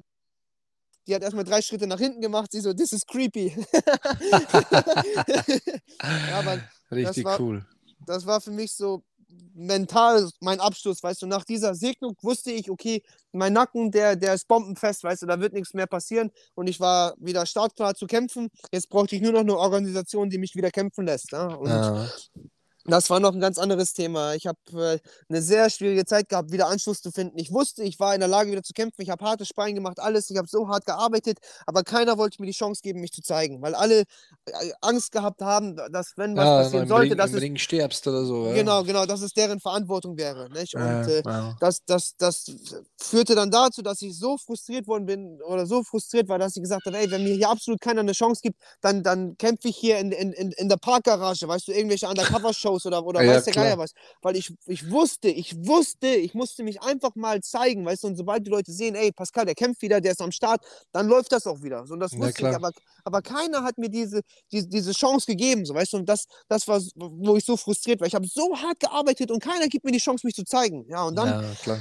die 1.07 1.15
hat 1.15 1.21
erstmal 1.21 1.43
drei 1.43 1.61
Schritte 1.61 1.87
nach 1.87 1.99
hinten 1.99 2.21
gemacht, 2.21 2.51
sie 2.51 2.61
so, 2.61 2.73
this 2.73 2.91
is 2.93 3.05
creepy. 3.05 3.55
ja, 6.01 6.39
aber 6.39 6.59
Richtig 6.91 7.25
war- 7.25 7.39
cool. 7.39 7.65
das 8.05 8.25
war 8.25 8.41
für 8.41 8.51
mich 8.51 8.73
so, 8.73 9.03
mental 9.55 10.29
mein 10.39 10.59
Abschluss, 10.59 11.01
weißt 11.01 11.21
du, 11.21 11.27
nach 11.27 11.43
dieser 11.43 11.75
Segnung 11.75 12.15
wusste 12.21 12.51
ich, 12.51 12.69
okay, 12.69 13.01
mein 13.31 13.53
Nacken, 13.53 13.91
der, 13.91 14.15
der 14.15 14.33
ist 14.33 14.47
bombenfest, 14.47 15.03
weißt 15.03 15.23
du, 15.23 15.25
da 15.25 15.39
wird 15.39 15.53
nichts 15.53 15.73
mehr 15.73 15.87
passieren 15.87 16.31
und 16.55 16.67
ich 16.67 16.79
war 16.79 17.13
wieder 17.17 17.45
startklar 17.45 17.95
zu 17.95 18.07
kämpfen. 18.07 18.49
Jetzt 18.71 18.89
brauchte 18.89 19.15
ich 19.15 19.21
nur 19.21 19.31
noch 19.31 19.41
eine 19.41 19.57
Organisation, 19.57 20.29
die 20.29 20.37
mich 20.37 20.55
wieder 20.55 20.71
kämpfen 20.71 21.05
lässt. 21.05 21.31
Ja? 21.31 21.47
Und 21.47 21.69
ja. 21.69 22.09
Das 22.85 23.09
war 23.09 23.19
noch 23.21 23.33
ein 23.33 23.39
ganz 23.39 23.57
anderes 23.57 23.93
Thema. 23.93 24.33
Ich 24.33 24.45
habe 24.45 24.59
äh, 24.73 24.99
eine 25.29 25.41
sehr 25.41 25.69
schwierige 25.69 26.05
Zeit 26.05 26.27
gehabt, 26.27 26.51
wieder 26.51 26.67
Anschluss 26.67 27.01
zu 27.01 27.11
finden. 27.11 27.37
Ich 27.39 27.51
wusste, 27.51 27.83
ich 27.83 27.97
war 27.99 28.13
in 28.13 28.19
der 28.19 28.27
Lage, 28.27 28.51
wieder 28.51 28.63
zu 28.63 28.73
kämpfen. 28.73 29.01
Ich 29.01 29.09
habe 29.09 29.23
harte 29.23 29.45
Speien 29.45 29.73
gemacht, 29.73 30.01
alles. 30.01 30.29
Ich 30.29 30.37
habe 30.37 30.49
so 30.49 30.67
hart 30.67 30.85
gearbeitet, 30.85 31.37
aber 31.65 31.83
keiner 31.83 32.17
wollte 32.17 32.41
mir 32.41 32.47
die 32.47 32.53
Chance 32.53 32.81
geben, 32.83 32.99
mich 32.99 33.13
zu 33.13 33.21
zeigen, 33.21 33.61
weil 33.61 33.73
alle 33.73 34.01
äh, 34.01 34.71
Angst 34.81 35.13
gehabt 35.13 35.41
haben, 35.41 35.77
dass, 35.91 36.13
wenn 36.17 36.35
was 36.35 36.45
ja, 36.45 36.63
passieren 36.63 36.87
sollte, 36.89 37.11
Ring, 37.11 37.17
dass 37.17 37.29
im 37.29 37.37
es. 37.37 37.41
Ring 37.41 37.57
stirbst 37.57 38.05
oder 38.05 38.25
so. 38.25 38.47
Ja. 38.47 38.53
Genau, 38.53 38.83
genau, 38.83 39.05
dass 39.05 39.21
es 39.21 39.33
deren 39.33 39.61
Verantwortung 39.61 40.17
wäre. 40.17 40.49
Nicht? 40.49 40.75
Und 40.75 40.81
äh, 40.83 41.21
wow. 41.23 41.55
das, 41.61 41.85
das, 41.85 42.17
das 42.17 42.51
führte 42.97 43.33
dann 43.33 43.49
dazu, 43.49 43.81
dass 43.81 44.01
ich 44.01 44.17
so 44.17 44.37
frustriert 44.37 44.87
worden 44.87 45.05
bin 45.05 45.41
oder 45.41 45.65
so 45.65 45.83
frustriert 45.83 46.27
war, 46.27 46.37
dass 46.37 46.57
ich 46.57 46.61
gesagt 46.61 46.85
habe: 46.85 46.97
ey, 46.97 47.09
wenn 47.09 47.23
mir 47.23 47.35
hier 47.35 47.49
absolut 47.49 47.79
keiner 47.79 48.01
eine 48.01 48.11
Chance 48.11 48.41
gibt, 48.43 48.59
dann, 48.81 49.03
dann 49.03 49.37
kämpfe 49.37 49.69
ich 49.69 49.77
hier 49.77 49.99
in, 49.99 50.11
in, 50.11 50.33
in, 50.33 50.51
in 50.51 50.67
der 50.67 50.77
Parkgarage, 50.77 51.47
weißt 51.47 51.69
du, 51.69 51.71
irgendwelche 51.71 52.09
Undercover-Shows 52.09 52.72
Shows 52.73 52.85
oder, 52.85 53.05
oder 53.05 53.21
ja, 53.23 53.35
weiß 53.35 53.45
der 53.45 53.53
Geier 53.53 53.77
was. 53.77 53.93
Weil 54.21 54.35
ich, 54.35 54.53
ich 54.65 54.89
wusste, 54.89 55.29
ich 55.29 55.55
wusste, 55.65 56.07
ich 56.07 56.33
musste 56.33 56.63
mich 56.63 56.81
einfach 56.81 57.15
mal 57.15 57.41
zeigen, 57.41 57.85
weißt 57.85 58.03
du, 58.03 58.07
und 58.07 58.15
sobald 58.15 58.45
die 58.45 58.51
Leute 58.51 58.71
sehen, 58.71 58.95
ey, 58.95 59.11
Pascal, 59.11 59.45
der 59.45 59.55
kämpft 59.55 59.81
wieder, 59.81 60.01
der 60.01 60.13
ist 60.13 60.21
am 60.21 60.31
Start, 60.31 60.61
dann 60.91 61.07
läuft 61.07 61.31
das 61.31 61.47
auch 61.47 61.61
wieder. 61.61 61.85
So, 61.85 61.93
und 61.93 61.99
das 61.99 62.17
wusste 62.17 62.43
ja, 62.43 62.49
ich, 62.49 62.55
aber, 62.55 62.71
aber 63.03 63.21
keiner 63.21 63.63
hat 63.63 63.77
mir 63.77 63.89
diese, 63.89 64.21
diese, 64.51 64.67
diese 64.67 64.91
Chance 64.91 65.25
gegeben, 65.25 65.65
so, 65.65 65.73
weißt 65.73 65.93
du, 65.93 65.97
und 65.97 66.09
das, 66.09 66.25
das 66.47 66.67
war, 66.67 66.81
wo 66.95 67.35
ich 67.35 67.45
so 67.45 67.57
frustriert 67.57 67.99
war. 67.99 68.07
Ich 68.07 68.15
habe 68.15 68.27
so 68.27 68.55
hart 68.57 68.79
gearbeitet 68.79 69.31
und 69.31 69.41
keiner 69.41 69.67
gibt 69.67 69.85
mir 69.85 69.91
die 69.91 69.99
Chance, 69.99 70.25
mich 70.25 70.35
zu 70.35 70.43
zeigen. 70.43 70.85
Ja, 70.89 71.03
und 71.03 71.15
dann. 71.15 71.43
Ja, 71.43 71.55
klar. 71.61 71.79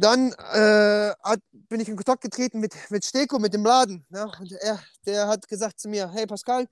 Dann 0.00 0.30
äh, 0.30 1.12
hat, 1.24 1.40
bin 1.50 1.80
ich 1.80 1.88
in 1.88 1.96
Kontakt 1.96 2.22
getreten 2.22 2.60
mit, 2.60 2.72
mit 2.88 3.04
Steko, 3.04 3.40
mit 3.40 3.52
dem 3.52 3.64
Laden. 3.64 4.06
Ja, 4.10 4.30
und 4.38 4.52
er, 4.52 4.78
der 5.04 5.26
hat 5.26 5.48
gesagt 5.48 5.80
zu 5.80 5.88
mir, 5.88 6.08
hey 6.12 6.24
Pascal, 6.24 6.68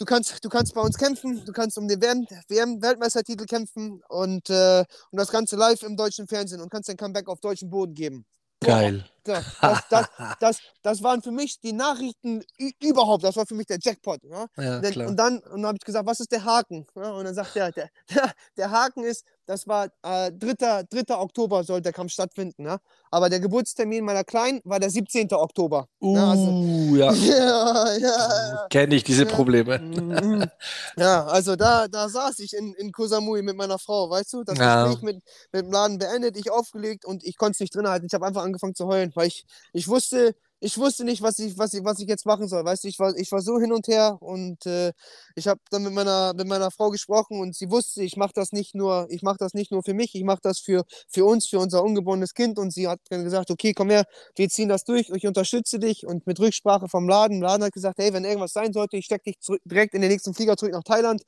du 0.00 0.06
kannst, 0.06 0.42
du 0.42 0.48
kannst 0.48 0.74
bei 0.74 0.80
uns 0.80 0.96
kämpfen, 0.96 1.44
du 1.44 1.52
kannst 1.52 1.76
um 1.76 1.86
den 1.86 2.00
WM-Weltmeistertitel 2.00 3.44
kämpfen 3.44 4.02
und, 4.08 4.48
äh, 4.48 4.84
und 5.10 5.20
das 5.20 5.30
Ganze 5.30 5.56
live 5.56 5.82
im 5.82 5.96
deutschen 5.96 6.26
Fernsehen 6.26 6.60
und 6.60 6.70
kannst 6.70 6.88
dein 6.88 6.96
Comeback 6.96 7.28
auf 7.28 7.40
deutschem 7.40 7.68
Boden 7.68 7.94
geben. 7.94 8.24
Geil. 8.60 9.04
Das, 9.24 9.44
das, 9.60 10.06
das, 10.40 10.58
das, 10.82 11.02
waren 11.02 11.22
für 11.22 11.30
mich 11.30 11.60
die 11.60 11.72
Nachrichten 11.72 12.42
überhaupt. 12.80 13.24
Das 13.24 13.36
war 13.36 13.46
für 13.46 13.54
mich 13.54 13.66
der 13.66 13.78
Jackpot. 13.80 14.20
Ja? 14.24 14.46
Ja, 14.56 15.06
und 15.06 15.16
dann 15.16 15.38
und 15.38 15.66
habe 15.66 15.76
ich 15.76 15.84
gesagt, 15.84 16.06
was 16.06 16.20
ist 16.20 16.32
der 16.32 16.44
Haken? 16.44 16.86
Ja, 16.94 17.10
und 17.10 17.24
dann 17.24 17.34
sagt 17.34 17.56
er, 17.56 17.70
der, 17.72 17.88
der, 18.14 18.32
der 18.56 18.70
Haken 18.70 19.04
ist, 19.04 19.24
das 19.50 19.66
war 19.66 19.86
äh, 20.02 20.30
3. 20.30 20.84
3. 20.84 21.16
Oktober 21.16 21.64
soll 21.64 21.80
der 21.80 21.92
Kampf 21.92 22.12
stattfinden. 22.12 22.66
Ja? 22.66 22.78
Aber 23.10 23.28
der 23.28 23.40
Geburtstermin 23.40 24.04
meiner 24.04 24.22
Kleinen 24.22 24.60
war 24.62 24.78
der 24.78 24.90
17. 24.90 25.32
Oktober. 25.32 25.88
Uh, 26.00 26.16
also, 26.16 26.50
ja. 26.96 27.12
ja, 27.12 27.96
ja 27.96 28.66
Kenne 28.70 28.94
ich 28.94 29.02
diese 29.02 29.26
Probleme. 29.26 29.80
Mhm. 29.80 30.48
ja, 30.96 31.26
also 31.26 31.56
da, 31.56 31.88
da 31.88 32.08
saß 32.08 32.38
ich 32.38 32.54
in, 32.54 32.74
in 32.74 32.92
Kosamui 32.92 33.42
mit 33.42 33.56
meiner 33.56 33.80
Frau, 33.80 34.08
weißt 34.08 34.32
du? 34.34 34.44
Das 34.44 34.56
Gespräch 34.56 35.02
mit, 35.02 35.20
mit 35.52 35.64
dem 35.64 35.72
Laden 35.72 35.98
beendet, 35.98 36.36
ich 36.36 36.52
aufgelegt 36.52 37.04
und 37.04 37.24
ich 37.24 37.36
konnte 37.36 37.54
es 37.54 37.60
nicht 37.60 37.74
drin 37.74 37.88
halten. 37.88 38.06
Ich 38.06 38.14
habe 38.14 38.26
einfach 38.26 38.44
angefangen 38.44 38.76
zu 38.76 38.86
heulen, 38.86 39.09
weil 39.16 39.28
ich, 39.28 39.44
ich 39.72 39.88
wusste, 39.88 40.34
ich 40.60 40.76
wusste 40.76 41.04
nicht, 41.04 41.22
was 41.22 41.38
ich, 41.38 41.56
was 41.56 41.72
ich, 41.72 41.82
was 41.84 41.98
ich 42.00 42.08
jetzt 42.08 42.26
machen 42.26 42.46
soll. 42.46 42.64
Weißt 42.64 42.84
du, 42.84 42.88
ich 42.88 42.98
war, 42.98 43.16
ich 43.16 43.32
war 43.32 43.40
so 43.40 43.58
hin 43.58 43.72
und 43.72 43.88
her 43.88 44.18
und 44.20 44.66
äh, 44.66 44.92
ich 45.34 45.48
habe 45.48 45.58
dann 45.70 45.82
mit 45.84 45.94
meiner, 45.94 46.34
mit 46.34 46.46
meiner 46.46 46.70
Frau 46.70 46.90
gesprochen 46.90 47.40
und 47.40 47.56
sie 47.56 47.70
wusste, 47.70 48.02
ich 48.02 48.16
mache 48.16 48.32
das 48.34 48.52
nicht 48.52 48.74
nur, 48.74 49.06
ich 49.10 49.22
mache 49.22 49.38
das 49.38 49.54
nicht 49.54 49.72
nur 49.72 49.82
für 49.82 49.94
mich, 49.94 50.14
ich 50.14 50.22
mache 50.22 50.40
das 50.42 50.58
für, 50.58 50.84
für 51.08 51.24
uns, 51.24 51.46
für 51.48 51.58
unser 51.58 51.82
ungeborenes 51.82 52.34
Kind. 52.34 52.58
Und 52.58 52.72
sie 52.72 52.88
hat 52.88 53.00
dann 53.08 53.24
gesagt, 53.24 53.50
okay, 53.50 53.72
komm 53.72 53.88
her, 53.88 54.04
wir 54.36 54.48
ziehen 54.50 54.68
das 54.68 54.84
durch, 54.84 55.08
ich 55.08 55.26
unterstütze 55.26 55.78
dich 55.78 56.06
und 56.06 56.26
mit 56.26 56.38
Rücksprache 56.38 56.88
vom 56.88 57.08
Laden. 57.08 57.40
Laden 57.40 57.64
hat 57.64 57.72
gesagt, 57.72 57.98
hey, 57.98 58.12
wenn 58.12 58.24
irgendwas 58.24 58.52
sein 58.52 58.74
sollte, 58.74 58.98
ich 58.98 59.06
stecke 59.06 59.24
dich 59.24 59.40
zurück, 59.40 59.62
direkt 59.64 59.94
in 59.94 60.02
den 60.02 60.10
nächsten 60.10 60.34
Flieger 60.34 60.56
zurück 60.58 60.74
nach 60.74 60.84
Thailand. 60.84 61.22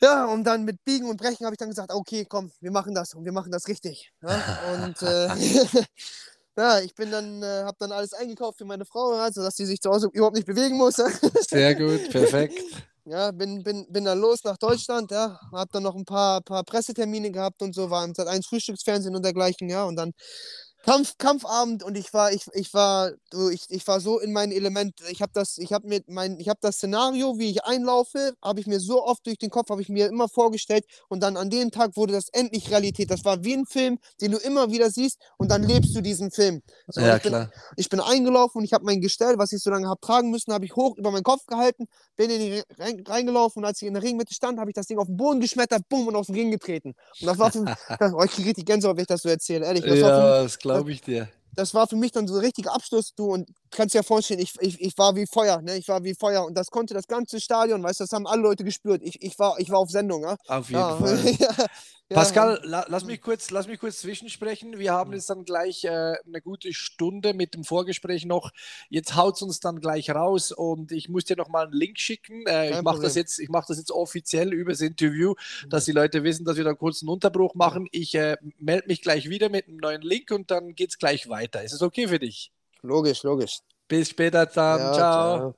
Ja, 0.00 0.24
und 0.24 0.42
dann 0.42 0.64
mit 0.64 0.84
Biegen 0.84 1.08
und 1.08 1.16
Brechen 1.16 1.46
habe 1.46 1.54
ich 1.54 1.58
dann 1.58 1.68
gesagt, 1.68 1.92
okay, 1.92 2.26
komm, 2.28 2.50
wir 2.60 2.72
machen 2.72 2.92
das 2.92 3.14
und 3.14 3.24
wir 3.24 3.30
machen 3.30 3.52
das 3.52 3.68
richtig. 3.68 4.12
Ja? 4.20 4.58
Und 4.84 5.00
äh, 5.02 5.28
Ja, 6.56 6.80
ich 6.80 6.94
bin 6.94 7.10
dann, 7.10 7.42
äh, 7.42 7.62
habe 7.64 7.76
dann 7.78 7.92
alles 7.92 8.12
eingekauft 8.12 8.58
für 8.58 8.66
meine 8.66 8.84
Frau, 8.84 9.12
also 9.12 9.42
dass 9.42 9.56
sie 9.56 9.64
sich 9.64 9.80
zu 9.80 9.90
Hause 9.90 10.08
überhaupt 10.12 10.36
nicht 10.36 10.46
bewegen 10.46 10.76
muss. 10.76 10.96
Sehr 11.48 11.74
gut, 11.74 12.10
perfekt. 12.10 12.62
Ja, 13.04 13.32
bin, 13.32 13.62
bin, 13.62 13.86
bin 13.90 14.04
dann 14.04 14.20
los 14.20 14.44
nach 14.44 14.58
Deutschland, 14.58 15.10
ja, 15.10 15.40
hab 15.50 15.72
dann 15.72 15.82
noch 15.82 15.96
ein 15.96 16.04
paar, 16.04 16.40
paar 16.42 16.62
Pressetermine 16.62 17.32
gehabt 17.32 17.62
und 17.62 17.74
so, 17.74 17.90
war 17.90 18.04
im 18.04 18.14
Sat 18.14 18.28
1 18.28 18.46
Frühstücksfernsehen 18.46 19.16
und 19.16 19.24
dergleichen, 19.24 19.68
ja, 19.70 19.84
und 19.84 19.96
dann 19.96 20.12
Kampf, 20.84 21.16
Kampfabend 21.16 21.84
und 21.84 21.96
ich 21.96 22.12
war, 22.12 22.32
ich, 22.32 22.46
ich 22.54 22.74
war, 22.74 23.12
du, 23.30 23.50
ich, 23.50 23.66
ich 23.68 23.86
war 23.86 24.00
so 24.00 24.18
in 24.18 24.32
meinem 24.32 24.50
Element. 24.50 24.94
Ich 25.10 25.22
habe 25.22 25.30
das, 25.32 25.58
ich 25.58 25.72
habe 25.72 25.86
mir 25.86 26.02
mein, 26.08 26.40
ich 26.40 26.48
habe 26.48 26.58
das 26.60 26.76
Szenario, 26.76 27.38
wie 27.38 27.50
ich 27.50 27.64
einlaufe, 27.64 28.34
habe 28.42 28.58
ich 28.58 28.66
mir 28.66 28.80
so 28.80 29.04
oft 29.04 29.24
durch 29.24 29.38
den 29.38 29.50
Kopf, 29.50 29.70
habe 29.70 29.80
ich 29.80 29.88
mir 29.88 30.08
immer 30.08 30.28
vorgestellt 30.28 30.84
und 31.08 31.22
dann 31.22 31.36
an 31.36 31.50
dem 31.50 31.70
Tag 31.70 31.96
wurde 31.96 32.12
das 32.12 32.28
endlich 32.32 32.70
Realität. 32.70 33.10
Das 33.10 33.24
war 33.24 33.44
wie 33.44 33.54
ein 33.54 33.66
Film, 33.66 33.98
den 34.20 34.32
du 34.32 34.38
immer 34.38 34.72
wieder 34.72 34.90
siehst 34.90 35.18
und 35.36 35.50
dann 35.52 35.62
lebst 35.62 35.94
du 35.94 36.00
diesen 36.00 36.32
Film. 36.32 36.62
So, 36.88 37.00
ja, 37.00 37.16
ich, 37.16 37.22
bin, 37.22 37.30
klar. 37.30 37.50
ich 37.76 37.88
bin 37.88 38.00
eingelaufen 38.00 38.58
und 38.58 38.64
ich 38.64 38.72
habe 38.72 38.84
mein 38.84 39.00
Gestell, 39.00 39.38
was 39.38 39.52
ich 39.52 39.62
so 39.62 39.70
lange 39.70 39.88
habe 39.88 40.00
tragen 40.00 40.30
müssen, 40.30 40.52
habe 40.52 40.64
ich 40.64 40.74
hoch 40.74 40.96
über 40.96 41.12
meinen 41.12 41.22
Kopf 41.22 41.46
gehalten, 41.46 41.86
bin 42.16 42.28
in 42.28 42.40
den 42.40 42.62
Ring 42.78 43.04
reingelaufen 43.06 43.62
und 43.62 43.66
als 43.66 43.80
ich 43.80 43.86
in 43.86 43.94
der 43.94 44.02
Ringmitte 44.02 44.34
stand, 44.34 44.58
habe 44.58 44.70
ich 44.70 44.74
das 44.74 44.86
Ding 44.86 44.98
auf 44.98 45.06
den 45.06 45.16
Boden 45.16 45.40
geschmettert, 45.40 45.88
bumm 45.88 46.08
und 46.08 46.16
auf 46.16 46.26
den 46.26 46.34
Ring 46.34 46.50
getreten. 46.50 46.94
Und 47.20 47.26
das 47.26 47.38
war 47.38 47.52
für 47.52 47.60
mich, 47.60 47.74
oh, 48.14 48.22
ich 48.24 48.32
kriege 48.32 48.48
richtig 48.48 48.66
Gänsehaut, 48.66 48.96
wenn 48.96 49.02
ich 49.02 49.08
das 49.08 49.22
so 49.22 49.28
erzähle, 49.28 49.64
ehrlich. 49.66 49.84
Das 49.84 49.98
ja, 49.98 50.42
das 50.42 50.58
glaube 50.72 50.92
ich 50.92 51.02
dir 51.02 51.28
das 51.54 51.74
war 51.74 51.86
für 51.86 51.96
mich 51.96 52.12
dann 52.12 52.26
so 52.26 52.34
ein 52.34 52.40
richtiger 52.40 52.74
Abschluss, 52.74 53.14
du, 53.14 53.32
und 53.32 53.50
kannst 53.70 53.94
dir 53.94 53.98
ja 53.98 54.02
vorstellen, 54.02 54.40
ich, 54.40 54.54
ich, 54.60 54.80
ich 54.80 54.98
war 54.98 55.16
wie 55.16 55.26
Feuer, 55.26 55.60
ne? 55.62 55.76
Ich 55.76 55.88
war 55.88 56.04
wie 56.04 56.14
Feuer 56.14 56.44
und 56.44 56.54
das 56.54 56.70
konnte 56.70 56.94
das 56.94 57.06
ganze 57.06 57.40
Stadion, 57.40 57.82
weißt 57.82 58.00
du, 58.00 58.04
das 58.04 58.12
haben 58.12 58.26
alle 58.26 58.42
Leute 58.42 58.64
gespürt. 58.64 59.02
Ich, 59.02 59.22
ich, 59.22 59.38
war, 59.38 59.58
ich 59.58 59.70
war 59.70 59.78
auf 59.78 59.90
Sendung, 59.90 60.22
ja? 60.22 60.36
Auf 60.46 60.68
jeden 60.68 60.80
ja. 60.80 60.96
Fall. 60.96 61.36
ja. 61.38 61.66
Pascal, 62.14 62.60
la, 62.64 62.84
lass, 62.88 63.04
mich 63.04 63.20
kurz, 63.20 63.50
lass 63.50 63.66
mich 63.66 63.78
kurz 63.78 63.98
zwischensprechen. 63.98 64.78
Wir 64.78 64.92
haben 64.92 65.12
jetzt 65.12 65.30
dann 65.30 65.44
gleich 65.44 65.84
äh, 65.84 65.88
eine 66.26 66.40
gute 66.42 66.72
Stunde 66.72 67.32
mit 67.32 67.54
dem 67.54 67.64
Vorgespräch 67.64 68.26
noch. 68.26 68.50
Jetzt 68.90 69.16
haut 69.16 69.36
es 69.36 69.42
uns 69.42 69.60
dann 69.60 69.80
gleich 69.80 70.10
raus 70.10 70.52
und 70.52 70.92
ich 70.92 71.08
muss 71.08 71.24
dir 71.24 71.36
noch 71.36 71.48
mal 71.48 71.64
einen 71.64 71.72
Link 71.72 71.98
schicken. 71.98 72.44
Äh, 72.46 72.70
ich 72.70 72.82
mache 72.82 73.00
das, 73.00 73.14
jetzt, 73.14 73.40
mach 73.48 73.66
das 73.66 73.78
jetzt 73.78 73.90
offiziell 73.90 74.52
über 74.52 74.72
das 74.72 74.80
Interview, 74.80 75.34
mhm. 75.64 75.70
dass 75.70 75.84
die 75.84 75.92
Leute 75.92 76.22
wissen, 76.22 76.44
dass 76.44 76.56
wir 76.56 76.64
da 76.64 76.74
kurz 76.74 77.02
einen 77.02 77.08
Unterbruch 77.08 77.54
machen. 77.54 77.88
Ich 77.92 78.14
äh, 78.14 78.36
melde 78.58 78.88
mich 78.88 79.00
gleich 79.00 79.28
wieder 79.28 79.48
mit 79.48 79.68
einem 79.68 79.78
neuen 79.78 80.02
Link 80.02 80.30
und 80.30 80.50
dann 80.50 80.74
geht 80.74 80.90
es 80.90 80.98
gleich 80.98 81.28
weiter. 81.28 81.41
Ist 81.62 81.72
es 81.72 81.82
okay 81.82 82.06
für 82.06 82.18
dich? 82.18 82.52
Logisch, 82.82 83.22
logisch. 83.22 83.58
Bis 83.88 84.10
später 84.10 84.46
dann. 84.46 84.80
Ja, 84.80 84.92
ciao. 84.92 85.54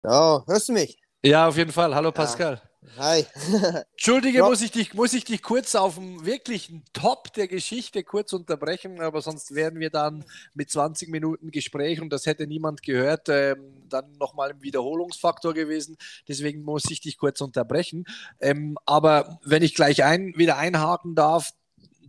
ciao. 0.00 0.44
hörst 0.46 0.68
du 0.68 0.72
mich? 0.72 0.98
Ja, 1.22 1.48
auf 1.48 1.56
jeden 1.56 1.72
Fall. 1.72 1.94
Hallo 1.94 2.12
Pascal. 2.12 2.60
Hi. 2.98 3.24
Entschuldige, 3.92 4.42
muss 4.42 4.60
ich, 4.60 4.70
dich, 4.70 4.92
muss 4.92 5.14
ich 5.14 5.24
dich 5.24 5.40
kurz 5.40 5.74
auf 5.74 5.94
dem 5.94 6.26
wirklichen 6.26 6.84
Top 6.92 7.32
der 7.32 7.46
Geschichte 7.46 8.02
kurz 8.02 8.32
unterbrechen, 8.32 9.00
aber 9.00 9.22
sonst 9.22 9.54
wären 9.54 9.78
wir 9.78 9.88
dann 9.88 10.24
mit 10.54 10.70
20 10.70 11.08
Minuten 11.08 11.50
Gespräch 11.50 12.00
und 12.00 12.10
das 12.12 12.26
hätte 12.26 12.46
niemand 12.46 12.82
gehört, 12.82 13.28
ähm, 13.28 13.84
dann 13.88 14.12
nochmal 14.18 14.50
im 14.50 14.62
Wiederholungsfaktor 14.62 15.54
gewesen. 15.54 15.96
Deswegen 16.28 16.62
muss 16.62 16.90
ich 16.90 17.00
dich 17.00 17.16
kurz 17.16 17.40
unterbrechen. 17.40 18.04
Ähm, 18.40 18.76
aber 18.84 19.38
wenn 19.44 19.62
ich 19.62 19.74
gleich 19.74 20.04
ein, 20.04 20.34
wieder 20.36 20.58
einhaken 20.58 21.14
darf, 21.14 21.52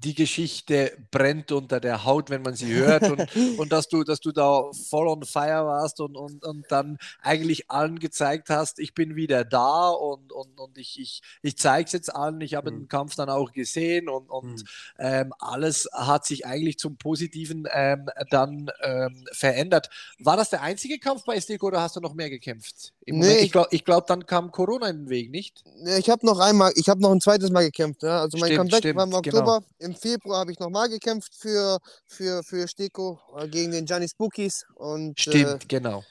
die 0.03 0.15
Geschichte 0.15 0.97
brennt 1.11 1.51
unter 1.51 1.79
der 1.79 2.03
Haut, 2.03 2.29
wenn 2.29 2.41
man 2.41 2.55
sie 2.55 2.73
hört 2.73 3.09
und, 3.09 3.27
und 3.59 3.71
dass, 3.71 3.87
du, 3.87 4.03
dass 4.03 4.19
du 4.19 4.31
da 4.31 4.69
voll 4.89 5.07
on 5.07 5.23
fire 5.23 5.65
warst 5.65 5.99
und, 5.99 6.15
und, 6.15 6.43
und 6.43 6.65
dann 6.69 6.97
eigentlich 7.21 7.71
allen 7.71 7.99
gezeigt 7.99 8.49
hast, 8.49 8.79
ich 8.79 8.93
bin 8.93 9.15
wieder 9.15 9.45
da 9.45 9.89
und, 9.89 10.31
und, 10.31 10.59
und 10.59 10.77
ich, 10.77 10.99
ich, 10.99 11.21
ich 11.41 11.57
zeige 11.57 11.85
es 11.85 11.93
jetzt 11.93 12.13
allen, 12.13 12.41
ich 12.41 12.55
habe 12.55 12.71
mhm. 12.71 12.81
den 12.81 12.87
Kampf 12.87 13.15
dann 13.15 13.29
auch 13.29 13.51
gesehen 13.51 14.09
und, 14.09 14.29
und 14.29 14.61
mhm. 14.61 14.65
ähm, 14.99 15.33
alles 15.39 15.87
hat 15.93 16.25
sich 16.25 16.45
eigentlich 16.45 16.77
zum 16.77 16.97
Positiven 16.97 17.67
ähm, 17.71 18.09
dann 18.29 18.69
ähm, 18.81 19.25
verändert. 19.31 19.89
War 20.19 20.37
das 20.37 20.49
der 20.49 20.61
einzige 20.61 20.99
Kampf 20.99 21.23
bei 21.25 21.35
SDK 21.35 21.63
oder 21.63 21.81
hast 21.81 21.95
du 21.95 22.01
noch 22.01 22.13
mehr 22.13 22.29
gekämpft? 22.29 22.93
nee, 23.05 23.13
Moment, 23.13 23.41
ich 23.41 23.51
glaube, 23.51 23.69
glaub, 23.83 24.07
dann 24.07 24.25
kam 24.25 24.51
Corona 24.51 24.87
in 24.89 25.03
den 25.03 25.09
Weg, 25.09 25.31
nicht? 25.31 25.63
Ich 25.97 26.09
habe 26.09 26.25
noch 26.25 26.39
einmal, 26.39 26.71
ich 26.75 26.89
habe 26.89 27.01
noch 27.01 27.11
ein 27.11 27.21
zweites 27.21 27.51
Mal 27.51 27.63
gekämpft. 27.63 28.03
Ja? 28.03 28.21
Also 28.21 28.37
mein 28.37 28.47
stimmt, 28.47 28.59
Comeback 28.59 28.79
stimmt, 28.79 28.95
war 28.95 29.03
im 29.03 29.09
genau. 29.09 29.19
Oktober. 29.19 29.63
Genau. 29.77 29.91
Im 29.91 29.92
Februar 29.95 30.39
habe 30.39 30.51
ich 30.51 30.59
nochmal 30.59 30.89
gekämpft 30.89 31.35
für, 31.35 31.79
für, 32.07 32.43
für 32.43 32.67
Steko 32.67 33.19
äh, 33.37 33.47
gegen 33.47 33.71
den 33.71 33.85
Gianni 33.85 34.07
Spookies. 34.07 34.65
Und, 34.75 35.19
stimmt, 35.19 35.63
äh, 35.63 35.67
genau. 35.67 36.03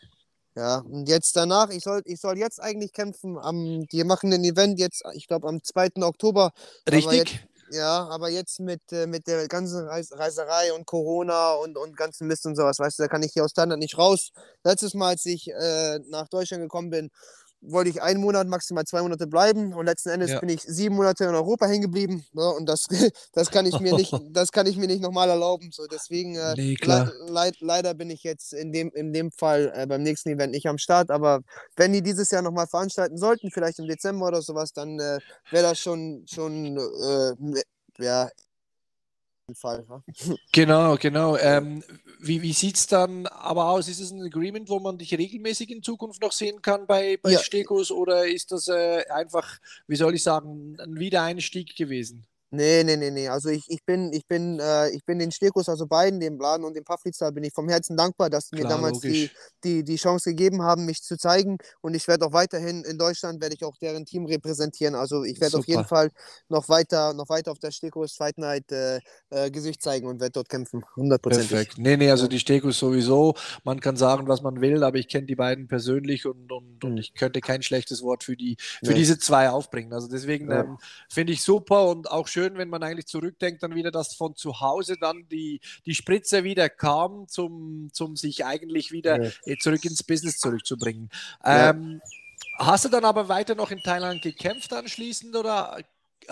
Ja, 0.54 0.78
und 0.78 1.08
jetzt 1.08 1.34
danach, 1.34 1.70
ich 1.70 1.82
soll, 1.82 2.02
ich 2.04 2.20
soll 2.20 2.38
jetzt 2.38 2.60
eigentlich 2.60 2.92
kämpfen. 2.92 3.38
Am, 3.38 3.86
die 3.86 4.04
machen 4.04 4.32
ein 4.32 4.44
Event 4.44 4.78
jetzt, 4.78 5.02
ich 5.14 5.26
glaube, 5.26 5.48
am 5.48 5.62
2. 5.62 6.02
Oktober. 6.02 6.52
Richtig. 6.90 7.42
Ja, 7.70 8.06
aber 8.08 8.28
jetzt 8.28 8.60
mit, 8.60 8.82
äh, 8.92 9.06
mit 9.06 9.26
der 9.26 9.48
ganzen 9.48 9.86
Reis 9.86 10.12
Reiserei 10.12 10.74
und 10.74 10.84
Corona 10.84 11.52
und, 11.52 11.78
und 11.78 11.96
ganzen 11.96 12.26
Mist 12.26 12.44
und 12.44 12.54
sowas, 12.54 12.78
weißt 12.78 12.98
du, 12.98 13.04
da 13.04 13.08
kann 13.08 13.22
ich 13.22 13.32
hier 13.32 13.44
aus 13.44 13.52
Standard 13.52 13.78
nicht 13.78 13.96
raus. 13.96 14.30
Letztes 14.62 14.92
Mal, 14.92 15.08
als 15.08 15.24
ich 15.24 15.48
äh, 15.48 15.98
nach 16.10 16.28
Deutschland 16.28 16.62
gekommen 16.62 16.90
bin, 16.90 17.10
wollte 17.62 17.90
ich 17.90 18.02
einen 18.02 18.20
Monat, 18.20 18.48
maximal 18.48 18.84
zwei 18.84 19.02
Monate 19.02 19.26
bleiben 19.26 19.72
und 19.72 19.86
letzten 19.86 20.10
Endes 20.10 20.32
Ja. 20.32 20.40
bin 20.40 20.48
ich 20.48 20.62
sieben 20.62 20.96
Monate 20.96 21.24
in 21.24 21.34
Europa 21.34 21.66
hängen 21.66 21.82
geblieben. 21.82 22.24
Ne? 22.32 22.46
Und 22.50 22.68
das, 22.68 22.86
das 23.32 23.50
kann 23.50 23.66
ich 23.66 23.78
mir 23.80 23.94
nicht, 23.94 24.12
das 24.30 24.50
kann 24.52 24.66
ich 24.66 24.76
mir 24.76 24.86
nicht 24.88 25.00
nochmal 25.02 25.28
erlauben. 25.28 25.70
So, 25.72 25.86
deswegen 25.86 26.34
äh, 26.34 26.54
Nee, 26.56 26.76
le 26.82 27.12
leid 27.28 27.56
leider 27.60 27.94
bin 27.94 28.10
ich 28.10 28.24
jetzt 28.24 28.52
in 28.52 28.72
dem, 28.72 28.90
in 28.90 29.12
dem 29.12 29.30
Fall 29.30 29.72
äh, 29.74 29.86
beim 29.86 30.02
nächsten 30.02 30.30
Event 30.30 30.52
nicht 30.52 30.66
am 30.66 30.78
Start. 30.78 31.10
Aber 31.10 31.40
wenn 31.76 31.92
die 31.92 32.02
dieses 32.02 32.30
Jahr 32.30 32.42
nochmal 32.42 32.66
veranstalten 32.66 33.16
sollten, 33.16 33.50
vielleicht 33.50 33.78
im 33.78 33.86
Dezember 33.86 34.26
oder 34.26 34.42
sowas, 34.42 34.72
dann 34.72 34.98
äh, 34.98 35.18
wäre 35.50 35.68
das 35.68 35.78
schon, 35.78 36.24
schon 36.28 36.76
äh, 36.76 37.62
ja, 37.98 38.28
ein 39.52 39.54
Fall. 39.56 39.86
Ne? 39.88 40.02
Genau, 40.52 40.96
genau. 40.96 41.36
Ähm, 41.36 41.82
wie 42.20 42.42
wie 42.42 42.52
sieht 42.52 42.76
es 42.76 42.86
dann 42.86 43.26
aber 43.26 43.70
aus? 43.70 43.88
Ist 43.88 44.00
es 44.00 44.10
ein 44.10 44.22
Agreement, 44.22 44.68
wo 44.68 44.78
man 44.80 44.98
dich 44.98 45.14
regelmäßig 45.16 45.70
in 45.70 45.82
Zukunft 45.82 46.20
noch 46.22 46.32
sehen 46.32 46.62
kann 46.62 46.86
bei, 46.86 47.18
bei 47.22 47.32
Ja. 47.32 47.38
Stekos 47.38 47.90
oder 47.90 48.26
ist 48.26 48.52
das 48.52 48.68
äh, 48.68 49.04
einfach, 49.08 49.58
wie 49.86 49.96
soll 49.96 50.14
ich 50.14 50.22
sagen, 50.22 50.76
ein 50.80 50.98
Wiedereinstieg 50.98 51.74
gewesen? 51.76 52.26
Nee, 52.54 52.84
nee, 52.84 52.96
nee, 52.96 53.10
nee. 53.10 53.28
Also 53.28 53.48
ich, 53.48 53.64
ich 53.68 53.82
bin, 53.84 54.12
ich 54.12 54.26
bin, 54.26 54.60
äh, 54.60 54.90
ich 54.90 55.04
bin 55.06 55.18
den 55.18 55.32
Stirkus, 55.32 55.70
also 55.70 55.86
beiden, 55.86 56.20
dem 56.20 56.36
Bladen 56.36 56.64
und 56.64 56.74
dem 56.76 56.84
Pavlitzer, 56.84 57.32
bin 57.32 57.44
ich 57.44 57.52
vom 57.54 57.66
Herzen 57.68 57.96
dankbar, 57.96 58.28
dass 58.28 58.48
sie 58.48 58.56
mir 58.56 58.66
damals 58.66 59.00
die, 59.00 59.08
logisch. 59.08 59.30
die, 59.64 59.82
die 59.84 59.96
Chance 59.96 60.30
gegeben 60.30 60.62
haben, 60.62 60.84
mich 60.84 61.02
zu 61.02 61.16
zeigen. 61.16 61.56
Und 61.80 61.94
ich 61.94 62.06
werde 62.08 62.26
auch 62.26 62.32
weiterhin 62.34 62.84
in 62.84 62.98
Deutschland, 62.98 63.40
werde 63.40 63.54
ich 63.54 63.64
auch 63.64 63.76
deren 63.78 64.04
Team 64.04 64.26
repräsentieren. 64.26 64.94
Also 64.94 65.24
ich 65.24 65.40
werde 65.40 65.56
auf 65.56 65.66
jeden. 65.66 65.84
Fall 65.86 66.10
noch 66.48 66.68
weiter, 66.68 67.14
noch 67.14 67.28
weiter 67.30 67.52
auf 67.52 67.58
der 67.58 67.70
Stirkus 67.70 68.12
Fight 68.14 68.36
Night 68.36 68.70
äh, 68.70 69.00
äh, 69.30 69.50
Gesicht 69.50 69.82
zeigen 69.82 70.06
und 70.06 70.20
werde 70.20 70.32
dort 70.32 70.48
kämpfen. 70.48 70.84
Hundertprozentig. 70.94 71.48
Perfekt. 71.50 71.78
Nee, 71.78 71.96
nee, 71.96 72.10
also 72.10 72.28
die 72.28 72.38
Stekos 72.38 72.78
sowieso. 72.78 73.34
Man 73.64 73.80
kann 73.80 73.96
sagen, 73.96 74.28
was 74.28 74.42
man 74.42 74.60
will, 74.60 74.82
aber 74.84 74.98
ich 74.98 75.08
kenne 75.08 75.26
die 75.26 75.36
beiden 75.36 75.68
persönlich 75.68 76.26
und, 76.26 76.52
und, 76.52 76.84
und 76.84 76.92
Mhm. 76.92 76.98
ich 76.98 77.14
könnte 77.14 77.40
kein 77.40 77.62
schlechtes 77.62 78.02
Wort 78.02 78.24
für 78.24 78.36
die 78.36 78.56
für 78.84 78.92
Nee. 78.92 78.94
diese 78.94 79.18
zwei 79.18 79.50
aufbringen. 79.50 79.92
Also 79.92 80.08
deswegen 80.08 80.50
ähm, 80.50 80.78
finde 81.08 81.32
ich 81.32 81.42
super 81.42 81.88
und 81.88 82.10
auch 82.10 82.28
schön, 82.28 82.41
wenn 82.42 82.68
man 82.68 82.82
eigentlich 82.82 83.06
zurückdenkt, 83.06 83.62
dann 83.62 83.74
wieder, 83.74 83.90
dass 83.90 84.14
von 84.14 84.36
zu 84.36 84.60
Hause 84.60 84.96
dann 85.00 85.26
die, 85.30 85.60
die 85.86 85.94
Spritze 85.94 86.44
wieder 86.44 86.68
kam, 86.68 87.26
zum, 87.28 87.88
zum 87.92 88.16
sich 88.16 88.44
eigentlich 88.44 88.92
wieder 88.92 89.22
Ja. 89.22 89.30
eh, 89.44 89.56
zurück 89.58 89.84
ins 89.84 90.02
Business 90.02 90.38
zurückzubringen. 90.38 91.10
Ja. 91.44 91.70
Ähm, 91.70 92.00
hast 92.58 92.84
du 92.84 92.88
dann 92.88 93.04
aber 93.04 93.28
weiter 93.28 93.54
noch 93.54 93.70
in 93.70 93.80
Thailand 93.80 94.22
gekämpft 94.22 94.72
anschließend 94.72 95.34
oder 95.36 95.78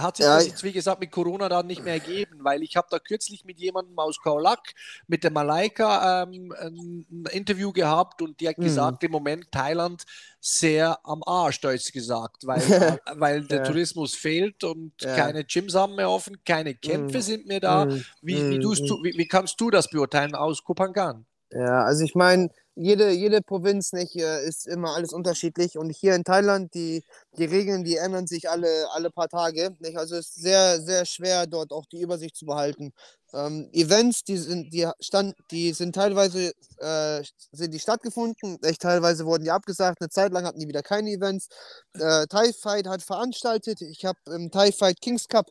hat 0.03 0.16
sich 0.16 0.26
Ja, 0.26 0.34
das 0.36 0.46
jetzt, 0.46 0.62
wie 0.62 0.72
gesagt, 0.72 1.01
mit 1.01 1.11
Corona 1.11 1.48
dann 1.48 1.66
nicht 1.66 1.82
mehr 1.84 1.94
ergeben? 1.94 2.38
Weil 2.44 2.62
ich 2.62 2.76
habe 2.76 2.88
da 2.90 2.98
kürzlich 2.98 3.44
mit 3.44 3.59
jemandem 3.61 3.98
aus 3.98 4.20
Kaolack, 4.20 4.74
mit 5.07 5.24
der 5.24 5.30
Malaika, 5.30 6.22
ähm, 6.22 6.53
ein, 6.61 7.07
Interview 7.32 7.72
gehabt 7.72 8.22
und 8.22 8.40
die 8.40 8.48
hat 8.48 8.57
Mhm. 8.57 8.62
gesagt, 8.62 9.03
im 9.05 9.12
Moment 9.12 9.51
Thailand 9.53 10.05
sehr 10.40 10.98
am 11.05 11.22
Arsch, 11.24 11.61
deutsch 11.61 11.92
gesagt, 11.92 12.46
weil, 12.46 12.61
weil 13.16 13.46
der 13.46 13.59
Ja. 13.59 13.64
Tourismus 13.64 14.14
fehlt 14.14 14.64
und 14.64 14.92
Ja. 15.01 15.14
keine 15.14 15.44
Gyms 15.44 15.74
haben 15.74 15.94
mehr 15.96 16.11
offen, 16.11 16.42
keine 16.44 16.74
Kämpfe 16.74 17.18
Mhm. 17.18 17.22
sind 17.22 17.46
mehr 17.46 17.61
da. 17.61 17.86
Mm, 17.86 18.05
Wie, 18.22 18.48
wie, 18.48 18.59
mm, 18.59 18.61
mm. 18.80 19.05
wie, 19.05 19.16
wie 19.18 19.28
kannst 19.28 19.61
du 19.61 19.70
das 19.70 19.88
beurteilen 19.90 20.34
aus 20.34 20.62
Kopangan? 20.64 21.26
Ja, 21.53 21.82
also 21.84 22.05
ich 22.05 22.14
meine, 22.14 22.48
jede, 22.76 23.11
jede 23.11 23.42
Provinz 23.42 23.92
nicht, 23.92 24.14
äh, 24.16 24.46
ist 24.46 24.66
immer 24.68 24.94
alles 24.94 25.12
unterschiedlich. 25.12 25.76
Und 25.76 25.90
hier 25.90 26.14
in 26.14 26.22
Thailand, 26.24 26.72
die, 26.74 27.03
die 27.36 27.44
Regeln, 27.44 27.82
die 27.84 27.96
ändern 27.96 28.26
sich 28.26 28.48
alle, 28.48 28.86
alle 28.92 29.11
paar 29.11 29.28
Tage. 29.28 29.76
Nicht? 29.80 29.98
Also 29.98 30.16
es 30.16 30.28
ist 30.28 30.42
sehr, 30.42 30.80
sehr 30.80 31.05
schwer, 31.07 31.46
dort 31.46 31.72
auch 31.72 31.86
die 31.86 32.01
Übersicht 32.01 32.36
zu 32.36 32.46
behalten. 32.46 32.92
Ähm, 33.34 33.68
Events, 33.72 34.24
die 34.24 34.36
sind, 34.36 34.72
die 34.72 34.88
stand, 35.01 35.34
die 35.51 35.72
sind 35.72 35.94
teilweise 35.94 36.53
äh, 36.78 37.22
sind 37.53 37.72
die 37.74 37.78
stattgefunden, 37.78 38.59
echt 38.62 38.82
teilweise 38.82 39.24
wurden 39.26 39.44
die 39.44 39.51
abgesagt. 39.51 40.01
Eine 40.01 40.09
Zeit 40.11 40.32
lang 40.32 40.44
hatten 40.44 40.59
die 40.61 40.68
wieder 40.68 40.82
keine 40.82 41.11
Events. 41.11 41.48
Äh, 41.94 42.26
Thai 42.28 42.53
Fight 42.53 42.86
hat 42.86 43.03
veranstaltet. 43.03 43.82
Ich 43.82 44.05
habe 44.05 44.18
im 44.34 44.51
Thai 44.51 44.72
Fight 44.72 45.01
Kings 45.01 45.28
Cup 45.28 45.46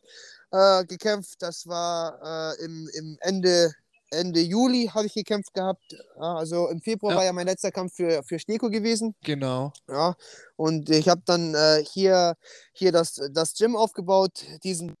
äh, 0.50 0.84
gekämpft. 0.84 1.42
Das 1.42 1.66
war 1.66 2.54
äh, 2.58 2.64
im, 2.64 2.88
im 2.94 3.18
Ende, 3.20 3.72
Ende 4.10 4.40
Juli 4.40 4.90
habe 4.92 5.06
ich 5.06 5.14
gekämpft 5.14 5.54
gehabt. 5.54 5.92
Ja, 6.16 6.34
also 6.34 6.68
im 6.68 6.80
Februar 6.80 7.12
Ja. 7.12 7.18
war 7.18 7.24
ja 7.24 7.32
mein 7.32 7.46
letzter 7.46 7.70
Kampf 7.70 7.94
für, 7.94 8.22
für 8.24 8.38
Steko 8.38 8.68
gewesen. 8.68 9.14
Genau. 9.22 9.72
Ja, 9.88 10.16
und 10.56 10.90
ich 10.90 11.08
habe 11.08 11.22
dann 11.24 11.54
äh, 11.54 11.84
hier, 11.92 12.34
hier 12.72 12.92
das, 12.92 13.20
das 13.32 13.54
Gym 13.54 13.76
aufgebaut. 13.76 14.44
Diesen, 14.64 14.94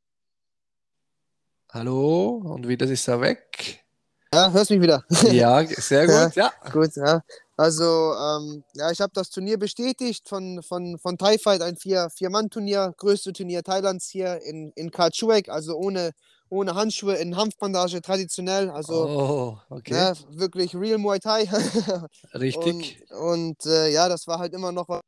Hallo, 1.72 2.42
und 2.44 2.66
wieder 2.66 2.86
ist 2.86 3.06
er 3.08 3.20
weg. 3.20 3.84
ja, 4.34 4.50
hörst 4.50 4.70
mich 4.70 4.80
wieder. 4.80 5.04
Ja, 5.32 5.64
sehr 5.66 6.06
gut. 6.06 6.34
Ja. 6.36 6.52
Gut, 6.72 6.96
ja. 6.96 7.22
Also, 7.56 7.84
ähm, 8.14 8.64
ja, 8.74 8.90
ich 8.90 9.00
habe 9.00 9.12
das 9.14 9.30
Turnier 9.30 9.58
bestätigt 9.58 10.28
von, 10.28 10.62
von, 10.62 10.98
von 10.98 11.18
Thai 11.18 11.36
Fight, 11.38 11.60
ein 11.62 11.76
Vier- 11.76 12.08
Vier-Mann-Turnier, 12.10 12.94
größte 12.96 13.32
Turnier 13.32 13.62
Thailands 13.62 14.08
hier 14.08 14.40
in, 14.42 14.72
in 14.76 14.90
Karlsruhe, 14.90 15.42
also 15.48 15.76
ohne, 15.76 16.12
ohne 16.50 16.74
Handschuhe, 16.74 17.14
in 17.14 17.36
Hanfbandage, 17.36 18.02
traditionell. 18.02 18.70
Also, 18.70 19.06
Oh, 19.08 19.58
okay. 19.70 19.94
ja, 19.94 20.12
wirklich 20.30 20.74
real 20.74 20.98
Muay 20.98 21.18
Thai. 21.18 21.44
Richtig. 22.34 23.02
Und, 23.10 23.18
und 23.18 23.66
äh, 23.66 23.88
ja, 23.90 24.08
das 24.08 24.26
war 24.26 24.38
halt 24.38 24.52
immer 24.52 24.72
noch 24.72 24.88
was 24.88 25.00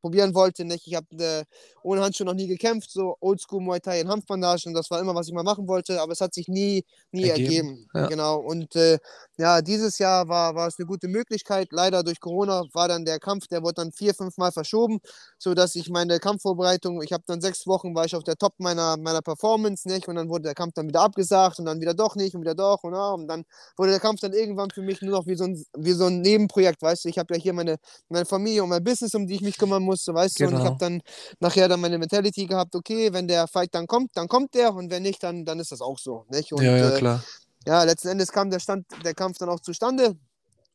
probieren 0.00 0.34
wollte. 0.34 0.64
Nicht? 0.64 0.86
Ich 0.86 0.94
habe 0.94 1.06
äh, 1.18 1.44
ohne 1.82 2.02
Handschuhe 2.02 2.26
noch 2.26 2.34
nie 2.34 2.46
gekämpft, 2.46 2.90
so 2.90 3.16
Oldschool 3.20 3.60
Muay 3.60 3.80
Thai 3.80 4.00
in 4.00 4.08
Hanfbandagen. 4.08 4.74
Das 4.74 4.90
war 4.90 5.00
immer, 5.00 5.14
was 5.14 5.28
ich 5.28 5.34
mal 5.34 5.42
machen 5.42 5.68
wollte, 5.68 6.00
aber 6.00 6.12
es 6.12 6.20
hat 6.20 6.34
sich 6.34 6.48
nie, 6.48 6.84
nie 7.12 7.28
Ergeben, 7.28 7.68
ergeben. 7.68 7.88
ja. 7.94 8.06
Genau. 8.06 8.36
Und 8.38 8.76
äh, 8.76 8.98
ja, 9.38 9.62
dieses 9.62 9.98
Jahr 9.98 10.28
war, 10.28 10.54
war 10.54 10.68
es 10.68 10.78
eine 10.78 10.86
gute 10.86 11.08
Möglichkeit. 11.08 11.68
Leider 11.70 12.02
durch 12.02 12.20
Corona 12.20 12.64
war 12.72 12.88
dann 12.88 13.04
der 13.04 13.18
Kampf, 13.18 13.46
der 13.48 13.62
wurde 13.62 13.74
dann 13.74 13.92
vier, 13.92 14.14
fünf 14.14 14.36
Mal 14.36 14.52
verschoben, 14.52 14.98
sodass 15.38 15.74
ich 15.76 15.88
meine 15.90 16.18
Kampfvorbereitung, 16.18 17.02
ich 17.02 17.12
habe 17.12 17.24
dann 17.26 17.40
sechs 17.40 17.66
Wochen, 17.66 17.94
war 17.94 18.04
ich 18.04 18.16
auf 18.16 18.24
der 18.24 18.36
Top 18.36 18.54
meiner, 18.58 18.96
meiner 18.96 19.22
Performance, 19.22 19.88
nicht? 19.88 20.08
Und 20.08 20.16
dann 20.16 20.28
wurde 20.28 20.42
der 20.44 20.54
Kampf 20.54 20.74
dann 20.74 20.88
wieder 20.88 21.02
abgesagt 21.02 21.58
und 21.58 21.66
dann 21.66 21.80
wieder 21.80 21.94
doch 21.94 22.16
nicht 22.16 22.34
und 22.34 22.40
wieder 22.42 22.54
doch 22.54 22.82
und, 22.82 22.94
ja, 22.94 23.10
und 23.10 23.28
dann 23.28 23.44
wurde 23.76 23.92
der 23.92 24.00
Kampf 24.00 24.20
dann 24.20 24.32
irgendwann 24.32 24.70
für 24.70 24.82
mich 24.82 25.00
nur 25.02 25.12
noch 25.12 25.26
wie 25.26 25.36
so 25.36 25.44
ein, 25.44 25.64
wie 25.76 25.92
so 25.92 26.06
ein 26.06 26.20
Nebenprojekt, 26.20 26.82
weißt 26.82 27.04
du. 27.04 27.08
Ich 27.08 27.18
habe 27.18 27.34
ja 27.34 27.40
hier 27.40 27.52
meine, 27.52 27.76
meine 28.08 28.26
Familie 28.26 28.62
und 28.62 28.70
mein 28.70 28.84
Business, 28.84 29.14
um 29.14 29.26
die 29.26 29.34
ich 29.34 29.40
mich 29.42 29.58
kümmern 29.58 29.82
musste, 29.88 30.14
weißt 30.14 30.40
du. 30.40 30.46
Und 30.48 30.56
ich 30.56 30.64
Genau. 30.64 30.64
habe 30.64 30.76
dann 30.78 31.02
nachher 31.40 31.68
dann 31.68 31.80
meine 31.80 31.98
Mentality 31.98 32.46
gehabt, 32.46 32.74
okay, 32.76 33.12
wenn 33.12 33.26
der 33.28 33.48
Fight 33.48 33.74
dann 33.74 33.86
kommt, 33.86 34.10
dann 34.16 34.28
kommt 34.28 34.54
der 34.54 34.74
und 34.74 34.90
wenn 34.90 35.02
nicht, 35.02 35.22
dann, 35.22 35.44
dann 35.44 35.58
ist 35.60 35.72
das 35.72 35.80
auch 35.80 35.98
so, 35.98 36.24
nicht? 36.30 36.52
Und, 36.52 36.62
ja, 36.64 36.76
ja, 36.76 36.90
äh, 36.90 36.98
klar. 36.98 37.24
ja, 37.66 37.82
letzten 37.84 38.08
Endes 38.08 38.30
kam 38.32 38.50
der, 38.50 38.60
Stand, 38.60 38.86
der 39.04 39.14
Kampf 39.14 39.38
dann 39.38 39.48
auch 39.48 39.60
zustande. 39.60 40.16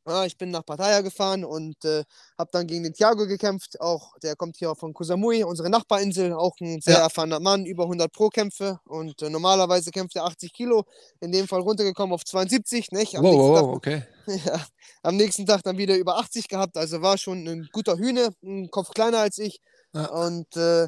Ja, 0.06 0.26
ich 0.26 0.38
bin 0.38 0.52
nach 0.52 0.66
Pattaya 0.66 1.00
gefahren 1.02 1.46
und 1.46 1.86
äh, 1.86 2.04
habe 2.38 2.50
dann 2.52 2.68
gegen 2.68 2.84
den 2.84 2.94
Thiago 2.94 3.26
gekämpft. 3.26 3.80
Auch 3.80 4.18
der 4.22 4.36
kommt 4.36 4.58
hier 4.58 4.76
von 4.76 4.94
Kusamui, 4.94 5.44
unsere 5.46 5.70
Nachbarinsel. 5.70 6.34
Auch 6.34 6.56
ein 6.60 6.82
sehr 6.82 6.96
Ja. 6.96 7.00
erfahrener 7.04 7.40
Mann, 7.40 7.66
über 7.66 7.84
100 7.86 8.12
Pro-Kämpfe. 8.12 8.80
Und 8.86 9.22
äh, 9.22 9.30
normalerweise 9.30 9.92
kämpft 9.92 10.18
er 10.18 10.26
80 10.26 10.52
Kilo. 10.52 10.84
In 11.22 11.32
dem 11.32 11.48
Fall 11.48 11.62
runtergekommen 11.62 12.14
auf 12.14 12.26
72. 12.26 12.92
Nicht? 12.92 13.16
Am, 13.18 13.24
Wow, 13.24 13.32
nächsten 13.32 13.50
wow, 13.54 13.60
Tag, 13.60 13.76
okay. 13.76 14.04
ja, 14.46 14.66
am 15.04 15.16
nächsten 15.16 15.46
Tag 15.46 15.64
dann 15.64 15.78
wieder 15.78 15.96
über 15.96 16.18
80 16.18 16.50
gehabt. 16.50 16.76
Also 16.76 17.02
war 17.02 17.18
schon 17.18 17.48
ein 17.48 17.70
guter 17.72 17.98
Hühne, 17.98 18.30
ein 18.44 18.70
Kopf 18.72 18.90
kleiner 18.92 19.20
als 19.20 19.38
ich. 19.38 19.62
Ja. 19.94 20.08
Und 20.08 20.56
äh, 20.58 20.88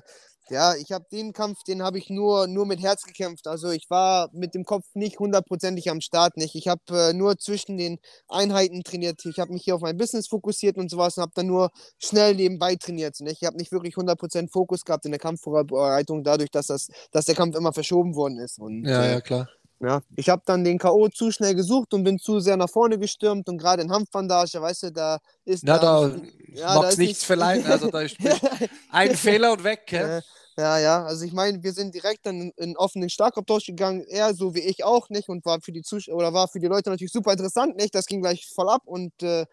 ja, 0.50 0.76
ich 0.76 0.92
habe 0.92 1.06
den 1.12 1.34
Kampf, 1.34 1.64
den 1.64 1.82
habe 1.82 1.98
ich 1.98 2.10
nur, 2.10 2.48
nur 2.48 2.66
mit 2.66 2.82
Herz 2.82 3.04
gekämpft. 3.04 3.48
Also 3.48 3.72
ich 3.72 3.90
war 3.90 4.30
mit 4.32 4.54
dem 4.54 4.64
Kopf 4.64 4.86
nicht 4.94 5.20
hundertprozentig 5.20 5.90
am 5.90 6.02
Start. 6.02 6.38
Nicht. 6.38 6.56
Ich 6.56 6.68
habe 6.68 6.82
äh, 6.92 7.14
nur 7.14 7.38
zwischen 7.38 7.78
den 7.78 8.00
Einheiten 8.28 8.84
trainiert. 8.84 9.26
Ich 9.26 9.40
habe 9.40 9.54
mich 9.54 9.64
hier 9.64 9.76
auf 9.76 9.82
mein 9.82 9.98
Business 9.98 10.28
fokussiert 10.28 10.78
und 10.78 10.90
sowas 10.90 11.18
und 11.18 11.24
habe 11.24 11.32
dann 11.36 11.48
nur 11.48 11.72
schnell 11.98 12.36
nebenbei 12.36 12.76
trainiert. 12.76 13.20
Nicht. 13.22 13.42
Ich 13.42 13.48
habe 13.48 13.58
nicht 13.58 13.72
wirklich 13.72 13.96
100% 13.96 14.52
Fokus 14.52 14.86
gehabt 14.86 15.06
in 15.06 15.12
der 15.12 15.20
Kampfvorbereitung, 15.20 16.24
dadurch, 16.24 16.52
dass, 16.52 16.68
das, 16.68 16.90
dass 17.12 17.26
der 17.26 17.36
Kampf 17.36 17.56
immer 17.56 17.74
verschoben 17.74 18.16
worden 18.16 18.38
ist. 18.38 18.60
Und, 18.60 18.86
Ja, 18.86 19.04
äh, 19.04 19.12
ja, 19.14 19.22
klar. 19.22 19.50
Ja, 19.86 20.02
ich 20.16 20.30
habe 20.30 20.42
dann 20.46 20.64
den 20.64 20.78
K.O. 20.80 21.10
zu 21.10 21.32
schnell 21.32 21.56
gesucht 21.56 21.94
und 21.94 22.04
bin 22.04 22.18
zu 22.20 22.40
sehr 22.40 22.58
nach 22.58 22.70
vorne 22.70 22.98
gestürmt 22.98 23.48
und 23.50 23.58
gerade 23.58 23.84
in 23.84 23.92
Hanfbandage, 23.92 24.62
weißt 24.62 24.84
du, 24.84 24.92
da 24.92 25.20
ist 25.46 25.64
Na, 25.64 25.78
da 25.78 26.08
ja, 26.54 26.68
da 26.68 26.76
mag's 26.82 26.94
ist 26.94 26.98
nichts 27.00 27.20
nicht- 27.20 27.26
verleiden. 27.26 27.66
Also 27.72 27.90
da 27.90 28.02
ist 28.02 28.18
ein 28.90 29.16
Fehler 29.16 29.54
und 29.54 29.64
weg. 29.64 29.84
gell? 29.88 30.22
Ja, 30.58 30.80
ja, 30.80 31.04
also 31.04 31.26
ich 31.26 31.34
meine, 31.34 31.62
wir 31.64 31.74
sind 31.74 31.94
direkt 31.94 32.26
dann 32.26 32.40
in, 32.40 32.52
in 32.56 32.78
offenen 32.78 33.10
Starkaustausch 33.10 33.66
gegangen, 33.66 34.06
er 34.08 34.34
so 34.34 34.56
wie 34.56 34.62
ich 34.62 34.86
auch 34.86 35.10
nicht 35.10 35.28
und 35.28 35.44
war 35.46 35.60
für 35.62 35.74
die 35.74 35.82
Zusch 35.82 36.08
oder 36.08 36.34
war 36.34 36.48
für 36.48 36.60
die 36.60 36.68
Leute 36.68 36.90
natürlich 36.90 37.12
super 37.12 37.34
interessant, 37.34 37.76
nicht? 37.76 37.94
Das 37.94 38.06
ging 38.06 38.22
gleich 38.22 38.48
voll 38.56 38.70
ab 38.70 38.84
und 38.86 39.12
äh, 39.22 39.46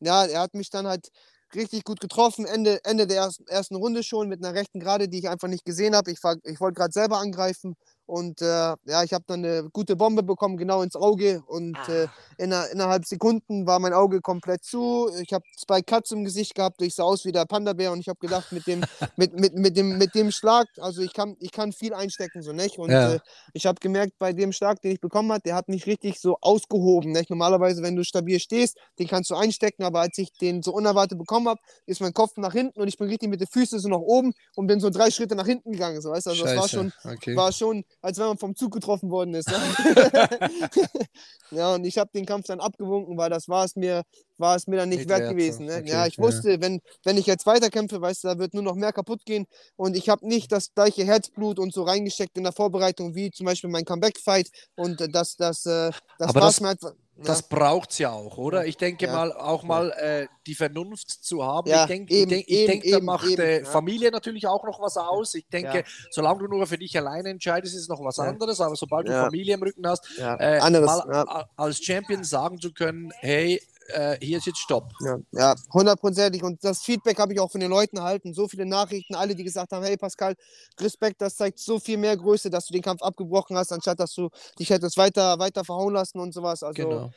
ja, 0.00 0.24
er 0.24 0.40
hat 0.40 0.54
mich 0.54 0.68
dann 0.70 0.88
halt 0.88 1.10
richtig 1.54 1.84
gut 1.84 2.00
getroffen, 2.00 2.44
Ende, 2.44 2.80
Ende 2.84 3.06
der 3.06 3.18
ersten, 3.18 3.46
ersten 3.46 3.76
Runde 3.76 4.02
schon 4.02 4.28
mit 4.28 4.44
einer 4.44 4.52
rechten 4.52 4.80
Gerade, 4.80 5.08
die 5.08 5.18
ich 5.20 5.28
einfach 5.28 5.46
nicht 5.48 5.64
gesehen 5.64 5.94
habe. 5.94 6.10
Ich, 6.10 6.22
war- 6.24 6.36
ich 6.42 6.60
wollte 6.60 6.74
gerade 6.74 6.92
selber 6.92 7.18
angreifen 7.18 7.76
Und 8.08 8.40
äh, 8.40 8.46
ja, 8.86 9.02
ich 9.04 9.12
habe 9.12 9.24
dann 9.26 9.44
eine 9.44 9.68
gute 9.70 9.94
Bombe 9.94 10.22
bekommen, 10.22 10.56
genau 10.56 10.80
ins 10.82 10.96
Auge. 10.96 11.42
Und 11.46 11.76
äh, 11.88 12.04
Ah. 12.08 12.10
inner, 12.38 12.70
innerhalb 12.70 13.04
Sekunden 13.04 13.66
war 13.66 13.78
mein 13.80 13.92
Auge 13.92 14.20
komplett 14.22 14.64
zu. 14.64 15.10
Ich 15.22 15.32
habe 15.34 15.44
zwei 15.58 15.82
Cuts 15.82 16.10
im 16.12 16.24
Gesicht 16.24 16.54
gehabt. 16.54 16.80
Ich 16.80 16.94
sah 16.94 17.02
aus 17.02 17.26
wie 17.26 17.32
der 17.32 17.44
Panda-Bär. 17.44 17.92
Und 17.92 18.00
ich 18.00 18.08
habe 18.08 18.18
gedacht, 18.18 18.50
mit 18.50 18.66
dem, 18.66 18.80
mit, 19.16 19.38
mit, 19.38 19.54
mit, 19.54 19.76
dem, 19.76 19.98
mit 19.98 20.14
dem 20.14 20.30
Schlag, 20.30 20.66
also 20.78 21.02
ich 21.02 21.12
kann, 21.12 21.36
ich 21.38 21.52
kann 21.52 21.72
viel 21.72 21.92
einstecken, 21.92 22.40
so 22.42 22.52
nicht. 22.52 22.78
Und 22.78 22.90
Ja. 22.90 23.14
äh, 23.14 23.20
ich 23.52 23.66
habe 23.66 23.78
gemerkt, 23.80 24.14
bei 24.18 24.32
dem 24.32 24.52
Schlag, 24.52 24.80
den 24.80 24.92
ich 24.92 25.00
bekommen 25.00 25.30
habe, 25.30 25.42
der 25.42 25.54
hat 25.54 25.68
mich 25.68 25.86
richtig 25.86 26.18
so 26.18 26.38
ausgehoben. 26.40 27.12
Nicht? 27.12 27.28
Normalerweise, 27.28 27.82
wenn 27.82 27.94
du 27.94 28.04
stabil 28.04 28.40
stehst, 28.40 28.78
den 28.98 29.06
kannst 29.06 29.28
du 29.30 29.34
einstecken. 29.34 29.82
Aber 29.84 30.00
als 30.00 30.16
ich 30.16 30.32
den 30.32 30.62
so 30.62 30.72
unerwartet 30.72 31.18
bekommen 31.18 31.48
habe, 31.48 31.60
ist 31.84 32.00
mein 32.00 32.14
Kopf 32.14 32.36
nach 32.38 32.52
hinten 32.54 32.80
und 32.80 32.88
ich 32.88 32.96
bin 32.96 33.08
richtig 33.08 33.28
mit 33.28 33.40
den 33.40 33.48
Füßen 33.48 33.78
so 33.78 33.88
nach 33.90 33.98
oben 33.98 34.32
und 34.56 34.66
bin 34.66 34.80
so 34.80 34.88
drei 34.88 35.10
Schritte 35.10 35.34
nach 35.34 35.46
hinten 35.46 35.72
gegangen. 35.72 36.00
So, 36.00 36.10
weißt? 36.10 36.28
Also 36.28 36.44
das 36.44 36.56
war 36.56 36.62
Scheiße. 36.68 36.74
schon, 36.76 36.92
okay. 37.12 37.36
war 37.36 37.52
schon, 37.52 37.84
als 38.00 38.18
wenn 38.18 38.26
man 38.26 38.38
vom 38.38 38.54
Zug 38.54 38.72
getroffen 38.72 39.10
worden 39.10 39.34
ist. 39.34 39.50
Ja, 39.50 39.60
ja 41.50 41.74
und 41.74 41.84
ich 41.84 41.98
habe 41.98 42.10
den 42.14 42.26
Kampf 42.26 42.46
dann 42.46 42.60
abgewunken, 42.60 43.16
weil 43.16 43.30
das 43.30 43.48
war 43.48 43.64
es 43.64 43.76
mir, 43.76 44.02
war 44.36 44.56
es 44.56 44.66
mir 44.66 44.76
dann 44.76 44.88
nicht 44.88 44.98
Nicht 45.00 45.08
wert 45.08 45.20
wert, 45.20 45.30
gewesen. 45.30 45.66
Ne? 45.66 45.76
Okay, 45.78 45.90
ja, 45.90 46.06
ich 46.06 46.16
ja. 46.16 46.22
wusste, 46.22 46.60
wenn, 46.60 46.80
wenn 47.04 47.16
ich 47.16 47.26
jetzt 47.26 47.46
weiterkämpfe, 47.46 48.00
weißt 48.00 48.24
du, 48.24 48.28
da 48.28 48.38
wird 48.38 48.54
nur 48.54 48.62
noch 48.62 48.74
mehr 48.74 48.92
kaputt 48.92 49.24
gehen 49.24 49.46
und 49.76 49.96
ich 49.96 50.08
habe 50.08 50.26
nicht 50.26 50.52
das 50.52 50.72
gleiche 50.74 51.04
Herzblut 51.04 51.58
und 51.58 51.72
so 51.72 51.82
reingesteckt 51.82 52.36
in 52.36 52.44
der 52.44 52.52
Vorbereitung 52.52 53.14
wie 53.14 53.30
zum 53.30 53.46
Beispiel 53.46 53.70
mein 53.70 53.84
Comeback-Fight 53.84 54.48
und 54.76 55.00
äh, 55.00 55.08
das, 55.08 55.36
das, 55.36 55.66
äh, 55.66 55.90
das 56.18 56.28
Aber 56.30 56.40
war 56.40 56.46
das- 56.48 56.60
mir 56.60 56.68
einfach. 56.68 56.92
Das 57.24 57.48
braucht 57.48 57.90
es 57.90 57.98
ja 57.98 58.10
auch, 58.12 58.38
oder? 58.38 58.66
Ich 58.66 58.76
denke 58.76 59.06
Ja. 59.06 59.12
mal, 59.12 59.32
auch 59.32 59.64
mal 59.64 59.90
äh, 59.92 60.26
die 60.46 60.54
Vernunft 60.54 61.10
zu 61.10 61.44
haben. 61.44 61.68
Ja, 61.68 61.82
ich 61.82 61.88
denke, 61.88 62.14
ich 62.14 62.26
denk, 62.26 62.44
ich 62.48 62.66
denk, 62.66 62.84
da 62.84 63.00
macht 63.00 63.26
eben, 63.28 63.42
äh, 63.42 63.58
ja. 63.60 63.64
Familie 63.64 64.10
natürlich 64.10 64.46
auch 64.46 64.64
noch 64.64 64.80
was 64.80 64.96
aus. 64.96 65.34
Ich 65.34 65.46
denke, 65.48 65.84
solange 66.10 66.40
du 66.40 66.46
nur 66.46 66.66
für 66.66 66.78
dich 66.78 66.96
alleine 66.96 67.30
entscheidest, 67.30 67.74
ist 67.74 67.82
es 67.82 67.88
noch 67.88 68.02
was 68.04 68.18
anderes. 68.18 68.60
Aber 68.60 68.76
sobald 68.76 69.08
du. 69.08 69.12
Familie 69.12 69.54
im 69.54 69.62
Rücken 69.62 69.86
hast, 69.86 70.04
äh, 70.18 70.58
mal 70.80 71.46
als 71.56 71.78
Champion 71.82 72.22
sagen 72.24 72.60
zu 72.60 72.72
können, 72.72 73.12
hey, 73.20 73.60
äh, 73.88 74.18
hier 74.20 74.38
ist 74.38 74.46
jetzt 74.46 74.58
Stopp. 74.58 74.92
Ja, 75.00 75.18
ja, 75.32 75.54
hundertprozentig. 75.72 76.42
Und 76.42 76.62
das 76.64 76.82
Feedback 76.82 77.18
habe 77.18 77.32
ich 77.32 77.40
auch 77.40 77.50
von 77.50 77.60
den 77.60 77.70
Leuten 77.70 77.96
erhalten. 77.96 78.32
So 78.34 78.48
viele 78.48 78.66
Nachrichten, 78.66 79.14
alle, 79.14 79.34
die 79.34 79.44
gesagt 79.44 79.72
haben, 79.72 79.84
hey 79.84 79.96
Pascal, 79.96 80.34
Respekt, 80.80 81.20
das 81.20 81.36
zeigt 81.36 81.58
so 81.58 81.78
viel 81.78 81.98
mehr 81.98 82.16
Größe, 82.16 82.50
dass 82.50 82.66
du 82.66 82.72
den 82.72 82.82
Kampf 82.82 83.02
abgebrochen 83.02 83.56
hast, 83.56 83.72
anstatt 83.72 84.00
dass 84.00 84.14
du 84.14 84.28
dich 84.58 84.70
hättest 84.70 84.96
weiter, 84.96 85.38
weiter 85.38 85.64
verhauen 85.64 85.94
lassen 85.94 86.18
und 86.18 86.32
sowas. 86.32 86.62
Also, 86.62 86.74
Genau. 86.74 87.10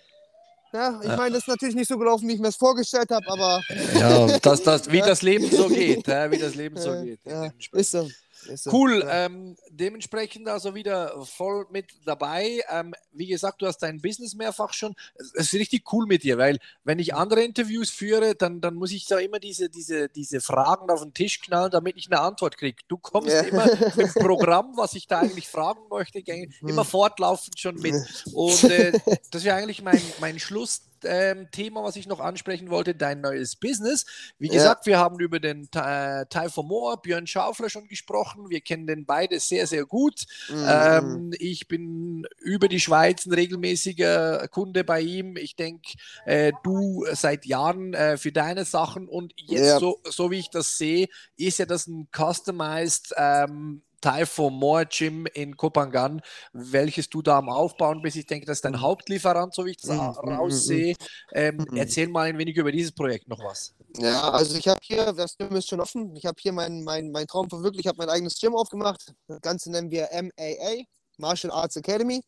ja, 0.74 1.00
ich 1.02 1.10
Ja. 1.10 1.18
meine, 1.18 1.32
das 1.34 1.44
ist 1.44 1.48
natürlich 1.48 1.76
nicht 1.76 1.88
so 1.88 1.98
gelaufen, 1.98 2.28
wie 2.28 2.34
ich 2.34 2.40
mir 2.40 2.48
das 2.48 2.56
vorgestellt 2.56 3.12
habe, 3.12 3.30
aber 3.30 3.62
Ja, 3.96 4.40
das, 4.40 4.64
das, 4.64 4.92
wie 4.92 5.00
Ja. 5.00 5.08
das 5.08 5.22
Leben 5.22 5.50
so 5.50 5.68
geht. 5.68 6.08
Äh, 6.08 6.32
wie 6.32 6.38
das 6.38 6.56
Leben 6.56 6.78
so 6.78 6.92
geht. 6.94 7.20
ja, 7.26 7.52
ist 7.74 7.92
so. 7.92 8.10
So. 8.56 8.72
Cool, 8.72 9.06
ähm, 9.10 9.56
dementsprechend 9.70 10.48
also 10.48 10.74
wieder 10.76 11.24
voll 11.26 11.66
mit 11.72 11.86
dabei. 12.06 12.62
Ähm, 12.70 12.94
wie 13.12 13.28
gesagt, 13.28 13.62
du 13.62 13.68
hast 13.68 13.80
dein 13.80 14.02
Business 14.02 14.34
mehrfach 14.36 14.74
schon. 14.74 14.96
Es 15.16 15.32
ist 15.34 15.54
richtig 15.54 15.92
cool 15.94 16.06
mit 16.08 16.24
dir, 16.24 16.38
weil 16.38 16.60
wenn 16.84 17.00
ich 17.00 17.14
andere 17.14 17.44
Interviews 17.44 17.90
führe, 17.90 18.36
dann, 18.36 18.62
dann 18.62 18.76
muss 18.76 18.92
ich 18.92 19.06
da 19.06 19.20
immer 19.20 19.40
diese, 19.40 19.70
diese, 19.70 20.10
diese 20.10 20.42
Fragen 20.42 20.90
auf 20.90 21.02
den 21.02 21.14
Tisch 21.14 21.40
knallen, 21.42 21.72
damit 21.72 21.98
ich 21.98 22.12
eine 22.12 22.20
Antwort 22.22 22.58
kriege. 22.58 22.82
Du 22.88 22.98
kommst 22.98 23.32
Ja. 23.32 23.42
immer 23.42 23.66
mit 23.66 23.96
dem 23.98 24.14
Programm, 24.14 24.74
was 24.76 24.94
ich 24.94 25.08
da 25.08 25.20
eigentlich 25.20 25.48
fragen 25.48 25.82
möchte, 25.90 26.20
immer 26.62 26.86
fortlaufend 26.86 27.60
schon 27.60 27.76
mit. 27.76 27.96
Und 28.34 28.64
äh, 28.66 28.92
das 29.32 29.44
wäre 29.44 29.56
eigentlich 29.58 29.82
mein, 29.82 30.02
mein 30.20 30.40
Schluss. 30.40 30.82
Ähm, 31.04 31.48
Thema, 31.52 31.84
was 31.84 31.96
ich 31.96 32.08
noch 32.08 32.20
ansprechen 32.20 32.70
wollte, 32.70 32.96
dein 32.96 33.22
neues 33.22 33.56
Business. 33.56 34.06
Wie 34.40 34.48
Ja. 34.48 34.54
gesagt, 34.54 34.86
wir 34.86 34.98
haben 34.98 35.20
über 35.20 35.40
den 35.40 35.68
äh, 35.76 36.26
Teil 36.28 36.50
von 36.50 36.68
Moore, 36.68 36.98
Björn 37.02 37.28
Schaufler 37.28 37.70
schon 37.70 37.88
gesprochen. 37.88 38.50
Wir 38.50 38.62
kennen 38.62 38.88
den 38.88 39.06
beide 39.06 39.40
sehr, 39.40 39.68
sehr 39.68 39.86
gut. 39.86 40.26
Mhm. 40.50 40.66
Ähm, 40.68 41.34
ich 41.40 41.68
bin 41.68 42.28
über 42.40 42.68
die 42.68 42.80
Schweiz 42.80 43.26
ein 43.26 43.34
regelmäßiger 43.34 44.48
Kunde 44.50 44.84
bei 44.84 45.02
ihm. 45.02 45.38
Ich 45.38 45.56
denke, 45.56 45.94
äh, 46.26 46.54
du 46.64 47.06
seit 47.14 47.46
Jahren 47.46 47.94
äh, 47.94 48.18
für 48.18 48.32
deine 48.32 48.66
Sachen 48.66 49.08
und 49.08 49.34
jetzt, 49.38 49.66
Ja. 49.68 49.80
so, 49.80 50.00
so 50.06 50.32
wie 50.32 50.40
ich 50.40 50.50
das 50.50 50.78
sehe, 50.78 51.08
ist 51.38 51.60
ja 51.60 51.66
das 51.66 51.88
ein 51.88 52.08
customized 52.16 53.14
ähm, 53.18 53.82
Von 54.26 54.54
More 54.56 54.86
Gym 54.88 55.26
in 55.34 55.56
Kopangan, 55.58 56.22
welches 56.54 57.10
du 57.10 57.22
da 57.22 57.38
am 57.38 57.50
Aufbauen 57.50 58.02
bist. 58.02 58.18
Ich 58.18 58.26
denke, 58.26 58.46
das 58.46 58.58
ist 58.60 58.66
dein 58.66 58.82
Hauptlieferant, 58.82 59.54
so 59.54 59.66
wie 59.66 59.72
ich 59.72 59.78
das 59.78 59.90
Mhm, 59.90 60.16
mhm, 60.24 60.30
raussehe. 60.40 60.96
Ähm, 61.32 61.68
Mhm. 61.72 61.76
Erzähl 61.76 62.08
mal 62.08 62.28
ein 62.30 62.38
wenig 62.38 62.58
über 62.58 62.72
dieses 62.72 62.92
Projekt 62.92 63.28
noch 63.28 63.40
was. 63.44 63.74
Ja, 63.98 64.32
also 64.32 64.58
ich 64.58 64.68
habe 64.68 64.80
hier, 64.84 65.12
das 65.14 65.38
Gym 65.38 65.56
ist 65.56 65.68
schon 65.70 65.82
offen. 65.82 66.16
Ich 66.16 66.26
habe 66.26 66.38
hier 66.42 66.54
meinen 66.54 66.84
mein, 66.84 67.12
mein 67.12 67.28
Traum 67.28 67.50
verwirklicht. 67.50 67.86
Ich 67.86 67.88
habe 67.88 67.98
mein 67.98 68.10
eigenes 68.10 68.40
Gym 68.40 68.56
aufgemacht. 68.56 69.14
Das 69.28 69.42
Ganze 69.42 69.70
nennen 69.72 69.92
wir 69.92 70.10
MAA, 70.12 70.86
Martial 71.18 71.52
Arts 71.52 71.76
Academy. 71.76 72.22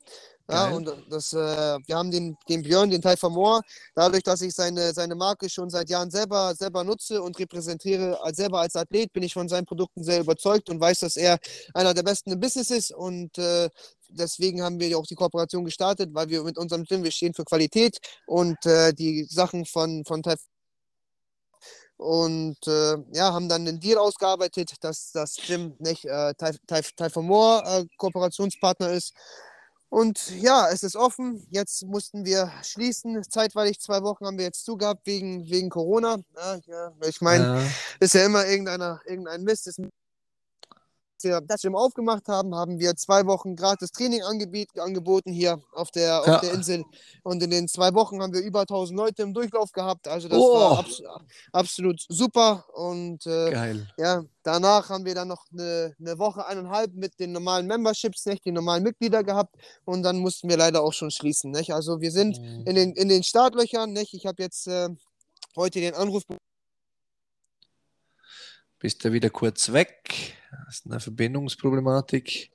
Ja, 0.49 0.65
Geil. 0.65 0.75
und 0.75 0.91
das, 1.09 1.31
äh, 1.31 1.37
wir 1.37 1.95
haben 1.95 2.11
den, 2.11 2.35
den 2.49 2.63
Björn, 2.63 2.89
den 2.89 3.01
Teil 3.01 3.15
von 3.15 3.31
Moore, 3.31 3.61
dadurch, 3.95 4.23
dass 4.23 4.41
ich 4.41 4.53
seine, 4.53 4.93
seine 4.93 5.15
Marke 5.15 5.49
schon 5.49 5.69
seit 5.69 5.89
Jahren 5.89 6.11
selber, 6.11 6.53
selber 6.53 6.83
nutze 6.83 7.21
und 7.21 7.39
repräsentiere 7.39 8.21
als 8.21 8.37
selber 8.37 8.59
als 8.59 8.75
Athlet, 8.75 9.13
bin 9.13 9.23
ich 9.23 9.33
von 9.33 9.47
seinen 9.47 9.65
Produkten 9.65 10.03
sehr 10.03 10.19
überzeugt 10.19 10.69
und 10.69 10.81
weiß, 10.81 10.99
dass 10.99 11.15
er 11.15 11.39
einer 11.73 11.93
der 11.93 12.03
besten 12.03 12.33
im 12.33 12.41
Business 12.41 12.71
ist. 12.71 12.93
Und 12.93 13.37
äh, 13.37 13.69
deswegen 14.09 14.61
haben 14.61 14.81
wir 14.81 14.89
ja 14.89 14.97
auch 14.97 15.07
die 15.07 15.15
Kooperation 15.15 15.63
gestartet, 15.63 16.09
weil 16.13 16.27
wir 16.27 16.43
mit 16.43 16.57
unserem 16.57 16.83
Gym, 16.83 17.03
wir 17.03 17.11
stehen 17.11 17.33
für 17.33 17.45
Qualität 17.45 17.97
und 18.25 18.65
äh, 18.65 18.93
die 18.93 19.23
Sachen 19.23 19.65
von, 19.65 20.03
von 20.05 20.23
Teil 20.23 20.35
und 22.03 22.57
äh, 22.67 22.97
ja, 23.13 23.31
haben 23.33 23.47
dann 23.47 23.65
einen 23.65 23.79
Deal 23.79 23.97
ausgearbeitet, 23.97 24.73
dass 24.81 25.11
das 25.13 25.37
Gym 25.37 25.75
nicht 25.79 26.03
äh, 26.05 26.33
von 27.09 27.25
Moore 27.25 27.63
äh, 27.65 27.85
Kooperationspartner 27.97 28.91
ist. 28.91 29.13
Und 29.87 30.31
ja, 30.41 30.69
es 30.69 30.83
ist 30.83 30.95
offen. 30.95 31.47
Jetzt 31.51 31.85
mussten 31.85 32.25
wir 32.25 32.51
schließen. 32.63 33.23
Zeitweilig 33.23 33.79
zwei 33.79 34.01
Wochen 34.01 34.25
haben 34.25 34.37
wir 34.37 34.45
jetzt 34.45 34.65
zugehabt 34.65 35.05
wegen, 35.05 35.49
wegen 35.49 35.69
Corona. 35.69 36.17
Ja, 36.35 36.59
ja, 36.65 36.91
ich 37.07 37.21
meine, 37.21 37.43
Ja. 37.43 37.61
ist 37.99 38.15
ja 38.15 38.25
immer 38.25 38.45
irgendeiner, 38.45 38.99
irgendein 39.05 39.43
Mist. 39.43 39.67
Ist, 39.67 39.79
als 39.79 39.89
wir 41.23 41.41
das 41.41 41.61
Gym 41.61 41.75
aufgemacht 41.75 42.27
haben, 42.27 42.53
haben 42.55 42.79
wir 42.79 42.95
zwei 42.95 43.25
Wochen 43.25 43.55
gratis 43.55 43.91
Training 43.91 44.21
angeboten 44.23 45.31
hier 45.31 45.61
auf 45.73 45.91
der, 45.91 46.19
auf 46.21 46.27
Ja. 46.27 46.39
der 46.39 46.53
Insel. 46.53 46.83
Und 47.23 47.41
in 47.41 47.49
den 47.49 47.67
zwei 47.67 47.93
Wochen 47.93 48.21
haben 48.21 48.33
wir 48.33 48.41
über 48.41 48.61
1000 48.65 48.97
Leute 48.97 49.23
im 49.23 49.33
Durchlauf 49.33 49.71
gehabt. 49.71 50.07
Also 50.07 50.27
das 50.27 50.37
Oh. 50.39 50.53
war 50.59 50.79
abs 50.79 51.01
absolut 51.51 52.01
super. 52.09 52.65
Und 52.73 53.25
äh, 53.25 53.51
Geil. 53.51 53.87
ja, 53.97 54.23
danach 54.43 54.89
haben 54.89 55.05
wir 55.05 55.15
dann 55.15 55.27
noch 55.29 55.45
eine, 55.51 55.95
eine 55.99 56.19
Woche, 56.19 56.45
eineinhalb 56.45 56.93
mit 56.93 57.19
den 57.19 57.31
normalen 57.31 57.67
Memberships, 57.67 58.25
nicht, 58.25 58.45
die 58.45 58.51
normalen 58.51 58.83
Mitglieder 58.83 59.23
gehabt. 59.23 59.55
Und 59.85 60.03
dann 60.03 60.19
mussten 60.19 60.49
wir 60.49 60.57
leider 60.57 60.81
auch 60.83 60.93
schon 60.93 61.11
schließen. 61.11 61.51
Nicht? 61.51 61.73
Also 61.73 62.01
wir 62.01 62.11
sind 62.11 62.39
Mhm. 62.39 62.63
in 62.65 62.75
den, 62.75 62.91
in 62.93 63.09
den 63.09 63.23
Startlöchern. 63.23 63.93
Nicht? 63.93 64.13
Ich 64.13 64.25
habe 64.25 64.41
jetzt 64.41 64.67
äh, 64.67 64.89
heute 65.55 65.79
den 65.79 65.93
Anruf 65.93 66.23
bekommen. 66.25 66.39
Bist 68.83 69.05
du 69.05 69.13
wieder 69.13 69.29
kurz 69.29 69.71
weg? 69.71 70.35
Das 70.65 70.79
ist 70.79 70.85
eine 70.85 70.99
Verbindungsproblematik. 70.99 72.51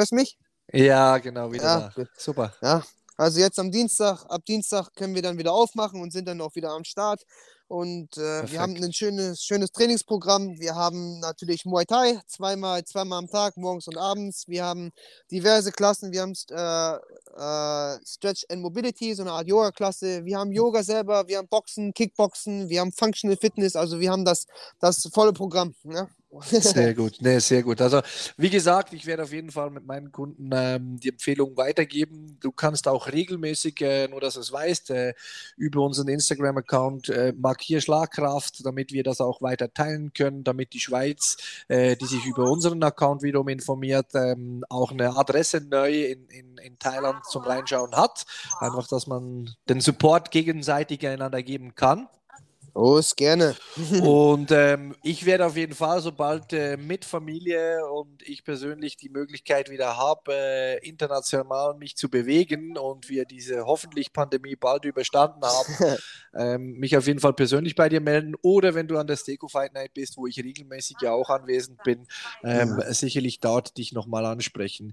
Hörst 0.00 0.10
du 0.10 0.16
mich? 0.16 0.38
Ja, 0.72 1.18
genau, 1.18 1.52
wieder 1.52 1.64
Ja, 1.64 1.92
da. 1.94 2.04
Super. 2.16 2.54
Ja, 2.62 2.82
also 3.16 3.40
jetzt 3.40 3.58
am 3.58 3.70
Dienstag, 3.70 4.24
ab 4.28 4.44
Dienstag 4.44 4.94
können 4.94 5.14
wir 5.14 5.22
dann 5.22 5.38
wieder 5.38 5.52
aufmachen 5.52 6.00
und 6.00 6.12
sind 6.12 6.28
dann 6.28 6.40
auch 6.40 6.54
wieder 6.54 6.70
am 6.70 6.84
Start. 6.84 7.22
Und 7.68 8.16
äh, 8.16 8.48
wir 8.50 8.60
haben 8.60 8.76
ein 8.76 8.92
schönes, 8.92 9.42
schönes 9.42 9.72
Trainingsprogramm. 9.72 10.60
Wir 10.60 10.76
haben 10.76 11.18
natürlich 11.18 11.64
Muay 11.64 11.84
Thai, 11.84 12.20
zweimal, 12.28 12.84
zweimal 12.84 13.18
am 13.18 13.28
Tag, 13.28 13.56
morgens 13.56 13.88
und 13.88 13.98
abends. 13.98 14.46
Wir 14.46 14.64
haben 14.64 14.92
diverse 15.32 15.72
Klassen. 15.72 16.12
Wir 16.12 16.22
haben 16.22 16.34
äh, 16.50 17.96
äh, 17.96 17.98
Stretch 18.06 18.44
and 18.50 18.62
Mobility, 18.62 19.14
so 19.14 19.22
eine 19.22 19.32
Art 19.32 19.48
Yoga-Klasse. 19.48 20.24
Wir 20.24 20.38
haben 20.38 20.52
Yoga 20.52 20.84
selber, 20.84 21.26
wir 21.26 21.38
haben 21.38 21.48
Boxen, 21.48 21.92
Kickboxen, 21.92 22.68
wir 22.68 22.80
haben 22.80 22.92
Functional 22.92 23.36
Fitness. 23.36 23.74
Also 23.74 23.98
wir 23.98 24.12
haben 24.12 24.24
das, 24.24 24.46
das 24.78 25.08
volle 25.12 25.32
Programm. 25.32 25.74
Ne? 25.82 26.08
Sehr 26.42 26.94
gut, 26.94 27.14
nee, 27.20 27.38
sehr 27.38 27.62
gut. 27.62 27.80
Also, 27.80 28.00
wie 28.36 28.50
gesagt, 28.50 28.92
ich 28.92 29.06
werde 29.06 29.22
auf 29.24 29.32
jeden 29.32 29.50
Fall 29.50 29.70
mit 29.70 29.86
meinen 29.86 30.12
Kunden 30.12 30.50
ähm, 30.52 30.98
die 31.00 31.10
Empfehlung 31.10 31.56
weitergeben. 31.56 32.38
Du 32.40 32.52
kannst 32.52 32.88
auch 32.88 33.08
regelmäßig, 33.08 33.80
äh, 33.80 34.08
nur 34.08 34.20
dass 34.20 34.34
du 34.34 34.40
es 34.40 34.52
weißt, 34.52 34.90
äh, 34.90 35.14
über 35.56 35.82
unseren 35.82 36.08
Instagram-Account 36.08 37.08
äh, 37.08 37.32
markier 37.36 37.80
Schlagkraft, 37.80 38.64
damit 38.64 38.92
wir 38.92 39.02
das 39.02 39.20
auch 39.20 39.42
weiter 39.42 39.72
teilen 39.72 40.12
können, 40.12 40.44
damit 40.44 40.72
die 40.72 40.80
Schweiz, 40.80 41.36
äh, 41.68 41.96
die 41.96 42.06
sich 42.06 42.24
über 42.26 42.50
unseren 42.50 42.82
Account 42.82 43.22
wiederum 43.22 43.48
informiert, 43.48 44.14
ähm, 44.14 44.64
auch 44.68 44.92
eine 44.92 45.16
Adresse 45.16 45.60
neu 45.60 46.04
in, 46.04 46.26
in, 46.28 46.58
in 46.58 46.78
Thailand 46.78 47.24
zum 47.26 47.42
Reinschauen 47.42 47.94
hat. 47.94 48.24
Einfach, 48.60 48.86
dass 48.88 49.06
man 49.06 49.54
den 49.68 49.80
Support 49.80 50.30
gegenseitig 50.30 51.06
einander 51.06 51.42
geben 51.42 51.74
kann. 51.74 52.08
Oh, 52.78 52.98
ist 52.98 53.16
gerne. 53.16 53.56
und 54.02 54.50
ähm, 54.50 54.94
ich 55.02 55.24
werde 55.24 55.46
auf 55.46 55.56
jeden 55.56 55.74
Fall, 55.74 56.02
sobald 56.02 56.52
äh, 56.52 56.76
mit 56.76 57.06
Familie 57.06 57.80
und 57.90 58.22
ich 58.22 58.44
persönlich 58.44 58.98
die 58.98 59.08
Möglichkeit 59.08 59.70
wieder 59.70 59.96
habe, 59.96 60.34
äh, 60.34 60.86
international 60.86 61.74
mich 61.78 61.96
zu 61.96 62.10
bewegen 62.10 62.76
und 62.76 63.08
wir 63.08 63.24
diese 63.24 63.64
hoffentlich 63.64 64.12
Pandemie 64.12 64.56
bald 64.56 64.84
überstanden 64.84 65.40
haben, 65.42 65.96
ähm, 66.36 66.72
mich 66.78 66.98
auf 66.98 67.06
jeden 67.06 67.20
Fall 67.20 67.32
persönlich 67.32 67.76
bei 67.76 67.88
dir 67.88 68.02
melden. 68.02 68.34
Oder 68.42 68.74
wenn 68.74 68.88
du 68.88 68.98
an 68.98 69.06
der 69.06 69.16
Steko 69.16 69.48
Fight 69.48 69.72
Night 69.72 69.94
bist, 69.94 70.18
wo 70.18 70.26
ich 70.26 70.36
regelmäßig 70.38 70.98
ja 71.00 71.12
auch 71.12 71.30
anwesend 71.30 71.82
bin, 71.82 72.06
ähm, 72.44 72.76
ja. 72.78 72.92
sicherlich 72.92 73.40
dort 73.40 73.78
dich 73.78 73.92
nochmal 73.94 74.26
ansprechen. 74.26 74.92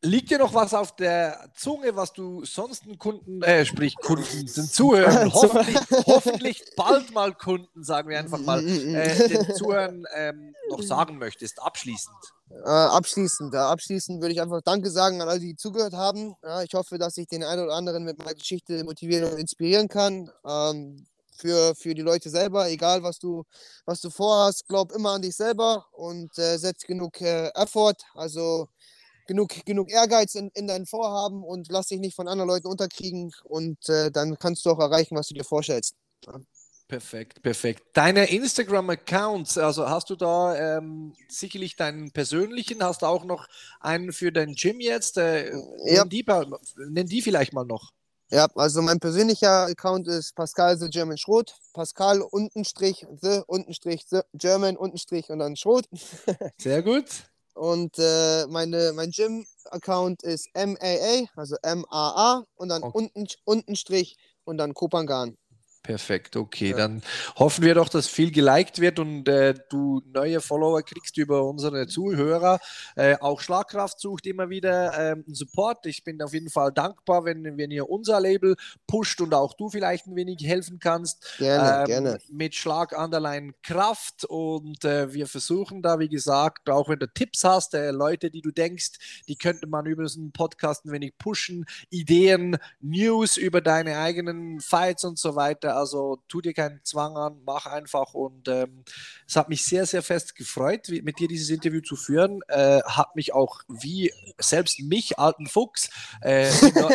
Liegt 0.00 0.30
dir 0.30 0.38
noch 0.38 0.54
was 0.54 0.74
auf 0.74 0.94
der 0.94 1.50
Zunge, 1.56 1.96
was 1.96 2.12
du 2.12 2.44
sonst 2.44 2.84
den 2.84 2.98
Kunden, 2.98 3.42
äh, 3.42 3.64
sprich 3.64 3.96
Kunden, 3.96 4.46
den 4.56 4.68
Zuhörern, 4.68 5.32
hoffentlich, 5.32 5.76
hoffentlich 6.06 6.64
bald 6.76 7.12
mal 7.12 7.34
Kunden, 7.34 7.82
sagen 7.82 8.08
wir 8.08 8.18
einfach 8.20 8.38
mal, 8.38 8.64
äh, 8.64 9.28
den 9.28 9.54
Zuhörern 9.56 10.04
ähm, 10.14 10.54
noch 10.70 10.82
sagen 10.84 11.18
möchtest, 11.18 11.60
abschließend? 11.60 12.16
Äh, 12.50 12.68
abschließend, 12.68 13.52
ja, 13.52 13.68
abschließend 13.70 14.20
würde 14.20 14.32
ich 14.32 14.40
einfach 14.40 14.62
Danke 14.62 14.88
sagen 14.90 15.20
an 15.20 15.28
alle, 15.28 15.40
die 15.40 15.56
zugehört 15.56 15.94
haben. 15.94 16.34
Ja, 16.44 16.62
ich 16.62 16.74
hoffe, 16.74 16.96
dass 16.98 17.16
ich 17.16 17.26
den 17.26 17.42
einen 17.42 17.64
oder 17.64 17.74
anderen 17.74 18.04
mit 18.04 18.18
meiner 18.18 18.34
Geschichte 18.34 18.84
motivieren 18.84 19.32
und 19.32 19.38
inspirieren 19.38 19.88
kann. 19.88 20.30
Ähm, 20.46 21.06
für, 21.38 21.74
für 21.76 21.94
die 21.94 22.02
Leute 22.02 22.30
selber, 22.30 22.68
egal 22.68 23.02
was 23.02 23.18
du, 23.18 23.44
was 23.84 24.00
du 24.00 24.10
vorhast, 24.10 24.66
glaub 24.66 24.92
immer 24.92 25.12
an 25.12 25.22
dich 25.22 25.36
selber 25.36 25.86
und 25.92 26.36
äh, 26.38 26.56
setz 26.56 26.82
genug 26.82 27.20
äh, 27.20 27.48
Effort. 27.54 27.96
Also 28.14 28.68
genug, 29.28 29.64
genug 29.64 29.90
Ehrgeiz 29.90 30.34
in, 30.34 30.50
in 30.54 30.66
deinen 30.66 30.86
Vorhaben 30.86 31.44
und 31.44 31.68
lass 31.70 31.86
dich 31.86 32.00
nicht 32.00 32.16
von 32.16 32.26
anderen 32.26 32.48
Leuten 32.48 32.66
unterkriegen 32.66 33.30
und 33.44 33.88
äh, 33.88 34.10
dann 34.10 34.36
kannst 34.38 34.66
du 34.66 34.70
auch 34.70 34.80
erreichen, 34.80 35.14
was 35.14 35.28
du 35.28 35.34
dir 35.34 35.44
vorstellst. 35.44 35.94
Ja. 36.26 36.40
Perfekt, 36.88 37.42
perfekt. 37.42 37.82
Deine 37.92 38.30
Instagram-Accounts, 38.30 39.58
also 39.58 39.90
hast 39.90 40.08
du 40.08 40.16
da 40.16 40.78
ähm, 40.78 41.12
sicherlich 41.28 41.76
deinen 41.76 42.12
persönlichen, 42.12 42.82
hast 42.82 43.02
du 43.02 43.06
auch 43.06 43.24
noch 43.24 43.46
einen 43.78 44.10
für 44.10 44.32
dein 44.32 44.54
Gym 44.54 44.80
jetzt? 44.80 45.18
Äh, 45.18 45.52
ja. 45.84 46.02
nenn, 46.02 46.08
die, 46.08 46.24
nenn 46.88 47.06
die 47.06 47.20
vielleicht 47.20 47.52
mal 47.52 47.66
noch. 47.66 47.92
Ja, 48.30 48.46
also 48.54 48.80
mein 48.80 49.00
persönlicher 49.00 49.66
Account 49.66 50.08
ist 50.08 50.34
Pascal 50.34 50.78
the 50.78 50.88
German 50.88 51.18
Schrot. 51.18 51.54
Pascal 51.74 52.22
untenstrich 52.22 53.06
the 53.20 53.42
untenstrich 53.46 54.06
the 54.08 54.20
German 54.32 54.76
untenstrich 54.76 55.28
und 55.28 55.40
dann 55.40 55.56
Schrot. 55.56 55.86
Sehr 56.58 56.82
gut. 56.82 57.04
Und 57.58 57.98
äh, 57.98 58.46
meine, 58.46 58.92
mein 58.94 59.10
Gym-Account 59.10 60.22
ist 60.22 60.48
MAA, 60.54 61.26
also 61.34 61.56
M-A-A 61.62 62.44
und 62.54 62.68
dann 62.68 62.84
okay. 62.84 62.96
unten, 62.96 63.26
unten 63.44 63.74
Strich 63.74 64.16
und 64.44 64.58
dann 64.58 64.74
Kopangan. 64.74 65.36
Perfekt, 65.88 66.36
okay. 66.36 66.72
Ja. 66.72 66.76
Dann 66.76 67.00
hoffen 67.36 67.64
wir 67.64 67.74
doch, 67.74 67.88
dass 67.88 68.08
viel 68.08 68.30
geliked 68.30 68.78
wird 68.78 68.98
und 68.98 69.26
äh, 69.26 69.54
du 69.70 70.02
neue 70.12 70.42
Follower 70.42 70.82
kriegst 70.82 71.16
über 71.16 71.44
unsere 71.44 71.86
Zuhörer. 71.86 72.60
Äh, 72.94 73.16
auch 73.20 73.40
Schlagkraft 73.40 73.98
sucht 73.98 74.26
immer 74.26 74.50
wieder 74.50 75.12
ähm, 75.12 75.24
Support. 75.28 75.86
Ich 75.86 76.04
bin 76.04 76.20
auf 76.20 76.34
jeden 76.34 76.50
Fall 76.50 76.72
dankbar, 76.72 77.24
wenn, 77.24 77.56
wenn 77.56 77.70
ihr 77.70 77.88
unser 77.88 78.20
Label 78.20 78.54
pusht 78.86 79.22
und 79.22 79.32
auch 79.32 79.54
du 79.54 79.70
vielleicht 79.70 80.06
ein 80.06 80.14
wenig 80.14 80.46
helfen 80.46 80.78
kannst. 80.78 81.38
Gerne, 81.38 81.78
ähm, 81.78 81.86
gerne. 81.86 82.18
Mit 82.30 82.54
Schlag 82.54 82.92
Underline 82.92 83.54
Kraft 83.62 84.26
und 84.26 84.84
äh, 84.84 85.14
wir 85.14 85.26
versuchen 85.26 85.80
da, 85.80 85.98
wie 85.98 86.10
gesagt, 86.10 86.68
auch 86.68 86.90
wenn 86.90 86.98
du 86.98 87.08
Tipps 87.08 87.44
hast, 87.44 87.72
äh, 87.72 87.92
Leute, 87.92 88.30
die 88.30 88.42
du 88.42 88.50
denkst, 88.50 89.22
die 89.26 89.36
könnte 89.36 89.66
man 89.66 89.86
über 89.86 90.02
diesen 90.02 90.32
Podcast 90.32 90.84
ein 90.84 90.92
wenig 90.92 91.16
pushen, 91.16 91.64
Ideen, 91.88 92.58
News 92.82 93.38
über 93.38 93.62
deine 93.62 93.96
eigenen 93.96 94.60
Fights 94.60 95.04
und 95.04 95.18
so 95.18 95.34
weiter 95.34 95.77
also 95.78 96.18
tu 96.28 96.40
dir 96.40 96.52
keinen 96.52 96.80
Zwang 96.84 97.16
an, 97.16 97.40
mach 97.44 97.66
einfach. 97.66 98.14
Und 98.14 98.48
ähm, 98.48 98.84
es 99.26 99.36
hat 99.36 99.48
mich 99.48 99.64
sehr, 99.64 99.86
sehr 99.86 100.02
fest 100.02 100.34
gefreut, 100.34 100.88
mit 100.88 101.18
dir 101.18 101.28
dieses 101.28 101.50
Interview 101.50 101.80
zu 101.80 101.96
führen. 101.96 102.40
Äh, 102.48 102.82
hat 102.82 103.16
mich 103.16 103.32
auch 103.32 103.60
wie 103.68 104.12
selbst 104.38 104.80
mich, 104.80 105.18
alten 105.18 105.46
Fuchs, 105.46 105.90
äh, 106.20 106.50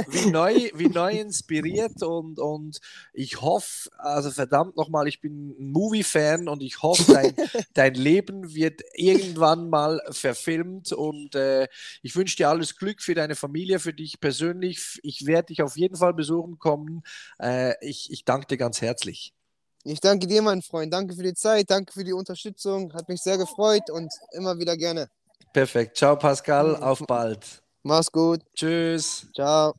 wie, 0.10 0.30
neu, 0.30 0.70
wie 0.76 0.90
neu 0.90 1.12
inspiriert. 1.12 2.04
Und, 2.04 2.40
und 2.40 2.80
ich 3.14 3.42
hoffe, 3.42 3.90
also 3.98 4.32
verdammt 4.32 4.76
nochmal, 4.76 5.08
ich 5.08 5.22
bin 5.22 5.56
ein 5.60 5.72
Movie-Fan 5.72 6.48
und 6.48 6.62
ich 6.62 6.82
hoffe, 6.82 7.14
dein, 7.14 7.36
dein 7.74 7.94
Leben 7.96 8.54
wird 8.54 8.82
irgendwann 8.94 9.70
mal 9.70 10.02
verfilmt. 10.12 10.92
Und 10.92 11.36
äh, 11.36 11.68
ich 12.02 12.16
wünsche 12.16 12.38
dir 12.38 12.50
alles 12.50 12.76
Glück 12.76 13.02
für 13.02 13.16
deine 13.16 13.36
Familie, 13.36 13.80
für 13.80 13.94
dich 13.94 14.20
persönlich. 14.20 15.00
Ich 15.04 15.26
werde 15.26 15.48
dich 15.48 15.62
auf 15.62 15.78
jeden 15.78 15.96
Fall 15.96 16.14
besuchen 16.14 16.60
kommen. 16.60 17.04
Äh, 17.40 17.74
ich, 17.82 18.12
ich 18.12 18.26
danke 18.26 18.48
dir 18.48 18.58
ganz 18.58 18.73
ganz 18.74 18.82
herzlich. 18.82 19.34
Ich 19.84 20.00
danke 20.00 20.26
dir, 20.26 20.41
mein 20.41 20.62
Freund. 20.62 20.91
Danke 20.91 21.14
für 21.14 21.24
die 21.24 21.36
Zeit, 21.36 21.70
danke 21.70 21.94
für 21.94 22.04
die 22.04 22.14
Unterstützung. 22.14 22.94
Hat 22.94 23.08
mich 23.10 23.22
sehr 23.22 23.38
gefreut 23.38 23.90
und 23.91 24.12
immer 24.32 24.58
wieder 24.58 24.78
gerne. 24.78 25.10
Perfekt. 25.52 25.98
Ciao, 25.98 26.16
Pascal. 26.16 26.78
Auf 26.78 27.04
bald. 27.06 27.62
Mach's 27.84 28.12
gut. 28.12 28.41
Tschüss. 28.56 29.28
Ciao. 29.36 29.74